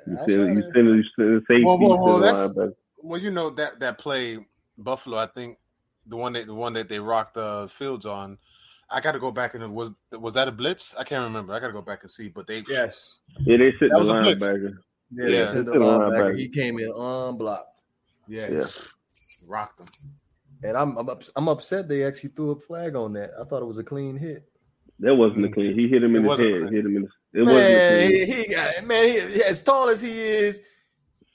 You 0.07 0.15
I 0.19 0.25
send 0.27 0.57
you 0.57 0.63
send 0.73 0.87
you 0.89 1.05
send 1.17 1.43
safety 1.47 1.65
Well, 1.65 1.79
well, 1.79 2.05
well, 2.05 2.19
that's- 2.19 2.51
linebacker. 2.53 2.75
Well, 3.03 3.21
you 3.21 3.31
know 3.31 3.51
that 3.51 3.79
that 3.81 3.99
play 3.99 4.39
Buffalo. 4.79 5.19
I 5.19 5.27
think 5.27 5.59
the 6.07 6.17
one 6.17 6.33
that 6.33 6.47
the 6.47 6.55
one 6.55 6.73
that 6.75 6.89
they 6.89 6.99
rocked 6.99 7.35
the 7.35 7.69
fields 7.71 8.07
on. 8.07 8.39
I 8.91 9.01
got 9.03 9.13
to 9.13 9.19
go 9.19 9.31
back 9.31 9.53
and 9.55 9.75
was 9.75 9.93
was 10.19 10.33
that 10.35 10.49
a 10.49 10.53
blitz? 10.53 10.95
I 10.99 11.05
can't 11.05 11.25
remember. 11.25 11.53
I 11.53 11.61
got 11.61 11.67
to 11.67 11.73
go 11.75 11.83
back 11.83 12.03
and 12.05 12.11
see. 12.11 12.29
But 12.29 12.47
they 12.47 12.63
yes. 12.69 13.17
Yeah, 13.41 13.59
they 13.59 13.73
sit 13.73 13.91
That 13.91 13.91
the 13.91 13.99
was 13.99 14.09
a 14.09 14.15
blitz. 14.15 14.47
linebacker. 14.47 14.79
Yeah, 15.15 15.27
Yeah. 15.27 15.45
they 15.45 15.53
sent 15.53 15.67
the 15.67 15.73
linebacker. 15.73 16.11
linebacker. 16.33 16.39
He 16.39 16.49
came 16.49 16.79
in 16.79 16.91
unblocked, 16.91 17.69
yeah, 18.29 18.49
Yeah. 18.51 18.67
rocked 19.47 19.79
them. 19.79 19.89
And 20.63 20.77
I'm 20.77 20.97
I'm, 20.97 21.09
ups- 21.09 21.33
I'm 21.37 21.49
upset 21.49 21.89
they 21.89 22.05
actually 22.05 22.31
threw 22.31 22.51
a 22.53 22.57
flag 22.61 22.95
on 22.97 23.13
that. 23.15 23.31
I 23.41 23.45
thought 23.45 23.63
it 23.63 23.67
was 23.67 23.79
a 23.79 23.85
clean 23.85 24.17
hit. 24.17 24.45
That 25.01 25.15
wasn't 25.15 25.45
a 25.47 25.49
clean. 25.49 25.79
He 25.79 25.87
hit 25.89 26.03
him 26.03 26.17
in 26.17 26.23
the 26.23 26.29
wasn't 26.29 26.53
head. 26.55 26.73
Hit 26.73 26.85
him 26.85 26.97
in 26.97 27.03
the. 27.03 27.09
It 27.41 27.43
wasn't 27.45 27.61
a 27.61 27.69
Man, 27.69 28.07
clean. 28.09 28.27
he, 28.27 28.43
he 28.43 28.55
got 28.55 28.85
man. 28.85 29.05
He, 29.31 29.43
as 29.45 29.63
tall 29.63 29.89
as 29.89 30.01
he 30.03 30.11
is, 30.11 30.61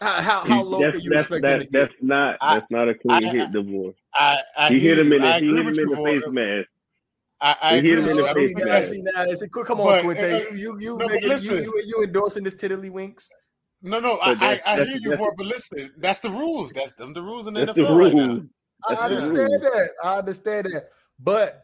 how 0.02 0.22
how, 0.22 0.40
how 0.40 0.58
He- 0.58 0.64
low 0.64 0.80
that's, 0.82 0.96
can 0.96 1.02
you 1.04 1.10
that's, 1.12 1.24
expect 1.26 1.46
him 1.46 1.60
to 1.62 1.66
get? 1.66 1.72
that's 1.72 1.94
not 2.02 2.38
I- 2.42 2.56
that's 2.56 2.72
not 2.72 2.90
a 2.90 2.94
clean 2.96 3.26
I- 3.26 3.30
hit, 3.32 3.52
DeVore. 3.52 3.94
I, 4.16 4.38
I 4.58 4.70
He 4.70 4.80
hit 4.80 5.00
him 5.00 5.08
you. 5.08 5.16
in 5.16 5.22
the 5.22 5.34
he 5.34 5.46
hit 5.48 5.58
him 5.60 5.68
in 5.68 5.74
the 5.74 6.02
face 6.04 6.24
mask. 6.30 6.68
I, 7.42 7.56
I 7.62 7.72
He 7.74 7.78
agree 7.80 7.90
hit 7.90 8.00
him 8.00 8.06
with 8.06 8.12
in 8.12 8.18
you. 8.18 8.24
the 8.24 8.30
I 8.30 8.34
face 8.34 8.54
don't 8.54 8.58
See, 8.58 8.64
now, 8.64 8.70
that's 8.72 8.88
mask. 8.88 8.94
see, 8.94 9.02
now, 9.02 9.24
it's- 9.24 9.68
come 9.68 9.80
on, 9.82 9.86
But, 9.86 10.04
Quinte. 10.04 10.34
uh, 10.34 10.38
You 10.52 10.58
you 10.58 10.80
you, 10.80 10.90
no, 10.92 10.98
but 11.00 11.08
making, 11.12 11.24
you, 11.24 11.28
listen. 11.30 11.64
you 11.64 11.84
you 11.86 12.04
endorsing 12.04 12.44
this 12.44 12.56
tiddly 12.56 12.90
winks? 12.90 13.32
no, 13.82 14.00
no. 14.00 14.18
I, 14.22 14.32
I, 14.32 14.62
I 14.74 14.76
hear 14.84 14.98
you, 14.98 15.10
that's- 15.12 15.30
but 15.38 15.46
listen, 15.46 15.90
that's 16.00 16.20
the 16.20 16.30
rules. 16.30 16.72
That's 16.72 16.94
them 16.94 17.14
the 17.14 17.22
rules 17.24 17.48
in 17.48 17.54
the 17.54 17.66
That's 17.66 17.78
the 17.78 17.84
NFL 17.84 17.98
right 17.98 18.14
now. 18.14 18.28
rule. 18.28 18.44
I 18.90 18.94
understand 18.94 19.52
that. 19.62 19.90
I 20.04 20.18
understand 20.18 20.68
that. 20.74 20.90
But 21.20 21.64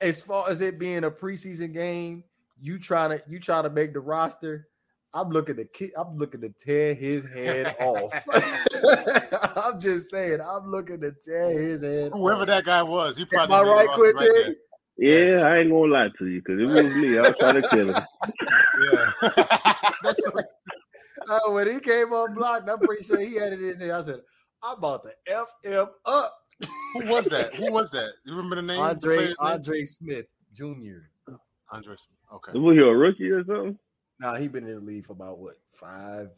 as 0.00 0.20
far 0.20 0.48
as 0.48 0.60
it 0.60 0.78
being 0.78 1.04
a 1.04 1.10
preseason 1.10 1.72
game, 1.72 2.24
you 2.60 2.78
trying 2.78 3.10
to 3.10 3.22
you 3.28 3.38
trying 3.38 3.64
to 3.64 3.70
make 3.70 3.92
the 3.92 4.00
roster. 4.00 4.68
I'm 5.14 5.30
looking 5.30 5.56
to 5.56 5.64
ki- 5.64 5.92
I'm 5.96 6.16
looking 6.18 6.42
to 6.42 6.50
tear 6.50 6.92
his 6.94 7.24
head 7.24 7.74
off. 7.80 8.12
I'm 9.56 9.80
just 9.80 10.10
saying, 10.10 10.40
I'm 10.40 10.70
looking 10.70 11.00
to 11.00 11.12
tear 11.12 11.50
his 11.58 11.82
head 11.82 12.12
Whoever 12.12 12.42
off. 12.42 12.46
that 12.48 12.64
guy 12.64 12.82
was, 12.82 13.16
he 13.16 13.22
Am 13.22 13.28
probably 13.28 13.56
I 13.56 13.60
made 13.60 13.66
the 13.66 13.72
right, 13.72 13.86
roster 13.86 14.56
Yeah, 14.98 15.14
Yes. 15.14 15.42
I 15.44 15.58
ain't 15.58 15.70
gonna 15.70 15.92
lie 15.92 16.08
to 16.18 16.26
you 16.26 16.42
because 16.42 16.60
it 16.60 16.64
was 16.64 16.94
me, 16.96 17.18
I 17.18 17.22
was 17.22 17.36
trying 17.38 17.62
to 17.62 17.68
kill 17.68 17.88
him. 17.88 18.02
Yeah. 18.82 19.10
That's 20.02 20.30
Oh, 21.28 21.52
when 21.52 21.72
he 21.72 21.80
came 21.80 22.12
on 22.12 22.34
block, 22.34 22.68
I'm 22.70 22.78
pretty 22.80 23.02
sure 23.02 23.18
he 23.18 23.34
had 23.34 23.52
it 23.52 23.60
in 23.60 23.66
his 23.66 23.80
head. 23.80 23.90
I 23.90 24.02
said, 24.02 24.20
I'm 24.62 24.78
about 24.78 25.04
to 25.04 25.10
F 25.26 25.48
him 25.62 25.86
up. 26.04 26.38
who 26.94 27.06
was 27.06 27.26
that? 27.26 27.54
Who 27.54 27.72
was 27.72 27.90
that? 27.90 28.12
You 28.24 28.34
remember 28.34 28.56
the 28.56 28.62
name? 28.62 28.76
the 28.76 28.82
Andre 29.40 29.76
name? 29.76 29.86
Smith 29.86 30.26
Jr. 30.54 31.34
Andre 31.70 31.94
Smith. 31.96 32.18
Okay. 32.32 32.58
Was 32.58 32.76
he 32.76 32.82
a 32.82 32.86
rookie 32.86 33.30
or 33.30 33.44
something? 33.44 33.78
Nah, 34.18 34.36
he 34.36 34.48
been 34.48 34.64
in 34.66 34.74
the 34.74 34.80
league 34.80 35.06
for 35.06 35.12
about 35.12 35.38
what 35.38 35.56
five, 35.72 36.30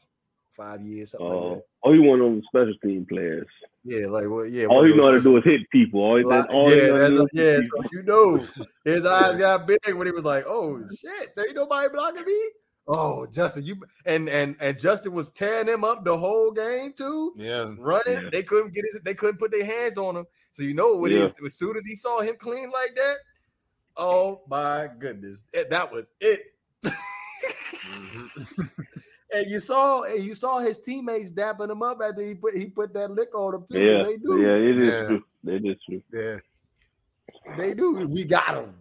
five 0.56 0.82
years, 0.82 1.12
something 1.12 1.26
Oh, 1.26 1.48
like 1.52 1.62
oh, 1.84 1.92
he 1.92 1.98
one 2.00 2.20
of 2.20 2.32
those 2.32 2.42
special 2.48 2.74
team 2.82 3.06
players. 3.08 3.46
Yeah, 3.84 4.06
like 4.08 4.28
what? 4.28 4.50
Yeah, 4.50 4.66
All 4.66 4.78
one 4.78 4.90
he 4.90 4.96
know 4.96 5.04
how 5.04 5.10
to 5.12 5.20
do 5.20 5.36
is 5.36 5.44
hit 5.44 5.70
people. 5.70 6.00
All 6.00 6.16
he 6.16 6.24
Like, 6.24 6.46
does, 6.46 6.54
all 6.54 6.74
yeah, 6.74 6.86
know 6.88 6.98
that's 6.98 7.12
a, 7.12 7.22
is 7.22 7.28
yeah. 7.32 7.42
hit 7.42 7.64
So 7.66 7.84
you 7.92 8.02
know, 8.02 8.46
his 8.84 9.06
eyes 9.06 9.36
got 9.36 9.66
big 9.66 9.78
when 9.94 10.06
he 10.06 10.12
was 10.12 10.24
like, 10.24 10.44
"Oh 10.46 10.82
shit, 10.90 11.36
there 11.36 11.46
ain't 11.46 11.56
nobody 11.56 11.88
blocking 11.92 12.24
me." 12.24 12.50
Oh, 12.90 13.26
Justin, 13.26 13.64
you 13.64 13.76
and 14.06 14.28
and 14.30 14.56
and 14.60 14.78
Justin 14.78 15.12
was 15.12 15.30
tearing 15.30 15.68
him 15.68 15.84
up 15.84 16.04
the 16.04 16.16
whole 16.16 16.50
game 16.50 16.94
too. 16.94 17.34
Yeah, 17.36 17.74
running. 17.78 18.24
Yeah. 18.24 18.30
They 18.32 18.42
couldn't 18.42 18.72
get 18.72 18.84
his. 18.90 19.00
They 19.04 19.14
couldn't 19.14 19.38
put 19.38 19.50
their 19.50 19.64
hands 19.64 19.98
on 19.98 20.16
him. 20.16 20.26
So 20.52 20.62
you 20.62 20.72
know 20.74 20.96
what 20.96 21.10
Yeah. 21.12 21.24
is 21.24 21.34
as 21.44 21.54
soon 21.54 21.76
as 21.76 21.84
he 21.84 21.94
saw 21.94 22.20
him 22.20 22.36
clean 22.38 22.70
like 22.70 22.96
that. 22.96 23.16
Oh 23.96 24.40
my 24.48 24.88
goodness, 24.98 25.44
It- 25.52 25.68
that 25.70 25.92
was 25.92 26.10
it. 26.20 26.54
and 29.32 29.50
you 29.50 29.60
saw 29.60 30.02
and 30.04 30.22
you 30.24 30.34
saw 30.34 30.58
his 30.58 30.78
teammates 30.78 31.32
dapping 31.32 31.70
him 31.70 31.82
up 31.82 32.00
after 32.02 32.22
he 32.22 32.34
put 32.34 32.56
he 32.56 32.66
put 32.66 32.94
that 32.94 33.10
lick 33.10 33.34
on 33.34 33.54
him 33.54 33.64
too. 33.70 33.80
Yeah, 33.80 34.02
They 34.04 34.16
do. 34.16 34.40
yeah, 34.40 34.54
it 34.54 34.78
is 34.78 34.86
Yeah. 34.94 35.06
true. 35.06 35.24
It 35.46 35.64
is 35.66 35.76
true. 35.86 36.02
yeah. 36.12 37.56
They 37.56 37.74
do. 37.74 38.06
We 38.06 38.24
got 38.24 38.54
him. 38.56 38.74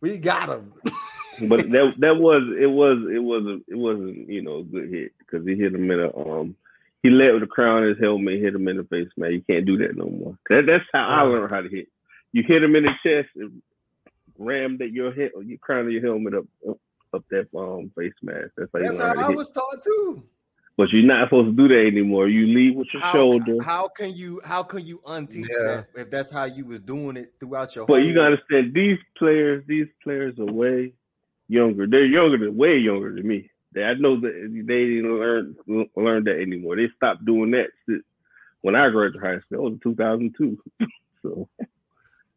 We 0.00 0.18
got 0.18 0.48
him. 0.48 0.72
But 1.48 1.70
that 1.70 1.94
that 1.98 2.16
was 2.16 2.42
it 2.58 2.66
was 2.70 2.98
it 3.12 3.18
wasn't 3.22 3.64
it 3.68 3.76
wasn't 3.76 4.28
you 4.28 4.42
know 4.42 4.58
a 4.58 4.64
good 4.64 4.90
hit 4.90 5.12
because 5.18 5.46
he 5.46 5.54
hit 5.54 5.74
him 5.74 5.90
in 5.90 6.00
a 6.00 6.16
um 6.16 6.56
he 7.02 7.10
let 7.10 7.32
with 7.32 7.42
the 7.42 7.46
crown 7.48 7.82
of 7.82 7.88
his 7.90 7.98
helmet 7.98 8.40
hit 8.40 8.54
him 8.54 8.68
in 8.68 8.76
the 8.76 8.84
face 8.84 9.08
man. 9.16 9.32
You 9.32 9.42
can't 9.42 9.66
do 9.66 9.76
that 9.78 9.96
no 9.96 10.04
more. 10.06 10.38
That, 10.48 10.66
that's 10.66 10.84
how 10.92 11.08
I 11.08 11.22
learned 11.22 11.50
how 11.50 11.60
to 11.62 11.68
hit. 11.68 11.88
You 12.32 12.42
hit 12.46 12.62
him 12.62 12.76
in 12.76 12.84
the 12.84 12.92
chest 13.04 13.28
and 13.36 13.60
ram 14.38 14.78
that 14.78 14.90
your 14.92 15.12
head 15.12 15.32
or 15.34 15.42
your 15.42 15.58
crown 15.58 15.86
of 15.86 15.92
your 15.92 16.02
helmet 16.02 16.34
up 16.34 16.44
up, 16.68 16.78
up 17.12 17.24
that 17.30 17.48
um 17.56 17.90
face 17.96 18.12
mask. 18.22 18.50
That's 18.56 18.70
how 18.72 18.78
That's 18.80 18.98
learn 18.98 19.06
how 19.08 19.14
how 19.16 19.24
I 19.24 19.28
hit. 19.28 19.36
was 19.36 19.50
taught 19.50 19.82
too. 19.82 20.22
but 20.76 20.88
you're 20.90 21.02
not 21.04 21.26
supposed 21.26 21.48
to 21.56 21.68
do 21.68 21.68
that 21.68 21.86
anymore. 21.86 22.28
You 22.28 22.46
lead 22.46 22.76
with 22.76 22.88
your 22.94 23.02
How, 23.02 23.12
shoulder. 23.12 23.62
how 23.62 23.88
can 23.88 24.12
you 24.14 24.40
how 24.44 24.62
can 24.62 24.86
you 24.86 25.00
unteach 25.06 25.46
Yeah. 25.50 25.66
that 25.66 25.86
if 25.96 26.10
that's 26.10 26.30
how 26.30 26.44
you 26.44 26.64
was 26.66 26.80
doing 26.80 27.16
it 27.16 27.34
throughout 27.40 27.74
your 27.76 27.84
But 27.86 27.98
whole 27.98 28.04
you 28.06 28.14
gotta 28.14 28.36
understand 28.36 28.72
these 28.74 28.98
players, 29.18 29.64
these 29.66 29.88
players 30.02 30.38
away 30.38 30.52
way 30.52 30.92
younger. 31.48 31.86
They're 31.86 32.04
younger 32.04 32.38
than 32.38 32.56
way 32.56 32.78
younger 32.78 33.14
than 33.14 33.26
me. 33.26 33.50
They, 33.72 33.84
I 33.84 33.94
know 33.94 34.20
that 34.20 34.64
they 34.66 34.84
didn't 34.86 35.18
learn 35.18 35.56
learn 35.96 36.24
that 36.24 36.40
anymore. 36.40 36.76
They 36.76 36.88
stopped 36.96 37.24
doing 37.24 37.52
that 37.52 37.68
since 37.88 38.02
when 38.60 38.76
I 38.76 38.88
graduated 38.90 39.22
high 39.22 39.40
school. 39.40 39.64
That 39.64 39.70
was 39.70 39.78
2002. 39.82 40.58
so 41.22 41.48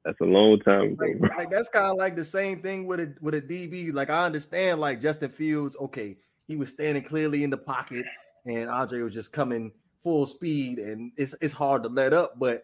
that's 0.03 0.21
a 0.21 0.25
long 0.25 0.59
time 0.59 0.93
ago. 0.93 1.05
like, 1.19 1.37
like 1.37 1.51
that's 1.51 1.69
kind 1.69 1.87
of 1.87 1.97
like 1.97 2.15
the 2.15 2.25
same 2.25 2.61
thing 2.61 2.85
with 2.85 2.99
a 2.99 3.13
with 3.21 3.33
a 3.33 3.41
DB. 3.41 3.93
Like 3.93 4.09
I 4.09 4.25
understand, 4.25 4.79
like 4.79 5.01
Justin 5.01 5.29
Fields, 5.29 5.75
okay, 5.79 6.17
he 6.47 6.55
was 6.55 6.69
standing 6.69 7.03
clearly 7.03 7.43
in 7.43 7.49
the 7.49 7.57
pocket, 7.57 8.05
and 8.45 8.69
Andre 8.69 9.01
was 9.01 9.13
just 9.13 9.31
coming 9.31 9.71
full 10.03 10.25
speed, 10.25 10.79
and 10.79 11.11
it's 11.17 11.33
it's 11.41 11.53
hard 11.53 11.83
to 11.83 11.89
let 11.89 12.13
up. 12.13 12.37
But 12.37 12.63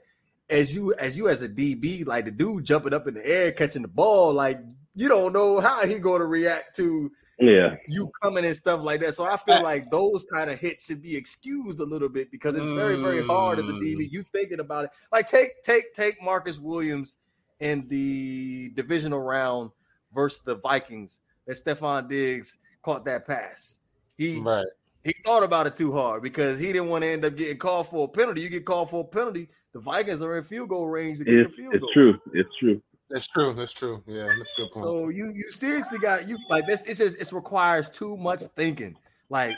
as 0.50 0.76
you 0.76 0.94
as 0.94 1.18
you 1.18 1.30
as 1.30 1.42
a 1.42 1.50
DB, 1.50 2.06
like 2.06 2.26
the 2.26 2.32
dude 2.32 2.64
jumping 2.64 2.94
up 2.94 3.08
in 3.08 3.16
the 3.16 3.26
air 3.26 3.52
catching 3.52 3.82
the 3.82 3.88
ball, 3.88 4.34
like 4.34 4.60
you 4.96 5.08
don't 5.08 5.34
know 5.34 5.60
how 5.60 5.86
he 5.86 6.00
going 6.00 6.20
to 6.22 6.28
react 6.28 6.76
to 6.78 7.12
Yeah, 7.40 7.76
you 7.88 8.12
coming 8.22 8.46
and 8.46 8.56
stuff 8.56 8.82
like 8.82 9.00
that. 9.02 9.16
So 9.16 9.24
I 9.26 9.36
feel 9.38 9.64
like 9.64 9.90
those 9.90 10.26
kind 10.26 10.50
of 10.50 10.60
hits 10.60 10.86
should 10.86 11.02
be 11.02 11.16
excused 11.16 11.80
a 11.80 11.84
little 11.86 12.10
bit 12.10 12.30
because 12.32 12.54
it's 12.56 12.66
very, 12.76 12.98
very 12.98 13.24
hard 13.26 13.58
as 13.60 13.68
a 13.68 13.74
Mm. 13.74 13.82
DB. 13.82 14.12
You 14.12 14.24
thinking 14.24 14.60
about 14.60 14.86
it. 14.86 14.92
Like 15.12 15.28
take 15.28 15.64
take 15.64 15.94
take 15.94 16.22
Marcus 16.22 16.60
Williams 16.60 17.16
in 17.60 17.88
the 17.88 18.70
divisional 18.76 19.22
round 19.22 19.72
versus 20.14 20.42
the 20.46 20.56
Vikings 20.56 21.20
that 21.48 21.58
Stefon 21.64 22.08
Diggs 22.10 22.58
caught 22.84 23.06
that 23.06 23.26
pass. 23.26 23.80
He 24.18 24.40
Right. 24.40 24.66
he 25.04 25.16
thought 25.26 25.42
about 25.44 25.66
it 25.66 25.76
too 25.76 25.92
hard 25.92 26.22
because 26.22 26.60
he 26.60 26.68
didn't 26.74 26.90
want 26.90 27.04
to 27.04 27.08
end 27.08 27.26
up 27.26 27.36
getting 27.36 27.58
called 27.58 27.88
for 27.88 28.06
a 28.06 28.08
penalty. 28.08 28.42
You 28.42 28.50
get 28.50 28.66
called 28.66 28.90
for 28.92 29.02
a 29.02 29.08
penalty, 29.08 29.48
the 29.74 29.80
Vikings 29.80 30.22
are 30.22 30.38
in 30.38 30.44
field 30.44 30.70
goal 30.70 30.88
range 30.88 31.18
to 31.20 31.24
get 31.24 31.40
it's 31.40 31.50
the 31.50 31.56
field 31.58 31.74
it's 31.74 31.82
goal. 31.82 31.94
true. 31.94 32.20
It's 32.34 32.56
true. 32.60 32.82
That's 33.12 33.28
true. 33.28 33.54
That's 33.54 33.74
true. 33.74 34.04
Yeah, 34.08 34.28
that's 34.38 34.54
a 34.58 34.62
good 34.62 34.72
point. 34.72 34.86
So 34.86 35.10
you 35.10 35.32
you 35.36 35.52
seriously 35.52 36.00
got 36.00 36.28
you 36.28 36.38
like 36.50 36.66
this. 36.66 36.82
It's 36.82 37.00
just 37.00 37.20
it 37.20 37.32
requires 37.32 37.90
too 37.90 38.16
much 38.18 38.42
thinking. 38.56 38.96
Like 39.30 39.56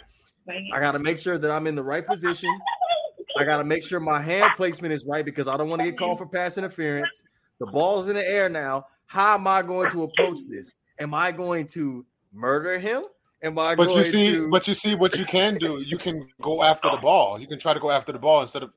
I 0.74 0.80
got 0.80 0.93
to 0.93 0.99
make 0.99 1.18
sure 1.18 1.38
that 1.38 1.51
I'm 1.51 1.68
in 1.68 1.76
the 1.76 1.84
right 1.84 2.06
position. 2.06 2.49
I 3.38 3.43
got 3.43 3.58
to 3.58 3.64
make 3.64 3.84
sure 3.84 3.99
my 3.99 4.22
hand 4.22 4.51
placement 4.58 4.93
is 4.93 5.06
right 5.08 5.26
because 5.26 5.47
I 5.47 5.58
don't 5.58 5.70
want 5.70 5.82
to 5.82 5.89
get 5.89 5.97
called 5.97 6.18
for 6.20 6.28
pass 6.28 6.58
interference. 6.58 7.24
The 7.60 7.68
ball's 7.68 8.10
in 8.10 8.16
the 8.16 8.28
air 8.28 8.49
now. 8.49 8.86
How 9.06 9.36
am 9.36 9.47
I 9.47 9.62
going 9.62 9.89
to 9.91 10.04
approach 10.04 10.39
this? 10.49 10.74
Am 10.99 11.14
I 11.14 11.32
going 11.32 11.68
to 11.68 12.06
murder 12.32 12.78
him? 12.78 13.04
Am 13.41 13.58
I 13.60 13.76
but 13.76 13.88
going 13.88 13.99
you 13.99 14.04
see, 14.06 14.32
to? 14.32 14.49
but 14.49 14.68
you 14.68 14.74
see 14.74 14.95
what 14.95 15.18
you 15.18 15.26
can 15.26 15.56
do. 15.56 15.84
You 15.86 15.97
can 15.97 16.28
go 16.41 16.64
after 16.64 16.89
the 16.89 16.97
ball. 16.97 17.39
You 17.39 17.47
can 17.47 17.60
try 17.60 17.74
to 17.74 17.80
go 17.80 17.91
after 17.91 18.12
the 18.12 18.20
ball 18.20 18.41
instead 18.41 18.64
of 18.64 18.72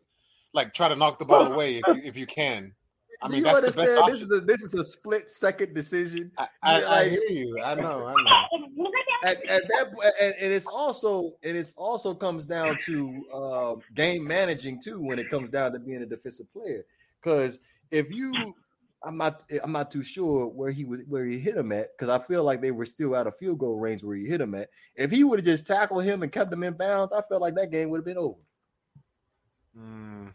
like 0.53 0.75
try 0.75 0.89
to 0.89 0.97
knock 0.97 1.19
the 1.19 1.25
ball 1.25 1.53
away 1.53 1.77
if 1.77 1.83
you, 1.87 2.03
if 2.03 2.17
you 2.17 2.27
can. 2.27 2.75
I 3.23 3.29
mean, 3.29 3.39
you 3.39 3.45
that's 3.45 3.61
the 3.61 3.67
best 3.67 3.79
understand? 3.97 4.13
This 4.13 4.23
is 4.23 4.33
a 4.33 4.41
this 4.41 4.63
is 4.63 4.75
a 4.75 4.85
split 4.85 5.31
second 5.31 5.75
decision. 5.75 6.31
I, 6.39 6.49
I, 6.63 6.81
Yeah, 6.81 6.91
I 6.91 7.09
hear 7.09 7.31
you. 7.31 7.61
I 7.63 7.75
know. 7.75 8.07
I 8.07 8.15
know. 8.15 8.91
at, 9.25 9.45
at 9.49 9.69
that 9.69 9.91
and, 10.21 10.35
and 10.41 10.53
it's 10.53 10.67
also 10.67 11.37
and 11.43 11.57
it's 11.57 11.73
also 11.77 12.15
comes 12.15 12.47
down 12.47 12.79
to 12.85 13.25
uh, 13.33 13.75
game 13.95 14.27
managing 14.27 14.81
too 14.81 15.01
when 15.01 15.19
it 15.19 15.29
comes 15.29 15.51
down 15.51 15.73
to 15.73 15.79
being 15.79 16.03
a 16.03 16.07
defensive 16.07 16.51
player 16.53 16.85
because 17.21 17.61
if 17.91 18.11
you 18.11 18.33
i'm 19.03 19.17
not 19.17 19.43
i'm 19.63 19.73
not 19.73 19.91
too 19.91 20.03
sure 20.03 20.47
where 20.47 20.71
he 20.71 20.85
was 20.85 21.01
where 21.09 21.25
he 21.25 21.39
hit 21.39 21.57
him 21.57 21.73
at 21.73 21.97
because 21.97 22.09
i 22.09 22.23
feel 22.23 22.45
like 22.45 22.61
they 22.61 22.71
were 22.71 22.87
still 22.87 23.15
out 23.15 23.27
of 23.27 23.37
field 23.37 23.59
goal 23.59 23.79
range 23.79 24.03
where 24.03 24.17
he 24.17 24.27
hit 24.27 24.41
him 24.41 24.55
at 24.55 24.69
if 24.97 25.11
he 25.11 25.25
would 25.25 25.39
have 25.39 25.47
just 25.47 25.67
tackled 25.67 26.05
him 26.05 26.23
and 26.23 26.33
kept 26.33 26.53
him 26.53 26.63
in 26.63 26.75
bounds 26.75 27.13
i 27.13 27.21
felt 27.23 27.43
like 27.43 27.55
that 27.55 27.71
game 27.71 27.89
would 27.89 27.99
have 27.99 28.05
been 28.05 28.19
over 28.19 28.39
Mm. 29.79 30.33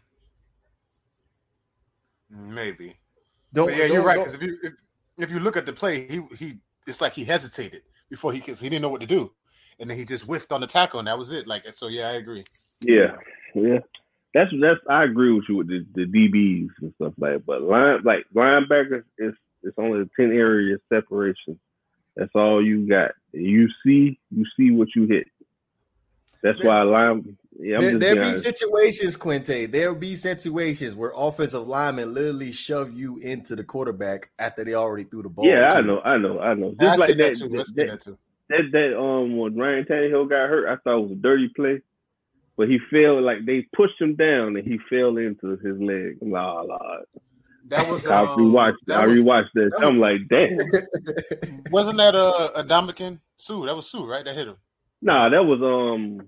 Maybe. 2.34 2.94
don't 3.52 3.66
But 3.68 3.76
yeah, 3.76 3.84
you're 3.84 3.96
don't- 3.96 4.06
right. 4.06 4.14
don't- 4.16 4.24
Because 4.24 4.34
if 4.34 4.42
you 4.42 4.58
if, 4.62 4.72
if 5.18 5.30
you 5.30 5.40
look 5.40 5.56
at 5.56 5.66
the 5.66 5.72
play, 5.72 6.06
he 6.08 6.20
he 6.38 6.54
it's 6.86 7.00
like 7.00 7.12
he 7.12 7.24
hesitated 7.24 7.82
before 8.08 8.32
he 8.32 8.38
because 8.40 8.60
he 8.60 8.68
didn't 8.68 8.82
know 8.82 8.88
what 8.88 9.02
to 9.02 9.06
do, 9.06 9.32
and 9.78 9.88
then 9.90 9.96
he 9.98 10.04
just 10.04 10.24
whiffed 10.24 10.50
on 10.52 10.60
the 10.62 10.66
tackle, 10.66 10.98
and 10.98 11.08
that 11.08 11.18
was 11.18 11.30
it. 11.32 11.46
Like 11.46 11.66
so, 11.72 11.88
yeah, 11.88 12.08
I 12.08 12.12
agree. 12.12 12.44
Yeah, 12.80 13.16
yeah. 13.54 13.78
That's 14.34 14.50
that's 14.60 14.80
I 14.88 15.04
agree 15.04 15.32
with 15.32 15.44
you 15.48 15.56
with 15.56 15.68
the, 15.68 15.84
the 15.94 16.06
DBs 16.06 16.70
and 16.80 16.94
stuff 16.94 17.12
like. 17.18 17.32
That. 17.34 17.46
But 17.46 17.62
line 17.62 18.00
like 18.02 18.24
linebackers, 18.34 19.04
it's 19.18 19.36
it's 19.62 19.78
only 19.78 20.00
a 20.00 20.06
ten 20.18 20.32
area 20.32 20.78
separation. 20.88 21.58
That's 22.16 22.32
all 22.34 22.64
you 22.64 22.88
got. 22.88 23.12
You 23.32 23.68
see, 23.84 24.18
you 24.30 24.44
see 24.56 24.70
what 24.70 24.88
you 24.96 25.06
hit. 25.06 25.26
That's 26.42 26.60
There- 26.62 26.70
why 26.70 26.82
line. 26.82 27.36
Yeah, 27.62 27.78
there, 27.78 27.90
just 27.90 28.00
there 28.00 28.14
be 28.16 28.20
honest. 28.22 28.42
situations, 28.42 29.16
Quinte. 29.16 29.70
There'll 29.70 29.94
be 29.94 30.16
situations 30.16 30.96
where 30.96 31.12
offensive 31.14 31.66
linemen 31.68 32.12
literally 32.12 32.50
shove 32.50 32.92
you 32.92 33.18
into 33.18 33.54
the 33.54 33.62
quarterback 33.62 34.30
after 34.40 34.64
they 34.64 34.74
already 34.74 35.04
threw 35.04 35.22
the 35.22 35.28
ball. 35.28 35.46
Yeah, 35.46 35.72
I 35.72 35.80
know, 35.80 36.00
I 36.00 36.18
know, 36.18 36.40
I 36.40 36.54
know. 36.54 36.74
Just 36.80 36.94
see 36.94 36.98
like 37.00 37.16
that 37.16 37.16
that, 37.18 37.36
too. 37.38 37.44
I 37.44 37.56
that, 37.62 37.74
that 37.76 38.00
too. 38.00 38.18
that, 38.48 38.62
that, 38.72 38.98
um, 38.98 39.36
when 39.36 39.56
Ryan 39.56 39.84
Tannehill 39.84 40.28
got 40.28 40.48
hurt, 40.48 40.68
I 40.68 40.76
thought 40.82 40.98
it 40.98 41.02
was 41.02 41.12
a 41.12 41.14
dirty 41.14 41.50
play, 41.54 41.80
but 42.56 42.68
he 42.68 42.80
fell 42.90 43.22
like 43.22 43.46
they 43.46 43.66
pushed 43.76 44.00
him 44.00 44.16
down 44.16 44.56
and 44.56 44.66
he 44.66 44.78
fell 44.90 45.16
into 45.18 45.56
his 45.58 45.80
leg. 45.80 46.18
La 46.20 46.62
la. 46.62 46.78
That 47.68 47.88
was 47.88 48.06
I 48.08 48.22
um, 48.22 48.38
rewatched. 48.40 48.74
that 48.88 49.00
I 49.02 49.06
was- 49.06 49.18
rewatched 49.18 49.50
that. 49.54 49.70
that 49.78 49.86
I'm 49.86 49.98
like, 49.98 50.26
damn. 50.28 50.58
Wasn't 51.70 51.96
that 51.98 52.16
uh, 52.16 52.50
a 52.56 52.64
Ndamukong 52.64 53.20
Suh? 53.36 53.66
That 53.66 53.76
was 53.76 53.88
Suh, 53.88 54.04
right? 54.04 54.24
That 54.24 54.34
hit 54.34 54.48
him. 54.48 54.56
Nah, 55.00 55.28
that 55.30 55.44
was 55.44 55.60
um 55.62 56.26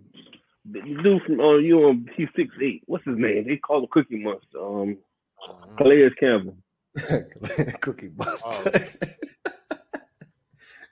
the 0.64 0.80
dude 0.80 1.22
from 1.22 1.40
uh, 1.40 1.56
you 1.56 1.78
on 1.84 2.08
he's 2.16 2.28
six 2.34 2.54
eight. 2.62 2.82
What's 2.86 3.04
his 3.04 3.18
name? 3.18 3.46
They 3.46 3.56
call 3.56 3.80
him 3.80 3.88
Cookie 3.90 4.22
Monster. 4.22 4.64
Um, 4.64 4.98
Calais 5.76 6.10
Campbell. 6.18 6.56
Cookie 7.80 8.10
Monster. 8.16 8.70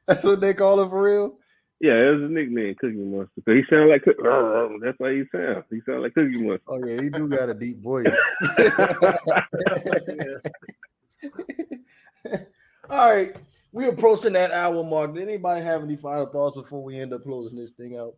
That's 0.06 0.24
what 0.24 0.40
they 0.40 0.52
call 0.52 0.80
him 0.80 0.90
for 0.90 1.02
real. 1.02 1.38
Yeah, 1.80 1.94
that 1.94 2.12
was 2.12 2.22
his 2.22 2.30
nickname, 2.30 2.74
Cookie 2.76 2.94
Monster. 2.96 3.40
Cause 3.44 3.54
he 3.54 3.62
sounded 3.68 3.90
like 3.90 4.02
Cook- 4.02 4.18
that's 4.82 4.98
why 4.98 5.14
he 5.14 5.24
sounds. 5.32 5.64
He 5.68 5.80
sounded 5.84 6.02
like 6.02 6.14
Cookie 6.14 6.44
Monster. 6.44 6.62
Oh 6.68 6.84
yeah, 6.84 7.02
he 7.02 7.08
do 7.10 7.26
got 7.28 7.48
a 7.48 7.54
deep 7.54 7.80
voice. 7.80 8.06
All 12.90 13.10
right, 13.10 13.34
we're 13.72 13.88
approaching 13.90 14.34
that 14.34 14.52
hour 14.52 14.84
mark. 14.84 15.14
Did 15.14 15.28
anybody 15.28 15.62
have 15.62 15.82
any 15.82 15.96
final 15.96 16.26
thoughts 16.26 16.56
before 16.56 16.84
we 16.84 17.00
end 17.00 17.12
up 17.14 17.24
closing 17.24 17.58
this 17.58 17.70
thing 17.70 17.96
out? 17.96 18.14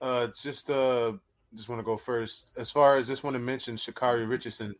Uh, 0.00 0.28
just 0.40 0.70
uh, 0.70 1.12
just 1.54 1.68
want 1.68 1.78
to 1.78 1.84
go 1.84 1.96
first. 1.96 2.50
As 2.56 2.70
far 2.70 2.96
as 2.96 3.06
just 3.06 3.24
want 3.24 3.34
to 3.34 3.40
mention 3.40 3.76
Sha'Carri 3.76 4.28
Richardson. 4.28 4.74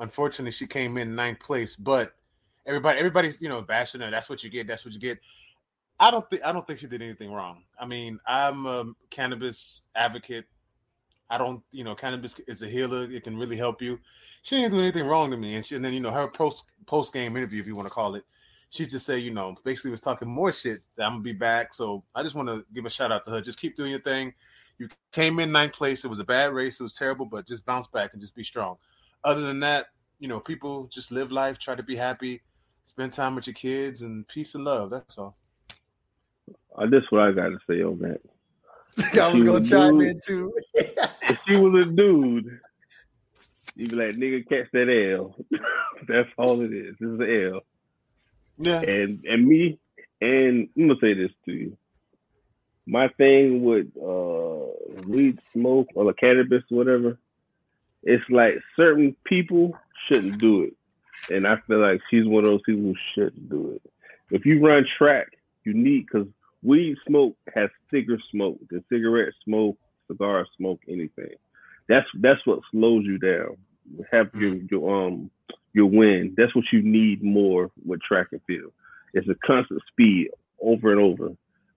Unfortunately, 0.00 0.52
she 0.52 0.66
came 0.66 0.96
in 0.96 1.16
ninth 1.16 1.40
place, 1.40 1.74
but 1.74 2.14
everybody, 2.66 2.98
everybody's 2.98 3.40
you 3.40 3.48
know 3.48 3.62
bashing 3.62 4.00
her. 4.00 4.10
That's 4.10 4.28
what 4.28 4.44
you 4.44 4.50
get. 4.50 4.66
That's 4.66 4.84
what 4.84 4.94
you 4.94 5.00
get. 5.00 5.18
I 6.00 6.10
don't 6.10 6.28
think 6.30 6.44
I 6.44 6.52
don't 6.52 6.66
think 6.66 6.78
she 6.78 6.86
did 6.86 7.02
anything 7.02 7.32
wrong. 7.32 7.64
I 7.80 7.86
mean, 7.86 8.20
I'm 8.26 8.66
a 8.66 8.84
cannabis 9.10 9.82
advocate. 9.96 10.46
I 11.30 11.36
don't, 11.36 11.62
you 11.72 11.84
know, 11.84 11.94
cannabis 11.94 12.40
is 12.46 12.62
a 12.62 12.68
healer. 12.68 13.10
It 13.10 13.24
can 13.24 13.36
really 13.36 13.56
help 13.56 13.82
you. 13.82 13.98
She 14.42 14.56
didn't 14.56 14.72
do 14.72 14.80
anything 14.80 15.06
wrong 15.06 15.30
to 15.30 15.36
me, 15.36 15.56
and 15.56 15.66
she, 15.66 15.74
and 15.74 15.84
then 15.84 15.92
you 15.92 16.00
know 16.00 16.10
her 16.10 16.28
post 16.28 16.70
post 16.86 17.12
game 17.12 17.36
interview, 17.36 17.60
if 17.60 17.66
you 17.66 17.74
want 17.74 17.88
to 17.88 17.94
call 17.94 18.14
it, 18.14 18.24
she 18.70 18.86
just 18.86 19.06
said, 19.06 19.22
you 19.22 19.30
know, 19.30 19.56
basically 19.64 19.90
was 19.90 20.00
talking 20.00 20.28
more 20.28 20.52
shit. 20.52 20.80
That 20.96 21.06
I'm 21.06 21.12
gonna 21.12 21.22
be 21.22 21.32
back. 21.32 21.74
So 21.74 22.02
I 22.14 22.22
just 22.22 22.34
want 22.34 22.48
to 22.48 22.64
give 22.74 22.84
a 22.84 22.90
shout 22.90 23.12
out 23.12 23.24
to 23.24 23.30
her. 23.30 23.40
Just 23.40 23.60
keep 23.60 23.76
doing 23.76 23.90
your 23.90 24.00
thing. 24.00 24.34
You 24.78 24.88
came 25.12 25.40
in 25.40 25.50
ninth 25.50 25.72
place. 25.72 26.04
It 26.04 26.08
was 26.08 26.20
a 26.20 26.24
bad 26.24 26.52
race. 26.52 26.78
It 26.78 26.82
was 26.82 26.94
terrible, 26.94 27.26
but 27.26 27.46
just 27.46 27.64
bounce 27.64 27.88
back 27.88 28.10
and 28.12 28.20
just 28.20 28.34
be 28.34 28.44
strong. 28.44 28.76
Other 29.24 29.40
than 29.40 29.60
that, 29.60 29.86
you 30.20 30.28
know, 30.28 30.38
people 30.38 30.88
just 30.92 31.10
live 31.10 31.32
life, 31.32 31.58
try 31.58 31.74
to 31.74 31.82
be 31.82 31.96
happy, 31.96 32.40
spend 32.84 33.12
time 33.12 33.34
with 33.34 33.46
your 33.46 33.54
kids, 33.54 34.02
and 34.02 34.26
peace 34.28 34.54
and 34.54 34.64
love. 34.64 34.90
That's 34.90 35.18
all. 35.18 35.34
Uh, 36.76 36.86
this 36.86 37.02
is 37.02 37.10
what 37.10 37.22
I 37.22 37.32
got 37.32 37.48
to 37.48 37.58
say 37.68 37.82
on 37.82 37.98
that. 38.00 38.20
I 39.20 39.32
was 39.32 39.42
gonna 39.42 39.64
chime 39.64 40.00
in 40.00 40.20
too. 40.24 40.52
if 40.74 41.38
she 41.46 41.56
was 41.56 41.84
a 41.84 41.88
dude, 41.88 42.60
you'd 43.76 43.90
be 43.90 43.96
like, 43.96 44.14
"Nigga, 44.14 44.48
catch 44.48 44.70
that 44.72 45.14
L." 45.16 45.36
That's 46.08 46.28
all 46.36 46.60
it 46.62 46.72
is. 46.72 46.96
This 46.98 47.10
is 47.10 47.20
an 47.20 47.52
L. 47.54 47.60
Yeah. 48.58 48.80
And 48.80 49.24
and 49.24 49.46
me 49.46 49.78
and 50.20 50.68
I'm 50.76 50.88
gonna 50.88 51.00
say 51.00 51.14
this 51.14 51.30
to 51.46 51.52
you. 51.52 51.76
My 52.86 53.08
thing 53.08 53.62
with 53.62 53.86
uh 53.96 55.06
weed 55.06 55.38
smoke 55.52 55.88
or 55.94 56.04
the 56.04 56.14
cannabis 56.14 56.62
whatever, 56.68 57.18
it's 58.02 58.24
like 58.30 58.54
certain 58.76 59.16
people 59.24 59.78
shouldn't 60.06 60.38
do 60.38 60.62
it. 60.62 60.74
And 61.30 61.46
I 61.46 61.56
feel 61.66 61.80
like 61.80 62.00
she's 62.10 62.26
one 62.26 62.44
of 62.44 62.50
those 62.50 62.62
people 62.64 62.82
who 62.82 62.94
shouldn't 63.14 63.48
do 63.48 63.72
it. 63.72 63.82
If 64.30 64.46
you 64.46 64.64
run 64.64 64.86
track, 64.96 65.28
you 65.64 65.74
need 65.74 66.06
because 66.06 66.28
weed 66.62 66.96
smoke 67.06 67.36
has 67.54 67.70
thicker 67.90 68.18
smoke 68.30 68.58
than 68.70 68.84
cigarette 68.88 69.32
smoke, 69.44 69.78
cigar 70.06 70.46
smoke, 70.56 70.80
anything. 70.88 71.34
That's 71.88 72.06
that's 72.14 72.44
what 72.46 72.60
slows 72.70 73.04
you 73.04 73.18
down. 73.18 73.56
Have 74.10 74.34
your 74.34 74.54
your 74.54 75.06
um 75.06 75.30
your 75.78 75.86
wind. 75.86 76.34
That's 76.36 76.54
what 76.54 76.64
you 76.72 76.82
need 76.82 77.22
more 77.22 77.70
with 77.86 78.02
track 78.02 78.26
and 78.32 78.42
field. 78.46 78.72
It's 79.14 79.28
a 79.28 79.36
constant 79.46 79.80
speed 79.90 80.28
over 80.60 80.90
and 80.92 81.00
over. 81.00 81.30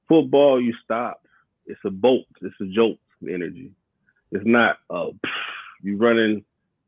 Football, 0.09 0.59
you 0.59 0.73
stop. 0.83 1.25
It's 1.67 1.79
a 1.85 1.91
bolt. 1.91 2.25
It's 2.41 2.55
a 2.59 2.65
jolt 2.65 2.97
energy. 3.23 3.71
It's 4.31 4.45
not 4.45 4.77
uh 4.89 5.11
you 5.83 5.97
running 5.97 6.43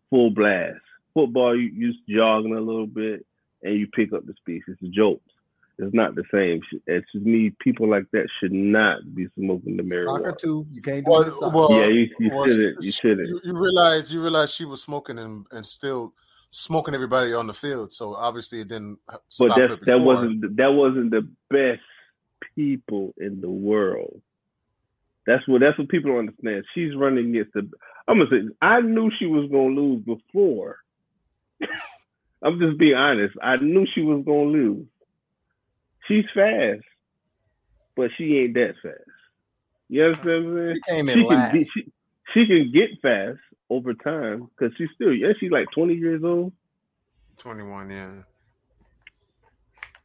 full 0.10 0.32
blast. 0.32 0.80
Football, 1.14 1.56
you 1.56 1.70
you 1.74 1.92
just 1.94 2.08
jogging 2.10 2.56
a 2.56 2.60
little 2.60 2.88
bit 2.88 3.26
and 3.62 3.76
you 3.80 3.88
pick 3.88 4.12
up 4.12 4.26
the 4.26 4.34
speed. 4.34 4.64
It's 4.68 4.82
a 4.82 4.88
jolt. 4.88 5.22
It's 5.80 5.94
not 5.94 6.16
the 6.16 6.24
same. 6.32 6.62
It's 6.86 7.12
to 7.14 7.20
me, 7.20 7.52
people 7.60 7.88
like 7.90 8.06
that 8.12 8.28
should 8.40 8.52
not 8.52 9.16
be 9.16 9.28
smoking 9.38 9.78
the 9.78 9.84
marijuana. 9.84 10.18
Soccer 10.20 10.32
too. 10.40 10.68
You 10.72 10.82
can't 10.82 11.06
do 11.06 11.12
Well, 11.12 11.22
it. 11.22 11.34
soccer. 11.34 11.56
well, 11.56 11.72
yeah, 11.72 11.86
you, 11.88 12.10
you 12.20 12.30
well, 12.32 12.46
shouldn't. 12.46 12.84
You 12.84 12.92
shouldn't. 12.92 13.28
You, 13.30 13.40
you 13.44 13.58
realize 13.58 14.12
you 14.14 14.22
realize 14.22 14.54
she 14.54 14.66
was 14.66 14.82
smoking 14.82 15.18
and, 15.20 15.46
and 15.52 15.66
still 15.66 16.14
smoking 16.54 16.94
everybody 16.94 17.34
on 17.34 17.48
the 17.48 17.54
field. 17.54 17.92
So 17.92 18.16
obviously 18.16 18.62
it 18.62 18.68
didn't 18.68 19.00
But 19.40 19.50
that 19.56 19.80
before. 19.80 20.00
wasn't 20.00 20.58
that 20.58 20.72
wasn't 20.72 21.12
the 21.12 21.28
best 21.50 21.82
people 22.56 23.14
in 23.18 23.42
the 23.42 23.50
world. 23.50 24.22
That's 25.26 25.48
what 25.48 25.62
that's 25.62 25.78
what 25.78 25.90
people 25.90 26.12
don't 26.12 26.20
understand. 26.30 26.66
She's 26.76 26.96
running 26.96 27.30
against 27.30 27.54
the. 27.54 27.70
I'm 28.08 28.20
gonna 28.20 28.30
say 28.30 28.56
I 28.62 28.82
knew 28.82 29.10
she 29.18 29.26
was 29.26 29.50
gonna 29.50 29.74
lose 29.76 30.04
before. 30.04 30.78
I'm 32.44 32.60
just 32.60 32.78
being 32.78 32.96
honest. 32.96 33.36
I 33.42 33.56
knew 33.58 33.86
she 33.94 34.02
was 34.02 34.24
gonna 34.26 34.44
lose. 34.44 34.86
She's 36.08 36.26
fast, 36.36 36.84
but 37.96 38.12
she 38.18 38.38
ain't 38.38 38.54
that 38.56 38.74
fast. 38.84 38.98
You 39.88 40.04
understand 40.06 40.46
what 40.46 40.52
I'm 40.52 40.58
saying? 40.58 40.76
She 40.76 40.92
came 40.94 41.10
in 41.10 41.16
She 41.20 41.24
can 41.28 41.38
last. 41.38 41.54
be, 41.54 41.66
she, 41.66 41.92
she 42.34 42.46
can 42.48 42.72
get 42.74 43.02
fast 43.02 43.40
over 43.76 43.94
time 43.94 44.50
because 44.58 44.76
she's 44.78 44.90
still 44.96 45.14
yeah 45.14 45.34
she's 45.40 45.52
like 45.52 45.68
20 45.72 45.94
years 45.94 46.24
old. 46.24 46.54
21, 47.38 47.90
yeah. 47.90 48.12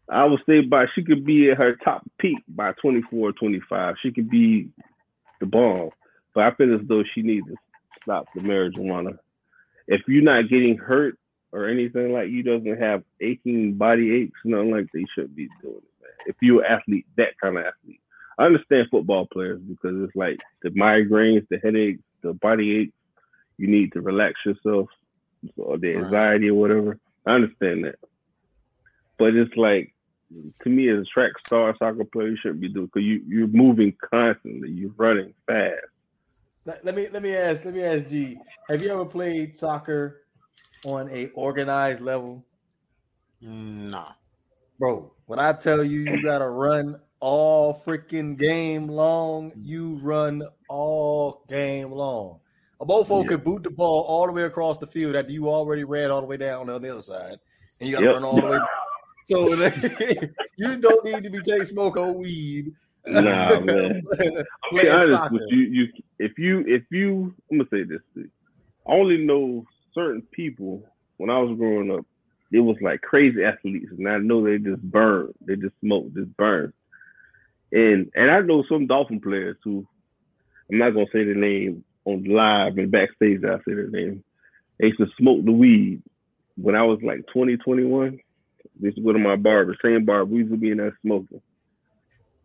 I 0.09 0.25
would 0.25 0.41
say 0.47 0.61
by 0.61 0.87
she 0.95 1.03
could 1.03 1.25
be 1.25 1.51
at 1.51 1.59
her 1.59 1.77
top 1.77 2.03
peak 2.19 2.43
by 2.49 2.73
24, 2.73 3.33
25. 3.33 3.97
She 4.03 4.11
could 4.11 4.31
be 4.31 4.71
the 5.41 5.47
bomb. 5.47 5.91
But 6.35 6.45
I 6.45 6.51
feel 6.55 6.75
as 6.75 6.81
though 6.87 7.05
she 7.15 7.23
needs 7.23 7.47
to 7.47 7.57
stop 8.03 8.27
the 8.35 8.41
marijuana. 8.41 9.19
If 9.87 10.03
you're 10.07 10.23
not 10.23 10.49
getting 10.49 10.77
hurt 10.77 11.19
or 11.53 11.69
anything 11.69 12.13
like 12.13 12.31
you 12.31 12.43
doesn't 12.43 12.79
have 12.79 13.03
aching 13.21 13.75
body 13.75 14.15
aches, 14.15 14.41
nothing 14.45 14.71
like 14.71 14.87
they 14.93 15.05
shouldn't 15.15 15.37
be 15.37 15.49
doing 15.63 15.77
it, 15.77 16.03
man. 16.03 16.11
If 16.27 16.37
you're 16.41 16.65
an 16.65 16.73
athlete, 16.73 17.07
that 17.17 17.39
kind 17.41 17.59
of 17.59 17.67
athlete. 17.67 18.01
I 18.39 18.45
understand 18.45 18.89
football 18.91 19.27
players 19.27 19.61
because 19.61 20.03
it's 20.03 20.15
like 20.15 20.41
the 20.63 20.71
migraines, 20.71 21.47
the 21.49 21.59
headaches, 21.59 22.05
the 22.23 22.33
body 22.33 22.77
aches, 22.77 22.93
you 23.59 23.67
need 23.67 23.93
to 23.93 24.01
relax 24.01 24.35
yourself 24.47 24.89
or 25.57 25.79
the 25.79 25.95
Right. 25.95 26.05
anxiety 26.05 26.51
or 26.51 26.55
whatever. 26.55 26.99
I 27.27 27.33
understand 27.33 27.85
that. 27.85 27.97
But 29.19 29.35
it's 29.35 29.55
like 29.57 29.95
to 30.63 30.69
me 30.69 30.89
as 30.91 31.01
a 31.01 31.05
track 31.05 31.33
star 31.45 31.75
soccer 31.79 32.05
player, 32.05 32.29
you 32.29 32.37
shouldn't 32.37 32.61
be 32.61 32.69
doing 32.69 32.87
because 32.87 33.05
you 33.05 33.23
you're 33.27 33.49
moving 33.49 33.95
constantly, 34.13 34.71
you're 34.71 34.93
running 34.97 35.35
fast. 35.47 35.77
Let, 36.67 36.85
let 36.85 36.95
me 36.95 37.09
let 37.09 37.23
me 37.23 37.35
ask 37.35 37.65
let 37.65 37.75
me 37.75 37.83
ask 37.83 38.09
G. 38.09 38.39
Have 38.69 38.83
you 38.83 38.91
ever 38.91 39.07
played 39.07 39.57
soccer 39.57 40.23
on 40.85 41.11
a 41.11 41.31
organized 41.31 42.01
level, 42.03 42.45
Nah. 43.41 44.13
bro? 44.79 45.13
When 45.27 45.39
I 45.39 45.53
tell 45.55 45.83
you 45.83 46.01
you 46.01 46.23
gotta 46.23 46.49
run 46.49 47.01
all 47.21 47.75
freaking 47.75 48.39
game 48.39 48.87
long, 48.89 49.53
you 49.57 49.97
run 49.97 50.43
all 50.69 51.45
game 51.49 51.91
long. 51.91 52.41
A 52.81 52.87
mofo 52.87 53.23
Yeah. 53.23 53.29
could 53.31 53.45
boot 53.45 53.65
the 53.65 53.71
ball 53.71 54.05
all 54.09 54.27
the 54.27 54.33
way 54.33 54.43
across 54.43 54.79
the 54.79 54.87
field 54.87 55.17
after 55.17 55.33
you 55.33 55.49
already 55.49 55.85
ran 55.85 56.11
all 56.11 56.21
the 56.21 56.27
way 56.27 56.37
down 56.37 56.71
on 56.71 56.81
the 56.83 56.91
other 56.91 57.01
side, 57.01 57.39
and 57.81 57.89
you 57.89 57.95
gotta 57.95 58.07
Yep. 58.07 58.15
run 58.15 58.25
all 58.25 58.41
the 58.41 58.47
way. 58.47 58.59
Back. 58.59 58.69
So 59.25 59.53
you 60.57 60.79
don't 60.79 61.05
need 61.05 61.25
to 61.25 61.31
be 61.31 61.41
taking 61.41 61.65
smoke 61.65 61.97
or 61.97 62.17
weed. 62.17 62.73
Nah, 63.07 63.61
man. 63.61 64.03
I'm 64.21 64.79
be 64.79 64.89
honest 64.89 65.11
soccer. 65.11 65.35
with 65.35 65.43
you. 65.51 65.59
You 65.59 65.89
if 66.19 66.39
you 66.39 66.65
if 66.67 66.85
you 66.91 67.35
I'm 67.51 67.59
gonna 67.59 67.69
say 67.71 67.83
this. 67.83 68.01
to. 68.15 68.29
I 68.87 68.93
only 68.93 69.19
know 69.19 69.65
certain 69.93 70.23
people 70.33 70.83
when 71.19 71.31
I 71.31 71.39
was 71.41 71.57
growing 71.59 71.91
up. 71.91 72.07
It 72.51 72.61
was 72.61 72.77
like 72.81 73.03
crazy 73.03 73.45
athletes, 73.45 73.91
and 73.91 74.09
I 74.09 74.17
know 74.19 74.43
they 74.43 74.59
just 74.59 74.81
burn. 74.83 75.33
They 75.43 75.57
just 75.57 75.75
smoke, 75.81 76.15
just 76.15 76.35
burn. 76.37 76.73
And 77.73 78.11
and 78.15 78.31
I 78.31 78.41
know 78.41 78.65
some 78.69 78.87
Dolphin 78.87 79.21
players 79.21 79.59
who 79.65 79.87
I'm 80.71 80.79
not 80.79 80.91
gonna 80.95 81.07
say 81.13 81.25
the 81.25 81.35
name 81.35 81.85
on 82.09 82.25
live 82.25 82.79
and 82.79 82.91
backstage. 82.91 83.43
I 83.45 83.59
say 83.59 83.75
their 83.75 83.89
name. 83.89 84.25
They 84.79 84.89
used 84.89 84.99
to 84.99 85.07
smoke 85.19 85.45
the 85.45 85.53
weed 85.53 86.03
when 86.57 86.75
I 86.75 86.83
was 86.83 87.01
like 87.03 87.27
20, 87.33 87.57
21. 87.59 88.19
They 88.81 88.87
used 88.87 88.97
to 88.97 89.03
go 89.03 89.13
to 89.13 89.19
my 89.19 89.37
barber, 89.37 89.77
same 89.83 90.05
barber. 90.05 90.31
We 90.31 90.39
used 90.39 90.53
to 90.53 90.57
be 90.57 90.71
in 90.71 90.79
there 90.79 90.97
smoking. 91.03 91.43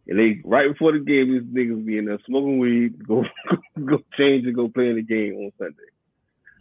And 0.08 0.20
they 0.20 0.42
right 0.44 0.72
before 0.72 0.92
the 0.92 1.00
game, 1.00 1.32
these 1.32 1.44
niggas 1.44 1.86
be 1.86 1.98
in 1.98 2.06
there 2.06 2.20
smoking 2.26 2.60
weed, 2.60 3.08
go 3.08 3.24
go 3.86 4.00
change 4.18 4.46
and 4.46 4.56
go 4.56 4.68
play 4.68 4.90
in 4.90 4.96
the 4.96 5.02
game 5.02 5.36
on 5.36 5.52
Sunday. 5.58 5.78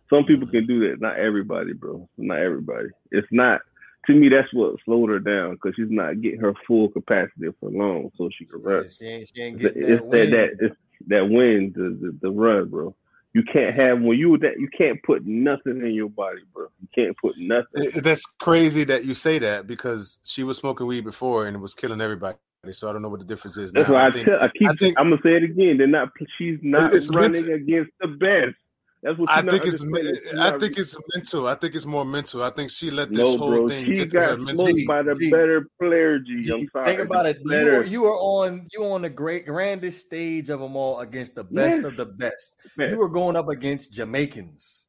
Some 0.09 0.24
people 0.24 0.46
can 0.46 0.66
do 0.66 0.88
that, 0.88 1.00
not 1.00 1.18
everybody, 1.18 1.72
bro. 1.72 2.09
Not 2.18 2.38
everybody. 2.38 2.88
It's 3.11 3.26
not 3.30 3.62
to 4.07 4.12
me. 4.12 4.28
That's 4.28 4.53
what 4.53 4.76
slowed 4.84 5.09
her 5.09 5.18
down 5.18 5.53
because 5.53 5.74
she's 5.74 5.90
not 5.90 6.20
getting 6.20 6.40
her 6.40 6.55
full 6.66 6.90
capacity 6.90 7.48
for 7.59 7.70
long, 7.70 8.11
so 8.16 8.28
she 8.36 8.44
can 8.44 8.62
run. 8.62 8.84
Yeah, 8.84 8.90
she 8.90 9.07
ain't, 9.07 9.32
she 9.34 9.42
ain't 9.42 9.62
It's 9.62 9.74
that 9.74 10.11
that, 10.11 10.30
that, 10.30 10.48
it's 10.61 10.76
that 11.09 11.28
win, 11.28 11.72
the, 11.74 11.82
the 12.00 12.18
the 12.22 12.30
run, 12.30 12.68
bro. 12.68 12.94
You 13.34 13.42
can't 13.42 13.74
have 13.74 14.00
when 14.00 14.18
you 14.18 14.36
that 14.38 14.59
you 14.59 14.68
can't 14.76 15.03
put 15.03 15.24
nothing 15.24 15.80
in 15.80 15.94
your 15.94 16.11
body, 16.11 16.42
bro. 16.53 16.66
You 16.80 16.88
can't 16.94 17.16
put 17.16 17.38
nothing. 17.38 17.84
It- 17.84 18.05
that's 18.05 18.24
crazy 18.38 18.84
that 18.84 19.05
you 19.05 19.14
say 19.14 19.38
that 19.38 19.66
because 19.66 20.18
she 20.24 20.44
was 20.44 20.59
smoking 20.59 20.86
weed 20.86 21.05
before 21.05 21.46
and 21.46 21.57
it 21.57 21.61
was 21.61 21.74
killing 21.74 22.00
everybody. 22.00 22.36
So 22.72 22.88
I 22.88 22.92
don't 22.92 23.03
know 23.03 23.09
what 23.09 23.20
the 23.20 23.26
difference 23.26 23.57
is. 23.57 23.72
That's 23.72 23.88
now. 23.88 23.94
why 23.94 24.07
I, 24.07 24.12
think, 24.12 24.26
tell. 24.26 24.40
I 24.40 24.48
keep. 24.48 24.68
I 24.68 25.00
I'm 25.00 25.11
gonna 25.11 25.22
say 25.22 25.34
it 25.34 25.42
again. 25.42 25.78
They're 25.78 25.86
not. 25.86 26.11
She's 26.38 26.59
not 26.62 26.92
running 27.12 27.50
against 27.50 27.90
the 28.00 28.09
best. 28.09 28.55
That's 29.03 29.18
what 29.18 29.28
I 29.30 29.40
you're 29.42 29.50
think 29.50 29.66
it's 29.66 29.80
understanding. 29.82 30.14
She's 30.22 30.34
I 30.34 30.50
not- 30.50 30.61
think 30.61 30.78
it's 30.78 30.96
mental. 31.16 31.48
I 31.48 31.55
think 31.57 31.74
it's 31.74 31.84
more 31.86 32.05
mental. 32.05 32.42
I 32.44 32.50
think 32.50 32.70
she 32.70 32.90
let 32.92 33.09
this 33.09 33.18
no, 33.18 33.36
whole 33.36 33.50
bro. 33.57 33.68
thing 33.68 33.84
She 33.84 33.94
get 33.96 34.11
to 34.12 34.20
her 34.20 34.36
got 34.36 34.40
mentally. 34.46 34.84
by 34.86 35.03
the 35.03 35.14
G. 35.16 35.28
better 35.30 35.66
player. 35.80 36.18
G. 36.20 36.40
G, 36.42 36.53
I'm 36.53 36.68
sorry. 36.72 36.86
Think 36.86 37.00
about 37.00 37.26
it. 37.26 37.38
You 37.42 37.50
Better. 37.50 37.72
were, 37.78 37.84
you 37.84 38.03
were 38.03 38.16
on 38.16 38.68
you 38.72 38.82
were 38.82 38.90
on 38.92 39.03
the 39.03 39.11
great 39.11 39.44
grandest 39.44 40.07
stage 40.07 40.50
of 40.50 40.61
them 40.61 40.76
all 40.76 41.00
against 41.00 41.34
the 41.34 41.42
best 41.42 41.78
Yes. 41.82 41.84
of 41.84 41.96
the 41.96 42.07
best. 42.07 42.57
Man, 42.76 42.90
You 42.90 42.98
were 42.98 43.09
going 43.09 43.34
up 43.34 43.48
against 43.48 43.92
Jamaicans, 43.92 44.86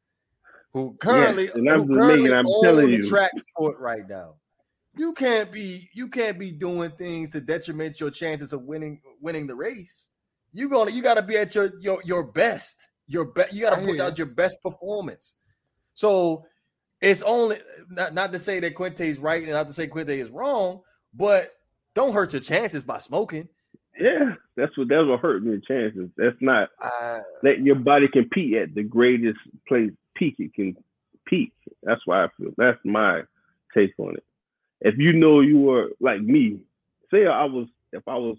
who 0.74 0.95
currently 1.01 1.49
and 1.55 1.68
I'm 1.68 1.88
who 1.88 1.95
currently 1.95 2.30
Jamaican, 2.30 2.38
I'm 2.38 2.47
own 2.47 2.64
telling 2.64 2.91
the 2.91 2.97
you. 2.97 3.09
track 3.09 3.32
sport 3.49 3.80
right 3.80 4.07
now. 4.07 4.36
You 4.95 5.14
can't 5.14 5.51
be 5.51 5.89
you 5.95 6.07
can't 6.07 6.38
be 6.38 6.51
doing 6.51 6.91
things 6.91 7.32
to 7.32 7.41
detriment 7.41 7.99
your 7.99 8.11
chances 8.11 8.53
of 8.53 8.61
winning 8.61 9.01
winning 9.20 9.47
the 9.47 9.55
race. 9.55 10.09
You 10.51 10.70
gonna 10.70 10.91
you 10.91 11.01
got 11.01 11.16
to 11.16 11.24
be 11.24 11.36
at 11.36 11.55
your 11.55 11.72
your 11.80 11.99
your 12.05 12.32
best. 12.32 12.89
Your 13.14 13.26
best. 13.26 13.53
You 13.53 13.61
got 13.61 13.80
to 13.80 13.86
put 13.86 13.99
out 13.99 14.18
your 14.18 14.28
best 14.28 14.57
performance. 14.64 15.36
So 15.93 16.45
it's 16.99 17.22
only 17.22 17.57
not, 17.89 18.14
not 18.14 18.34
to 18.34 18.39
say 18.39 18.59
that 18.59 18.76
Quinte 18.76 19.01
is 19.01 19.20
right 19.20 19.43
and 19.43 19.51
not 19.51 19.68
to 19.68 19.74
say 19.74 19.88
Quinte 19.88 20.09
is 20.09 20.32
wrong, 20.32 20.82
but 21.14 21.53
don't 21.93 22.14
hurt 22.14 22.34
your 22.34 22.41
chances 22.41 22.84
by 22.84 22.97
smoking. 22.97 23.47
yeah, 23.99 24.34
that's 24.55 24.76
what 24.78 24.88
that's 24.88 25.05
what 25.07 25.20
hurt 25.20 25.43
me. 25.43 25.61
Chances. 25.68 26.09
That's 26.18 26.41
not 26.41 26.70
Uh, 26.84 27.20
letting 27.43 27.66
your 27.68 27.76
body 27.76 28.07
compete 28.07 28.55
at 28.55 28.74
the 28.74 28.84
greatest 28.84 29.38
place 29.68 29.91
peak 30.16 30.36
it 30.39 30.53
can 30.55 30.76
peak. 31.26 31.53
That's 31.84 32.01
why 32.05 32.24
I 32.24 32.28
feel. 32.38 32.51
That's 32.57 32.80
my 32.84 33.22
take 33.76 33.93
on 33.99 34.16
it. 34.16 34.24
If 34.82 34.95
you 34.97 35.14
know 35.14 35.41
you 35.41 35.59
were 35.59 35.91
like 35.99 36.22
me, 36.22 36.59
say 37.11 37.28
I 37.28 37.45
was 37.45 37.68
if 37.91 38.07
I 38.07 38.16
was 38.16 38.38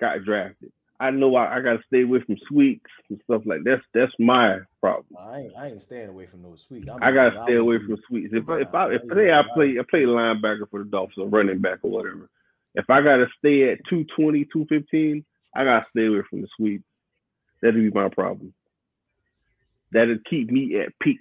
got 0.00 0.24
drafted, 0.24 0.72
I 1.02 1.10
know 1.10 1.34
I, 1.34 1.56
I 1.56 1.60
got 1.60 1.78
to 1.78 1.82
stay 1.88 2.02
away 2.02 2.20
from 2.20 2.36
sweets 2.46 2.86
and 3.10 3.20
stuff 3.24 3.42
like 3.44 3.64
that's 3.64 3.82
that's 3.92 4.12
my 4.20 4.60
problem. 4.80 5.06
I 5.18 5.40
ain't, 5.40 5.56
I 5.56 5.66
ain't 5.70 5.82
staying 5.82 6.08
away 6.08 6.26
from 6.26 6.42
those 6.42 6.62
sweets. 6.62 6.88
I'm 6.88 7.02
I 7.02 7.10
gotta 7.10 7.36
I'll 7.36 7.44
stay 7.44 7.56
away 7.56 7.78
from 7.78 7.98
sweets. 8.06 8.32
If 8.32 8.44
if 8.48 8.72
I 8.72 8.92
if 8.92 9.02
say 9.12 9.32
I 9.32 9.42
play 9.52 9.76
I 9.80 9.82
play 9.90 10.02
linebacker 10.02 10.70
for 10.70 10.78
the 10.78 10.84
Dolphins 10.84 11.18
or 11.18 11.28
running 11.28 11.60
back 11.60 11.80
or 11.82 11.90
whatever, 11.90 12.30
If 12.76 12.88
I 12.88 13.02
gotta 13.02 13.26
stay 13.36 13.72
at 13.72 13.78
220, 13.90 14.44
215, 14.52 15.24
I 15.56 15.64
gotta 15.64 15.86
stay 15.90 16.06
away 16.06 16.22
from 16.30 16.42
the 16.42 16.48
sweets. 16.56 16.84
That'd 17.60 17.74
be 17.74 17.90
my 17.90 18.08
problem. 18.08 18.54
That'd 19.90 20.24
keep 20.24 20.52
me 20.52 20.78
at 20.80 20.96
peak 21.00 21.18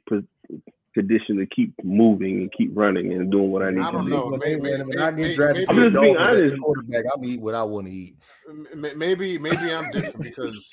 condition 0.94 1.38
to 1.38 1.46
keep 1.46 1.74
moving 1.84 2.42
and 2.42 2.52
keep 2.52 2.72
running 2.74 3.14
and 3.14 3.32
doing 3.32 3.52
what 3.52 3.64
I 3.64 3.70
need 3.72 3.78
to 3.78 3.82
do. 3.82 3.88
I 3.88 3.92
don't 3.92 4.06
to 4.06 4.10
know. 4.10 4.32
do. 4.32 4.38
Maybe, 4.38 4.62
maybe, 4.62 4.84
when 4.84 5.00
I 5.00 5.12
maybe, 5.12 5.28
get 5.30 5.36
drafted 5.36 5.70
I'm 5.70 5.76
to 5.76 5.90
just 5.90 6.02
being 6.02 6.16
Dolphins 6.16 6.36
as 6.36 6.44
a 6.44 6.48
honest. 6.48 6.62
quarterback, 6.62 7.06
I'm 7.16 7.26
eat 7.26 7.42
what 7.42 7.56
I 7.56 7.64
want 7.64 7.88
to 7.88 7.94
eat. 7.94 8.16
maybe, 8.76 8.96
maybe, 8.96 9.38
maybe 9.38 9.72
I'm 9.74 9.92
different 9.92 10.22
because 10.22 10.70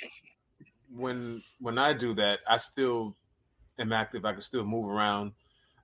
when 0.95 1.43
when 1.61 1.79
I 1.79 1.93
do 1.93 2.15
that, 2.15 2.41
I 2.49 2.57
still 2.57 3.17
am 3.79 3.93
active. 3.93 4.25
I 4.25 4.33
can 4.33 4.43
still 4.43 4.65
move 4.65 4.89
around. 4.89 5.33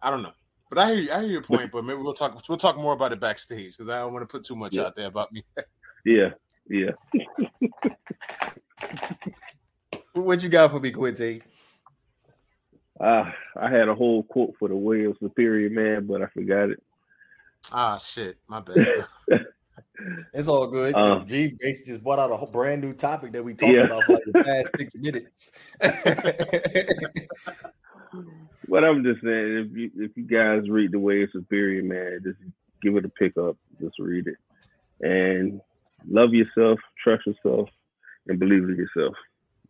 I 0.03 0.11
don't 0.11 0.22
know, 0.22 0.32
but 0.68 0.78
I 0.78 0.93
hear 0.93 1.01
you, 1.01 1.12
I 1.12 1.20
hear 1.20 1.30
your 1.30 1.43
point. 1.43 1.70
But 1.72 1.85
maybe 1.85 2.01
we'll 2.01 2.14
talk 2.14 2.43
we'll 2.49 2.59
talk 2.59 2.76
more 2.76 2.95
about 2.95 3.12
it 3.12 3.20
backstage 3.20 3.76
because 3.76 3.89
I 3.91 4.01
don't 4.01 4.12
want 4.12 4.22
to 4.22 4.26
put 4.32 4.45
too 4.45 4.57
much 4.57 4.74
Yeah. 4.74 4.85
out 4.85 4.97
there 4.97 5.07
about 5.07 5.32
me. 5.32 5.45
Yeah, 6.05 6.30
yeah. 6.68 6.91
What 10.14 10.43
you 10.45 10.49
got 10.49 10.70
for 10.70 10.78
me, 10.78 10.93
Quinte? 10.93 11.43
Uh, 13.01 13.31
I 13.57 13.71
had 13.71 13.89
a 13.89 13.95
whole 13.95 14.23
quote 14.23 14.55
for 14.59 14.69
the 14.69 14.77
Wales 14.77 15.17
Superior 15.21 15.71
Man, 15.71 16.07
but 16.07 16.23
I 16.23 16.27
forgot 16.27 16.71
it. 16.71 16.83
ah, 17.73 17.99
shit, 17.99 18.39
my 18.49 18.61
bad. 18.61 19.07
It's 20.33 20.47
all 20.49 20.67
good. 20.69 20.95
Um, 20.95 21.27
G 21.27 21.55
basically 21.59 21.93
just 21.95 22.05
brought 22.05 22.19
out 22.19 22.31
a 22.31 22.37
whole 22.37 22.51
brand 22.51 22.81
new 22.83 22.93
topic 22.93 23.33
that 23.33 23.43
we 23.43 23.55
talked 23.55 23.73
Yeah. 23.73 23.85
about 23.85 24.05
for 24.05 24.13
like 24.15 24.25
the 24.25 24.35
past 24.45 24.71
six 24.79 24.95
minutes. 24.95 25.53
But 28.69 28.85
I'm 28.85 29.05
just 29.05 29.21
saying, 29.23 29.69
if 29.71 29.77
you 29.77 29.91
if 29.97 30.17
you 30.17 30.25
guys 30.25 30.69
read 30.71 30.93
the 30.93 30.99
Wales 30.99 31.31
Superior 31.33 31.83
Man, 31.83 32.21
just 32.25 32.39
give 32.83 32.97
it 32.97 33.05
a 33.05 33.09
pick 33.09 33.37
up. 33.37 33.57
Just 33.81 33.99
read 33.99 34.27
it, 34.27 34.37
and 35.01 35.61
love 36.09 36.33
yourself, 36.33 36.79
trust 37.03 37.27
yourself, 37.27 37.69
and 38.27 38.39
believe 38.39 38.63
in 38.65 38.77
yourself. 38.77 39.15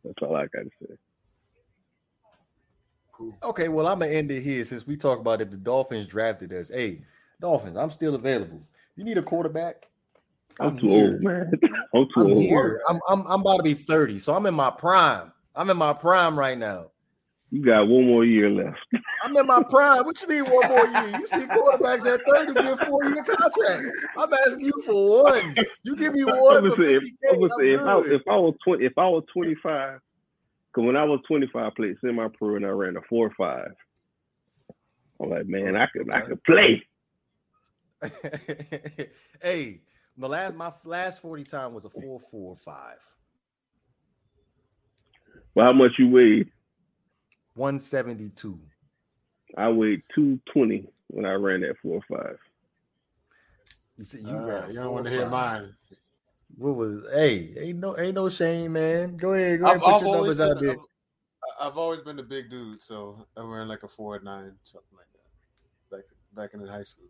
That's 0.04 0.14
all 0.22 0.36
I 0.36 0.42
got 0.46 0.62
to 0.64 0.70
say. 0.80 0.94
Cool. 3.16 3.36
Okay, 3.44 3.68
well, 3.68 3.86
I'm 3.86 4.00
gonna 4.00 4.10
end 4.10 4.30
it 4.30 4.42
here 4.42 4.64
since 4.64 4.86
we 4.86 4.96
talk 4.96 5.20
about 5.20 5.40
if 5.40 5.50
the 5.50 5.56
Dolphins 5.56 6.08
drafted 6.08 6.52
us. 6.52 6.68
Hey, 6.68 7.02
Dolphins, 7.40 7.76
I'm 7.76 7.90
still 7.90 8.14
available. 8.14 8.60
You 8.96 9.04
need 9.04 9.18
a 9.18 9.22
quarterback. 9.22 9.86
I'm, 10.58 10.68
I'm 10.68 10.78
too 10.78 10.88
here. 10.88 11.12
old, 11.12 11.22
man. 11.22 11.52
I'm 11.94 12.06
too 12.06 12.10
I'm 12.16 12.26
old. 12.32 12.42
Here. 12.42 12.80
I'm, 12.88 13.00
I'm 13.08 13.26
I'm 13.26 13.40
about 13.40 13.58
to 13.58 13.62
be 13.62 13.74
30, 13.74 14.18
so 14.18 14.34
I'm 14.34 14.46
in 14.46 14.54
my 14.54 14.70
prime. 14.70 15.32
I'm 15.54 15.70
in 15.70 15.76
my 15.76 15.92
prime 15.92 16.36
right 16.36 16.58
now. 16.58 16.86
You 17.50 17.64
got 17.64 17.86
one 17.86 18.06
more 18.06 18.24
year 18.24 18.50
left. 18.50 18.78
I'm 19.22 19.36
in 19.36 19.46
my 19.46 19.62
prime. 19.62 20.04
What 20.04 20.20
you 20.20 20.28
mean 20.28 20.44
one 20.44 20.68
more 20.68 20.86
year? 20.86 21.20
You 21.20 21.26
see 21.26 21.46
quarterbacks 21.46 22.04
at 22.04 22.20
30 22.28 22.54
get 22.54 22.78
four-year 22.80 23.22
contracts. 23.22 23.88
I'm 24.18 24.32
asking 24.34 24.66
you 24.66 24.82
for 24.84 25.22
one. 25.22 25.54
You 25.84 25.94
give 25.94 26.14
me 26.14 26.24
one. 26.24 26.66
If, 26.66 26.72
I, 26.72 28.00
if 28.00 28.22
I 28.28 28.36
was 28.36 28.54
20, 28.64 28.84
if 28.84 28.98
I 28.98 29.06
was 29.06 29.22
25 29.32 30.00
Cause 30.74 30.84
when 30.84 30.96
I 30.96 31.04
was 31.04 31.20
25, 31.28 31.64
I 31.64 31.70
played 31.74 31.96
semi-pro 32.00 32.56
and 32.56 32.66
I 32.66 32.70
ran 32.70 32.96
a 32.96 33.00
four 33.08 33.30
five. 33.38 33.72
I'm 35.22 35.30
like, 35.30 35.46
man, 35.46 35.76
I 35.76 35.86
could 35.86 36.10
I 36.10 36.20
could 36.22 36.42
play. 36.42 36.82
hey, 39.42 39.80
my 40.16 40.26
last 40.26 40.56
my 40.56 40.72
last 40.84 41.22
40 41.22 41.44
time 41.44 41.74
was 41.74 41.84
a 41.84 41.90
four 41.90 42.18
four 42.18 42.56
five. 42.56 42.98
Well, 45.54 45.66
how 45.66 45.72
much 45.72 45.92
you 45.98 46.08
weighed? 46.08 46.50
172. 47.54 48.58
I 49.56 49.68
weighed 49.68 50.02
220 50.16 50.88
when 51.08 51.24
I 51.24 51.34
ran 51.34 51.60
that 51.60 51.76
four 51.80 52.00
five. 52.10 52.36
You 53.96 54.04
said 54.04 54.22
you 54.22 54.36
uh, 54.36 54.46
ran. 54.46 54.68
You 54.70 54.74
don't 54.74 54.92
want 54.92 55.04
to 55.04 55.10
hear 55.12 55.28
mine. 55.28 55.76
What 56.56 56.76
was 56.76 57.04
hey, 57.12 57.54
ain't 57.58 57.78
no 57.78 57.98
ain't 57.98 58.14
no 58.14 58.28
shame, 58.28 58.74
man. 58.74 59.16
Go 59.16 59.34
ahead, 59.34 59.60
go 59.60 59.66
ahead, 59.66 59.76
I've, 59.76 59.82
put 59.82 59.94
I've 59.94 60.02
your 60.02 60.16
numbers 60.16 60.40
out 60.40 60.60
there. 60.60 60.70
I've, 60.70 61.72
I've 61.72 61.78
always 61.78 62.00
been 62.00 62.18
a 62.18 62.22
big 62.22 62.50
dude, 62.50 62.80
so 62.80 63.26
I'm 63.36 63.48
wearing 63.48 63.68
like 63.68 63.82
a 63.82 63.88
four 63.88 64.18
nine, 64.20 64.52
something 64.62 64.96
like 64.96 65.06
that. 65.12 65.96
Back 65.96 66.52
back 66.52 66.54
in 66.54 66.66
high 66.66 66.84
school. 66.84 67.06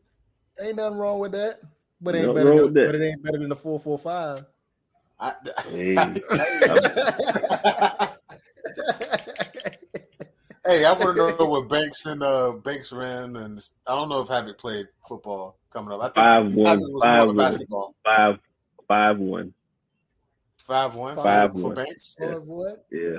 Ain't 0.61 0.77
nothing 0.77 0.99
wrong 0.99 1.19
with 1.19 1.33
that. 1.33 1.61
But 2.01 2.15
it 2.15 2.19
ain't 2.19 2.29
Nothing 2.29 2.45
better 2.45 2.65
than, 2.65 2.75
but 2.75 2.95
it 2.95 3.07
ain't 3.07 3.23
better 3.23 3.39
than 3.39 3.49
the 3.49 3.57
445. 3.57 4.45
I, 5.21 5.33
Hey. 5.69 5.95
hey, 10.67 10.85
I 10.85 10.93
want 10.99 11.17
to 11.17 11.37
know 11.39 11.47
what 11.47 11.69
Banks 11.69 12.05
and 12.07 12.23
uh, 12.23 12.53
Banks 12.53 12.93
ran, 12.93 13.37
and 13.37 13.67
I 13.87 13.95
don't 13.95 14.09
know 14.09 14.21
if 14.21 14.29
Havoc 14.29 14.59
played 14.59 14.87
football 15.09 15.59
coming 15.71 15.95
up. 15.95 16.01
I 16.01 16.05
think 16.05 16.15
Five 16.17 16.45
Havoc 16.45 16.57
one, 16.57 16.81
was 16.93 17.03
five 17.03 17.17
more 17.17 17.27
one, 17.29 17.37
basketball. 17.37 17.95
five, 18.05 18.39
five 18.89 19.19
one. 19.19 19.53
Five 20.59 20.95
one, 20.95 21.17
Five 21.17 21.53
for 21.53 21.59
one. 21.59 21.75
Banks. 21.75 22.17
Yeah. 22.19 22.35
What? 22.37 22.87
Yeah, 22.91 23.19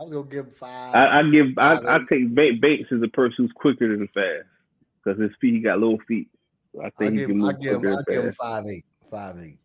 I 0.00 0.02
was 0.04 0.12
gonna 0.12 0.26
give 0.30 0.46
him 0.46 0.52
five. 0.52 0.94
I, 0.94 1.18
I 1.20 1.22
give, 1.30 1.46
I, 1.58 1.76
Five, 1.76 1.84
I 1.86 1.96
eight. 1.96 2.08
take 2.08 2.34
Ba- 2.34 2.58
Banks 2.60 2.88
as 2.92 3.02
a 3.02 3.08
person 3.08 3.44
who's 3.44 3.52
quicker 3.54 3.88
than 3.94 4.08
fast 4.08 4.46
because 5.04 5.20
his 5.20 5.30
feet, 5.40 5.54
he 5.54 5.60
got 5.60 5.78
little 5.80 5.98
feet. 6.08 6.28
I 6.82 6.86
I 6.86 6.90
think 6.98 7.12
he 7.12 7.18
give 7.18 7.28
can 7.28 7.36
him, 7.36 7.44
I 7.44 7.52
move 7.52 7.60
give 7.60 7.74
him, 7.74 7.80
quicker 7.82 7.98
I 7.98 8.02
give 8.08 8.18
him 8.20 8.22
than 8.24 8.32
fast. 8.32 8.40
five 8.40 8.64
eight, 8.70 8.84
five 9.10 9.36
eight. 9.38 9.58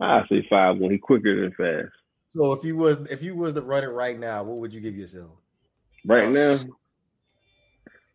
I 0.00 0.26
say 0.28 0.46
five 0.48 0.78
one. 0.78 0.92
He 0.92 0.98
quicker 0.98 1.40
than 1.40 1.52
fast. 1.52 1.92
So 2.36 2.52
if 2.52 2.62
you 2.62 2.76
was 2.76 2.98
if 3.10 3.22
you 3.24 3.34
was 3.34 3.54
to 3.54 3.62
run 3.62 3.82
it 3.82 3.88
right 3.88 4.16
now, 4.18 4.44
what 4.44 4.58
would 4.58 4.72
you 4.72 4.80
give 4.80 4.96
yourself? 4.96 5.32
Right 6.06 6.26
Oh, 6.28 6.30
now, 6.30 6.60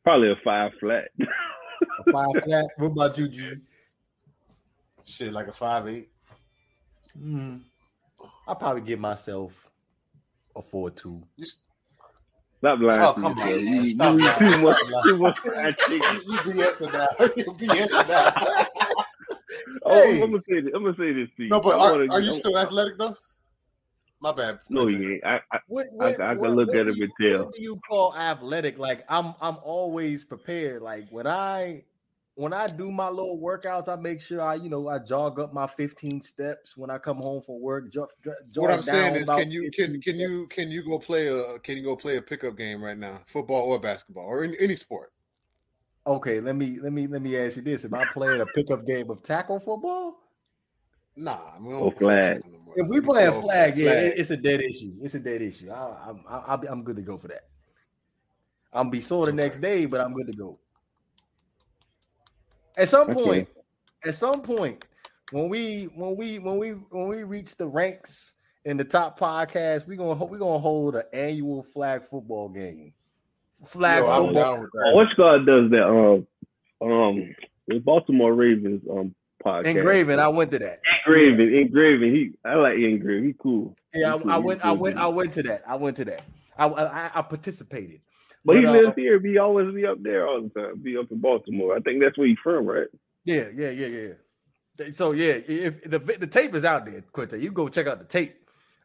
probably 0.06 0.32
a 0.32 0.36
five 0.42 0.72
flat. 0.80 1.10
A 1.20 2.12
five 2.14 2.44
flat? 2.46 2.66
What 2.78 2.88
about 2.88 3.18
you, 3.18 3.28
G? 3.28 3.56
Shit, 5.04 5.34
like 5.34 5.48
a 5.48 5.54
five 5.54 5.88
eight. 5.90 6.10
Mm, 7.22 7.62
I'll 8.48 8.56
probably 8.56 8.82
give 8.82 9.00
myself 9.00 9.72
a 10.56 10.62
four 10.62 10.90
two. 10.90 11.24
You, 11.38 11.44
s- 11.44 11.60
Stop 12.60 12.80
lying 12.80 13.00
Oh, 13.02 13.14
to 13.14 13.22
come 13.22 13.32
yourself. 13.38 13.54
on, 13.54 13.60
You, 13.60 13.66
man. 13.72 13.84
you 13.86 13.92
Stop 13.92 14.16
eat 14.16 14.24
lying. 14.24 14.40
too 14.54 14.58
much, 14.62 14.78
Stop 14.78 14.90
lying. 14.92 15.04
too 15.06 15.18
much 15.18 15.40
fried 15.40 15.76
you, 15.90 16.00
chicken. 16.00 16.22
you 16.28 16.38
BSing 16.40 16.94
now. 16.94 17.08
you 17.36 17.46
BSing 17.54 18.08
now. 18.10 18.66
Oh, 19.88 20.04
Hey. 20.12 20.22
I'm 20.24 20.32
gonna 20.32 20.44
say 20.50 20.62
this. 20.62 20.72
I'm 20.76 20.84
gonna 20.84 20.96
say 20.98 21.14
this 21.14 21.30
to 21.38 21.44
you. 21.44 21.50
no, 21.50 21.60
but 21.62 21.76
I 21.80 21.86
are, 21.88 21.92
wanna- 21.92 22.12
are 22.14 22.20
you 22.22 22.32
I- 22.32 22.36
still 22.36 22.58
athletic 22.58 22.98
though? 22.98 23.16
My 24.22 24.32
bad. 24.32 24.60
No, 24.70 24.88
he 24.88 24.96
ain't. 24.96 25.26
I, 25.26 25.40
I, 25.52 25.60
What, 25.68 25.88
I 26.02 26.14
can 26.14 26.56
look 26.56 26.70
at 26.70 26.86
do 26.88 26.94
him 26.94 27.02
and 27.02 27.12
tell. 27.36 27.46
What 27.46 27.54
do 27.56 27.62
you 27.62 27.80
call 27.88 28.16
athletic? 28.16 28.80
Like 28.80 29.06
I'm, 29.10 29.36
I'm 29.42 29.58
always 29.62 30.24
prepared. 30.24 30.82
Like 30.82 31.08
when 31.12 31.28
I, 31.28 31.84
when 32.36 32.54
I 32.54 32.68
do 32.68 32.92
my 32.92 33.10
little 33.10 33.40
workouts, 33.40 33.88
I 33.88 33.96
make 33.96 34.22
sure 34.22 34.42
I, 34.42 34.56
you 34.56 34.70
know, 34.70 34.90
I 34.90 35.00
jog 35.00 35.40
up 35.40 35.54
my 35.54 35.68
15 35.68 36.22
steps 36.22 36.76
when 36.78 36.90
I 36.90 36.98
come 36.98 37.18
home 37.18 37.42
from 37.42 37.62
work. 37.62 37.92
Jog, 37.92 38.10
jog 38.24 38.36
What 38.56 38.72
I'm 38.72 38.82
down 38.82 39.14
saying 39.14 39.16
is, 39.16 39.30
can 39.30 39.50
you 39.52 39.72
can 39.72 39.94
can 40.02 40.02
steps. 40.02 40.18
you 40.20 40.48
can 40.48 40.70
you 40.70 40.84
go 40.84 41.00
play 41.00 41.28
a 41.28 41.58
can 41.60 41.78
you 41.78 41.84
go 41.84 41.96
play 41.96 42.18
a 42.18 42.22
pickup 42.22 42.58
game 42.58 42.84
right 42.84 42.98
now, 42.98 43.22
football 43.28 43.72
or 43.72 43.80
basketball 43.80 44.26
or 44.26 44.44
any, 44.44 44.56
any 44.60 44.76
sport? 44.76 45.12
Okay, 46.06 46.40
let 46.42 46.56
me 46.56 46.80
let 46.82 46.92
me 46.94 47.08
let 47.08 47.22
me 47.22 47.38
ask 47.38 47.56
you 47.56 47.62
this: 47.62 47.86
Am 47.86 47.94
I 47.96 48.06
playing 48.06 48.42
a 48.42 48.46
pickup 48.46 48.86
game 48.86 49.10
of 49.10 49.24
tackle 49.24 49.60
football? 49.60 50.18
Nah, 51.16 51.40
we 51.62 51.70
don't 51.70 51.82
oh, 51.82 51.86
Or 51.88 51.92
flag. 51.92 52.44
no. 52.46 52.74
If 52.76 52.90
we 52.90 53.00
play 53.00 53.26
a 53.26 53.32
Oh, 53.32 53.42
flag, 53.42 53.78
yeah, 53.78 53.92
it- 53.92 54.20
it's 54.20 54.32
a 54.32 54.38
dead 54.38 54.60
issue. 54.62 54.92
It's 55.02 55.16
a 55.16 55.20
dead 55.20 55.42
issue. 55.42 55.72
I, 55.72 56.10
I'm 56.10 56.22
I, 56.28 56.38
I'll 56.48 56.58
be, 56.58 56.68
I'm 56.68 56.84
good 56.84 56.98
to 56.98 57.02
go 57.02 57.18
for 57.18 57.30
that. 57.30 57.48
I'm 58.74 58.90
be 58.90 59.00
sore 59.00 59.26
the 59.26 59.32
next 59.32 59.62
day, 59.62 59.86
but 59.86 60.02
I'm 60.02 60.14
good 60.14 60.28
to 60.28 60.34
go. 60.34 60.60
At 62.78 62.90
some 62.90 63.10
Okay. 63.10 63.24
point, 63.24 63.48
at 64.04 64.16
some 64.16 64.42
point, 64.42 64.86
when 65.32 65.50
we 65.50 65.86
when 65.96 66.16
we 66.16 66.40
when 66.40 66.58
we 66.58 66.72
when 66.72 67.08
we 67.08 67.24
reach 67.24 67.56
the 67.56 67.68
ranks 67.68 68.34
in 68.66 68.78
the 68.78 68.84
top 68.84 69.20
podcast, 69.20 69.88
we 69.88 69.96
gonna 69.96 70.24
we 70.26 70.38
gonna 70.38 70.60
hold 70.60 70.96
an 70.96 71.04
annual 71.14 71.64
flag 71.64 72.04
football 72.06 72.50
game. 72.50 72.94
Flag 73.66 74.04
Yo, 74.04 74.10
I'm 74.10 74.26
football. 74.28 74.56
down 74.58 74.70
Oh, 74.76 74.80
that. 74.92 74.96
which 74.98 75.18
God 75.18 75.46
does 75.46 75.72
that? 75.72 75.88
Um, 75.88 76.28
um, 76.92 77.36
the 77.68 77.80
Baltimore 77.80 78.34
Ravens 78.34 78.82
um 78.92 79.16
podcast. 79.44 79.66
Engraving. 79.66 80.20
I 80.20 80.28
went 80.28 80.52
to 80.52 80.60
that. 80.60 80.82
Engraving, 81.08 81.56
engraving. 81.56 82.14
He, 82.14 82.32
I 82.44 82.56
like 82.56 82.78
engraving. 82.78 83.26
He 83.26 83.34
cool. 83.40 83.76
Yeah, 83.94 84.14
He 84.14 84.20
cool. 84.20 84.32
I, 84.32 84.36
I 84.36 84.40
He 84.40 84.44
went. 84.46 84.66
I 84.66 84.72
went. 84.74 84.98
I 84.98 85.08
went 85.08 85.34
to 85.34 85.44
that. 85.44 85.64
I 85.68 85.76
went 85.76 85.98
to 85.98 86.06
that. 86.06 86.24
I 86.58 86.68
I, 86.68 87.12
I 87.16 87.22
participated. 87.22 88.02
But 88.46 88.58
he 88.58 88.62
But, 88.62 88.70
uh, 88.70 88.72
lives 88.74 88.94
here. 88.96 89.20
He 89.20 89.38
always 89.40 89.74
be 89.74 89.86
up 89.88 90.02
there 90.04 90.28
all 90.28 90.42
the 90.42 90.50
time. 90.50 90.80
Be 90.80 90.96
up 90.98 91.12
in 91.12 91.20
Baltimore. 91.20 91.76
I 91.76 91.80
think 91.80 92.02
that's 92.02 92.18
where 92.18 92.28
he's 92.28 92.38
from, 92.44 92.68
right? 92.68 92.88
Yeah, 93.26 93.48
yeah, 93.56 93.72
yeah, 93.72 93.88
yeah. 93.88 94.92
So 94.92 95.14
yeah, 95.14 95.40
if 95.48 95.84
the 95.84 96.00
the 96.00 96.28
tape 96.28 96.54
is 96.54 96.64
out 96.64 96.86
there, 96.86 97.02
Quinta, 97.12 97.40
you 97.40 97.52
go 97.52 97.68
check 97.70 97.88
out 97.88 97.98
the 98.00 98.06
tape. 98.06 98.36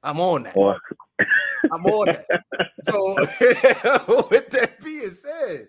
I'm 0.02 0.20
on 0.20 0.44
that. 0.44 0.56
I'm 1.72 1.84
on 1.84 2.06
that. 2.06 2.26
So 2.84 3.16
with 4.30 4.48
that 4.50 4.82
being 4.82 5.10
said, 5.10 5.68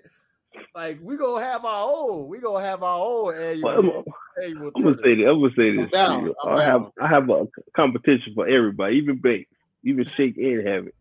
like 0.73 0.99
we 1.01 1.17
gonna 1.17 1.43
have 1.43 1.65
our 1.65 1.87
own. 1.89 2.27
We 2.27 2.39
gonna 2.39 2.63
have 2.63 2.83
our 2.83 2.99
own 3.03 3.33
annual. 3.33 3.69
I'm, 3.69 4.43
annual 4.43 4.71
I'm 4.75 4.83
gonna 4.83 4.97
say 5.03 5.15
this. 5.15 5.27
I'm 5.27 5.41
gonna 5.41 5.53
say 5.57 5.75
this. 5.75 5.91
down. 5.91 6.19
to 6.19 6.25
you. 6.27 6.35
I'm 6.45 6.57
I 6.57 6.63
have 6.63 6.81
down. 6.81 6.91
I 7.01 7.07
have 7.07 7.29
a 7.29 7.47
competition 7.75 8.33
for 8.35 8.47
everybody, 8.47 8.97
even 8.97 9.17
Banks, 9.19 9.49
even 9.83 10.05
Shake 10.05 10.37
and 10.37 10.67
have 10.67 10.87
it. 10.87 10.95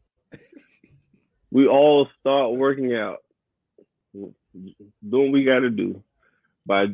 We 1.50 1.66
all 1.66 2.08
start 2.20 2.52
working 2.52 2.94
out, 2.94 3.18
doing 4.14 4.34
what 5.02 5.32
we 5.32 5.44
got 5.44 5.60
to 5.60 5.70
do 5.70 6.02
by 6.66 6.86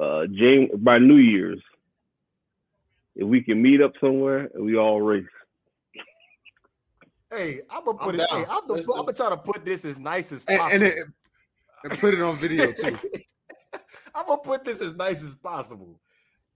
uh 0.00 0.26
James 0.26 0.70
by 0.76 0.98
New 0.98 1.16
Year's. 1.16 1.60
if 3.14 3.26
we 3.26 3.42
can 3.42 3.60
meet 3.60 3.80
up 3.82 3.92
somewhere 4.00 4.50
and 4.54 4.64
we 4.64 4.76
all 4.76 5.00
race. 5.00 5.24
Hey, 7.30 7.60
I'm 7.70 7.84
gonna 7.84 7.98
put 7.98 8.14
I'm 8.14 8.20
it. 8.20 8.30
Hey, 8.30 8.44
I'm, 8.48 8.66
gonna, 8.66 8.80
I'm 8.80 8.86
gonna 8.86 9.12
try 9.12 9.30
to 9.30 9.36
put 9.36 9.64
this 9.64 9.84
as 9.84 9.98
nice 9.98 10.32
as 10.32 10.44
possible, 10.44 10.64
and, 10.66 10.82
and, 10.82 10.92
it, 10.92 11.06
and 11.84 11.98
put 11.98 12.14
it 12.14 12.20
on 12.20 12.36
video 12.36 12.72
too. 12.72 12.96
I'm 14.14 14.26
gonna 14.26 14.42
put 14.42 14.64
this 14.64 14.80
as 14.82 14.94
nice 14.96 15.22
as 15.22 15.34
possible. 15.34 15.98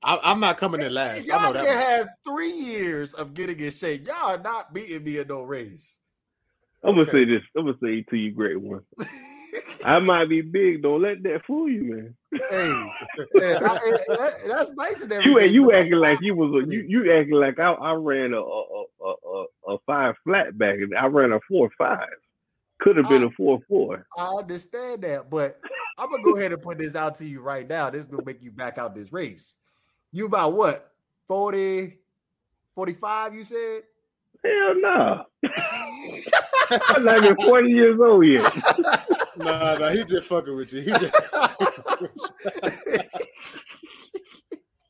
I, 0.03 0.33
am 0.33 0.41
not 0.41 0.59
coming 0.59 0.83
in 0.83 0.93
last. 0.93 1.25
Y'all 1.25 1.53
can 1.53 1.65
have 1.65 2.09
three 2.25 2.53
years 2.53 3.15
of 3.15 3.35
getting 3.35 3.59
in 3.59 3.71
shape. 3.71 4.07
Y'all 4.07 4.35
are 4.35 4.39
not 4.39 4.73
beating 4.73 5.03
me 5.03 5.19
in 5.19 5.29
no 5.29 5.43
race. 5.43 5.99
I'm 6.87 6.95
gonna 6.95 7.11
say 7.11 7.25
this. 7.25 7.43
I'm 7.57 7.67
gonna 7.67 7.79
say 7.83 8.03
to 8.03 8.17
you, 8.17 8.31
great 8.33 8.61
one. 8.61 8.83
I 9.85 9.99
might 9.99 10.29
be 10.29 10.41
big. 10.41 10.83
Don't 10.83 11.03
let 11.03 11.23
that 11.23 11.45
fool 11.47 11.69
you, 11.69 11.83
man. 11.83 12.15
Hey, 12.51 12.69
yeah, 13.35 13.59
I, 13.63 13.79
that, 14.09 14.33
that's 14.47 14.71
nice 14.73 15.03
everything. 15.03 15.25
You 15.25 15.41
you 15.41 15.73
acting 15.73 15.99
like 15.99 16.21
you 16.21 16.35
was 16.35 16.65
a, 16.65 16.69
you 16.71 16.85
you 16.89 17.13
acting 17.13 17.35
like 17.35 17.59
I, 17.59 17.73
I 17.73 17.93
ran 17.93 18.35
a 18.35 18.41
a, 18.41 18.85
a 19.05 19.15
a, 19.27 19.45
a 19.75 19.79
five 19.87 20.15
flat 20.25 20.57
back 20.57 20.79
I 20.99 21.07
ran 21.07 21.33
a 21.33 21.41
four 21.49 21.71
five. 21.77 22.09
Could 22.81 22.97
have 22.97 23.09
been 23.09 23.23
I, 23.23 23.27
a 23.27 23.31
four 23.31 23.61
four. 23.69 24.07
I 24.19 24.27
understand 24.29 25.03
that, 25.03 25.31
but 25.31 25.61
I'm 25.99 26.11
gonna 26.11 26.23
go 26.23 26.37
ahead 26.37 26.53
and 26.53 26.63
put 26.63 26.79
this 26.79 26.95
out 26.95 27.17
to 27.19 27.27
you 27.27 27.41
right 27.41 27.69
now. 27.69 27.91
This 27.91 28.05
is 28.05 28.11
gonna 28.11 28.25
make 28.25 28.43
you 28.43 28.51
back 28.51 28.79
out 28.79 28.95
this 28.95 29.13
race. 29.13 29.57
You 30.13 30.27
about 30.27 30.53
what? 30.53 30.93
40, 31.29 31.99
45, 32.75 33.35
you 33.35 33.45
said? 33.45 33.83
Hell 34.45 34.75
no. 34.81 35.25
I'm 36.89 37.05
not 37.05 37.23
even 37.23 37.37
40 37.37 37.71
years 37.71 38.01
old 38.01 38.27
yet. 38.27 38.43
nah, 39.37 39.75
nah, 39.75 39.91
he 39.91 40.05
just 40.05 40.27
fucking 40.27 40.57
with 40.57 40.73
you. 40.73 40.83
He 40.83 40.91
just 40.91 41.15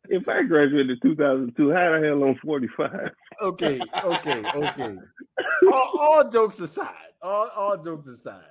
if 0.09 0.29
I 0.29 0.43
graduated 0.43 0.91
in 0.91 1.01
2002, 1.01 1.73
how 1.73 1.93
the 1.93 2.07
hell 2.07 2.25
on 2.25 2.37
45? 2.37 3.11
Okay, 3.43 3.83
okay, 4.05 4.43
okay. 4.55 4.97
all, 5.73 5.93
all, 6.01 6.31
jokes 6.31 6.61
aside, 6.61 6.95
all, 7.23 7.49
all 7.55 7.83
jokes 7.83 8.09
aside, 8.09 8.43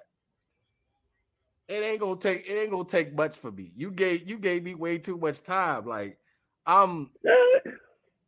it 1.68 1.84
ain't 1.84 2.00
gonna 2.00 2.20
take 2.20 2.48
it 2.48 2.54
ain't 2.54 2.72
gonna 2.72 2.86
take 2.86 3.16
much 3.16 3.36
for 3.36 3.52
me. 3.52 3.72
You 3.76 3.92
gave 3.92 4.30
you 4.30 4.38
gave 4.38 4.64
me 4.64 4.76
way 4.76 5.00
too 5.00 5.18
much 5.18 5.42
time. 5.42 5.86
Like 5.86 6.20
I'm 6.66 7.10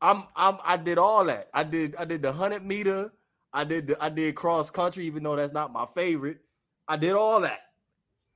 I'm 0.02 0.24
I'm 0.36 0.58
I 0.64 0.78
did 0.78 0.98
all 0.98 1.26
that. 1.26 1.50
I 1.54 1.64
did 1.64 1.96
I 1.98 2.06
did 2.06 2.24
the 2.24 2.32
hundred 2.32 2.66
meter. 2.66 3.12
I 3.54 3.64
did 3.64 3.88
the 3.88 4.04
I 4.04 4.10
did 4.10 4.36
cross 4.36 4.70
country, 4.70 5.06
even 5.06 5.24
though 5.24 5.36
that's 5.36 5.54
not 5.54 5.72
my 5.72 5.86
favorite. 5.96 6.40
I 6.88 6.98
did 6.98 7.14
all 7.14 7.42
that. 7.42 7.60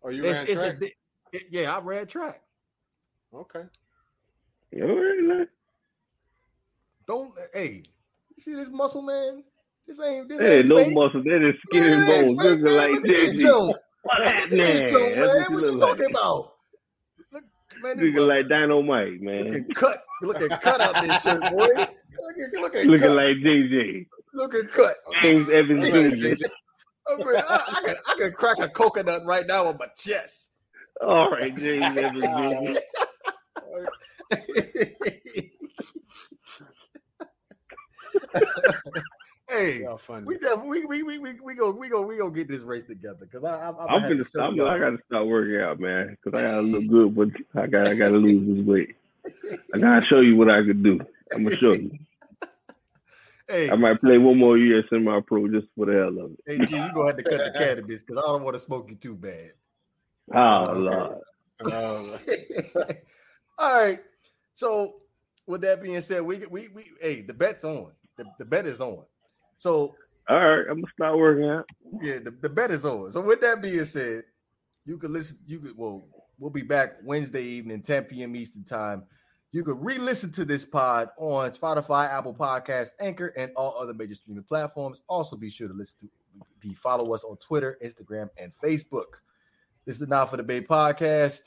Oh, 0.04 0.10
you 0.10 0.24
it's, 0.26 0.40
ran 0.40 0.50
it's 0.50 0.62
track? 0.62 0.82
A, 0.82 1.38
it, 1.38 1.44
yeah, 1.52 1.76
I 1.76 1.80
ran 1.80 2.08
track. 2.08 2.42
Okay. 3.34 3.64
Don't 7.08 7.34
hey, 7.54 7.84
you 8.36 8.44
see 8.44 8.54
this 8.54 8.70
muscle 8.70 9.02
man? 9.02 9.44
This 9.88 10.00
ain't 10.00 10.30
this 10.30 10.40
hey, 10.40 10.60
ain't 10.60 10.68
no 10.68 10.78
fake. 10.78 10.94
muscle. 10.94 11.24
That 11.24 11.48
is 11.48 11.56
skin 11.68 11.84
and 11.84 12.08
bones. 12.08 12.38
Looking 12.38 12.78
like 12.78 12.92
JG. 13.04 13.74
What 14.04 14.24
happened? 14.24 14.58
Man, 14.58 14.94
what 15.52 15.66
you 15.68 15.78
talking 15.78 16.10
about? 16.10 16.54
Man, 17.82 17.98
looking 17.98 18.16
like 18.16 18.48
dynamite, 18.48 19.22
man. 19.22 19.46
Looking 19.46 19.66
cut, 19.74 20.04
looking 20.22 20.50
cut 20.50 20.82
out 20.82 20.96
this 21.04 21.22
shirt, 21.22 21.42
boy. 21.52 21.68
Looking, 21.68 22.62
looking, 22.62 22.88
looking 22.88 23.08
cut. 23.08 23.16
like 23.16 23.38
JJ. 23.38 24.08
Looking 24.34 24.68
cut. 24.68 24.96
James 25.22 25.50
Evans 25.50 25.92
Jr. 25.92 26.46
Oh, 27.08 27.18
I, 27.18 27.64
I, 27.68 27.82
could, 27.82 27.98
I 28.10 28.16
could 28.16 28.36
crack 28.36 28.60
a 28.60 28.70
coconut 28.70 29.26
right 29.26 29.46
now 29.46 29.66
on 29.66 29.78
my 29.78 29.88
chest. 29.98 30.52
All 31.02 31.30
right, 31.32 31.54
James 31.56 31.98
Evans 31.98 32.24
Jr. 32.24 32.80
hey, 39.50 39.86
we 40.24 40.38
we 40.66 40.86
we 40.86 41.04
we 41.04 41.20
we 41.20 41.34
we 41.44 41.56
go 41.56 41.72
we 41.72 41.90
go 41.90 42.02
we 42.02 42.18
go 42.18 42.30
get 42.30 42.48
this 42.48 42.62
race 42.62 42.86
together 42.88 43.18
because 43.22 43.44
I 43.44 43.68
I'm, 43.68 43.76
I'm, 43.80 44.02
gonna 44.04 44.24
stop. 44.24 44.54
I 44.54 44.80
gotta 44.80 44.98
start 45.08 45.28
working 45.28 45.60
out, 45.60 45.80
man, 45.80 46.18
because 46.24 46.40
I 46.40 46.44
gotta 46.44 46.62
look 46.62 46.88
good, 46.88 47.16
but 47.16 47.30
I 47.62 47.68
got 47.68 47.88
I 47.88 47.96
gotta 47.96 48.18
lose 48.18 48.58
this 48.58 48.66
weight. 48.66 48.96
I 49.74 49.80
gotta 49.80 50.06
show 50.06 50.22
you 50.22 50.36
what 50.36 50.50
I 50.50 50.64
can 50.64 50.82
do. 50.82 51.00
I'm 51.34 51.44
gonna 51.44 51.56
show 51.56 51.74
you. 51.74 51.92
Hey, 53.52 53.70
I 53.70 53.76
might 53.76 54.00
play 54.00 54.18
one 54.18 54.38
more 54.38 54.58
year 54.58 54.82
semi 54.90 55.20
pro 55.28 55.46
just 55.50 55.68
for 55.76 55.86
the 55.86 55.92
hell 55.92 56.26
of 56.26 56.32
it. 56.32 56.40
Hey, 56.46 56.66
G, 56.66 56.78
you 56.78 56.94
gonna 56.94 57.08
have 57.08 57.18
to 57.18 57.24
cut 57.24 57.44
the 57.44 57.52
cannabis 57.58 58.02
because 58.02 58.24
I 58.24 58.28
don't 58.28 58.44
want 58.44 58.54
to 58.54 58.60
smoke 58.62 58.90
you 58.90 58.96
too 58.96 59.16
bad. 59.16 59.52
Oh, 60.34 60.40
oh 60.40 60.66
okay. 60.70 60.80
Lord. 60.80 61.18
Oh, 61.66 62.20
All 63.60 63.84
right. 63.84 64.00
So, 64.54 65.02
with 65.48 65.62
that 65.62 65.84
being 65.84 66.00
said, 66.00 66.22
we 66.22 66.46
we 66.46 66.70
we 66.70 66.92
hey, 67.02 67.24
the 67.24 67.34
bet's 67.34 67.66
on. 67.66 67.92
The, 68.16 68.26
the 68.40 68.46
bet 68.46 68.66
is 68.66 68.80
on. 68.80 69.04
So 69.60 69.96
all 70.30 70.38
right, 70.38 70.66
I'm 70.70 70.76
gonna 70.76 70.94
start 70.94 71.18
working 71.18 71.50
out. 71.50 71.66
Yeah, 72.02 72.20
the, 72.20 72.32
the 72.32 72.50
bet 72.50 72.72
is 72.72 72.86
on. 72.86 73.12
So 73.12 73.20
with 73.20 73.42
that 73.42 73.62
being 73.62 73.84
said, 73.84 74.24
you 74.86 74.98
could 74.98 75.12
listen. 75.12 75.40
You 75.46 75.60
could 75.60 75.78
well, 75.78 76.08
we'll 76.40 76.52
be 76.52 76.62
back 76.62 76.94
Wednesday 77.04 77.44
evening, 77.44 77.82
10 77.82 78.06
p.m. 78.06 78.34
Eastern 78.34 78.64
time. 78.64 79.04
You 79.54 79.64
could 79.66 79.84
re-listen 79.84 80.32
to 80.34 80.46
this 80.46 80.64
pod 80.64 81.10
on 81.18 81.52
Spotify, 81.52 82.10
Apple 82.10 82.34
Podcasts, 82.34 82.92
Anchor, 83.02 83.34
and 83.36 83.52
all 83.58 83.76
other 83.78 83.94
major 83.94 84.16
streaming 84.16 84.44
platforms. 84.44 85.02
Also, 85.10 85.36
be 85.36 85.50
sure 85.50 85.68
to 85.68 85.74
listen 85.74 85.98
to 86.02 86.10
be 86.62 86.74
follow 86.74 87.14
us 87.14 87.26
on 87.26 87.36
Twitter, 87.38 87.78
Instagram, 87.84 88.30
and 88.38 88.54
Facebook. 88.64 89.20
This 89.86 89.96
is 89.96 90.00
the 90.00 90.08
Not 90.08 90.30
for 90.30 90.38
the 90.38 90.44
Bay 90.44 90.62
podcast. 90.62 91.42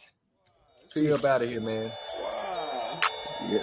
See 0.91 1.07
you 1.07 1.15
up 1.15 1.25
out 1.25 1.43
of 1.43 1.49
here, 1.49 1.61
man. 1.61 1.87
Wow. 2.21 3.01
Yeah. 3.49 3.63